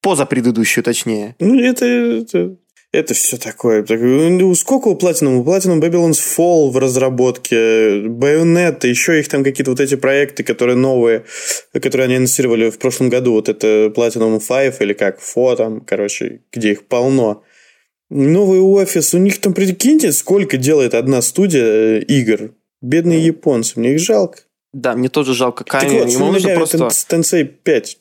Поза 0.00 0.26
предыдущую, 0.26 0.84
точнее. 0.84 1.36
Ну, 1.38 1.60
это, 1.60 1.84
это 1.84 2.56
это 2.90 3.12
все 3.12 3.36
такое. 3.36 3.84
Ну, 3.88 4.54
сколько 4.54 4.88
у 4.88 4.96
Platinum? 4.96 5.36
У 5.36 5.44
Platinum 5.44 5.78
Babylon's 5.80 6.18
Fall 6.18 6.70
в 6.70 6.78
разработке, 6.78 8.06
Bayonetta, 8.06 8.86
еще 8.86 9.20
их 9.20 9.28
там 9.28 9.44
какие-то 9.44 9.72
вот 9.72 9.80
эти 9.80 9.94
проекты, 9.94 10.42
которые 10.42 10.76
новые, 10.76 11.24
которые 11.74 12.06
они 12.06 12.16
анонсировали 12.16 12.70
в 12.70 12.78
прошлом 12.78 13.10
году. 13.10 13.32
Вот 13.32 13.50
это 13.50 13.92
Platinum 13.94 14.40
5 14.40 14.80
или 14.80 14.94
как, 14.94 15.20
FO 15.20 15.56
там, 15.56 15.80
короче, 15.82 16.40
где 16.50 16.72
их 16.72 16.86
полно. 16.86 17.42
Новый 18.10 18.60
офис, 18.60 19.14
у 19.14 19.18
них 19.18 19.40
там, 19.40 19.52
прикиньте, 19.52 20.12
сколько 20.12 20.56
делает 20.56 20.94
одна 20.94 21.20
студия 21.22 21.98
э, 21.98 22.00
игр. 22.00 22.54
Бедные 22.80 23.24
японцы, 23.24 23.78
мне 23.78 23.94
их 23.94 24.00
жалко. 24.00 24.40
Да, 24.72 24.94
мне 24.94 25.08
тоже 25.08 25.34
жалко 25.34 25.64
Ками. 25.64 25.88
Так 25.88 25.92
вот, 25.92 26.08
Ему 26.08 26.32
нужно 26.32 26.54
просто... 26.54 26.78
Tensei 26.78 27.44
5 27.44 27.98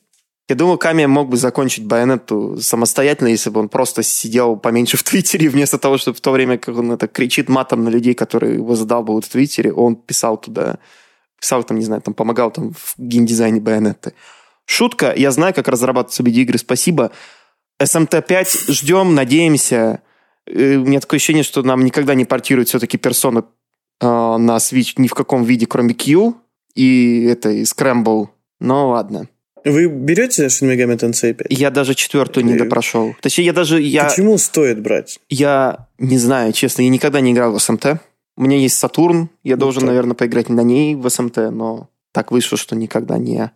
я 0.50 0.56
думаю, 0.56 0.78
Ками 0.78 1.06
мог 1.06 1.30
бы 1.30 1.36
закончить 1.36 1.86
Байонетту 1.86 2.58
самостоятельно, 2.62 3.28
если 3.28 3.50
бы 3.50 3.60
он 3.60 3.68
просто 3.68 4.02
сидел 4.02 4.56
поменьше 4.56 4.96
в 4.96 5.04
Твиттере, 5.04 5.50
вместо 5.50 5.78
того, 5.78 5.98
чтобы 5.98 6.18
в 6.18 6.22
то 6.22 6.32
время, 6.32 6.58
как 6.58 6.78
он 6.78 6.92
это 6.92 7.08
кричит 7.08 7.50
матом 7.50 7.84
на 7.84 7.90
людей, 7.90 8.14
которые 8.14 8.56
его 8.56 8.76
задалбывают 8.76 9.26
в 9.26 9.30
Твиттере, 9.30 9.74
он 9.74 9.98
писал 9.98 10.38
туда, 10.38 10.80
писал 11.40 11.64
там, 11.64 11.78
не 11.78 11.84
знаю, 11.84 12.02
там 12.02 12.14
помогал 12.14 12.52
там 12.52 12.74
в 12.74 12.94
геймдизайне 12.98 13.60
Байонетты. 13.60 14.14
Шутка, 14.66 15.14
я 15.16 15.32
знаю, 15.32 15.54
как 15.54 15.68
разрабатываются 15.68 16.24
видеоигры, 16.24 16.58
спасибо. 16.58 17.12
SMT5 17.82 18.72
ждем, 18.72 19.16
надеемся. 19.16 20.02
У 20.48 20.52
меня 20.52 21.00
такое 21.00 21.18
ощущение, 21.18 21.44
что 21.44 21.62
нам 21.64 21.84
никогда 21.84 22.16
не 22.16 22.26
портируют 22.26 22.70
все-таки 22.70 22.98
персоны 22.98 23.44
э, 24.00 24.06
на 24.06 24.58
Switch 24.58 24.94
ни 24.98 25.08
в 25.08 25.14
каком 25.14 25.44
виде, 25.44 25.66
кроме 25.66 25.94
Q 25.94 26.36
и 26.74 27.26
это 27.26 27.50
и 27.50 27.64
Scramble. 27.64 28.30
Но 28.60 28.90
ладно. 28.90 29.28
Вы 29.66 29.88
берете 29.88 30.46
Shin 30.46 30.72
Megami 30.72 30.98
Tensei 30.98 31.34
5? 31.34 31.48
Я 31.50 31.72
даже 31.72 31.94
четвертую 31.96 32.46
не 32.46 32.56
допрошел. 32.56 33.16
Точнее, 33.22 33.46
я 33.46 33.54
даже... 33.54 33.82
Я, 33.82 34.06
Почему 34.06 34.38
стоит 34.38 34.82
брать? 34.82 35.20
Я 35.30 35.88
не 35.98 36.18
знаю, 36.18 36.54
честно. 36.54 36.84
Я 36.84 36.90
никогда 36.90 37.20
не 37.20 37.34
играл 37.34 37.52
в 37.52 37.60
СМТ. 37.60 38.00
У 38.38 38.44
меня 38.44 38.58
есть 38.58 38.78
Сатурн. 38.78 39.30
Я 39.44 39.56
ну, 39.56 39.62
должен, 39.62 39.82
так. 39.82 39.90
наверное, 39.90 40.14
поиграть 40.14 40.48
на 40.48 40.62
ней 40.62 40.96
в 40.96 41.10
СМТ, 41.10 41.38
но 41.52 41.90
так 42.14 42.32
вышло, 42.32 42.58
что 42.58 42.76
никогда 42.76 43.18
не... 43.18 43.52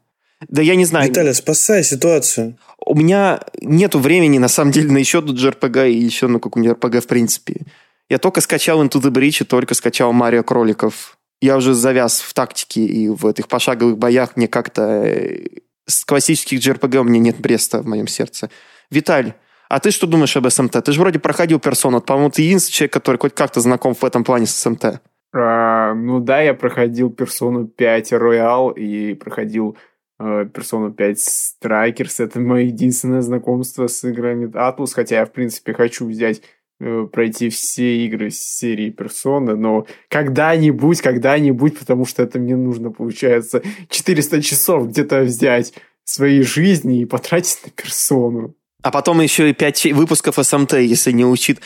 Да 0.50 0.62
я 0.62 0.76
не 0.76 0.86
знаю. 0.86 1.10
Виталий, 1.10 1.34
спасай 1.34 1.84
ситуацию. 1.84 2.58
У 2.84 2.96
меня 2.96 3.42
нету 3.62 4.00
времени, 4.00 4.38
на 4.38 4.48
самом 4.48 4.72
деле, 4.72 4.92
на 4.92 4.98
еще 4.98 5.22
тут 5.22 5.38
JRPG 5.38 5.92
и 5.92 5.98
еще 5.98 6.28
на 6.28 6.40
какую-нибудь 6.40 6.78
RPG 6.78 7.02
в 7.02 7.08
принципе. 7.08 7.62
Я 8.10 8.18
только 8.18 8.42
скачал 8.42 8.84
Into 8.84 9.02
the 9.02 9.12
Breach 9.12 9.42
и 9.42 9.46
только 9.46 9.74
скачал 9.74 10.12
Марио 10.14 10.44
Кроликов. 10.44 11.18
Я 11.40 11.58
уже 11.58 11.74
завяз 11.74 12.20
в 12.22 12.34
тактике 12.34 12.82
и 12.82 13.08
в 13.08 13.26
этих 13.26 13.48
пошаговых 13.48 13.98
боях. 13.98 14.36
Мне 14.36 14.48
как-то 14.48 15.04
э, 15.06 15.46
с 15.88 16.04
классических 16.06 16.60
JRPG 16.60 16.98
у 16.98 17.04
меня 17.04 17.20
нет 17.20 17.40
Бреста 17.40 17.82
в 17.82 17.88
моем 17.88 18.08
сердце. 18.08 18.50
Виталь, 18.90 19.34
а 19.70 19.80
ты 19.80 19.92
что 19.92 20.06
думаешь 20.08 20.36
об 20.36 20.50
СМТ? 20.50 20.84
Ты 20.84 20.92
же 20.92 21.00
вроде 21.00 21.20
проходил 21.20 21.60
персону. 21.60 22.02
По-моему, 22.02 22.30
ты 22.30 22.42
единственный 22.42 22.74
человек, 22.74 22.94
который 22.94 23.18
хоть 23.18 23.34
как-то 23.34 23.62
знаком 23.62 23.94
в 23.94 24.04
этом 24.04 24.24
плане 24.24 24.46
с 24.46 24.56
СМТ. 24.56 25.02
А, 25.34 25.94
ну 25.94 26.20
да, 26.20 26.42
я 26.42 26.54
проходил 26.54 27.10
персону 27.10 27.68
5 27.68 28.12
Royal 28.12 28.74
и 28.74 29.14
проходил 29.14 29.78
э, 30.22 30.46
персону 30.54 30.92
5 30.92 31.18
Strikers. 31.18 32.24
Это 32.24 32.40
мое 32.40 32.66
единственное 32.66 33.22
знакомство 33.22 33.88
с 33.88 34.04
играми 34.04 34.46
Atlus, 34.48 34.94
хотя 34.94 35.18
я, 35.18 35.26
в 35.26 35.32
принципе, 35.32 35.74
хочу 35.74 36.08
взять 36.08 36.42
Э, 36.84 37.06
пройти 37.12 37.50
все 37.50 38.06
игры 38.08 38.32
серии 38.32 38.90
Персона, 38.90 39.56
но 39.56 39.86
когда-нибудь, 40.10 41.00
когда-нибудь, 41.00 41.78
потому 41.78 42.06
что 42.06 42.24
это 42.24 42.40
мне 42.40 42.56
нужно, 42.56 42.90
получается, 42.90 43.62
400 43.90 44.42
часов 44.42 44.88
где-то 44.88 45.22
взять 45.22 45.74
своей 46.06 46.42
жизни 46.42 47.02
и 47.02 47.06
потратить 47.06 47.60
на 47.64 47.70
Персону. 47.70 48.56
А 48.82 48.90
потом 48.90 49.22
еще 49.22 49.52
и 49.52 49.54
5 49.54 49.94
выпусков 49.94 50.40
СМТ, 50.42 50.74
если 50.74 51.12
не 51.12 51.24
учит. 51.24 51.60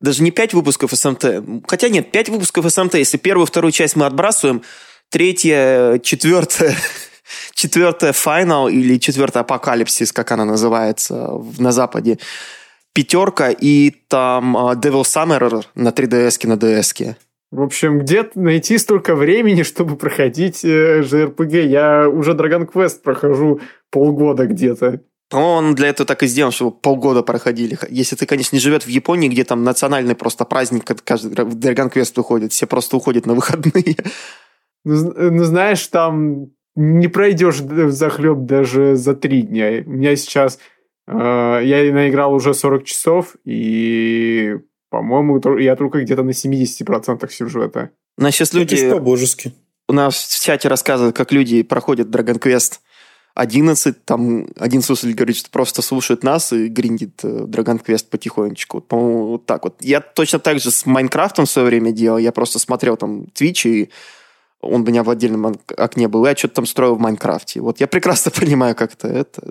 Даже 0.00 0.24
не 0.24 0.32
5 0.32 0.54
выпусков 0.54 0.90
СМТ. 0.92 1.24
Хотя 1.68 1.88
нет, 1.88 2.10
5 2.10 2.28
выпусков 2.30 2.68
СМТ. 2.68 2.94
Если 2.94 3.16
первую 3.16 3.46
вторую 3.46 3.70
часть 3.70 3.94
мы 3.94 4.06
отбрасываем, 4.06 4.62
третья, 5.08 6.00
четвертая, 6.00 6.74
четвертая 7.54 8.12
Final 8.12 8.70
или 8.70 8.98
четвертая 8.98 9.42
Апокалипсис, 9.42 10.12
как 10.12 10.32
она 10.32 10.44
называется 10.44 11.32
на 11.58 11.72
Западе, 11.72 12.18
пятерка 12.92 13.50
и 13.50 13.90
там 13.90 14.56
uh, 14.56 14.74
Devil 14.74 15.02
Summer 15.02 15.64
на 15.74 15.88
3DS 15.90 16.46
на 16.46 16.54
DS. 16.54 17.14
В 17.50 17.62
общем, 17.62 18.00
где 18.00 18.28
найти 18.34 18.76
столько 18.76 19.14
времени, 19.14 19.62
чтобы 19.62 19.96
проходить 19.96 20.64
э, 20.64 21.00
JRPG? 21.00 21.66
Я 21.66 22.08
уже 22.08 22.32
Dragon 22.32 22.70
Quest 22.70 23.00
прохожу 23.02 23.60
полгода 23.90 24.46
где-то. 24.46 25.00
Он 25.32 25.74
для 25.74 25.88
этого 25.88 26.06
так 26.06 26.22
и 26.22 26.26
сделан, 26.26 26.52
чтобы 26.52 26.72
полгода 26.72 27.22
проходили. 27.22 27.78
Если 27.88 28.16
ты, 28.16 28.26
конечно, 28.26 28.56
не 28.56 28.60
живет 28.60 28.84
в 28.84 28.88
Японии, 28.88 29.28
где 29.28 29.44
там 29.44 29.62
национальный 29.62 30.14
просто 30.14 30.44
праздник, 30.44 30.84
каждый 31.04 31.32
Dragon 31.32 31.92
Quest 31.92 32.12
выходит, 32.16 32.52
все 32.52 32.66
просто 32.66 32.96
уходят 32.96 33.26
на 33.26 33.34
выходные. 33.34 33.96
Ну, 34.84 35.12
ну, 35.12 35.44
знаешь, 35.44 35.86
там 35.88 36.50
не 36.78 37.08
пройдешь 37.08 37.60
захлеб 37.60 38.38
даже 38.46 38.94
за 38.94 39.14
три 39.14 39.42
дня. 39.42 39.82
У 39.84 39.90
меня 39.90 40.14
сейчас... 40.14 40.60
Э, 41.08 41.60
я 41.64 41.92
наиграл 41.92 42.32
уже 42.32 42.54
40 42.54 42.84
часов, 42.84 43.34
и, 43.44 44.56
по-моему, 44.88 45.58
я 45.58 45.74
только 45.74 46.02
где-то 46.02 46.22
на 46.22 46.30
70% 46.30 47.28
сюжета. 47.30 47.90
У 48.16 48.22
нас 48.22 48.34
сейчас 48.34 48.54
люди... 48.54 48.76
Это 48.76 48.94
по-божески. 48.94 49.52
У 49.88 49.92
нас 49.92 50.14
в 50.14 50.44
чате 50.44 50.68
рассказывают, 50.68 51.16
как 51.16 51.32
люди 51.32 51.62
проходят 51.62 52.08
Dragon 52.08 52.40
Quest 52.40 52.78
11, 53.34 54.04
там 54.04 54.48
один 54.56 54.82
слушатель 54.82 55.14
говорит, 55.14 55.36
что 55.36 55.50
просто 55.50 55.82
слушает 55.82 56.22
нас 56.22 56.52
и 56.52 56.68
гриндит 56.68 57.20
э, 57.24 57.44
Dragon 57.46 57.84
Quest 57.84 58.06
потихонечку. 58.10 58.78
Вот, 58.78 58.88
по-моему, 58.88 59.26
вот 59.28 59.46
так 59.46 59.64
вот. 59.64 59.76
Я 59.80 60.00
точно 60.00 60.38
так 60.38 60.60
же 60.60 60.70
с 60.70 60.86
Майнкрафтом 60.86 61.46
в 61.46 61.50
свое 61.50 61.66
время 61.66 61.90
делал. 61.90 62.18
Я 62.18 62.30
просто 62.30 62.58
смотрел 62.60 62.96
там 62.96 63.26
Twitch, 63.34 63.68
и 63.68 63.90
он 64.60 64.82
у 64.82 64.84
меня 64.84 65.02
в 65.02 65.10
отдельном 65.10 65.56
окне 65.76 66.08
был. 66.08 66.26
Я 66.26 66.36
что-то 66.36 66.56
там 66.56 66.66
строил 66.66 66.96
в 66.96 67.00
Майнкрафте. 67.00 67.60
Вот 67.60 67.80
я 67.80 67.86
прекрасно 67.86 68.30
понимаю, 68.36 68.74
как 68.74 68.94
это, 68.94 69.08
это 69.08 69.42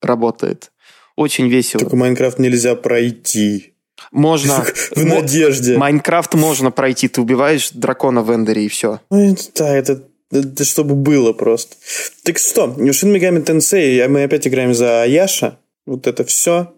работает. 0.00 0.72
Очень 1.16 1.48
весело. 1.48 1.80
Только 1.80 1.96
Майнкрафт 1.96 2.38
нельзя 2.38 2.74
пройти. 2.74 3.74
Можно. 4.10 4.64
В 4.96 5.04
надежде. 5.04 5.76
Майнкрафт 5.76 6.34
можно 6.34 6.70
пройти. 6.70 7.08
Ты 7.08 7.20
убиваешь 7.20 7.70
дракона 7.70 8.22
в 8.22 8.34
эндере 8.34 8.64
и 8.64 8.68
все. 8.68 9.00
Да, 9.10 9.76
это 9.76 10.02
это 10.32 10.64
чтобы 10.64 10.94
было 10.94 11.32
просто. 11.34 11.76
Так 12.24 12.38
что, 12.38 12.74
Shin 12.78 13.14
Megami 13.14 13.44
Tensei, 13.44 14.08
мы 14.08 14.24
опять 14.24 14.46
играем 14.46 14.72
за 14.72 15.02
Аяша. 15.02 15.58
Вот 15.84 16.06
это 16.06 16.24
все. 16.24 16.74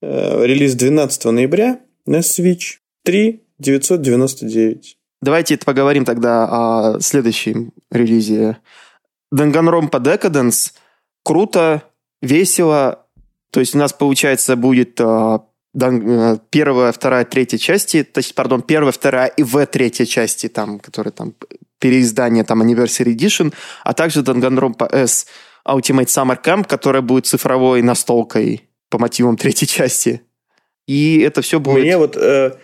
Э, 0.00 0.46
релиз 0.46 0.74
12 0.74 1.26
ноября 1.26 1.80
на 2.06 2.20
Switch. 2.20 2.78
3 3.04 3.42
999. 3.58 4.95
Давайте 5.22 5.56
поговорим 5.58 6.04
тогда 6.04 6.44
о 6.44 7.00
следующем 7.00 7.72
релизе. 7.90 8.58
Danganronpa 9.34 10.00
Decadence. 10.00 10.72
Круто, 11.24 11.82
весело. 12.22 13.06
То 13.50 13.60
есть 13.60 13.74
у 13.74 13.78
нас, 13.78 13.92
получается, 13.92 14.56
будет 14.56 15.00
э, 15.00 15.38
э, 15.80 16.36
первая, 16.50 16.92
вторая, 16.92 17.24
третья 17.24 17.58
части, 17.58 18.04
то 18.04 18.18
есть, 18.18 18.34
пардон, 18.34 18.62
первая, 18.62 18.92
вторая 18.92 19.28
и 19.28 19.42
В 19.42 19.64
третья 19.66 20.04
части, 20.04 20.48
там, 20.48 20.78
которые 20.78 21.12
там 21.12 21.34
переиздание 21.78 22.44
там 22.44 22.62
Anniversary 22.62 23.14
Edition, 23.14 23.52
а 23.84 23.92
также 23.94 24.20
Danganronpa 24.20 24.88
S 24.92 25.26
Ultimate 25.66 26.06
Summer 26.06 26.42
Camp, 26.42 26.66
которая 26.66 27.02
будет 27.02 27.26
цифровой 27.26 27.82
настолкой 27.82 28.68
по 28.88 28.98
мотивам 28.98 29.36
третьей 29.36 29.68
части. 29.68 30.22
И 30.86 31.18
это 31.20 31.42
все 31.42 31.58
будет... 31.58 31.82
Мне 31.82 31.98
вот 31.98 32.16
э, 32.16 32.56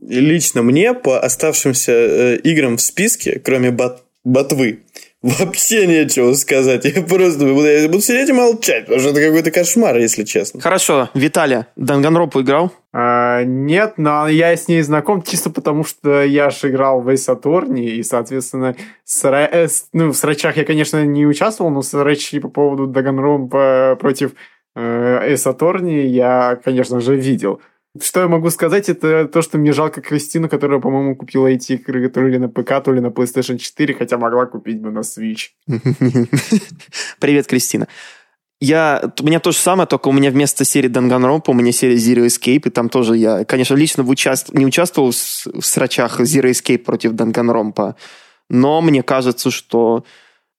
лично 0.00 0.62
мне 0.62 0.94
по 0.94 1.18
оставшимся 1.18 1.92
э, 1.92 2.36
играм 2.38 2.76
в 2.76 2.80
списке, 2.80 3.40
кроме 3.42 3.70
бот, 3.70 4.04
ботвы, 4.24 4.80
Вообще 5.22 5.86
нечего 5.88 6.32
сказать. 6.34 6.84
Я 6.84 7.02
просто 7.02 7.44
буду, 7.44 7.66
я 7.66 7.88
буду 7.88 8.00
сидеть 8.00 8.28
и 8.28 8.32
молчать, 8.32 8.84
потому 8.84 9.00
что 9.00 9.10
это 9.10 9.20
какой-то 9.20 9.50
кошмар, 9.50 9.96
если 9.96 10.22
честно. 10.22 10.60
Хорошо. 10.60 11.10
Виталия, 11.14 11.66
Данганропу 11.74 12.40
играл? 12.40 12.72
А, 12.92 13.42
нет, 13.42 13.94
но 13.96 14.28
я 14.28 14.56
с 14.56 14.68
ней 14.68 14.80
знаком 14.82 15.22
чисто 15.22 15.50
потому, 15.50 15.82
что 15.82 16.22
я 16.22 16.50
же 16.50 16.68
играл 16.68 17.00
в 17.00 17.08
Attorney, 17.08 17.86
и, 17.86 18.02
соответственно, 18.04 18.76
с, 19.04 19.24
э, 19.24 19.68
ну, 19.92 20.12
в 20.12 20.16
срачах 20.16 20.56
я, 20.56 20.64
конечно, 20.64 21.04
не 21.04 21.26
участвовал, 21.26 21.72
но 21.72 21.82
срачи 21.82 22.38
по 22.38 22.48
поводу 22.48 22.86
Данганропа 22.86 23.98
против 24.00 24.34
э, 24.76 25.34
Attorney 25.34 26.06
я, 26.06 26.60
конечно 26.64 27.00
же, 27.00 27.16
видел. 27.16 27.60
Что 28.02 28.20
я 28.20 28.28
могу 28.28 28.50
сказать, 28.50 28.88
это 28.88 29.26
то, 29.26 29.42
что 29.42 29.58
мне 29.58 29.72
жалко 29.72 30.00
Кристину, 30.00 30.48
которая, 30.48 30.80
по-моему, 30.80 31.16
купила 31.16 31.46
эти 31.46 31.72
игры 31.74 32.08
то 32.08 32.20
ли 32.20 32.38
на 32.38 32.48
ПК, 32.48 32.82
то 32.84 32.92
ли 32.92 33.00
на 33.00 33.08
PlayStation 33.08 33.58
4, 33.58 33.94
хотя 33.94 34.18
могла 34.18 34.46
купить 34.46 34.80
бы 34.80 34.90
на 34.90 35.00
Switch. 35.00 35.50
Привет, 37.20 37.46
Кристина. 37.46 37.88
Я, 38.60 39.12
у 39.20 39.24
меня 39.24 39.38
то 39.38 39.52
же 39.52 39.58
самое, 39.58 39.86
только 39.86 40.08
у 40.08 40.12
меня 40.12 40.30
вместо 40.30 40.64
серии 40.64 40.90
Danganronpa 40.90 41.44
у 41.48 41.52
меня 41.52 41.70
серия 41.70 41.96
Zero 41.96 42.26
Escape, 42.26 42.66
и 42.66 42.70
там 42.70 42.88
тоже 42.88 43.16
я, 43.16 43.44
конечно, 43.44 43.74
лично 43.74 44.02
в 44.02 44.10
участ... 44.10 44.52
не 44.52 44.66
участвовал 44.66 45.12
в, 45.12 45.14
в 45.14 45.64
срачах 45.64 46.20
Zero 46.20 46.50
Escape 46.50 46.78
против 46.78 47.12
Danganronpa, 47.12 47.94
но 48.50 48.80
мне 48.80 49.04
кажется, 49.04 49.52
что 49.52 50.04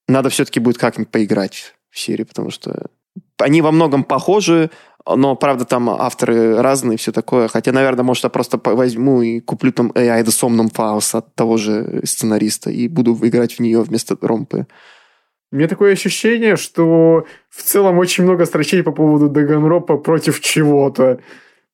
надо 0.08 0.30
все-таки 0.30 0.60
будет 0.60 0.78
как-нибудь 0.78 1.10
поиграть 1.10 1.74
в 1.90 1.98
серии, 1.98 2.24
потому 2.24 2.50
что 2.50 2.86
они 3.36 3.60
во 3.60 3.70
многом 3.70 4.04
похожи, 4.04 4.70
но, 5.06 5.36
правда, 5.36 5.64
там 5.64 5.88
авторы 5.88 6.60
разные, 6.60 6.98
все 6.98 7.12
такое. 7.12 7.48
Хотя, 7.48 7.72
наверное, 7.72 8.04
может, 8.04 8.24
я 8.24 8.30
просто 8.30 8.60
возьму 8.62 9.22
и 9.22 9.40
куплю 9.40 9.72
там 9.72 9.92
AI 9.92 10.22
The 10.24 10.26
Somnum 10.26 10.72
Files 10.72 11.16
от 11.16 11.34
того 11.34 11.56
же 11.56 12.02
сценариста 12.04 12.70
и 12.70 12.88
буду 12.88 13.18
играть 13.22 13.54
в 13.54 13.60
нее 13.60 13.82
вместо 13.82 14.16
ромпы. 14.20 14.66
У 15.52 15.56
меня 15.56 15.68
такое 15.68 15.92
ощущение, 15.92 16.56
что 16.56 17.26
в 17.48 17.62
целом 17.62 17.98
очень 17.98 18.24
много 18.24 18.46
строчей 18.46 18.82
по 18.82 18.92
поводу 18.92 19.28
Даганропа 19.28 19.96
против 19.96 20.40
чего-то. 20.40 21.18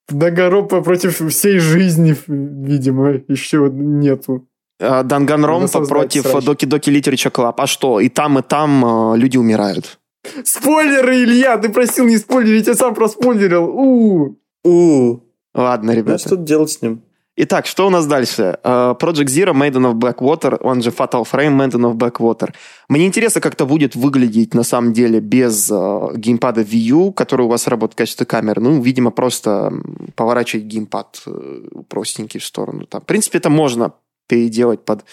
Даганропа 0.08 0.80
против 0.82 1.20
всей 1.30 1.58
жизни, 1.58 2.16
видимо, 2.26 3.20
еще 3.28 3.68
нету. 3.70 4.48
А, 4.80 5.02
Данганромпа 5.02 5.84
против 5.84 6.44
Доки-Доки 6.44 6.90
Literature 6.90 7.32
Club. 7.32 7.54
А 7.58 7.66
что? 7.66 8.00
И 8.00 8.08
там, 8.08 8.38
и 8.38 8.42
там 8.42 8.84
э, 9.14 9.18
люди 9.18 9.36
умирают. 9.36 9.98
Спойлеры, 10.44 11.22
Илья, 11.24 11.58
ты 11.58 11.68
просил 11.68 12.06
не 12.06 12.18
спойлерить, 12.18 12.66
я 12.66 12.74
сам 12.74 12.94
проспойлерил. 12.94 13.64
У, 13.64 14.38
у. 14.64 15.20
Ладно, 15.54 15.92
ребята. 15.92 16.14
А 16.14 16.18
что 16.18 16.36
делать 16.36 16.70
с 16.70 16.82
ним? 16.82 17.02
Итак, 17.38 17.66
что 17.66 17.86
у 17.86 17.90
нас 17.90 18.06
дальше? 18.06 18.58
Uh, 18.64 18.98
Project 18.98 19.26
Zero, 19.26 19.52
Maiden 19.52 19.92
of 19.92 19.94
Blackwater, 19.94 20.56
он 20.62 20.82
же 20.82 20.88
Fatal 20.88 21.22
Frame, 21.30 21.54
Maiden 21.54 21.92
of 21.92 21.94
Blackwater. 21.96 22.54
Мне 22.88 23.06
интересно, 23.06 23.42
как 23.42 23.52
это 23.52 23.66
будет 23.66 23.94
выглядеть 23.94 24.54
на 24.54 24.62
самом 24.62 24.94
деле 24.94 25.20
без 25.20 25.70
uh, 25.70 26.16
геймпада 26.16 26.62
Wii 26.62 26.76
U, 26.76 27.12
который 27.12 27.42
у 27.44 27.48
вас 27.48 27.66
работает 27.66 27.92
в 27.92 27.96
качестве 27.96 28.24
камеры. 28.24 28.62
Ну, 28.62 28.80
видимо, 28.80 29.10
просто 29.10 29.70
поворачивать 30.14 30.64
геймпад 30.64 31.24
uh, 31.26 31.84
простенький 31.88 32.40
в 32.40 32.44
сторону. 32.44 32.86
Там. 32.86 33.02
В 33.02 33.04
принципе, 33.04 33.36
это 33.36 33.50
можно 33.50 33.92
переделать 34.28 34.86
под 34.86 35.04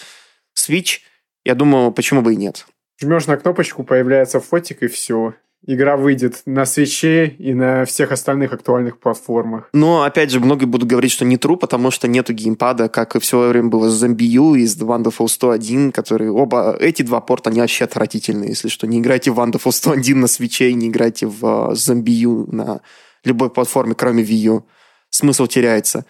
Switch. 0.57 0.99
Я 1.43 1.55
думаю, 1.55 1.91
почему 1.91 2.21
бы 2.21 2.33
и 2.33 2.37
нет. 2.37 2.65
Жмешь 3.01 3.27
на 3.27 3.37
кнопочку, 3.37 3.83
появляется 3.83 4.39
фотик 4.39 4.83
и 4.83 4.87
все. 4.87 5.33
Игра 5.65 5.95
выйдет 5.95 6.41
на 6.45 6.65
свече 6.65 7.27
и 7.27 7.53
на 7.53 7.85
всех 7.85 8.11
остальных 8.11 8.51
актуальных 8.51 8.99
платформах. 8.99 9.69
Но, 9.71 10.03
опять 10.03 10.29
же, 10.29 10.41
многие 10.41 10.65
будут 10.65 10.89
говорить, 10.89 11.11
что 11.11 11.23
не 11.23 11.37
true, 11.37 11.55
потому 11.55 11.89
что 11.89 12.09
нету 12.09 12.33
геймпада, 12.33 12.89
как 12.89 13.15
и 13.15 13.19
в 13.19 13.31
время 13.31 13.69
было 13.69 13.89
с 13.89 14.03
ZombieU 14.03 14.57
и 14.57 14.67
с 14.67 14.77
Wonderful 14.77 15.29
101, 15.29 15.93
которые 15.93 16.31
оба, 16.31 16.75
эти 16.77 17.01
два 17.01 17.21
порта, 17.21 17.49
они 17.49 17.61
вообще 17.61 17.85
отвратительные. 17.85 18.49
Если 18.49 18.67
что, 18.67 18.87
не 18.87 18.99
играйте 18.99 19.31
в 19.31 19.39
Wonderful 19.39 19.71
101 19.71 20.19
на 20.19 20.27
свече 20.27 20.69
и 20.69 20.73
не 20.73 20.89
играйте 20.89 21.27
в 21.27 21.41
uh, 21.45 21.71
ZombieU 21.71 22.53
на 22.53 22.81
любой 23.23 23.49
платформе, 23.49 23.95
кроме 23.95 24.21
Wii 24.21 24.55
U. 24.55 24.65
Смысл 25.11 25.47
теряется. 25.47 26.05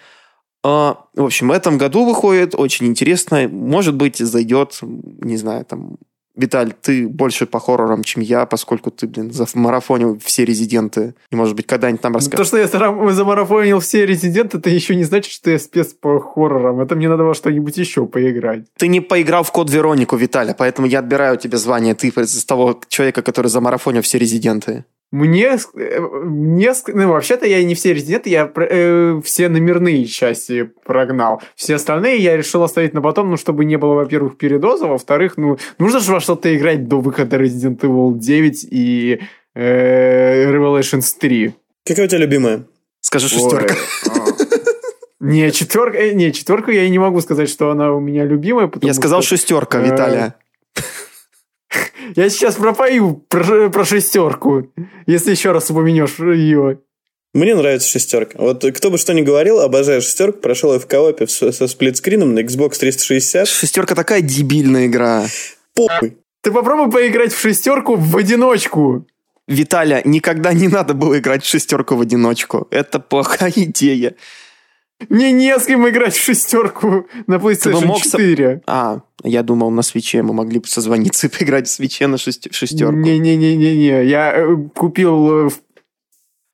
Uh, 0.65 0.95
в 1.13 1.25
общем, 1.25 1.49
в 1.49 1.51
этом 1.51 1.77
году 1.77 2.05
выходит, 2.05 2.55
очень 2.55 2.87
интересно. 2.87 3.47
Может 3.47 3.93
быть, 3.93 4.17
зайдет, 4.17 4.79
не 4.81 5.37
знаю, 5.37 5.63
там, 5.65 5.97
Виталь, 6.35 6.73
ты 6.81 7.07
больше 7.07 7.45
по 7.45 7.59
хоррорам, 7.59 8.03
чем 8.03 8.23
я, 8.23 8.45
поскольку 8.45 8.89
ты, 8.89 9.07
блин, 9.07 9.31
замарафонил 9.31 10.19
все 10.19 10.45
резиденты. 10.45 11.13
И, 11.31 11.35
может 11.35 11.55
быть, 11.55 11.67
когда-нибудь 11.67 12.01
там 12.01 12.15
расскажешь. 12.15 12.37
То, 12.37 12.43
что 12.45 12.57
я 12.57 13.13
замарафонил 13.13 13.79
все 13.79 14.05
резиденты, 14.05 14.57
это 14.57 14.69
еще 14.69 14.95
не 14.95 15.03
значит, 15.03 15.31
что 15.31 15.51
я 15.51 15.59
спец 15.59 15.93
по 15.93 16.19
хоррорам. 16.19 16.79
Это 16.79 16.95
мне 16.95 17.07
надо 17.07 17.23
во 17.23 17.35
что-нибудь 17.35 17.77
еще 17.77 18.07
поиграть. 18.07 18.65
Ты 18.77 18.87
не 18.87 18.99
поиграл 18.99 19.43
в 19.43 19.51
Код 19.51 19.69
Веронику, 19.69 20.15
Виталя, 20.15 20.55
поэтому 20.57 20.87
я 20.87 20.99
отбираю 20.99 21.37
тебе 21.37 21.57
звание. 21.57 21.93
Ты 21.93 22.07
из 22.07 22.45
того 22.45 22.79
человека, 22.87 23.21
который 23.21 23.47
замарафонил 23.47 24.01
все 24.01 24.17
резиденты. 24.17 24.85
Мне, 25.13 25.59
э, 25.75 25.99
мне, 25.99 26.73
ну, 26.87 27.09
вообще-то 27.09 27.45
я 27.45 27.63
не 27.63 27.75
все 27.75 27.93
резиденты, 27.93 28.31
я 28.31 28.51
э, 28.55 29.21
все 29.23 29.47
номерные 29.47 30.05
части 30.05 30.71
прогнал. 30.85 31.39
Все 31.55 31.75
остальные 31.75 32.17
я 32.17 32.35
решил 32.35 32.63
оставить 32.63 32.95
на 32.95 33.01
потом, 33.03 33.29
ну, 33.29 33.37
чтобы 33.37 33.63
не 33.63 33.77
было, 33.77 33.93
во-первых, 33.93 34.39
передоза, 34.39 34.87
во-вторых, 34.87 35.37
ну, 35.37 35.59
нужно 35.77 35.99
же 35.99 36.11
во 36.13 36.19
что-то 36.19 36.55
играть 36.57 36.87
до 36.87 36.99
выхода 36.99 37.37
Resident 37.37 37.79
Evil 37.81 38.17
9 38.17 38.67
и 38.71 39.19
э, 39.53 40.51
Revelations 40.51 41.05
3. 41.19 41.53
Какая 41.85 42.07
у 42.07 42.09
тебя 42.09 42.19
любимая? 42.19 42.63
Скажи 42.99 43.29
шестерка. 43.29 43.75
А. 44.07 44.13
Не, 45.19 45.51
четверка, 45.51 45.99
э, 45.99 46.13
не, 46.13 46.33
четверку 46.33 46.71
я 46.71 46.85
и 46.85 46.89
не 46.89 46.97
могу 46.97 47.21
сказать, 47.21 47.51
что 47.51 47.69
она 47.69 47.93
у 47.93 47.99
меня 47.99 48.25
любимая. 48.25 48.71
Я 48.81 48.95
сказал 48.95 49.21
что, 49.21 49.37
шестерка, 49.37 49.79
э, 49.79 49.91
Виталия. 49.91 50.35
Я 52.15 52.29
сейчас 52.29 52.55
пропою 52.55 53.23
про, 53.27 53.69
про 53.69 53.85
шестерку, 53.85 54.71
если 55.07 55.31
еще 55.31 55.51
раз 55.51 55.69
упомянешь 55.69 56.19
ее. 56.19 56.79
Мне 57.33 57.55
нравится 57.55 57.89
шестерка. 57.89 58.37
Вот 58.37 58.63
кто 58.63 58.91
бы 58.91 58.97
что 58.99 59.13
ни 59.13 59.21
говорил, 59.21 59.59
обожаю 59.59 60.01
шестерку. 60.01 60.39
Прошел 60.39 60.73
ее 60.73 60.79
в 60.79 60.85
коопе 60.85 61.25
со 61.27 61.67
сплитскрином 61.67 62.35
на 62.35 62.39
Xbox 62.39 62.77
360. 62.77 63.47
Шестерка 63.47 63.95
такая 63.95 64.21
дебильная 64.21 64.85
игра. 64.85 65.25
Похуй. 65.73 66.17
Ты 66.41 66.51
попробуй 66.51 66.91
поиграть 66.91 67.33
в 67.33 67.39
шестерку 67.39 67.95
в 67.95 68.17
одиночку. 68.17 69.07
Виталя, 69.47 70.01
никогда 70.05 70.53
не 70.53 70.67
надо 70.67 70.93
было 70.93 71.17
играть 71.17 71.43
в 71.43 71.47
шестерку 71.47 71.95
в 71.95 72.01
одиночку. 72.01 72.67
Это 72.69 72.99
плохая 72.99 73.51
идея. 73.55 74.15
Мне 75.09 75.31
не 75.31 75.57
с 75.57 75.65
кем 75.65 75.87
играть 75.87 76.13
в 76.13 76.21
шестерку 76.21 77.07
на 77.27 77.35
PlayStation 77.35 77.85
мог 77.85 78.03
со- 78.03 78.17
4. 78.17 78.61
А, 78.65 79.01
я 79.23 79.43
думал, 79.43 79.71
на 79.71 79.81
свече 79.81 80.21
мы 80.21 80.33
могли 80.33 80.59
бы 80.59 80.67
созвониться 80.67 81.27
и 81.27 81.29
поиграть 81.29 81.67
в 81.67 81.71
свече 81.71 82.07
на 82.07 82.17
шестерку. 82.17 82.93
Не-не-не-не-не. 82.95 84.05
Я 84.05 84.33
э, 84.35 84.55
купил... 84.75 85.47
э, 85.47 85.49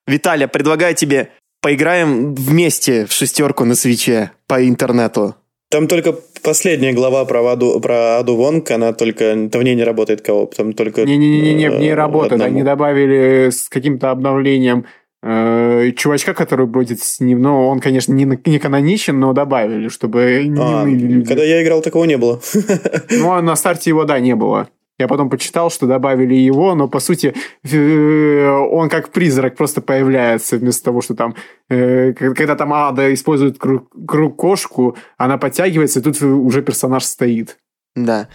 Виталя, 0.08 0.48
предлагаю 0.48 0.96
тебе 0.96 1.30
поиграем 1.62 2.34
вместе 2.36 3.06
в 3.06 3.12
шестерку 3.12 3.66
на 3.66 3.76
свече 3.76 4.32
по 4.48 4.68
интернету. 4.68 5.36
Там 5.70 5.88
только 5.88 6.16
последняя 6.42 6.94
глава 6.94 7.26
про 7.26 7.48
Аду, 7.48 7.80
про 7.80 8.18
Аду 8.18 8.36
Вонг, 8.36 8.72
она 8.72 8.92
только... 8.92 9.34
В 9.36 9.64
ней 9.64 9.76
не 9.76 9.84
работает 9.84 10.22
кого 10.22 10.48
там 10.48 10.74
только... 10.74 11.06
Не-не-не, 11.06 11.70
в 11.70 11.80
ней 11.80 11.92
э, 11.92 11.96
работает. 11.96 12.34
одному. 12.34 12.52
Они 12.52 12.64
добавили 12.64 13.50
с 13.52 13.70
каким-то 13.70 14.10
обновлением 14.10 14.86
э, 15.24 15.92
чувачка, 15.96 16.34
который 16.34 16.66
бродит 16.66 17.02
с 17.02 17.20
ним. 17.20 17.42
Ну, 17.42 17.68
он, 17.68 17.80
конечно, 17.80 18.14
не, 18.14 18.26
не 18.46 18.60
каноничен, 18.60 19.20
но 19.20 19.34
добавили, 19.34 19.90
чтобы 19.90 20.44
не 20.48 20.60
А, 20.62 20.86
люди. 20.86 21.26
когда 21.26 21.44
я 21.44 21.62
играл, 21.64 21.82
такого 21.82 22.06
не 22.06 22.18
было. 22.18 22.40
Ну, 23.12 23.32
а 23.32 23.42
на 23.42 23.56
старте 23.56 23.90
его, 23.90 24.06
да, 24.06 24.20
не 24.20 24.36
было. 24.36 24.68
Я 24.98 25.08
потом 25.08 25.30
почитал, 25.30 25.72
что 25.72 25.88
добавили 25.88 26.34
его, 26.36 26.76
но, 26.76 26.90
по 26.90 27.00
сути, 27.00 27.34
э, 27.64 28.48
он 28.50 28.90
как 28.90 29.10
призрак 29.12 29.56
просто 29.56 29.80
появляется, 29.82 30.58
вместо 30.58 30.84
того, 30.84 31.02
что 31.02 31.16
там... 31.16 31.36
э, 31.70 32.12
Когда 32.14 32.56
там 32.56 32.74
Ада 32.74 33.14
использует 33.14 33.58
кру- 33.58 33.86
кру- 34.06 34.30
кошку, 34.36 34.98
она 35.18 35.38
подтягивается, 35.38 36.00
и 36.00 36.04
тут 36.04 36.22
уже 36.22 36.62
персонаж 36.62 37.06
стоит. 37.06 37.58
Да. 37.96 38.28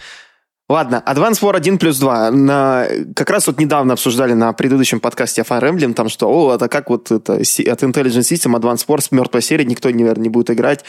Ладно, 0.67 1.03
Advance 1.05 1.41
War 1.41 1.55
1 1.55 1.77
плюс 1.77 1.99
2. 1.99 2.31
На... 2.31 2.87
Как 3.15 3.29
раз 3.29 3.45
вот 3.45 3.59
недавно 3.59 3.93
обсуждали 3.93 4.33
на 4.33 4.51
предыдущем 4.51 4.99
подкасте 4.99 5.43
Fire 5.43 5.61
Emblem, 5.61 5.93
там 5.93 6.09
что, 6.09 6.27
о, 6.27 6.55
это 6.55 6.67
как 6.67 6.89
вот 6.89 7.11
это, 7.11 7.33
от 7.33 7.43
Intelligent 7.43 8.23
System 8.23 8.59
Advance 8.59 8.87
Wars, 8.87 9.09
мертвая 9.11 9.41
серия, 9.41 9.63
никто, 9.63 9.89
наверное, 9.89 10.23
не 10.23 10.29
будет 10.29 10.49
играть. 10.49 10.83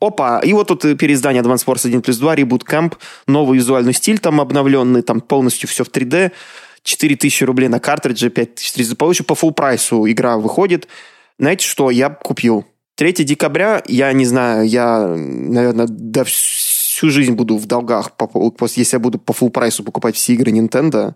Опа, 0.00 0.40
и 0.40 0.54
вот 0.54 0.68
тут 0.68 0.86
э, 0.86 0.94
переиздание 0.94 1.42
Advance 1.42 1.66
Wars 1.66 1.86
1 1.86 2.00
плюс 2.00 2.16
2, 2.16 2.36
Reboot 2.36 2.62
Camp, 2.64 2.94
новый 3.26 3.58
визуальный 3.58 3.92
стиль 3.92 4.18
там 4.18 4.40
обновленный, 4.40 5.02
там 5.02 5.20
полностью 5.20 5.68
все 5.68 5.84
в 5.84 5.90
3D, 5.90 6.32
4000 6.82 7.44
рублей 7.44 7.68
на 7.68 7.80
картридже, 7.80 8.30
5300 8.30 8.96
получше, 8.96 9.24
по 9.24 9.34
full 9.34 9.52
прайсу 9.52 10.10
игра 10.10 10.38
выходит. 10.38 10.88
Знаете 11.38 11.66
что, 11.66 11.90
я 11.90 12.08
купил. 12.08 12.64
3 12.96 13.12
декабря, 13.12 13.82
я 13.86 14.10
не 14.12 14.24
знаю, 14.24 14.66
я, 14.66 15.06
наверное, 15.06 15.86
до 15.86 16.24
всю 16.98 17.10
жизнь 17.10 17.34
буду 17.34 17.56
в 17.56 17.66
долгах, 17.66 18.10
если 18.74 18.96
я 18.96 18.98
буду 18.98 19.18
по 19.18 19.30
full 19.30 19.50
прайсу 19.50 19.84
покупать 19.84 20.16
все 20.16 20.32
игры 20.32 20.50
Nintendo. 20.50 21.14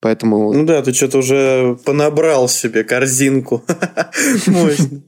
Поэтому 0.00 0.52
Ну 0.52 0.64
да, 0.64 0.80
ты 0.80 0.94
что-то 0.94 1.18
уже 1.18 1.76
понабрал 1.84 2.48
себе 2.48 2.84
корзинку. 2.84 3.64
Мощно. 4.46 5.02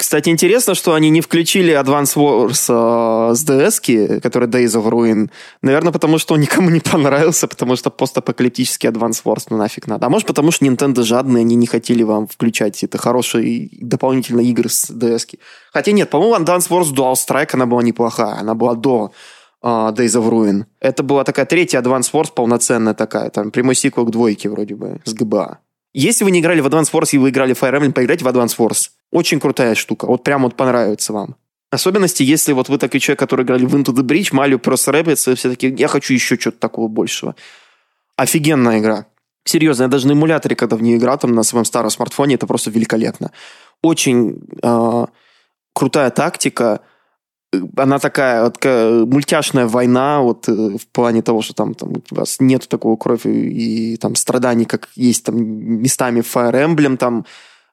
Кстати, 0.00 0.30
интересно, 0.30 0.74
что 0.74 0.94
они 0.94 1.10
не 1.10 1.20
включили 1.20 1.78
Advance 1.78 2.16
Wars 2.16 2.64
э, 2.70 3.34
с 3.34 3.44
DS, 3.44 4.20
который 4.20 4.48
Days 4.48 4.68
of 4.68 4.88
Ruin. 4.88 5.30
Наверное, 5.60 5.92
потому 5.92 6.16
что 6.16 6.32
он 6.32 6.40
никому 6.40 6.70
не 6.70 6.80
понравился, 6.80 7.46
потому 7.46 7.76
что 7.76 7.90
постапокалиптический 7.90 8.88
Advance 8.88 9.22
Wars, 9.24 9.48
ну 9.50 9.58
нафиг 9.58 9.86
надо. 9.88 10.06
А 10.06 10.08
может, 10.08 10.26
потому 10.26 10.52
что 10.52 10.64
Nintendo 10.64 11.02
жадные, 11.02 11.42
они 11.42 11.54
не 11.54 11.66
хотели 11.66 12.02
вам 12.02 12.28
включать 12.28 12.82
это 12.82 12.96
хорошие 12.96 13.68
дополнительные 13.72 14.46
игры 14.46 14.70
с 14.70 14.88
DS. 14.88 15.38
Хотя 15.70 15.92
нет, 15.92 16.08
по-моему, 16.08 16.42
Advance 16.42 16.70
Wars 16.70 16.94
Dual 16.94 17.12
Strike, 17.12 17.50
она 17.52 17.66
была 17.66 17.82
неплохая. 17.82 18.38
Она 18.40 18.54
была 18.54 18.76
до 18.76 19.12
э, 19.62 19.66
Days 19.66 20.18
of 20.18 20.30
Ruin. 20.30 20.64
Это 20.80 21.02
была 21.02 21.24
такая 21.24 21.44
третья 21.44 21.82
Advance 21.82 22.10
Wars, 22.14 22.32
полноценная 22.34 22.94
такая, 22.94 23.28
там 23.28 23.50
прямой 23.50 23.74
сиквел 23.74 24.06
к 24.06 24.10
двойке 24.10 24.48
вроде 24.48 24.76
бы, 24.76 25.02
с 25.04 25.14
GBA. 25.14 25.58
Если 25.92 26.24
вы 26.24 26.30
не 26.30 26.40
играли 26.40 26.60
в 26.60 26.66
Advance 26.66 26.92
Wars 26.92 27.10
и 27.12 27.18
вы 27.18 27.30
играли 27.30 27.52
в 27.52 27.62
Fire 27.62 27.78
Emblem, 27.78 27.92
поиграйте 27.92 28.24
в 28.24 28.28
Advance 28.28 28.56
Wars. 28.58 28.90
Очень 29.10 29.40
крутая 29.40 29.74
штука. 29.74 30.06
Вот 30.06 30.22
прям 30.22 30.42
вот 30.42 30.56
понравится 30.56 31.12
вам. 31.12 31.36
Особенности, 31.70 32.22
если 32.22 32.52
вот 32.52 32.68
вы 32.68 32.78
такой 32.78 33.00
человек, 33.00 33.18
который 33.18 33.44
играли 33.44 33.64
в 33.64 33.74
Into 33.74 33.94
the 33.94 34.02
Breach, 34.02 34.32
Mario 34.32 34.60
Bros. 34.60 34.92
Rabbids, 34.92 35.32
и 35.32 35.36
все 35.36 35.50
таки 35.50 35.68
я 35.68 35.88
хочу 35.88 36.14
еще 36.14 36.36
что-то 36.36 36.58
такого 36.58 36.88
большего. 36.88 37.36
Офигенная 38.16 38.80
игра. 38.80 39.06
Серьезно, 39.44 39.84
я 39.84 39.88
даже 39.88 40.06
на 40.06 40.12
эмуляторе, 40.12 40.54
когда 40.54 40.76
в 40.76 40.82
нее 40.82 40.98
играл, 40.98 41.18
там 41.18 41.32
на 41.32 41.42
своем 41.42 41.64
старом 41.64 41.90
смартфоне, 41.90 42.34
это 42.34 42.46
просто 42.46 42.70
великолепно. 42.70 43.32
Очень 43.82 44.40
э, 44.62 45.06
крутая 45.72 46.10
тактика. 46.10 46.80
Она 47.76 47.98
такая 47.98 48.48
такая 48.50 49.04
мультяшная 49.04 49.66
война, 49.66 50.20
вот 50.20 50.48
э, 50.48 50.52
в 50.52 50.86
плане 50.92 51.20
того, 51.20 51.42
что 51.42 51.52
там, 51.52 51.74
там 51.74 51.94
у 52.10 52.14
вас 52.14 52.36
нет 52.38 52.68
такого 52.68 52.96
крови 52.96 53.28
и, 53.28 53.96
там 53.96 54.14
страданий, 54.14 54.66
как 54.66 54.88
есть 54.94 55.24
там 55.24 55.36
местами 55.42 56.20
в 56.20 56.36
Fire 56.36 56.54
Emblem, 56.54 56.96
там 56.96 57.24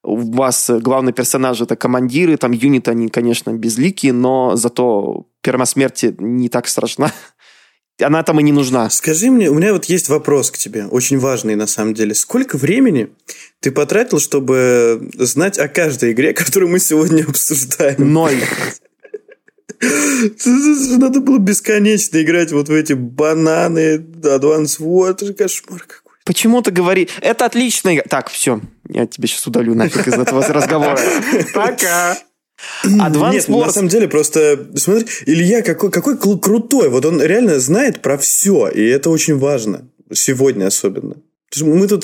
у 0.03 0.15
вас 0.31 0.69
главные 0.69 1.13
персонажи 1.13 1.65
это 1.65 1.75
командиры, 1.75 2.37
там 2.37 2.53
юниты, 2.53 2.91
они, 2.91 3.09
конечно, 3.09 3.51
безликие, 3.51 4.13
но 4.13 4.55
зато 4.55 5.27
пермосмерти 5.41 6.15
не 6.17 6.49
так 6.49 6.67
страшна. 6.67 7.11
Она 8.01 8.23
там 8.23 8.39
и 8.39 8.43
не 8.43 8.51
нужна. 8.51 8.89
Скажи 8.89 9.29
мне, 9.31 9.49
у 9.49 9.55
меня 9.55 9.73
вот 9.73 9.85
есть 9.85 10.07
вопрос 10.07 10.51
к 10.51 10.57
тебе, 10.57 10.85
очень 10.85 11.17
важный 11.17 11.55
на 11.55 11.67
самом 11.67 11.93
деле. 11.93 12.13
Сколько 12.13 12.57
времени 12.57 13.09
ты 13.59 13.71
потратил, 13.71 14.19
чтобы 14.19 15.09
знать 15.15 15.57
о 15.57 15.67
каждой 15.67 16.13
игре, 16.13 16.33
которую 16.33 16.71
мы 16.71 16.79
сегодня 16.79 17.23
обсуждаем? 17.23 18.13
Ноль. 18.13 18.41
Надо 20.97 21.19
было 21.21 21.37
бесконечно 21.37 22.21
играть 22.21 22.51
вот 22.51 22.69
в 22.69 22.73
эти 22.73 22.93
бананы, 22.93 23.97
Advance 23.97 24.79
же 25.25 25.33
кошмар 25.33 25.81
какой. 25.81 26.13
Почему 26.25 26.61
ты 26.61 26.71
говори? 26.71 27.07
Это 27.21 27.45
отличная 27.45 27.95
игра. 27.95 28.03
Так, 28.09 28.29
все. 28.29 28.59
Я 28.89 29.07
тебя 29.07 29.27
сейчас 29.27 29.47
удалю 29.47 29.75
нафиг 29.75 30.07
из 30.07 30.13
этого 30.13 30.43
разговора. 30.47 30.99
Пока! 31.53 32.17
Advance 32.83 33.31
Нет, 33.31 33.45
ну, 33.47 33.59
на 33.59 33.67
Wars 33.67 33.71
самом 33.71 33.87
деле 33.87 34.07
просто 34.07 34.67
смотри, 34.75 35.05
Илья 35.25 35.61
какой, 35.61 35.91
какой 35.91 36.17
крутой, 36.17 36.89
вот 36.89 37.05
он 37.05 37.21
реально 37.21 37.59
знает 37.59 38.01
про 38.01 38.17
все, 38.17 38.67
и 38.67 38.83
это 38.83 39.11
очень 39.11 39.37
важно, 39.37 39.89
сегодня 40.11 40.65
особенно. 40.65 41.17
Мы 41.61 41.87
тут 41.87 42.03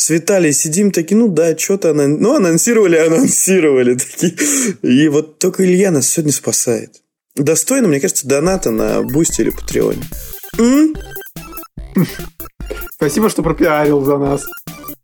с, 0.00 0.08
Виталией 0.08 0.54
сидим 0.54 0.92
такие, 0.92 1.18
ну 1.18 1.28
да, 1.28 1.56
что-то 1.58 1.90
анон... 1.90 2.18
ну, 2.20 2.34
анонсировали, 2.34 2.96
анонсировали 2.96 3.96
такие. 3.96 4.34
И 4.80 5.08
вот 5.08 5.38
только 5.38 5.62
Илья 5.62 5.90
нас 5.90 6.08
сегодня 6.08 6.32
спасает. 6.32 7.02
Достойно, 7.36 7.88
мне 7.88 8.00
кажется, 8.00 8.26
доната 8.26 8.70
на 8.70 9.02
Boosty 9.02 9.42
или 9.42 9.50
Patreon 9.50 9.90
е. 9.90 10.02
М? 10.58 10.96
Спасибо, 12.94 13.28
что 13.28 13.42
пропиарил 13.42 14.02
за 14.02 14.16
нас. 14.16 14.42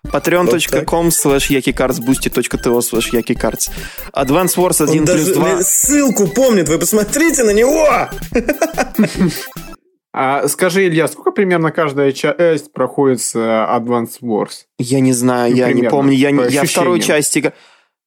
patreon.com 0.05 1.09
slash 1.09 1.51
yakicards 1.51 2.01
boosty.to 2.01 2.81
slash 2.81 3.13
yakicards 3.13 3.69
Advance 4.15 4.57
Wars 4.57 4.83
1 4.83 5.01
Он 5.01 5.05
плюс 5.05 5.07
даже 5.07 5.35
2 5.35 5.63
ссылку 5.63 6.27
помнит, 6.29 6.71
вы 6.71 6.79
посмотрите 6.79 7.43
на 7.45 7.51
него! 7.51 8.09
А 10.19 10.49
скажи, 10.49 10.87
Илья, 10.87 11.09
сколько 11.09 11.31
примерно 11.31 11.71
каждая 11.71 12.11
часть 12.13 12.73
проходит 12.73 13.21
с 13.21 13.35
э, 13.35 13.39
Advance 13.39 14.23
Wars? 14.23 14.65
Я 14.79 15.01
не 15.01 15.13
знаю, 15.13 15.51
Ну, 15.51 15.57
я 15.59 15.73
не 15.75 15.83
помню. 15.91 16.13
Я, 16.15 16.31
не- 16.31 16.51
я 16.51 16.65
вторую 16.65 16.97
ощущениям. 16.97 17.23
часть 17.23 17.53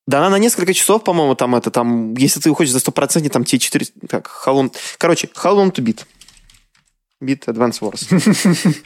Да 0.08 0.18
она 0.18 0.32
на 0.32 0.40
несколько 0.40 0.74
часов, 0.74 1.04
по-моему, 1.04 1.36
там 1.36 1.54
это, 1.56 1.70
там, 1.70 2.16
если 2.16 2.40
ты 2.40 2.52
хочешь 2.52 2.74
за 2.74 2.80
100%, 2.80 3.30
там 3.30 3.44
тебе 3.44 3.60
4... 3.60 3.86
Так, 4.10 4.28
How 4.44 4.56
long... 4.56 4.74
Короче, 4.98 5.30
How 5.36 5.54
long 5.56 5.72
to 5.72 5.84
beat? 5.84 6.00
Beat 7.22 7.46
Advance 7.46 7.80
Wars. 7.80 8.08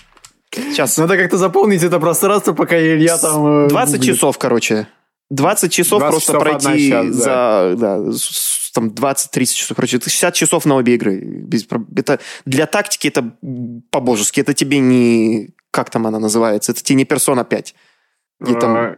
Сейчас. 0.54 0.98
Надо 0.98 1.16
как-то 1.16 1.38
заполнить 1.38 1.82
это 1.82 2.02
пространство, 2.02 2.52
пока 2.52 2.78
Илья 2.78 3.18
там... 3.18 3.68
э, 3.68 3.70
20 3.70 3.96
гуглит. 4.00 4.16
часов, 4.16 4.38
короче. 4.38 4.88
20 5.34 5.72
часов 5.72 6.00
20 6.00 6.12
просто 6.12 6.32
часов 6.32 6.44
пройти 6.44 7.12
за 7.12 7.76
да, 7.78 8.12
с- 8.12 8.72
там 8.74 8.90
20-30 8.90 9.46
часов. 9.46 9.76
Короче, 9.76 9.98
это 9.98 10.10
60 10.10 10.34
часов 10.34 10.66
на 10.66 10.76
обе 10.76 10.96
игры. 10.96 11.22
Без 11.22 11.68
это, 11.96 12.20
для 12.46 12.66
тактики 12.66 13.08
это 13.08 13.36
по-божески. 13.92 14.42
Это 14.42 14.54
тебе 14.54 14.80
не... 14.80 15.50
Как 15.72 15.90
там 15.90 16.08
она 16.08 16.20
называется? 16.20 16.72
Это 16.72 16.84
тебе 16.84 16.98
не 16.98 17.06
Persona 17.06 17.46
5. 17.46 17.76
Где 18.42 18.60
там... 18.60 18.76
А, 18.76 18.98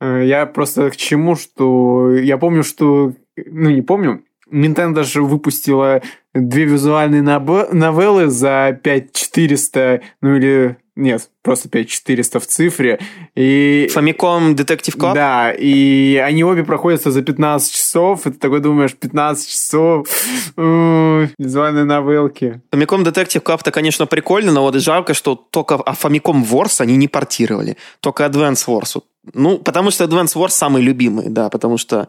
э, 0.00 0.26
Я 0.26 0.46
просто 0.46 0.90
к 0.90 0.96
чему, 0.96 1.36
что... 1.36 2.12
Я 2.12 2.38
помню, 2.38 2.64
что... 2.64 3.12
Ну, 3.36 3.70
не 3.70 3.82
помню. 3.82 4.24
Nintendo 4.50 5.04
же 5.04 5.22
выпустила 5.22 6.02
две 6.34 6.64
визуальные 6.64 7.22
новеллы 7.22 8.28
за 8.28 8.78
5400, 8.82 10.00
ну 10.22 10.36
или... 10.36 10.76
Нет, 10.98 11.30
просто 11.42 11.68
5400 11.68 12.40
в 12.40 12.46
цифре. 12.48 12.98
И... 13.36 13.88
Famicom 13.94 14.56
Detective 14.56 14.96
Club? 14.96 15.14
Да, 15.14 15.52
и 15.52 16.16
они 16.16 16.42
обе 16.42 16.64
проходятся 16.64 17.12
за 17.12 17.22
15 17.22 17.72
часов, 17.72 18.26
и 18.26 18.32
ты 18.32 18.38
такой 18.38 18.58
думаешь, 18.58 18.96
15 18.96 19.48
часов, 19.48 20.08
визуальные 20.56 21.84
новелки. 21.84 22.60
Famicom 22.72 23.04
Detective 23.04 23.44
Club-то, 23.44 23.70
конечно, 23.70 24.06
прикольно, 24.06 24.50
но 24.50 24.62
вот 24.62 24.74
жалко, 24.74 25.14
что 25.14 25.36
только 25.36 25.76
а 25.76 25.92
Famicom 25.92 26.44
Wars 26.44 26.80
они 26.80 26.96
не 26.96 27.06
портировали. 27.06 27.76
Только 28.00 28.24
Advance 28.24 28.66
Wars. 28.66 29.00
Ну, 29.34 29.58
потому 29.58 29.92
что 29.92 30.02
Advance 30.02 30.34
Wars 30.34 30.50
самый 30.50 30.82
любимый, 30.82 31.28
да, 31.28 31.48
потому 31.48 31.78
что 31.78 32.08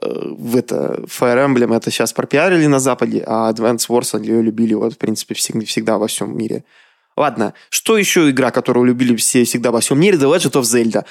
э, 0.00 0.06
в 0.08 0.56
это 0.56 1.04
Fire 1.04 1.46
Emblem 1.46 1.76
это 1.76 1.90
сейчас 1.90 2.14
пропиарили 2.14 2.64
на 2.64 2.78
Западе, 2.78 3.22
а 3.26 3.52
Advance 3.52 3.90
Wars 3.90 4.16
они 4.16 4.28
ее 4.28 4.40
любили, 4.40 4.72
вот, 4.72 4.94
в 4.94 4.96
принципе, 4.96 5.34
всегда, 5.34 5.66
всегда 5.66 5.98
во 5.98 6.06
всем 6.06 6.34
мире. 6.34 6.64
Ладно, 7.16 7.54
что 7.68 7.98
еще 7.98 8.30
игра, 8.30 8.50
которую 8.50 8.86
любили 8.86 9.16
все 9.16 9.44
всегда 9.44 9.70
во 9.70 9.80
всем 9.80 10.00
мире? 10.00 10.16
The 10.16 10.34
Legend 10.34 10.52
of 10.52 10.62
Zelda. 10.62 11.04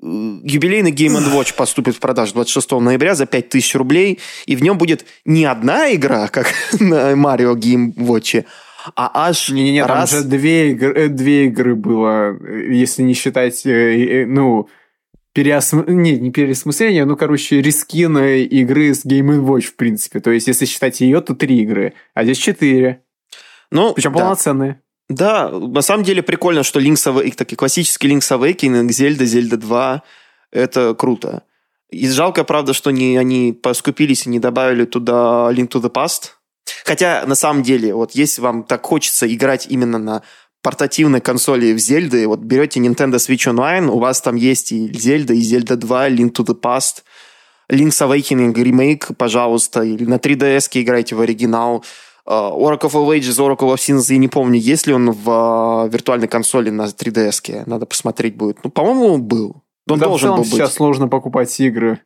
юбилейный 0.00 0.92
Game 0.92 1.16
Watch 1.32 1.54
поступит 1.54 1.96
в 1.96 2.00
продажу 2.00 2.34
26 2.34 2.72
ноября 2.72 3.14
за 3.14 3.26
5000 3.26 3.74
рублей, 3.76 4.20
и 4.46 4.56
в 4.56 4.62
нем 4.62 4.78
будет 4.78 5.04
не 5.24 5.44
одна 5.44 5.94
игра, 5.94 6.28
как 6.28 6.52
на 6.80 7.12
Mario 7.12 7.54
Game 7.54 7.94
Watch, 7.94 8.44
а 8.96 9.28
аж 9.28 9.48
Не-не-не, 9.50 9.84
раз... 9.84 10.10
там 10.10 10.22
же 10.22 10.28
две 10.28 10.70
игры, 10.72 10.92
э, 10.94 11.08
две 11.08 11.46
игры 11.46 11.74
было, 11.74 12.36
э, 12.36 12.72
если 12.72 13.02
не 13.02 13.14
считать, 13.14 13.64
э, 13.64 14.24
ну, 14.26 14.68
переосм... 15.32 15.84
не, 15.86 16.18
не 16.18 16.30
переосмысление, 16.32 17.04
ну, 17.04 17.16
короче, 17.16 17.62
рискин 17.62 18.18
игры 18.18 18.92
с 18.94 19.04
Game 19.04 19.40
Watch, 19.44 19.62
в 19.62 19.76
принципе. 19.76 20.20
То 20.20 20.30
есть, 20.30 20.48
если 20.48 20.64
считать 20.64 21.00
ее, 21.00 21.20
то 21.20 21.34
три 21.34 21.62
игры, 21.62 21.94
а 22.14 22.24
здесь 22.24 22.38
четыре. 22.38 23.02
Ну, 23.70 23.94
Причем 23.94 24.12
да. 24.12 24.20
полноценные. 24.20 24.80
Да, 25.08 25.50
на 25.50 25.82
самом 25.82 26.04
деле 26.04 26.22
прикольно, 26.22 26.62
что 26.62 26.80
Link's 26.80 27.06
Awakening, 27.06 27.34
такой 27.34 27.56
классический 27.56 28.08
Link's 28.08 28.30
Awakening, 28.30 28.90
Зельда, 28.90 29.24
Зельда 29.24 29.56
2, 29.56 30.02
это 30.52 30.94
круто. 30.94 31.42
И 31.90 32.08
жалко, 32.08 32.44
правда, 32.44 32.72
что 32.72 32.90
не, 32.90 33.18
они 33.18 33.52
поскупились 33.52 34.26
и 34.26 34.30
не 34.30 34.38
добавили 34.38 34.86
туда 34.86 35.50
Link 35.52 35.68
to 35.68 35.82
the 35.82 35.92
Past. 35.92 36.30
Хотя, 36.84 37.24
на 37.26 37.34
самом 37.34 37.62
деле, 37.62 37.94
вот 37.94 38.12
если 38.12 38.40
вам 38.40 38.64
так 38.64 38.84
хочется 38.86 39.32
играть 39.32 39.66
именно 39.68 39.98
на 39.98 40.22
портативной 40.62 41.20
консоли 41.20 41.72
в 41.72 41.78
Зельды, 41.78 42.26
вот 42.26 42.40
берете 42.40 42.80
Nintendo 42.80 43.16
Switch 43.16 43.52
Online, 43.52 43.88
у 43.88 43.98
вас 43.98 44.20
там 44.20 44.36
есть 44.36 44.72
и 44.72 44.92
Зельда, 44.96 45.34
и 45.34 45.40
Зельда 45.40 45.76
2, 45.76 46.10
Link 46.10 46.32
to 46.32 46.46
the 46.46 46.58
Past, 46.58 47.02
Link's 47.70 48.00
Awakening 48.00 48.54
ремейк, 48.54 49.08
пожалуйста, 49.16 49.82
или 49.82 50.04
на 50.04 50.14
3DS 50.14 50.68
играйте 50.72 51.14
в 51.14 51.20
оригинал. 51.20 51.84
Uh, 52.24 52.52
Oracle 52.52 52.88
of 52.88 53.08
Ages, 53.08 53.38
Oracle 53.40 53.74
of 53.74 53.76
Sins, 53.76 54.12
я 54.12 54.18
не 54.18 54.28
помню, 54.28 54.60
есть 54.60 54.86
ли 54.86 54.94
он 54.94 55.10
в 55.10 55.28
uh, 55.28 55.90
виртуальной 55.90 56.28
консоли 56.28 56.70
на 56.70 56.82
3DS. 56.82 57.64
Надо 57.66 57.84
посмотреть 57.86 58.36
будет. 58.36 58.58
Ну, 58.62 58.70
по-моему, 58.70 59.18
был. 59.18 59.62
Он 59.88 59.98
да, 59.98 60.06
должен 60.06 60.16
в 60.16 60.22
целом 60.30 60.36
был 60.36 60.44
быть. 60.44 60.52
сейчас 60.52 60.74
сложно 60.74 61.08
покупать 61.08 61.58
игры. 61.60 62.00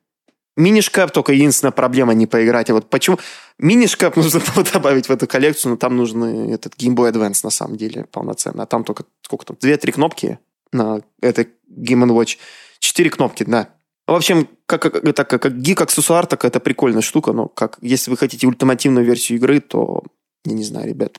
Минишкап 0.56 1.10
только 1.10 1.34
единственная 1.34 1.72
проблема 1.72 2.14
не 2.14 2.26
поиграть. 2.26 2.70
А 2.70 2.74
вот 2.74 2.88
почему 2.88 3.18
Минишкап 3.58 4.16
нужно 4.16 4.40
было 4.54 4.64
добавить 4.64 5.08
в 5.08 5.12
эту 5.12 5.26
коллекцию, 5.26 5.72
но 5.72 5.76
там 5.76 5.96
нужен 5.96 6.50
этот 6.50 6.74
Game 6.74 6.94
Boy 6.94 7.12
Advance 7.12 7.40
на 7.42 7.50
самом 7.50 7.76
деле 7.76 8.06
полноценно. 8.10 8.62
А 8.62 8.66
там 8.66 8.84
только 8.84 9.04
сколько 9.22 9.44
там? 9.44 9.56
Две-три 9.60 9.92
кнопки 9.92 10.38
на 10.72 11.02
этой 11.20 11.48
Game 11.70 12.06
Watch. 12.08 12.38
Четыре 12.78 13.10
кнопки, 13.10 13.44
да. 13.44 13.68
В 14.06 14.12
общем, 14.12 14.48
как, 14.66 14.82
как, 14.82 15.04
это, 15.04 15.24
как, 15.24 15.42
как 15.42 15.56
гик-аксессуар, 15.58 16.26
так 16.26 16.44
это 16.44 16.60
прикольная 16.60 17.02
штука, 17.02 17.32
но 17.32 17.48
как, 17.48 17.78
если 17.80 18.10
вы 18.10 18.16
хотите 18.16 18.46
ультимативную 18.46 19.04
версию 19.04 19.38
игры, 19.38 19.60
то, 19.60 20.04
я 20.44 20.52
не 20.52 20.62
знаю, 20.62 20.88
ребят, 20.88 21.16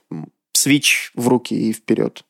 Switch 0.55 1.11
в 1.13 1.27
руки 1.27 1.53
и 1.53 1.73
вперед. 1.73 2.23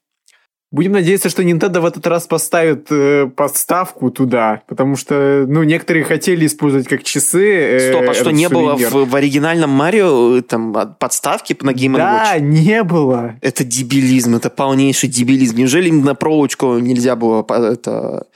Будем 0.69 0.91
надеяться, 0.91 1.29
что 1.29 1.43
Nintendo 1.43 1.79
в 1.79 1.85
этот 1.85 2.05
раз 2.07 2.27
поставит 2.27 2.91
э, 2.91 3.27
подставку 3.27 4.11
туда, 4.11 4.63
потому 4.67 4.97
что, 4.97 5.45
ну, 5.47 5.63
некоторые 5.63 6.03
хотели 6.03 6.45
использовать 6.45 6.89
как 6.89 7.03
часы. 7.03 7.53
Э, 7.53 7.89
Стоп, 7.91 8.09
а 8.09 8.13
что 8.13 8.31
не 8.31 8.49
было 8.49 8.75
в, 8.75 9.05
в 9.05 9.15
оригинальном 9.15 9.69
Марио 9.69 10.41
там 10.41 10.73
подставки 10.99 11.55
на 11.61 11.69
Game 11.69 11.93
Watch? 11.93 11.97
Да, 11.97 12.39
не 12.39 12.83
было. 12.83 13.35
Это 13.41 13.63
дебилизм, 13.63 14.35
это 14.35 14.49
полнейший 14.49 15.07
дебилизм. 15.07 15.55
Неужели 15.55 15.87
им 15.87 16.03
на 16.03 16.15
проволочку 16.15 16.79
нельзя 16.79 17.15
было 17.15 17.45
это 17.49 18.27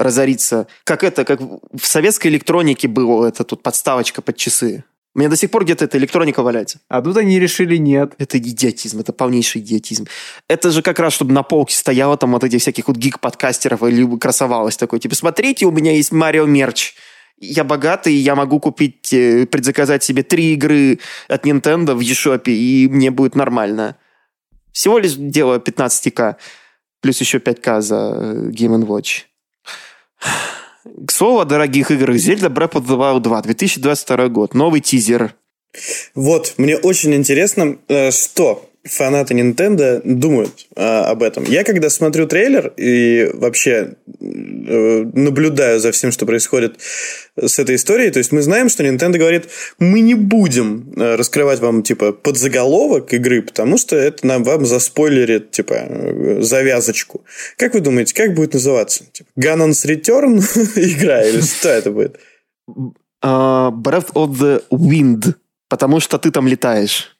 разориться? 0.00 0.66
Как 0.84 1.04
это, 1.04 1.24
как 1.24 1.40
в 1.40 1.86
советской 1.86 2.28
электронике 2.28 2.88
было, 2.88 3.26
это 3.26 3.44
тут 3.44 3.62
подставочка 3.62 4.22
под 4.22 4.36
часы. 4.36 4.84
У 5.12 5.18
меня 5.18 5.28
до 5.28 5.36
сих 5.36 5.50
пор 5.50 5.64
где-то 5.64 5.86
эта 5.86 5.98
электроника 5.98 6.42
валяется. 6.42 6.80
А 6.88 7.02
тут 7.02 7.16
они 7.16 7.40
решили 7.40 7.76
нет. 7.76 8.14
Это 8.18 8.38
идиотизм, 8.38 9.00
это 9.00 9.12
полнейший 9.12 9.60
идиотизм. 9.60 10.06
Это 10.46 10.70
же 10.70 10.82
как 10.82 11.00
раз, 11.00 11.12
чтобы 11.12 11.32
на 11.32 11.42
полке 11.42 11.74
стояло 11.74 12.16
там 12.16 12.30
вот 12.32 12.44
этих 12.44 12.60
всяких 12.60 12.86
вот 12.86 12.96
гик-подкастеров 12.96 13.82
или 13.82 14.18
красовалось 14.18 14.76
такое. 14.76 15.00
Типа, 15.00 15.16
смотрите, 15.16 15.66
у 15.66 15.72
меня 15.72 15.92
есть 15.92 16.12
Марио 16.12 16.46
мерч. 16.46 16.94
Я 17.38 17.64
богатый, 17.64 18.14
я 18.14 18.36
могу 18.36 18.60
купить, 18.60 19.12
э, 19.12 19.46
предзаказать 19.46 20.04
себе 20.04 20.22
три 20.22 20.52
игры 20.52 21.00
от 21.26 21.44
Nintendo 21.44 21.94
в 21.94 22.00
eShop, 22.00 22.42
и 22.46 22.86
мне 22.88 23.10
будет 23.10 23.34
нормально. 23.34 23.96
Всего 24.72 24.98
лишь 24.98 25.14
дело 25.14 25.58
15к, 25.58 26.36
плюс 27.00 27.20
еще 27.20 27.38
5к 27.38 27.80
за 27.80 28.50
Game 28.52 28.86
Watch. 28.86 29.29
К 30.20 31.10
слову 31.10 31.40
о 31.40 31.44
дорогих 31.44 31.90
играх, 31.90 32.16
Зельда 32.16 32.46
Breath 32.46 32.72
of 32.72 32.86
the 32.86 32.96
Wild 32.96 33.20
2, 33.20 33.42
2022 33.42 34.28
год, 34.28 34.54
новый 34.54 34.80
тизер. 34.80 35.34
Вот, 36.14 36.54
мне 36.56 36.76
очень 36.76 37.14
интересно, 37.14 37.78
что 38.10 38.69
фанаты 38.84 39.34
Nintendo 39.34 40.00
думают 40.04 40.66
э, 40.74 40.82
об 40.82 41.22
этом. 41.22 41.44
Я 41.44 41.64
когда 41.64 41.90
смотрю 41.90 42.26
трейлер 42.26 42.72
и 42.76 43.30
вообще 43.34 43.96
э, 44.20 45.04
наблюдаю 45.12 45.80
за 45.80 45.92
всем, 45.92 46.12
что 46.12 46.24
происходит 46.24 46.80
с 47.36 47.58
этой 47.58 47.76
историей, 47.76 48.10
то 48.10 48.18
есть 48.18 48.32
мы 48.32 48.40
знаем, 48.42 48.68
что 48.68 48.82
Nintendo 48.82 49.18
говорит, 49.18 49.48
мы 49.78 50.00
не 50.00 50.14
будем 50.14 50.92
э, 50.96 51.16
раскрывать 51.16 51.60
вам 51.60 51.82
типа 51.82 52.12
подзаголовок 52.12 53.12
игры, 53.12 53.42
потому 53.42 53.76
что 53.76 53.96
это 53.96 54.26
нам 54.26 54.44
вам 54.44 54.64
заспойлерит 54.64 55.50
типа 55.50 55.74
э, 55.74 56.40
завязочку. 56.40 57.22
Как 57.56 57.74
вы 57.74 57.80
думаете, 57.80 58.14
как 58.14 58.34
будет 58.34 58.54
называться? 58.54 59.04
Типа, 59.12 59.28
Ganon's 59.38 59.86
Return 59.86 60.38
игра 60.76 61.22
или 61.22 61.40
что 61.40 61.68
это 61.68 61.90
будет? 61.90 62.18
Uh, 63.22 63.70
Breath 63.70 64.12
of 64.14 64.38
the 64.38 64.62
Wind, 64.70 65.34
потому 65.68 66.00
что 66.00 66.16
ты 66.18 66.30
там 66.30 66.48
летаешь. 66.48 67.19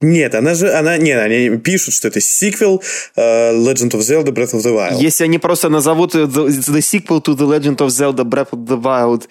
Нет, 0.00 0.34
она 0.34 0.54
же, 0.54 0.72
она, 0.72 0.96
нет, 0.96 1.20
они 1.20 1.58
пишут, 1.58 1.92
что 1.94 2.08
это 2.08 2.20
сиквел 2.20 2.82
uh, 3.16 3.52
Legend 3.52 3.90
of 3.90 4.00
Zelda 4.00 4.30
Breath 4.30 4.54
of 4.54 4.62
the 4.62 4.74
Wild. 4.74 4.98
Если 4.98 5.24
они 5.24 5.38
просто 5.38 5.68
назовут 5.68 6.14
the, 6.14 6.26
the 6.26 6.80
sequel 6.80 7.22
to 7.22 7.36
the 7.36 7.46
Legend 7.46 7.76
of 7.76 7.88
Zelda 7.88 8.24
Breath 8.24 8.50
of 8.52 8.64
the 8.64 8.80
Wild 8.80 9.28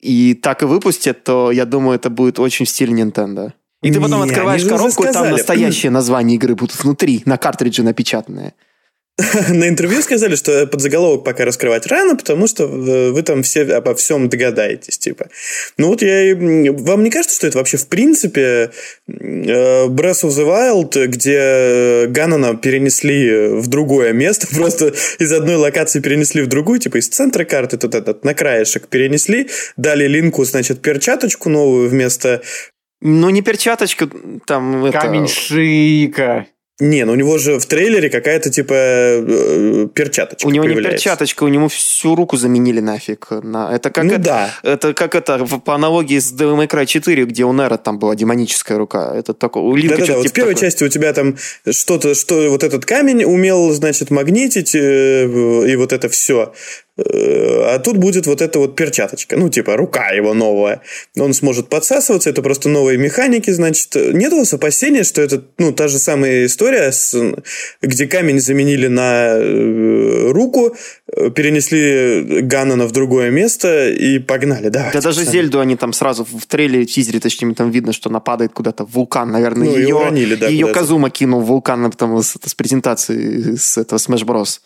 и 0.00 0.34
так 0.34 0.62
и 0.62 0.66
выпустят, 0.66 1.24
то 1.24 1.50
я 1.50 1.64
думаю, 1.64 1.96
это 1.96 2.10
будет 2.10 2.38
очень 2.38 2.64
в 2.64 2.68
стиле 2.68 2.92
Nintendo. 2.92 3.52
И 3.82 3.92
ты 3.92 4.00
потом 4.00 4.24
Не, 4.24 4.30
открываешь 4.30 4.64
коробку, 4.64 5.04
и 5.04 5.12
там 5.12 5.30
настоящее 5.30 5.90
название 5.90 6.36
игры 6.36 6.54
будут 6.54 6.82
внутри, 6.82 7.22
на 7.26 7.36
картридже 7.36 7.82
напечатанное. 7.82 8.54
На 9.48 9.68
интервью 9.68 10.00
сказали, 10.02 10.36
что 10.36 10.66
подзаголовок 10.68 11.24
пока 11.24 11.44
раскрывать 11.44 11.86
рано, 11.88 12.14
потому 12.14 12.46
что 12.46 12.64
э, 12.64 13.10
вы 13.10 13.22
там 13.22 13.42
все 13.42 13.62
обо 13.62 13.94
всем 13.96 14.28
догадаетесь, 14.28 14.96
типа. 14.98 15.26
Ну 15.76 15.88
вот 15.88 16.02
я... 16.02 16.30
и- 16.30 16.68
Вам 16.70 17.02
не 17.02 17.10
кажется, 17.10 17.34
что 17.34 17.46
это 17.48 17.58
вообще 17.58 17.78
в 17.78 17.88
принципе 17.88 18.70
э, 19.08 19.86
Breath 19.86 20.22
of 20.24 20.28
the 20.30 20.46
Wild, 20.46 21.06
где 21.06 22.06
Ганнона 22.08 22.56
перенесли 22.56 23.48
в 23.48 23.66
другое 23.66 24.12
место, 24.12 24.46
просто 24.54 24.94
из 25.18 25.32
одной 25.32 25.56
локации 25.56 25.98
перенесли 26.00 26.42
в 26.42 26.46
другую, 26.46 26.78
типа 26.78 26.98
из 26.98 27.08
центра 27.08 27.44
карты 27.44 27.76
тут 27.76 27.96
этот 27.96 28.24
на 28.24 28.34
краешек 28.34 28.86
перенесли, 28.86 29.48
дали 29.76 30.06
Линку, 30.06 30.44
значит, 30.44 30.80
перчаточку 30.80 31.48
новую 31.48 31.88
вместо... 31.88 32.40
Ну, 33.00 33.30
не 33.30 33.42
перчаточка, 33.42 34.08
там... 34.46 34.84
это- 34.84 35.00
Камень 35.00 35.26
шика. 35.26 36.46
Не, 36.80 37.04
ну 37.04 37.12
у 37.12 37.16
него 37.16 37.38
же 37.38 37.58
в 37.58 37.66
трейлере 37.66 38.08
какая-то 38.08 38.50
типа 38.50 38.72
э, 38.74 39.88
перчаточка 39.92 40.46
У 40.46 40.50
него 40.50 40.64
не 40.64 40.74
появляется. 40.74 40.96
перчаточка, 41.04 41.42
у 41.42 41.48
него 41.48 41.68
всю 41.68 42.14
руку 42.14 42.36
заменили 42.36 42.78
нафиг. 42.78 43.26
На... 43.30 43.74
Это 43.74 43.90
как 43.90 44.04
Ну 44.04 44.12
это, 44.12 44.22
да. 44.22 44.50
это 44.62 44.94
как 44.94 45.16
это 45.16 45.44
по 45.44 45.74
аналогии 45.74 46.20
с 46.20 46.32
Devil 46.32 46.56
May 46.56 46.68
Cry 46.68 46.86
4, 46.86 47.24
где 47.24 47.44
у 47.44 47.52
Нера 47.52 47.78
там 47.78 47.98
была 47.98 48.14
демоническая 48.14 48.78
рука. 48.78 49.12
Это 49.12 49.34
такой, 49.34 49.62
у 49.62 49.74
Линка 49.74 49.96
Да-да-да, 49.96 50.04
что-то 50.04 50.18
вот 50.18 50.22
типа 50.22 50.32
в 50.32 50.36
первой 50.36 50.54
такое. 50.54 50.70
части 50.70 50.84
у 50.84 50.88
тебя 50.88 51.12
там 51.12 51.36
что-то, 51.68 52.14
что 52.14 52.48
вот 52.50 52.62
этот 52.62 52.86
камень 52.86 53.24
умел, 53.24 53.72
значит, 53.72 54.10
магнитить, 54.12 54.76
э, 54.76 55.24
и 55.68 55.74
вот 55.74 55.92
это 55.92 56.08
все. 56.08 56.52
А 56.98 57.78
тут 57.78 57.96
будет 57.98 58.26
вот 58.26 58.42
эта 58.42 58.58
вот 58.58 58.74
перчаточка, 58.74 59.36
ну, 59.36 59.48
типа, 59.48 59.76
рука 59.76 60.10
его 60.10 60.34
новая. 60.34 60.82
Он 61.16 61.32
сможет 61.32 61.68
подсасываться, 61.68 62.28
это 62.28 62.42
просто 62.42 62.68
новые 62.68 62.98
механики, 62.98 63.50
значит. 63.50 63.94
Нет 63.94 64.32
у 64.32 64.38
вас 64.38 64.52
опасения, 64.52 65.04
что 65.04 65.22
это, 65.22 65.44
ну, 65.58 65.72
та 65.72 65.86
же 65.86 65.98
самая 65.98 66.46
история, 66.46 66.90
с, 66.90 67.16
где 67.82 68.06
камень 68.06 68.40
заменили 68.40 68.88
на 68.88 69.34
э, 69.36 70.30
руку, 70.32 70.74
э, 71.12 71.30
перенесли 71.30 72.42
Ганнона 72.42 72.86
в 72.86 72.92
другое 72.92 73.30
место 73.30 73.90
и 73.90 74.18
погнали, 74.18 74.68
да. 74.68 74.90
Да 74.92 75.00
даже 75.00 75.24
Зельду 75.24 75.60
они 75.60 75.76
там 75.76 75.92
сразу 75.92 76.24
в 76.24 76.46
трейлере, 76.46 76.84
в 76.84 76.90
тизере, 76.90 77.20
точнее, 77.20 77.54
там 77.54 77.70
видно, 77.70 77.92
что 77.92 78.10
она 78.10 78.18
падает 78.18 78.52
куда-то 78.52 78.84
в 78.84 78.90
вулкан, 78.90 79.30
наверное. 79.30 79.68
Ну, 79.68 79.76
ее 79.76 79.94
уронили, 79.94 80.34
да, 80.34 80.48
ее. 80.48 80.72
Казума 80.72 81.10
кинул 81.10 81.42
в 81.42 81.46
вулкан 81.46 81.90
потому, 81.90 82.22
с, 82.22 82.36
с 82.44 82.54
презентации 82.54 83.54
с 83.54 83.78
этого 83.78 83.98
Smash 83.98 84.24
Bros. 84.24 84.60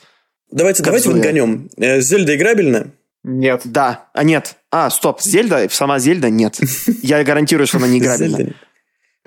Давайте, 0.53 0.83
давайте 0.83 1.09
Кадзуя. 1.09 1.17
морганем. 1.17 1.71
Э, 1.77 2.01
Зельда 2.01 2.37
играбельна? 2.37 2.93
Нет. 3.25 3.63
Да, 3.65 4.09
а 4.15 4.25
нет. 4.25 4.57
А, 4.71 4.91
стоп, 4.91 5.21
Зельда, 5.21 5.67
сама 5.71 5.99
Зельда 5.99 6.31
нет. 6.31 6.59
Я 7.03 7.23
гарантирую, 7.25 7.67
что 7.67 7.79
она 7.79 7.89
не 7.89 7.99
играбельна. 7.99 8.55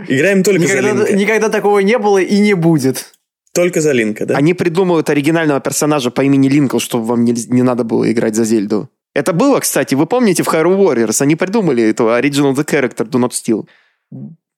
Играем 0.08 0.44
только 0.44 0.68
за 0.68 0.68
Никогда, 0.68 0.92
Линка. 0.92 1.14
никогда 1.16 1.50
такого 1.50 1.80
не 1.80 1.98
было 1.98 2.18
и 2.20 2.38
не 2.40 2.54
будет. 2.54 3.14
Только 3.54 3.80
за 3.80 3.94
Линка, 3.94 4.26
да? 4.26 4.36
Они 4.36 4.54
придумывают 4.54 5.10
оригинального 5.10 5.62
персонажа 5.62 6.12
по 6.12 6.22
имени 6.22 6.50
Линкл, 6.50 6.80
чтобы 6.80 7.06
вам 7.06 7.24
не, 7.24 7.34
не 7.48 7.62
надо 7.64 7.86
было 7.86 8.12
играть 8.12 8.36
за 8.36 8.44
Зельду. 8.44 8.90
Это 9.14 9.32
было, 9.32 9.62
кстати, 9.62 9.96
вы 9.96 10.06
помните 10.08 10.44
в 10.44 10.50
Hyrule 10.50 10.78
Warriors? 10.78 11.22
Они 11.22 11.38
придумали 11.38 11.82
этого 11.84 12.20
Original 12.20 12.54
the 12.54 12.66
Character 12.66 13.08
Do 13.10 13.22
Not 13.22 13.32
Steal. 13.32 13.66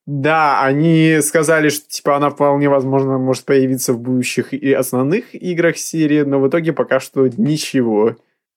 Да, 0.08 0.64
они 0.64 1.20
сказали, 1.22 1.68
что 1.68 1.86
типа 1.90 2.16
она 2.16 2.30
вполне 2.30 2.70
возможно 2.70 3.18
может 3.18 3.44
появиться 3.44 3.92
в 3.92 4.00
будущих 4.00 4.54
и 4.54 4.72
основных 4.72 5.36
играх 5.36 5.78
серии, 5.78 6.22
но 6.22 6.40
в 6.40 6.48
итоге 6.48 6.72
пока 6.72 7.02
что 7.02 7.28
ничего. 7.28 8.16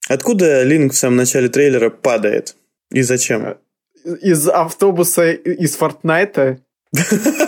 Откуда 0.08 0.62
Линк 0.62 0.92
в 0.92 0.96
самом 0.96 1.16
начале 1.16 1.48
трейлера 1.48 1.90
падает? 1.90 2.54
И 2.92 3.02
зачем? 3.02 3.56
Из 4.04 4.48
автобуса 4.48 5.32
из 5.32 5.74
Фортнайта. 5.74 6.60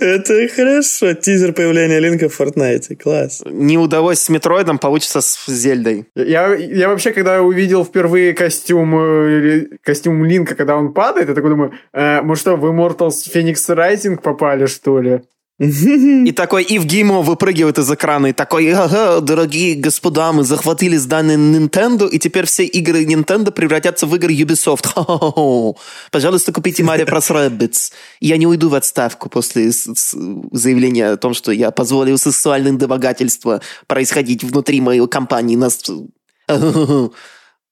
Это 0.00 0.48
хорошо. 0.48 1.14
Тизер 1.14 1.52
появления 1.52 2.00
Линка 2.00 2.28
в 2.28 2.34
Фортнайте. 2.34 2.96
Класс. 2.96 3.42
Не 3.46 3.78
удалось 3.78 4.20
с 4.20 4.28
Метроидом, 4.28 4.78
получится 4.78 5.20
с 5.20 5.46
Зельдой. 5.46 6.06
Я, 6.14 6.54
я 6.54 6.88
вообще, 6.88 7.12
когда 7.12 7.42
увидел 7.42 7.84
впервые 7.84 8.34
костюм, 8.34 8.98
э, 8.98 9.66
костюм 9.82 10.24
Линка, 10.24 10.54
когда 10.54 10.76
он 10.76 10.92
падает, 10.92 11.28
я 11.28 11.34
такой 11.34 11.50
думаю, 11.50 11.72
э, 11.92 12.22
мы 12.22 12.36
что, 12.36 12.56
в 12.56 12.64
Immortals 12.66 13.30
Phoenix 13.32 13.54
Rising 13.68 14.20
попали, 14.20 14.66
что 14.66 15.00
ли? 15.00 15.20
И 15.60 16.32
такой 16.32 16.62
Ив 16.62 16.84
Гимо 16.84 17.20
выпрыгивает 17.20 17.76
из 17.76 17.92
экрана 17.92 18.28
и 18.28 18.32
такой, 18.32 18.72
дорогие 19.20 19.74
господа, 19.74 20.32
мы 20.32 20.42
захватили 20.42 20.96
здание 20.96 21.36
Nintendo, 21.36 22.08
и 22.08 22.18
теперь 22.18 22.46
все 22.46 22.64
игры 22.64 23.04
Nintendo 23.04 23.50
превратятся 23.50 24.06
в 24.06 24.16
игры 24.16 24.32
Ubisoft. 24.32 25.76
Пожалуйста, 26.10 26.52
купите 26.52 26.82
Mario 26.82 27.04
Bros. 27.06 27.30
Rabbids. 27.30 27.92
Я 28.20 28.38
не 28.38 28.46
уйду 28.46 28.70
в 28.70 28.74
отставку 28.74 29.28
после 29.28 29.70
заявления 29.70 31.10
о 31.10 31.18
том, 31.18 31.34
что 31.34 31.52
я 31.52 31.70
позволил 31.70 32.16
сексуальным 32.16 32.78
домогательства 32.78 33.60
происходить 33.86 34.42
внутри 34.42 34.80
моей 34.80 35.06
компании. 35.08 35.56
Нас 35.56 35.78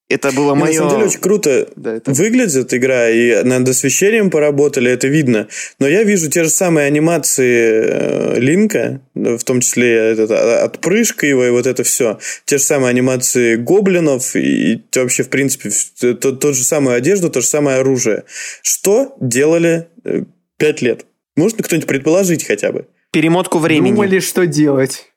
это 0.08 0.32
было 0.32 0.54
мое... 0.54 0.72
На 0.72 0.76
самом 0.76 0.90
деле 0.90 1.04
очень 1.04 1.20
круто 1.20 1.68
да, 1.76 1.96
это... 1.96 2.12
выглядит 2.12 2.72
игра, 2.72 3.10
и 3.10 3.42
над 3.44 3.68
освещением 3.68 4.30
поработали, 4.30 4.90
это 4.90 5.06
видно. 5.06 5.48
Но 5.78 5.86
я 5.86 6.02
вижу 6.02 6.30
те 6.30 6.44
же 6.44 6.50
самые 6.50 6.86
анимации 6.86 8.36
э, 8.36 8.40
Линка, 8.40 9.02
в 9.14 9.42
том 9.44 9.60
числе 9.60 9.94
этот, 9.94 10.30
а, 10.30 10.64
отпрыжка 10.64 11.26
его 11.26 11.44
и 11.44 11.50
вот 11.50 11.66
это 11.66 11.82
все. 11.82 12.18
Те 12.46 12.56
же 12.56 12.64
самые 12.64 12.90
анимации 12.90 13.56
гоблинов 13.56 14.34
и 14.34 14.82
вообще, 14.94 15.24
в 15.24 15.28
принципе, 15.28 15.70
тот, 16.14 16.40
тот 16.40 16.54
же 16.54 16.64
самую 16.64 16.96
одежду, 16.96 17.28
то 17.28 17.40
же 17.42 17.46
самое 17.46 17.78
оружие. 17.78 18.24
Что 18.62 19.14
делали 19.20 19.88
э, 20.04 20.22
пять 20.56 20.80
лет? 20.80 21.04
Может 21.36 21.62
кто-нибудь 21.62 21.86
предположить 21.86 22.44
хотя 22.44 22.72
бы? 22.72 22.86
Перемотку 23.12 23.58
времени. 23.58 23.92
Думали, 23.92 24.20
что 24.20 24.46
делать. 24.46 25.12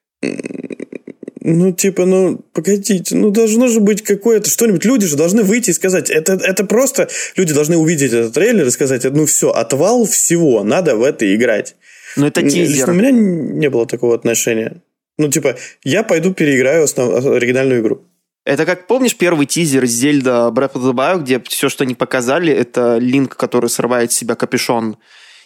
Ну, 1.43 1.71
типа, 1.71 2.05
ну, 2.05 2.39
погодите, 2.53 3.15
ну, 3.15 3.31
должно 3.31 3.67
же 3.67 3.79
быть 3.79 4.03
какое-то 4.03 4.47
что-нибудь. 4.47 4.85
Люди 4.85 5.07
же 5.07 5.17
должны 5.17 5.41
выйти 5.41 5.71
и 5.71 5.73
сказать, 5.73 6.11
это, 6.11 6.33
это 6.33 6.63
просто... 6.65 7.09
Люди 7.35 7.51
должны 7.51 7.77
увидеть 7.77 8.13
этот 8.13 8.33
трейлер 8.33 8.67
и 8.67 8.71
сказать, 8.71 9.03
ну, 9.05 9.25
все, 9.25 9.49
отвал 9.49 10.05
всего, 10.05 10.63
надо 10.63 10.95
в 10.95 11.03
это 11.03 11.33
играть. 11.35 11.75
Ну, 12.15 12.27
это 12.27 12.43
тизер. 12.43 12.69
Лично 12.69 12.91
у 12.91 12.95
меня 12.95 13.09
не 13.11 13.69
было 13.71 13.87
такого 13.87 14.13
отношения. 14.13 14.83
Ну, 15.17 15.29
типа, 15.29 15.57
я 15.83 16.03
пойду 16.03 16.31
переиграю 16.31 16.83
основ... 16.83 17.25
оригинальную 17.25 17.81
игру. 17.81 18.03
Это 18.45 18.65
как, 18.67 18.85
помнишь, 18.85 19.15
первый 19.15 19.47
тизер 19.47 19.87
Зельда 19.87 20.51
Breath 20.53 20.73
of 20.73 20.83
the 20.83 20.93
Wild, 20.93 21.23
где 21.23 21.39
все, 21.39 21.69
что 21.69 21.85
они 21.85 21.95
показали, 21.95 22.53
это 22.53 22.97
Линк, 22.97 23.35
который 23.35 23.69
срывает 23.71 24.11
с 24.11 24.15
себя 24.15 24.35
капюшон 24.35 24.97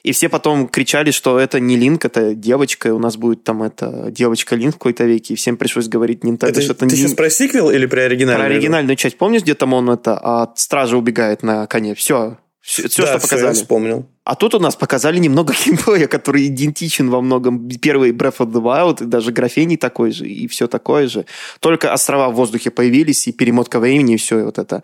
и 0.06 0.12
все 0.12 0.30
потом 0.30 0.68
кричали, 0.68 1.10
что 1.10 1.40
это 1.40 1.60
не 1.60 1.78
Линк, 1.78 2.06
это 2.06 2.36
девочка, 2.36 2.90
и 2.90 2.92
у 2.92 3.00
нас 3.00 3.18
будет 3.18 3.44
там 3.44 3.64
это 3.64 4.12
девочка 4.12 4.56
Линк 4.56 4.76
в 4.76 4.78
какой-то 4.78 5.04
веке, 5.04 5.34
и 5.34 5.36
всем 5.36 5.58
пришлось 5.58 5.88
говорить 5.88 6.24
Nintendo, 6.24 6.50
это, 6.50 6.62
что 6.62 6.74
это 6.74 6.86
Ты 6.86 6.96
не... 6.96 7.02
сейчас 7.02 7.14
про 7.14 7.28
сиквел 7.32 7.72
или 7.72 7.88
про 7.88 8.04
оригинальную? 8.04 8.48
Про 8.48 8.56
оригинальную 8.56 8.96
часть. 8.98 9.18
Помнишь, 9.18 9.42
где 9.42 9.56
там 9.56 9.74
он 9.74 9.90
это 9.90 10.16
от 10.16 10.60
стража 10.60 10.96
убегает 10.96 11.42
на 11.42 11.66
коне? 11.66 11.96
Все, 11.96 12.38
все, 12.62 12.88
все 12.88 13.02
да, 13.02 13.08
что 13.08 13.22
показали. 13.22 13.40
Все, 13.40 13.60
я 13.60 13.64
вспомнил. 13.64 14.06
А 14.24 14.36
тут 14.36 14.54
у 14.54 14.60
нас 14.60 14.76
показали 14.76 15.18
немного 15.18 15.56
геймплея, 15.66 16.06
который 16.06 16.46
идентичен 16.46 17.10
во 17.10 17.22
многом 17.22 17.68
первый 17.68 18.12
Breath 18.12 18.38
of 18.38 18.52
the 18.52 18.62
Wild, 18.62 19.04
и 19.04 19.08
даже 19.08 19.32
графений 19.32 19.78
такой 19.78 20.12
же, 20.12 20.28
и 20.28 20.48
все 20.48 20.68
такое 20.68 21.08
же. 21.08 21.26
Только 21.62 21.92
острова 21.92 22.30
в 22.30 22.36
воздухе 22.36 22.70
появились, 22.70 23.28
и 23.28 23.32
перемотка 23.32 23.80
времени, 23.80 24.14
и 24.14 24.18
все 24.18 24.42
и 24.42 24.44
вот 24.44 24.60
это. 24.60 24.84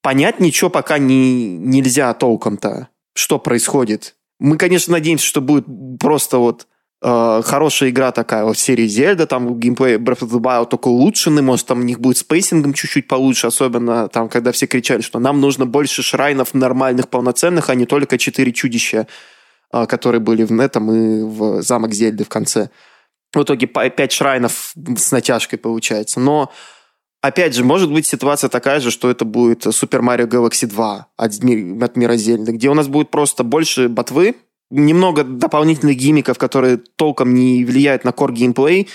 Понять 0.00 0.38
ничего 0.38 0.70
пока 0.70 0.98
не, 0.98 1.56
нельзя 1.56 2.14
толком-то, 2.14 2.86
что 3.14 3.40
происходит. 3.40 4.14
Мы, 4.38 4.56
конечно, 4.58 4.92
надеемся, 4.92 5.24
что 5.24 5.40
будет 5.40 5.66
просто 6.00 6.38
вот 6.38 6.66
э, 7.02 7.42
хорошая 7.44 7.90
игра 7.90 8.12
такая 8.12 8.44
вот 8.44 8.56
в 8.56 8.60
серии 8.60 8.86
Zelda, 8.86 9.26
там 9.26 9.58
геймплей 9.58 9.96
Breath 9.96 10.20
of 10.20 10.30
the 10.30 10.40
Wild 10.40 10.68
только 10.68 10.88
улучшенный, 10.88 11.42
может, 11.42 11.66
там 11.66 11.80
у 11.80 11.82
них 11.82 12.00
будет 12.00 12.18
с 12.18 12.24
pacing 12.24 12.60
ом 12.60 12.72
чуть-чуть 12.72 13.08
получше, 13.08 13.46
особенно 13.46 14.08
там, 14.08 14.28
когда 14.28 14.52
все 14.52 14.66
кричали, 14.66 15.02
что 15.02 15.18
нам 15.18 15.40
нужно 15.40 15.66
больше 15.66 16.02
shrine 16.02 16.41
ов 16.41 16.54
нормальных, 16.54 17.08
полноценных, 17.08 17.70
а 17.70 17.74
не 17.74 17.86
только 17.86 18.18
четыре 18.18 18.52
чудища, 18.52 19.06
э, 19.72 19.86
которые 19.86 20.20
были 20.20 20.42
в 20.42 20.60
этом 20.60 20.92
и 20.92 21.22
в 21.22 21.62
замок 21.62 21.92
Zelda 21.92 22.19
ы 22.19 22.24
в 22.24 22.28
конце. 22.28 22.70
В 23.32 23.42
итоге 23.42 23.66
пять 23.66 24.12
шрайнов 24.12 24.74
с 24.96 25.10
натяжкой 25.10 25.58
получается. 25.58 26.20
Но 26.20 26.52
Опять 27.24 27.54
же, 27.54 27.64
может 27.64 27.90
быть 27.90 28.06
ситуация 28.06 28.50
такая 28.50 28.80
же, 28.80 28.90
что 28.90 29.08
это 29.08 29.24
будет 29.24 29.64
Super 29.64 30.02
Mario 30.02 30.28
Galaxy 30.28 30.66
2 30.66 31.06
от, 31.16 31.32
от 31.82 31.96
мира 31.96 32.16
Zelda 32.16 32.42
ы, 32.42 32.52
где 32.52 32.68
у 32.68 32.74
нас 32.74 32.86
будет 32.86 33.10
просто 33.10 33.44
больше 33.44 33.88
ботвы, 33.88 34.34
немного 34.68 35.24
дополнительных 35.24 35.96
гимиков, 35.96 36.36
которые 36.36 36.76
толком 36.76 37.32
не 37.32 37.64
влияют 37.64 38.04
на 38.04 38.10
core 38.10 38.32
геймплей, 38.32 38.90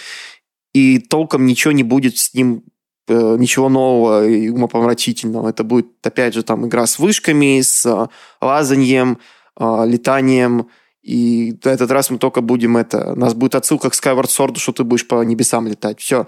и 0.76 1.00
толком 1.00 1.48
ничего 1.48 1.72
не 1.72 1.82
будет 1.82 2.20
с 2.20 2.32
ним 2.36 2.66
э, 3.08 3.36
ничего 3.40 3.68
нового 3.68 4.28
и 4.28 4.50
умопомрачительного. 4.50 5.50
Это 5.50 5.64
будет, 5.64 5.88
опять 6.04 6.36
же, 6.36 6.44
там 6.44 6.68
игра 6.68 6.86
с 6.86 7.00
вышками, 7.00 7.62
с 7.62 7.84
э, 7.84 8.10
лазаньем, 8.46 9.18
э, 9.60 9.86
летанием, 9.88 10.68
и 11.02 11.58
в 11.64 11.66
этот 11.66 11.90
раз 11.90 12.12
мы 12.12 12.20
только 12.20 12.42
будем 12.42 12.78
это... 12.78 13.14
У 13.14 13.16
нас 13.16 13.34
будет 13.34 13.56
отсылка 13.56 13.90
к 13.90 13.96
Skyward 13.96 14.28
Sword, 14.28 14.60
что 14.60 14.72
ты 14.72 14.84
будешь 14.84 15.08
по 15.08 15.24
небесам 15.24 15.66
летать. 15.66 16.00
Все 16.00 16.28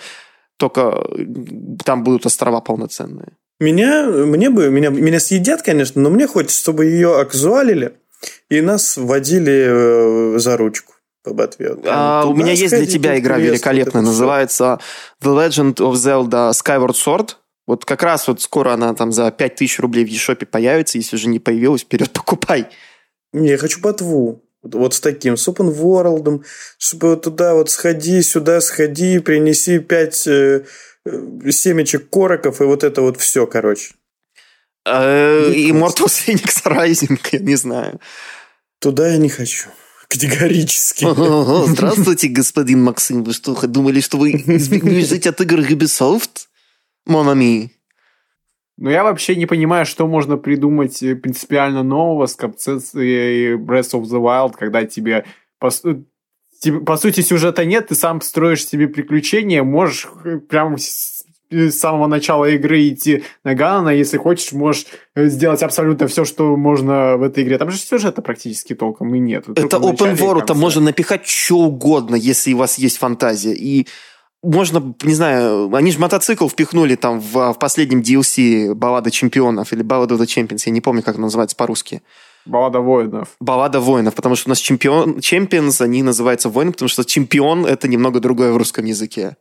только 0.61 1.03
там 1.83 2.03
будут 2.03 2.25
острова 2.25 2.61
полноценные. 2.61 3.33
Меня, 3.59 4.05
мне 4.05 4.49
бы, 4.49 4.69
меня, 4.69 4.89
меня 4.89 5.19
съедят, 5.19 5.61
конечно, 5.63 6.01
но 6.01 6.09
мне 6.09 6.27
хочется, 6.27 6.59
чтобы 6.59 6.85
ее 6.85 7.19
акзуалили 7.19 7.93
и 8.49 8.61
нас 8.61 8.97
водили 8.97 10.35
э, 10.35 10.39
за 10.39 10.57
ручку 10.57 10.93
по 11.23 11.33
ботве. 11.33 11.75
А, 11.85 12.25
у 12.25 12.35
меня 12.35 12.51
есть 12.51 12.75
для 12.75 12.85
тебя 12.85 13.17
игра 13.17 13.37
великолепная, 13.37 14.01
называется 14.01 14.79
The 15.21 15.47
Legend 15.47 15.75
of 15.75 15.93
Zelda 15.93 16.51
Skyward 16.51 16.95
Sword. 16.95 17.31
Вот 17.67 17.85
как 17.85 18.03
раз 18.03 18.27
вот 18.27 18.41
скоро 18.41 18.73
она 18.73 18.93
там 18.93 19.11
за 19.11 19.31
5000 19.31 19.79
рублей 19.79 20.05
в 20.05 20.09
eShop 20.09 20.45
появится, 20.45 20.97
если 20.97 21.17
же 21.17 21.27
не 21.27 21.39
появилась, 21.39 21.81
вперед 21.81 22.11
покупай. 22.11 22.67
Я 23.33 23.57
хочу 23.57 23.79
ботву. 23.79 24.43
Вот 24.63 24.93
с 24.93 24.99
таким, 24.99 25.37
с 25.37 25.47
open 25.47 25.73
world, 25.75 26.43
чтобы 26.77 27.17
туда 27.17 27.55
вот 27.55 27.69
сходи, 27.69 28.21
сюда 28.21 28.61
сходи, 28.61 29.19
принеси 29.19 29.79
пять 29.79 30.27
э, 30.27 30.65
э 31.05 31.51
семечек 31.51 32.09
короков 32.09 32.61
и 32.61 32.65
вот 32.65 32.83
это 32.83 33.01
вот 33.01 33.19
все, 33.19 33.47
короче. 33.47 33.93
Э, 34.85 35.51
Immortal 35.51 36.07
Phoenix 36.07 36.63
Rising, 36.63 37.19
я 37.31 37.39
не 37.39 37.55
знаю. 37.55 37.99
Туда 38.79 39.09
я 39.09 39.17
не 39.17 39.29
хочу. 39.29 39.69
Категорически. 40.07 41.07
Здравствуйте, 41.67 42.27
господин 42.27 42.83
Максим. 42.83 43.23
Вы 43.23 43.33
что, 43.33 43.55
думали, 43.67 44.01
что 44.01 44.17
вы 44.17 44.31
избежите 44.31 45.29
от 45.29 45.41
игр 45.41 45.59
Ubisoft? 45.59 46.47
Монами. 47.05 47.71
Но 48.81 48.89
я 48.89 49.03
вообще 49.03 49.35
не 49.35 49.45
понимаю, 49.45 49.85
что 49.85 50.07
можно 50.07 50.37
придумать 50.37 51.03
э, 51.03 51.15
принципиально 51.15 51.83
нового 51.83 52.25
с 52.25 52.35
концепцией 52.35 53.53
Breath 53.53 53.91
of 53.93 54.01
the 54.05 54.19
Wild, 54.19 54.53
когда 54.57 54.85
тебе 54.85 55.23
по, 55.59 55.69
тебе, 56.59 56.79
по 56.79 56.97
сути 56.97 57.21
сюжета 57.21 57.63
нет, 57.63 57.89
ты 57.89 57.95
сам 57.95 58.21
строишь 58.21 58.65
себе 58.65 58.87
приключения, 58.87 59.61
можешь 59.61 60.07
э, 60.25 60.39
прямо 60.39 60.79
с, 60.79 61.23
с 61.51 61.73
самого 61.73 62.07
начала 62.07 62.45
игры 62.45 62.89
идти 62.89 63.23
на 63.43 63.53
Ганна, 63.53 63.91
если 63.91 64.17
хочешь, 64.17 64.51
можешь 64.51 64.87
э, 65.13 65.27
сделать 65.27 65.61
абсолютно 65.61 66.07
все, 66.07 66.25
что 66.25 66.57
можно 66.57 67.17
в 67.17 67.21
этой 67.21 67.43
игре. 67.43 67.59
Там 67.59 67.69
же 67.69 67.77
сюжета 67.77 68.23
практически 68.23 68.73
толком 68.73 69.13
и 69.13 69.19
нет. 69.19 69.47
Это 69.47 69.77
open 69.77 70.17
world, 70.17 70.47
там 70.47 70.57
можно 70.57 70.81
напихать 70.81 71.27
что 71.27 71.59
угодно, 71.59 72.15
если 72.15 72.53
у 72.53 72.57
вас 72.57 72.79
есть 72.79 72.97
фантазия. 72.97 73.53
И 73.53 73.85
можно, 74.43 74.95
не 75.03 75.13
знаю, 75.13 75.73
они 75.73 75.91
же 75.91 75.99
мотоцикл 75.99 76.47
впихнули 76.47 76.95
там 76.95 77.19
в, 77.19 77.53
в 77.53 77.59
последнем 77.59 78.01
DLC 78.01 78.73
Баллада 78.73 79.11
чемпионов 79.11 79.71
или 79.73 79.83
Баллада 79.83 80.15
of 80.15 80.19
the 80.19 80.25
Champions, 80.25 80.63
я 80.65 80.71
не 80.71 80.81
помню, 80.81 81.03
как 81.03 81.15
это 81.15 81.21
называется 81.21 81.55
по-русски. 81.55 82.01
Баллада 82.45 82.79
воинов. 82.79 83.29
Баллада 83.39 83.79
воинов, 83.79 84.15
потому 84.15 84.35
что 84.35 84.49
у 84.49 84.51
нас 84.51 84.59
чемпион, 84.59 85.17
Champions, 85.17 85.81
они 85.81 86.01
называются 86.01 86.49
воины, 86.49 86.71
потому 86.71 86.89
что 86.89 87.05
чемпион 87.05 87.65
это 87.65 87.87
немного 87.87 88.19
другое 88.19 88.51
в 88.51 88.57
русском 88.57 88.85
языке. 88.85 89.37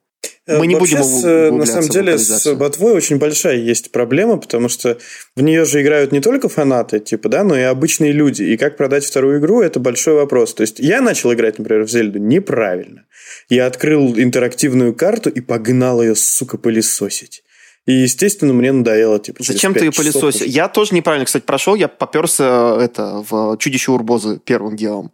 Э, 0.47 0.59
Мы 0.59 0.67
не 0.67 0.75
Вообще, 0.75 0.97
будем 0.97 1.05
с, 1.05 1.51
на 1.51 1.67
самом 1.67 1.89
деле, 1.89 2.19
с 2.19 2.55
ботвой 2.55 2.95
очень 2.95 3.19
большая 3.19 3.57
есть 3.57 3.93
проблема, 3.93 4.39
потому 4.39 4.69
что 4.69 4.99
в 5.37 5.43
нее 5.43 5.65
же 5.65 5.83
играют 5.83 6.13
не 6.13 6.21
только 6.21 6.49
фанаты, 6.49 6.99
типа, 6.99 7.29
да, 7.29 7.45
но 7.45 7.59
и 7.59 7.63
обычные 7.63 8.13
люди. 8.13 8.43
И 8.43 8.57
как 8.57 8.77
продать 8.77 9.05
вторую 9.05 9.39
игру, 9.39 9.61
это 9.61 9.81
большой 9.81 10.15
вопрос. 10.15 10.55
То 10.55 10.63
есть 10.63 10.79
я 10.79 11.01
начал 11.01 11.33
играть, 11.33 11.59
например, 11.59 11.85
в 11.85 11.91
Зельду 11.91 12.19
неправильно. 12.19 13.05
Я 13.49 13.67
открыл 13.67 14.19
интерактивную 14.19 14.95
карту 14.95 15.31
и 15.31 15.41
погнал 15.41 16.03
ее, 16.03 16.15
сука, 16.15 16.57
пылесосить. 16.57 17.43
И, 17.87 17.93
естественно, 17.93 18.53
мне 18.53 18.73
надоело, 18.73 19.19
типа, 19.19 19.43
Зачем 19.43 19.75
ты 19.75 19.87
ее 19.87 19.93
пылесосил? 19.93 20.47
Я 20.47 20.69
тоже 20.69 20.95
неправильно, 20.95 21.25
кстати, 21.25 21.45
прошел, 21.45 21.75
я 21.75 21.89
поперся 21.89 22.77
это, 22.81 23.25
в 23.29 23.57
чудище 23.59 23.93
Урбозы 23.93 24.39
первым 24.45 24.77
делом. 24.77 25.13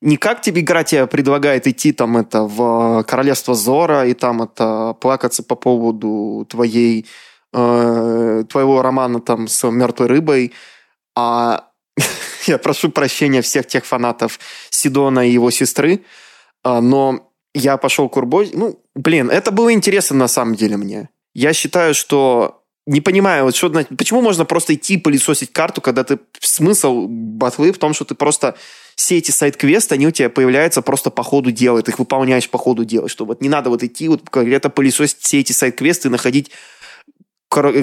Не 0.00 0.16
как 0.16 0.40
тебе 0.40 0.62
игра 0.62 0.82
тебе 0.82 1.06
предлагает 1.06 1.66
идти 1.66 1.92
там 1.92 2.16
это 2.16 2.42
в 2.42 3.04
Королевство 3.04 3.54
Зора 3.54 4.06
и 4.06 4.14
там 4.14 4.42
это 4.42 4.96
плакаться 5.00 5.42
по 5.42 5.56
поводу 5.56 6.46
твоей 6.48 7.06
э, 7.52 8.44
твоего 8.48 8.82
романа 8.82 9.20
там 9.20 9.48
с 9.48 9.68
мертвой 9.70 10.08
рыбой, 10.08 10.52
а 11.14 11.68
я 12.46 12.58
прошу 12.58 12.90
прощения 12.90 13.42
всех 13.42 13.66
тех 13.66 13.84
фанатов 13.84 14.38
Сидона 14.70 15.28
и 15.28 15.32
его 15.32 15.50
сестры, 15.50 16.04
а, 16.62 16.80
но 16.80 17.30
я 17.54 17.76
пошел 17.76 18.08
к 18.08 18.16
Урбозе. 18.16 18.52
Ну, 18.54 18.80
блин, 18.94 19.30
это 19.30 19.50
было 19.50 19.72
интересно 19.72 20.16
на 20.16 20.28
самом 20.28 20.54
деле 20.54 20.76
мне. 20.76 21.08
Я 21.34 21.52
считаю, 21.52 21.94
что 21.94 22.62
не 22.86 23.00
понимаю, 23.00 23.44
вот 23.44 23.54
что, 23.54 23.70
почему 23.96 24.20
можно 24.20 24.44
просто 24.44 24.74
идти 24.74 24.96
пылесосить 24.96 25.52
карту, 25.52 25.80
когда 25.80 26.02
ты 26.02 26.18
смысл 26.40 27.06
батвы 27.08 27.72
в 27.72 27.78
том, 27.78 27.92
что 27.92 28.04
ты 28.04 28.14
просто 28.14 28.56
все 29.00 29.16
эти 29.16 29.30
сайт-квесты, 29.30 29.94
они 29.94 30.06
у 30.06 30.10
тебя 30.10 30.28
появляются 30.28 30.82
просто 30.82 31.10
по 31.10 31.22
ходу 31.22 31.50
дела, 31.50 31.82
ты 31.82 31.90
их 31.90 31.98
выполняешь 31.98 32.50
по 32.50 32.58
ходу 32.58 32.84
дела, 32.84 33.08
что 33.08 33.24
вот 33.24 33.40
не 33.40 33.48
надо 33.48 33.70
вот 33.70 33.82
идти 33.82 34.08
вот 34.08 34.22
где-то 34.30 34.68
пылесосить 34.68 35.16
все 35.20 35.40
эти 35.40 35.52
сайт-квесты 35.52 36.08
и 36.08 36.10
находить 36.10 36.50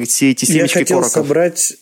все 0.06 0.31
эти 0.31 0.45
семечки 0.45 0.77
Я 0.77 0.81
хотел 0.81 0.98
короков. 0.99 1.11
собрать 1.11 1.73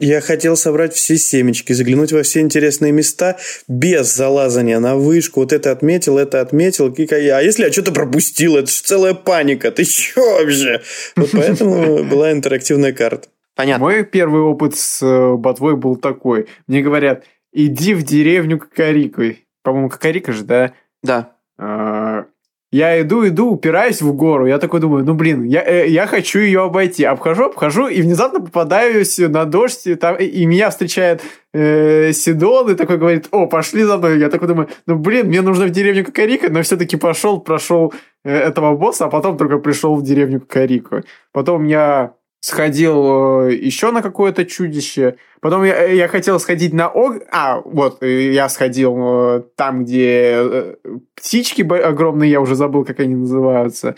я 0.00 0.20
хотел 0.20 0.56
собрать 0.56 0.92
все 0.92 1.16
семечки, 1.16 1.72
заглянуть 1.72 2.12
во 2.12 2.22
все 2.24 2.40
интересные 2.40 2.92
места 2.92 3.38
без 3.68 4.14
залазания 4.14 4.78
на 4.80 4.96
вышку. 4.96 5.40
Вот 5.40 5.52
это 5.52 5.70
отметил, 5.70 6.18
это 6.18 6.42
отметил. 6.42 6.92
А 6.92 7.42
если 7.42 7.64
я 7.64 7.72
что-то 7.72 7.92
пропустил? 7.92 8.56
Это 8.56 8.70
же 8.70 8.82
целая 8.82 9.14
паника. 9.14 9.70
Ты 9.70 9.84
че 9.84 10.20
вообще? 10.20 10.82
Вот 11.16 11.30
поэтому 11.32 12.04
была 12.10 12.32
интерактивная 12.32 12.92
карта. 12.92 13.28
Понятно. 13.54 13.84
Мой 13.84 14.04
первый 14.04 14.42
опыт 14.42 14.76
с 14.76 15.00
э, 15.00 15.36
ботвой 15.36 15.76
был 15.76 15.94
такой. 15.96 16.48
Мне 16.66 16.82
говорят, 16.82 17.22
иди 17.54 17.94
в 17.94 18.02
деревню 18.02 18.58
Кокорикой. 18.58 19.46
По-моему, 19.62 19.88
Кокорика 19.88 20.32
же, 20.32 20.44
да? 20.44 20.72
Да. 21.02 21.32
А, 21.56 22.26
я 22.74 23.00
иду, 23.00 23.26
иду, 23.26 23.52
упираюсь 23.52 24.02
в 24.02 24.12
гору. 24.14 24.46
Я 24.46 24.58
такой 24.58 24.80
думаю, 24.80 25.04
ну 25.04 25.14
блин, 25.14 25.44
я, 25.44 25.62
э, 25.62 25.88
я 25.88 26.08
хочу 26.08 26.40
ее 26.40 26.64
обойти. 26.64 27.04
Обхожу, 27.04 27.44
обхожу, 27.44 27.86
и 27.86 28.02
внезапно 28.02 28.40
попадаюсь 28.40 29.16
на 29.18 29.44
дождь, 29.44 29.86
и, 29.86 29.94
там, 29.94 30.16
и 30.16 30.44
меня 30.44 30.70
встречает 30.70 31.22
э, 31.52 32.12
Сидон, 32.12 32.72
и 32.72 32.74
такой 32.74 32.98
говорит, 32.98 33.28
о, 33.30 33.46
пошли 33.46 33.84
за 33.84 33.96
мной. 33.96 34.18
Я 34.18 34.28
такой 34.28 34.48
думаю, 34.48 34.68
ну 34.86 34.96
блин, 34.98 35.28
мне 35.28 35.40
нужно 35.40 35.66
в 35.66 35.70
деревню 35.70 36.04
Кокорика, 36.04 36.50
но 36.50 36.62
все-таки 36.62 36.96
пошел, 36.96 37.40
прошел 37.40 37.94
э, 38.24 38.36
этого 38.36 38.76
босса, 38.76 39.04
а 39.04 39.08
потом 39.08 39.38
только 39.38 39.58
пришел 39.58 39.94
в 39.94 40.02
деревню 40.02 40.40
Кокорико. 40.40 41.04
Потом 41.32 41.64
я 41.66 42.14
сходил 42.44 43.46
э, 43.46 43.54
еще 43.54 43.90
на 43.90 44.02
какое-то 44.02 44.44
чудище. 44.44 45.16
Потом 45.40 45.64
я, 45.64 45.84
я 45.84 46.08
хотел 46.08 46.38
сходить 46.38 46.74
на 46.74 46.90
Ог... 46.90 47.22
А, 47.30 47.62
вот, 47.64 48.02
я 48.02 48.50
сходил 48.50 48.96
э, 48.98 49.42
там, 49.56 49.84
где 49.84 50.34
э, 50.34 50.74
птички 51.14 51.62
огромные, 51.62 52.30
я 52.30 52.42
уже 52.42 52.54
забыл, 52.54 52.84
как 52.84 53.00
они 53.00 53.14
называются. 53.14 53.94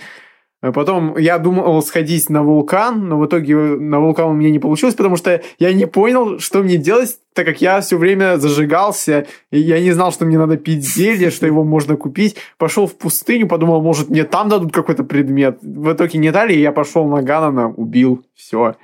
А 0.63 0.73
потом 0.73 1.19
я 1.19 1.39
думал 1.39 1.83
сходить 1.83 2.31
на 2.31 2.43
вулкан, 2.43 3.09
но 3.09 3.19
в 3.19 3.27
итоге 3.27 3.55
на 3.55 4.01
вулкан 4.01 4.29
у 4.29 4.33
меня 4.33 4.51
не 4.51 4.59
получилось, 4.59 4.95
потому 4.95 5.17
что 5.17 5.43
я 5.59 5.73
не 5.75 5.87
понял, 5.87 6.39
что 6.39 6.63
мне 6.63 6.79
делать, 6.79 7.19
так 7.35 7.45
как 7.45 7.61
я 7.61 7.81
все 7.83 7.99
время 7.99 8.39
зажигался, 8.39 9.27
и 9.51 9.61
я 9.61 9.81
не 9.81 9.93
знал, 9.93 10.13
что 10.13 10.25
мне 10.25 10.39
надо 10.39 10.57
пить 10.57 10.83
зелье, 10.83 11.31
что 11.31 11.47
его 11.47 11.63
можно 11.63 11.97
купить. 11.97 12.37
Пошел 12.57 12.87
в 12.87 12.97
пустыню, 12.97 13.49
подумал, 13.49 13.83
может, 13.83 14.09
мне 14.09 14.25
там 14.25 14.49
дадут 14.49 14.73
какой-то 14.73 15.05
предмет. 15.05 15.59
В 15.61 15.93
итоге 15.93 16.19
не 16.19 16.33
дали, 16.33 16.55
и 16.55 16.61
я 16.61 16.73
пошел 16.73 17.07
на 17.07 17.23
Ганана, 17.23 17.69
убил. 17.69 18.25
Все. 18.35 18.77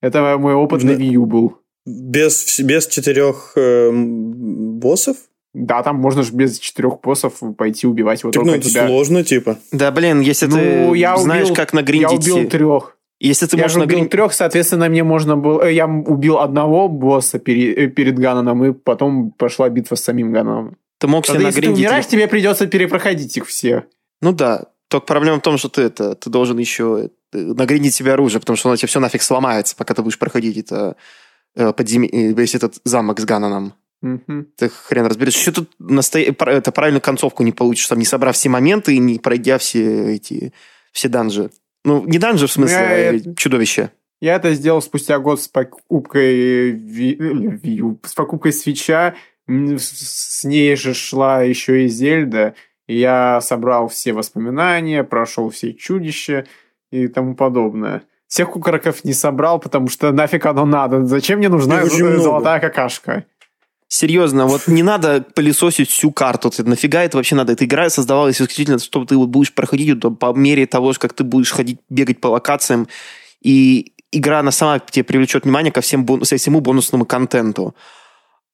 Это 0.00 0.36
мой 0.38 0.54
опыт 0.54 0.82
на 0.82 0.90
Wii 0.90 1.12
U 1.12 1.26
был. 1.26 1.58
Без, 1.86 2.58
без 2.60 2.86
четырех 2.88 3.52
э, 3.56 3.90
боссов? 3.92 5.16
Да, 5.54 5.82
там 5.82 5.96
можно 5.96 6.22
же 6.22 6.32
без 6.32 6.58
четырех 6.58 7.00
боссов 7.00 7.34
пойти 7.58 7.86
убивать 7.86 8.22
его. 8.22 8.32
Так, 8.32 8.42
ну, 8.42 8.54
это 8.54 8.68
тебя... 8.68 8.86
сложно, 8.86 9.22
типа. 9.22 9.58
Да, 9.70 9.90
блин, 9.90 10.20
если 10.20 10.46
ну, 10.46 10.56
ты 10.56 10.96
я 10.96 11.16
знаешь, 11.16 11.44
убил, 11.44 11.56
как 11.56 11.72
нагриндить... 11.74 12.26
Я 12.26 12.34
убил 12.34 12.48
трех. 12.48 12.96
Если 13.20 13.46
ты 13.46 13.56
я 13.56 13.64
можешь 13.64 13.76
убил 13.76 13.98
нагрин... 13.98 14.08
трех, 14.08 14.32
соответственно, 14.32 14.88
мне 14.88 15.04
можно 15.04 15.36
было... 15.36 15.62
Э, 15.62 15.72
я 15.72 15.86
убил 15.86 16.38
одного 16.38 16.88
босса 16.88 17.38
перед, 17.38 17.78
э, 17.78 17.86
перед 17.88 18.18
Гананом, 18.18 18.64
и 18.64 18.72
потом 18.72 19.30
пошла 19.30 19.68
битва 19.68 19.94
с 19.94 20.00
самим 20.02 20.32
Гананом. 20.32 20.76
Ты 20.98 21.06
мог 21.06 21.26
себе 21.26 21.38
нагриндить... 21.38 21.56
Если 21.56 21.74
ты 21.74 21.80
умираешь, 21.80 22.06
тебе 22.06 22.28
придется 22.28 22.66
перепроходить 22.66 23.36
их 23.36 23.46
все. 23.46 23.84
Ну 24.22 24.32
да, 24.32 24.64
только 24.88 25.06
проблема 25.06 25.38
в 25.38 25.42
том, 25.42 25.58
что 25.58 25.68
ты 25.68 25.82
это, 25.82 26.14
ты 26.14 26.30
должен 26.30 26.58
еще 26.58 27.10
э, 27.32 27.38
нагриндить 27.38 27.94
себе 27.94 28.14
оружие, 28.14 28.40
потому 28.40 28.56
что 28.56 28.70
оно 28.70 28.76
тебе 28.76 28.88
все 28.88 29.00
нафиг 29.00 29.20
сломается, 29.20 29.76
пока 29.76 29.92
ты 29.92 30.02
будешь 30.02 30.18
проходить 30.18 30.56
это 30.56 30.96
подзем... 31.54 32.08
весь 32.10 32.54
этот 32.54 32.76
замок 32.84 33.20
с 33.20 33.24
Гананом. 33.24 33.74
Угу. 34.02 34.46
Ты 34.56 34.68
хрен 34.68 35.06
разберешь. 35.06 35.36
Еще 35.36 35.52
тут 35.52 35.70
насто... 35.78 36.18
это 36.18 36.72
правильную 36.72 37.00
концовку 37.00 37.42
не 37.42 37.52
получишь, 37.52 37.86
там, 37.86 37.98
не 37.98 38.04
собрав 38.04 38.34
все 38.34 38.48
моменты 38.48 38.94
и 38.94 38.98
не 38.98 39.18
пройдя 39.18 39.58
все 39.58 40.14
эти 40.14 40.52
все 40.92 41.08
данжи. 41.08 41.50
Ну, 41.84 42.04
не 42.06 42.18
данжи, 42.18 42.46
в 42.46 42.52
смысле, 42.52 42.76
а 42.76 43.12
я... 43.12 43.34
чудовище. 43.34 43.90
Я 44.20 44.36
это 44.36 44.54
сделал 44.54 44.82
спустя 44.82 45.18
год 45.18 45.40
с 45.40 45.48
покупкой 45.48 46.70
ви... 46.70 47.16
Ви... 47.62 47.82
с 48.02 48.14
покупкой 48.14 48.52
свеча. 48.52 49.14
С 49.48 50.44
ней 50.44 50.76
же 50.76 50.94
шла 50.94 51.42
еще 51.42 51.84
и 51.84 51.88
Зельда. 51.88 52.54
И 52.86 52.98
я 52.98 53.40
собрал 53.40 53.88
все 53.88 54.12
воспоминания, 54.12 55.04
прошел 55.04 55.50
все 55.50 55.72
чудища 55.72 56.46
и 56.90 57.08
тому 57.08 57.34
подобное. 57.34 58.02
Всех 58.26 58.50
кукороков 58.50 59.04
не 59.04 59.12
собрал, 59.12 59.58
потому 59.58 59.88
что 59.88 60.10
нафиг 60.12 60.46
оно 60.46 60.64
надо. 60.64 61.04
Зачем 61.04 61.38
мне 61.38 61.48
нужна 61.48 61.84
золотая 61.84 62.60
какашка? 62.60 63.24
Серьезно, 63.94 64.46
вот 64.46 64.68
не 64.68 64.82
надо 64.82 65.20
пылесосить 65.34 65.90
всю 65.90 66.12
карту. 66.12 66.48
Ты, 66.48 66.64
нафига 66.64 67.02
это 67.02 67.18
вообще 67.18 67.34
надо? 67.34 67.52
Эта 67.52 67.66
игра 67.66 67.90
создавалась 67.90 68.40
исключительно, 68.40 68.78
чтобы 68.78 69.04
ты 69.04 69.18
вот 69.18 69.28
будешь 69.28 69.52
проходить 69.52 70.02
вот, 70.02 70.18
по 70.18 70.32
мере 70.32 70.66
того, 70.66 70.94
как 70.98 71.12
ты 71.12 71.24
будешь 71.24 71.50
ходить, 71.50 71.78
бегать 71.90 72.18
по 72.18 72.28
локациям. 72.28 72.88
И 73.42 73.92
игра, 74.10 74.38
она 74.38 74.50
сама 74.50 74.78
тебе 74.78 75.04
привлечет 75.04 75.44
внимание 75.44 75.70
ко 75.70 75.82
всем 75.82 76.06
бон... 76.06 76.24
всему 76.24 76.60
бонусному 76.60 77.04
контенту. 77.04 77.74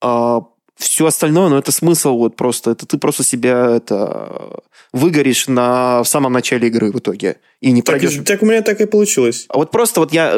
А, 0.00 0.40
все 0.74 1.06
остальное, 1.06 1.50
ну, 1.50 1.56
это 1.56 1.70
смысл 1.70 2.18
вот 2.18 2.34
просто. 2.34 2.72
Это 2.72 2.84
ты 2.86 2.98
просто 2.98 3.22
себя 3.22 3.76
это 3.76 4.58
выгоришь 4.92 5.46
на, 5.46 6.02
в 6.02 6.08
самом 6.08 6.32
начале 6.32 6.66
игры 6.66 6.90
в 6.90 6.98
итоге. 6.98 7.36
И 7.60 7.70
не 7.70 7.82
так, 7.82 8.00
пройдешь. 8.00 8.24
Так 8.26 8.42
у 8.42 8.46
меня 8.46 8.62
так 8.62 8.80
и 8.80 8.86
получилось. 8.86 9.46
А 9.50 9.58
вот 9.58 9.70
просто 9.70 10.00
вот 10.00 10.12
я 10.12 10.36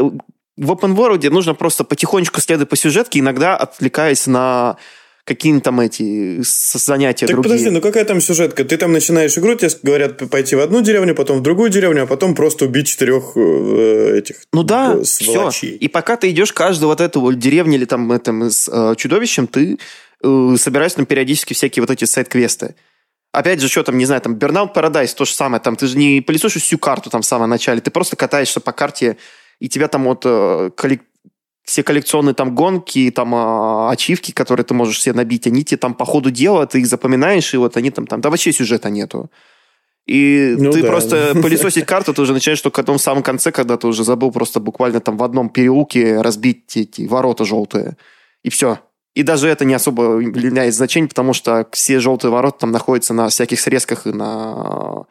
в 0.60 0.70
open 0.70 0.94
world 0.94 1.28
нужно 1.30 1.54
просто 1.54 1.84
потихонечку 1.84 2.40
следовать 2.40 2.68
по 2.68 2.76
сюжетке, 2.76 3.20
иногда 3.20 3.56
отвлекаясь 3.56 4.26
на 4.26 4.76
какие-нибудь 5.24 5.64
там 5.64 5.80
эти 5.80 6.40
занятия 6.42 7.26
так 7.26 7.36
другие. 7.36 7.52
подожди, 7.52 7.70
ну 7.70 7.80
какая 7.80 8.04
там 8.04 8.20
сюжетка? 8.20 8.64
Ты 8.64 8.76
там 8.76 8.92
начинаешь 8.92 9.36
игру, 9.38 9.54
тебе 9.54 9.70
говорят 9.82 10.18
пойти 10.30 10.56
в 10.56 10.60
одну 10.60 10.82
деревню, 10.82 11.14
потом 11.14 11.38
в 11.38 11.42
другую 11.42 11.70
деревню, 11.70 12.02
а 12.02 12.06
потом 12.06 12.34
просто 12.34 12.66
убить 12.66 12.88
четырех 12.88 13.32
э, 13.36 14.18
этих 14.18 14.36
Ну 14.52 14.62
да, 14.62 14.96
э, 14.96 15.02
все. 15.02 15.50
И 15.62 15.88
пока 15.88 16.16
ты 16.16 16.30
идешь 16.30 16.52
каждую 16.52 16.88
вот 16.88 17.00
эту 17.00 17.32
деревню 17.32 17.76
или 17.76 17.84
там 17.86 18.12
этом, 18.12 18.50
с 18.50 18.68
э, 18.68 18.94
чудовищем, 18.96 19.46
ты 19.46 19.78
э, 20.22 20.54
собираешь 20.58 20.92
там 20.92 21.06
периодически 21.06 21.54
всякие 21.54 21.82
вот 21.82 21.90
эти 21.90 22.04
сайт-квесты. 22.04 22.74
Опять 23.32 23.60
же, 23.60 23.68
что 23.68 23.84
там, 23.84 23.96
не 23.96 24.06
знаю, 24.06 24.20
там 24.20 24.34
Burnout 24.34 24.74
Paradise, 24.74 25.14
то 25.16 25.24
же 25.24 25.32
самое, 25.32 25.62
там 25.62 25.76
ты 25.76 25.86
же 25.86 25.96
не 25.96 26.20
пылесосишь 26.20 26.62
всю 26.62 26.78
карту 26.78 27.08
там 27.08 27.22
в 27.22 27.26
самом 27.26 27.48
начале, 27.48 27.80
ты 27.80 27.90
просто 27.90 28.16
катаешься 28.16 28.60
по 28.60 28.72
карте 28.72 29.16
и 29.60 29.68
тебя 29.68 29.88
там 29.88 30.04
вот 30.04 30.22
э, 30.24 30.70
коллек... 30.74 31.02
все 31.62 31.82
коллекционные 31.82 32.34
там 32.34 32.54
гонки, 32.54 33.10
там 33.10 33.34
э, 33.34 33.90
ачивки, 33.90 34.32
которые 34.32 34.64
ты 34.64 34.74
можешь 34.74 35.00
себе 35.00 35.14
набить, 35.14 35.46
они 35.46 35.64
тебе 35.64 35.78
там 35.78 35.94
по 35.94 36.04
ходу 36.04 36.30
дела, 36.30 36.66
ты 36.66 36.80
их 36.80 36.86
запоминаешь, 36.86 37.54
и 37.54 37.58
вот 37.58 37.76
они 37.76 37.90
там, 37.90 38.06
там, 38.06 38.20
да 38.20 38.30
вообще 38.30 38.52
сюжета 38.52 38.90
нету. 38.90 39.30
И 40.06 40.56
ну, 40.58 40.72
ты 40.72 40.82
да. 40.82 40.88
просто 40.88 41.32
пылесосить 41.42 41.86
карту, 41.86 42.14
ты 42.14 42.22
уже 42.22 42.32
начинаешь 42.32 42.60
только 42.60 42.82
в 42.82 42.86
том 42.86 42.98
самом 42.98 43.22
конце, 43.22 43.52
когда 43.52 43.76
ты 43.76 43.86
уже 43.86 44.02
забыл 44.02 44.32
просто 44.32 44.58
буквально 44.58 45.00
там 45.00 45.18
в 45.18 45.22
одном 45.22 45.50
переулке 45.50 46.20
разбить 46.20 46.76
эти 46.76 47.06
ворота 47.06 47.44
желтые. 47.44 47.96
И 48.42 48.48
все. 48.48 48.80
И 49.14 49.22
даже 49.22 49.48
это 49.48 49.64
не 49.64 49.74
особо 49.74 50.22
имеет 50.22 50.74
значение, 50.74 51.08
потому 51.08 51.34
что 51.34 51.68
все 51.72 52.00
желтые 52.00 52.30
ворота 52.30 52.60
там 52.60 52.70
находятся 52.70 53.12
на 53.12 53.28
всяких 53.28 53.60
срезках 53.60 54.06
и 54.06 54.12
на 54.12 55.04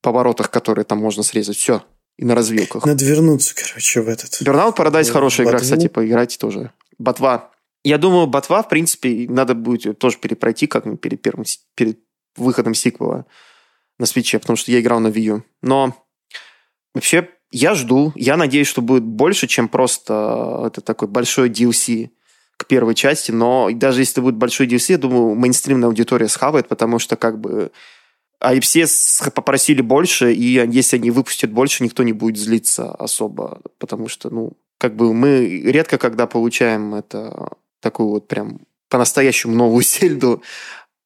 поворотах, 0.00 0.50
которые 0.50 0.84
там 0.84 0.98
можно 0.98 1.22
срезать. 1.24 1.56
Все 1.56 1.82
и 2.20 2.24
на 2.24 2.34
развилках. 2.34 2.84
Надо 2.84 3.02
вернуться, 3.02 3.54
короче, 3.54 4.02
в 4.02 4.08
этот. 4.08 4.42
Burnout 4.42 4.76
Paradise 4.76 5.10
хорошая 5.10 5.46
игра, 5.46 5.58
кстати, 5.58 5.88
поиграйте 5.88 6.36
тоже. 6.38 6.70
Ботва. 6.98 7.50
Я 7.82 7.96
думаю, 7.96 8.26
Ботва, 8.26 8.62
в 8.62 8.68
принципе, 8.68 9.26
надо 9.26 9.54
будет 9.54 9.98
тоже 9.98 10.18
перепройти 10.18 10.66
как 10.66 10.84
перед 11.00 11.22
первым, 11.22 11.46
перед 11.74 11.98
выходом 12.36 12.74
сиквела 12.74 13.24
на 13.98 14.04
свече, 14.04 14.38
потому 14.38 14.58
что 14.58 14.70
я 14.70 14.80
играл 14.80 15.00
на 15.00 15.08
Wii 15.08 15.20
U. 15.20 15.42
Но 15.62 15.96
вообще 16.94 17.30
я 17.50 17.74
жду, 17.74 18.12
я 18.16 18.36
надеюсь, 18.36 18.68
что 18.68 18.82
будет 18.82 19.02
больше, 19.02 19.46
чем 19.46 19.68
просто 19.68 20.64
это 20.66 20.82
такой 20.82 21.08
большой 21.08 21.48
DLC 21.48 22.10
к 22.58 22.66
первой 22.66 22.94
части, 22.94 23.30
но 23.30 23.70
даже 23.72 24.02
если 24.02 24.20
будет 24.20 24.36
большой 24.36 24.66
DLC, 24.66 24.92
я 24.92 24.98
думаю, 24.98 25.34
мейнстримная 25.36 25.88
аудитория 25.88 26.28
схавает, 26.28 26.68
потому 26.68 26.98
что 26.98 27.16
как 27.16 27.40
бы 27.40 27.72
а 28.40 28.54
и 28.54 28.60
все 28.60 28.86
попросили 29.34 29.82
больше, 29.82 30.32
и 30.32 30.66
если 30.70 30.96
они 30.96 31.10
выпустят 31.10 31.50
больше, 31.50 31.84
никто 31.84 32.02
не 32.02 32.12
будет 32.12 32.38
злиться 32.38 32.90
особо, 32.90 33.60
потому 33.78 34.08
что, 34.08 34.30
ну, 34.30 34.52
как 34.78 34.96
бы 34.96 35.12
мы 35.12 35.46
редко 35.64 35.98
когда 35.98 36.26
получаем 36.26 36.94
это 36.94 37.50
такую 37.80 38.08
вот 38.08 38.28
прям 38.28 38.60
по-настоящему 38.88 39.54
новую 39.54 39.82
сельду. 39.84 40.42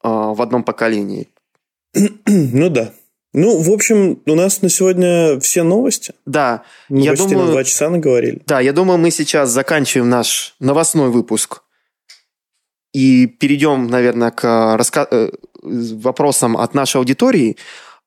в 0.03 0.41
одном 0.43 0.63
поколении. 0.65 1.29
Ну 2.27 2.69
да. 2.71 2.93
Ну, 3.37 3.61
в 3.61 3.71
общем, 3.73 4.23
у 4.27 4.35
нас 4.37 4.63
на 4.63 4.69
сегодня 4.69 5.41
все 5.41 5.65
новости. 5.65 6.15
Да. 6.25 6.63
Мы 6.89 7.01
я 7.01 7.15
думаю, 7.15 7.47
на 7.47 7.47
два 7.51 7.65
часа 7.65 7.91
наговорили. 7.91 8.41
Да, 8.47 8.61
я 8.61 8.73
думаю, 8.73 8.97
мы 8.97 9.11
сейчас 9.11 9.51
заканчиваем 9.51 10.09
наш 10.09 10.55
новостной 10.61 11.11
выпуск 11.11 11.63
и 12.93 13.27
перейдем, 13.27 13.89
наверное, 13.89 14.31
к 14.31 14.77
раска... 14.77 15.09
Вопросам 15.65 16.57
от 16.57 16.75
нашей 16.75 16.99
аудитории. 16.99 17.57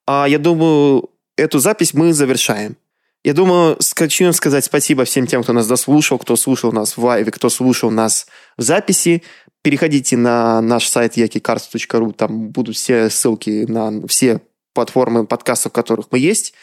А 0.06 0.26
я 0.28 0.40
думаю, 0.40 1.10
эту 1.36 1.60
запись 1.60 1.94
мы 1.94 2.14
завершаем. 2.14 2.78
Я 3.24 3.34
думаю, 3.34 3.78
хочу 3.96 4.32
сказать 4.32 4.64
спасибо 4.64 5.04
всем 5.04 5.28
тем, 5.28 5.44
кто 5.44 5.52
нас 5.52 5.68
дослушал, 5.68 6.18
кто 6.18 6.36
слушал 6.36 6.72
нас 6.72 6.96
в 6.96 7.04
лайве, 7.04 7.32
кто 7.32 7.50
слушал 7.50 7.92
нас 7.92 8.28
в 8.58 8.62
записи. 8.62 9.24
Переходите 9.64 10.16
на 10.16 10.62
наш 10.62 10.88
сайт 10.88 11.18
yakicards.ru, 11.18 12.14
там 12.14 12.50
будут 12.50 12.78
все 12.78 13.10
ссылки 13.10 13.66
на 13.68 14.08
все 14.08 14.42
платформы 14.74 15.26
подкастов, 15.26 15.72
в 15.72 15.76
которых 15.76 16.08
мы 16.12 16.20
есть. 16.20 16.54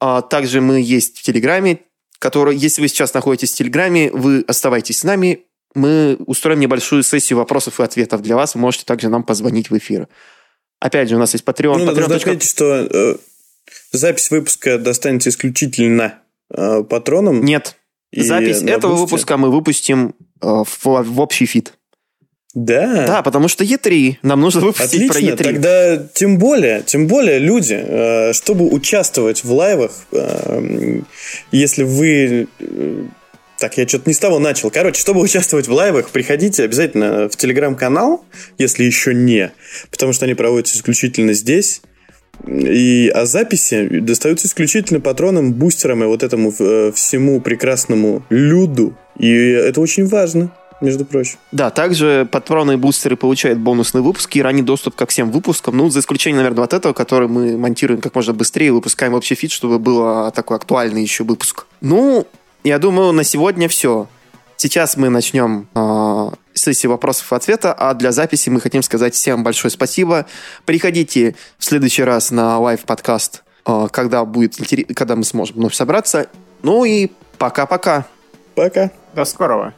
А 0.00 0.22
также 0.22 0.60
мы 0.60 0.80
есть 0.80 1.18
в 1.18 1.22
Телеграме, 1.22 1.80
который, 2.18 2.56
если 2.56 2.82
вы 2.82 2.88
сейчас 2.88 3.14
находитесь 3.14 3.52
в 3.52 3.56
Телеграме, 3.56 4.10
вы 4.12 4.44
оставайтесь 4.46 4.98
с 5.00 5.04
нами, 5.04 5.46
мы 5.78 6.16
устроим 6.26 6.60
небольшую 6.60 7.02
сессию 7.02 7.38
вопросов 7.38 7.80
и 7.80 7.82
ответов 7.82 8.22
для 8.22 8.36
вас. 8.36 8.54
Вы 8.54 8.60
можете 8.60 8.84
также 8.84 9.08
нам 9.08 9.22
позвонить 9.22 9.70
в 9.70 9.78
эфир. 9.78 10.08
Опять 10.80 11.08
же, 11.08 11.16
у 11.16 11.18
нас 11.18 11.32
есть 11.32 11.44
Patreon. 11.44 11.78
Ну, 11.78 11.84
Patreon. 11.86 11.94
нужно 11.94 12.16
отметить, 12.16 12.48
что 12.48 12.64
э, 12.64 13.16
запись 13.92 14.30
выпуска 14.30 14.78
достанется 14.78 15.30
исключительно 15.30 16.14
э, 16.50 16.82
патронам. 16.84 17.44
Нет. 17.44 17.76
Запись 18.12 18.62
этого 18.62 18.92
бусте. 18.92 19.04
выпуска 19.04 19.36
мы 19.36 19.50
выпустим 19.50 20.14
э, 20.40 20.46
в, 20.46 20.84
в 20.84 21.20
общий 21.20 21.46
фид. 21.46 21.74
Да. 22.54 23.06
Да, 23.06 23.22
потому 23.22 23.48
что 23.48 23.62
E3. 23.62 24.16
Нам 24.22 24.40
нужно 24.40 24.62
выпустить 24.62 25.10
Отлично, 25.10 25.36
про 25.36 25.42
E3. 25.42 25.44
Тогда 25.44 25.96
тем 26.14 26.38
более, 26.38 26.82
тем 26.82 27.06
более 27.06 27.38
люди, 27.38 27.78
э, 27.78 28.32
чтобы 28.32 28.66
участвовать 28.68 29.44
в 29.44 29.52
лайвах, 29.52 29.92
э, 30.12 31.00
если 31.52 31.82
вы 31.82 32.48
э, 32.58 33.04
так, 33.58 33.76
я 33.76 33.86
что-то 33.88 34.08
не 34.08 34.14
с 34.14 34.18
того 34.18 34.38
начал. 34.38 34.70
Короче, 34.70 35.00
чтобы 35.00 35.20
участвовать 35.20 35.66
в 35.66 35.72
лайвах, 35.72 36.10
приходите 36.10 36.62
обязательно 36.62 37.28
в 37.28 37.36
телеграм-канал, 37.36 38.24
если 38.56 38.84
еще 38.84 39.12
не, 39.12 39.50
потому 39.90 40.12
что 40.12 40.24
они 40.26 40.34
проводятся 40.34 40.76
исключительно 40.76 41.32
здесь. 41.32 41.82
И, 42.46 43.10
а 43.12 43.26
записи 43.26 43.88
достаются 43.98 44.46
исключительно 44.46 45.00
патронам, 45.00 45.52
бустерам 45.52 46.04
и 46.04 46.06
вот 46.06 46.22
этому 46.22 46.54
э, 46.56 46.92
всему 46.94 47.40
прекрасному 47.40 48.24
люду. 48.30 48.96
И 49.18 49.28
это 49.28 49.80
очень 49.80 50.06
важно 50.06 50.52
между 50.80 51.04
прочим. 51.04 51.38
Да, 51.50 51.70
также 51.70 52.28
патроны 52.30 52.74
и 52.74 52.76
бустеры 52.76 53.16
получают 53.16 53.58
бонусные 53.58 54.02
выпуски 54.02 54.38
и 54.38 54.42
ранний 54.42 54.62
доступ 54.62 54.94
ко 54.94 55.06
всем 55.06 55.32
выпускам, 55.32 55.76
ну, 55.76 55.90
за 55.90 55.98
исключением, 55.98 56.36
наверное, 56.36 56.60
вот 56.60 56.72
этого, 56.72 56.92
который 56.92 57.26
мы 57.26 57.58
монтируем 57.58 58.00
как 58.00 58.14
можно 58.14 58.32
быстрее 58.32 58.68
и 58.68 58.70
выпускаем 58.70 59.14
общий 59.14 59.34
feed, 59.34 59.50
чтобы 59.50 59.80
был 59.80 60.30
такой 60.30 60.58
актуальный 60.58 61.02
еще 61.02 61.24
выпуск. 61.24 61.66
Ну, 61.80 62.24
я 62.64 62.78
думаю, 62.78 63.12
на 63.12 63.24
сегодня 63.24 63.68
все. 63.68 64.08
Сейчас 64.56 64.96
мы 64.96 65.08
начнем 65.08 65.68
э, 65.74 66.30
сессию 66.52 66.90
вопросов 66.90 67.32
и 67.32 67.36
ответа, 67.36 67.72
а 67.72 67.94
для 67.94 68.10
записи 68.10 68.50
мы 68.50 68.60
хотим 68.60 68.82
сказать 68.82 69.14
всем 69.14 69.44
большое 69.44 69.70
спасибо. 69.70 70.26
Приходите 70.64 71.36
в 71.58 71.64
следующий 71.64 72.02
раз 72.02 72.30
на 72.32 72.58
live 72.58 72.85
-подкаст, 72.85 73.44
э, 73.66 73.88
когда, 73.92 74.24
будет, 74.24 74.56
когда 74.96 75.14
мы 75.14 75.24
сможем 75.24 75.56
вновь 75.56 75.74
собраться. 75.74 76.26
Ну 76.62 76.84
и 76.84 77.12
пока-пока. 77.38 78.06
Пока. 78.54 78.90
До 79.14 79.24
скорого. 79.24 79.74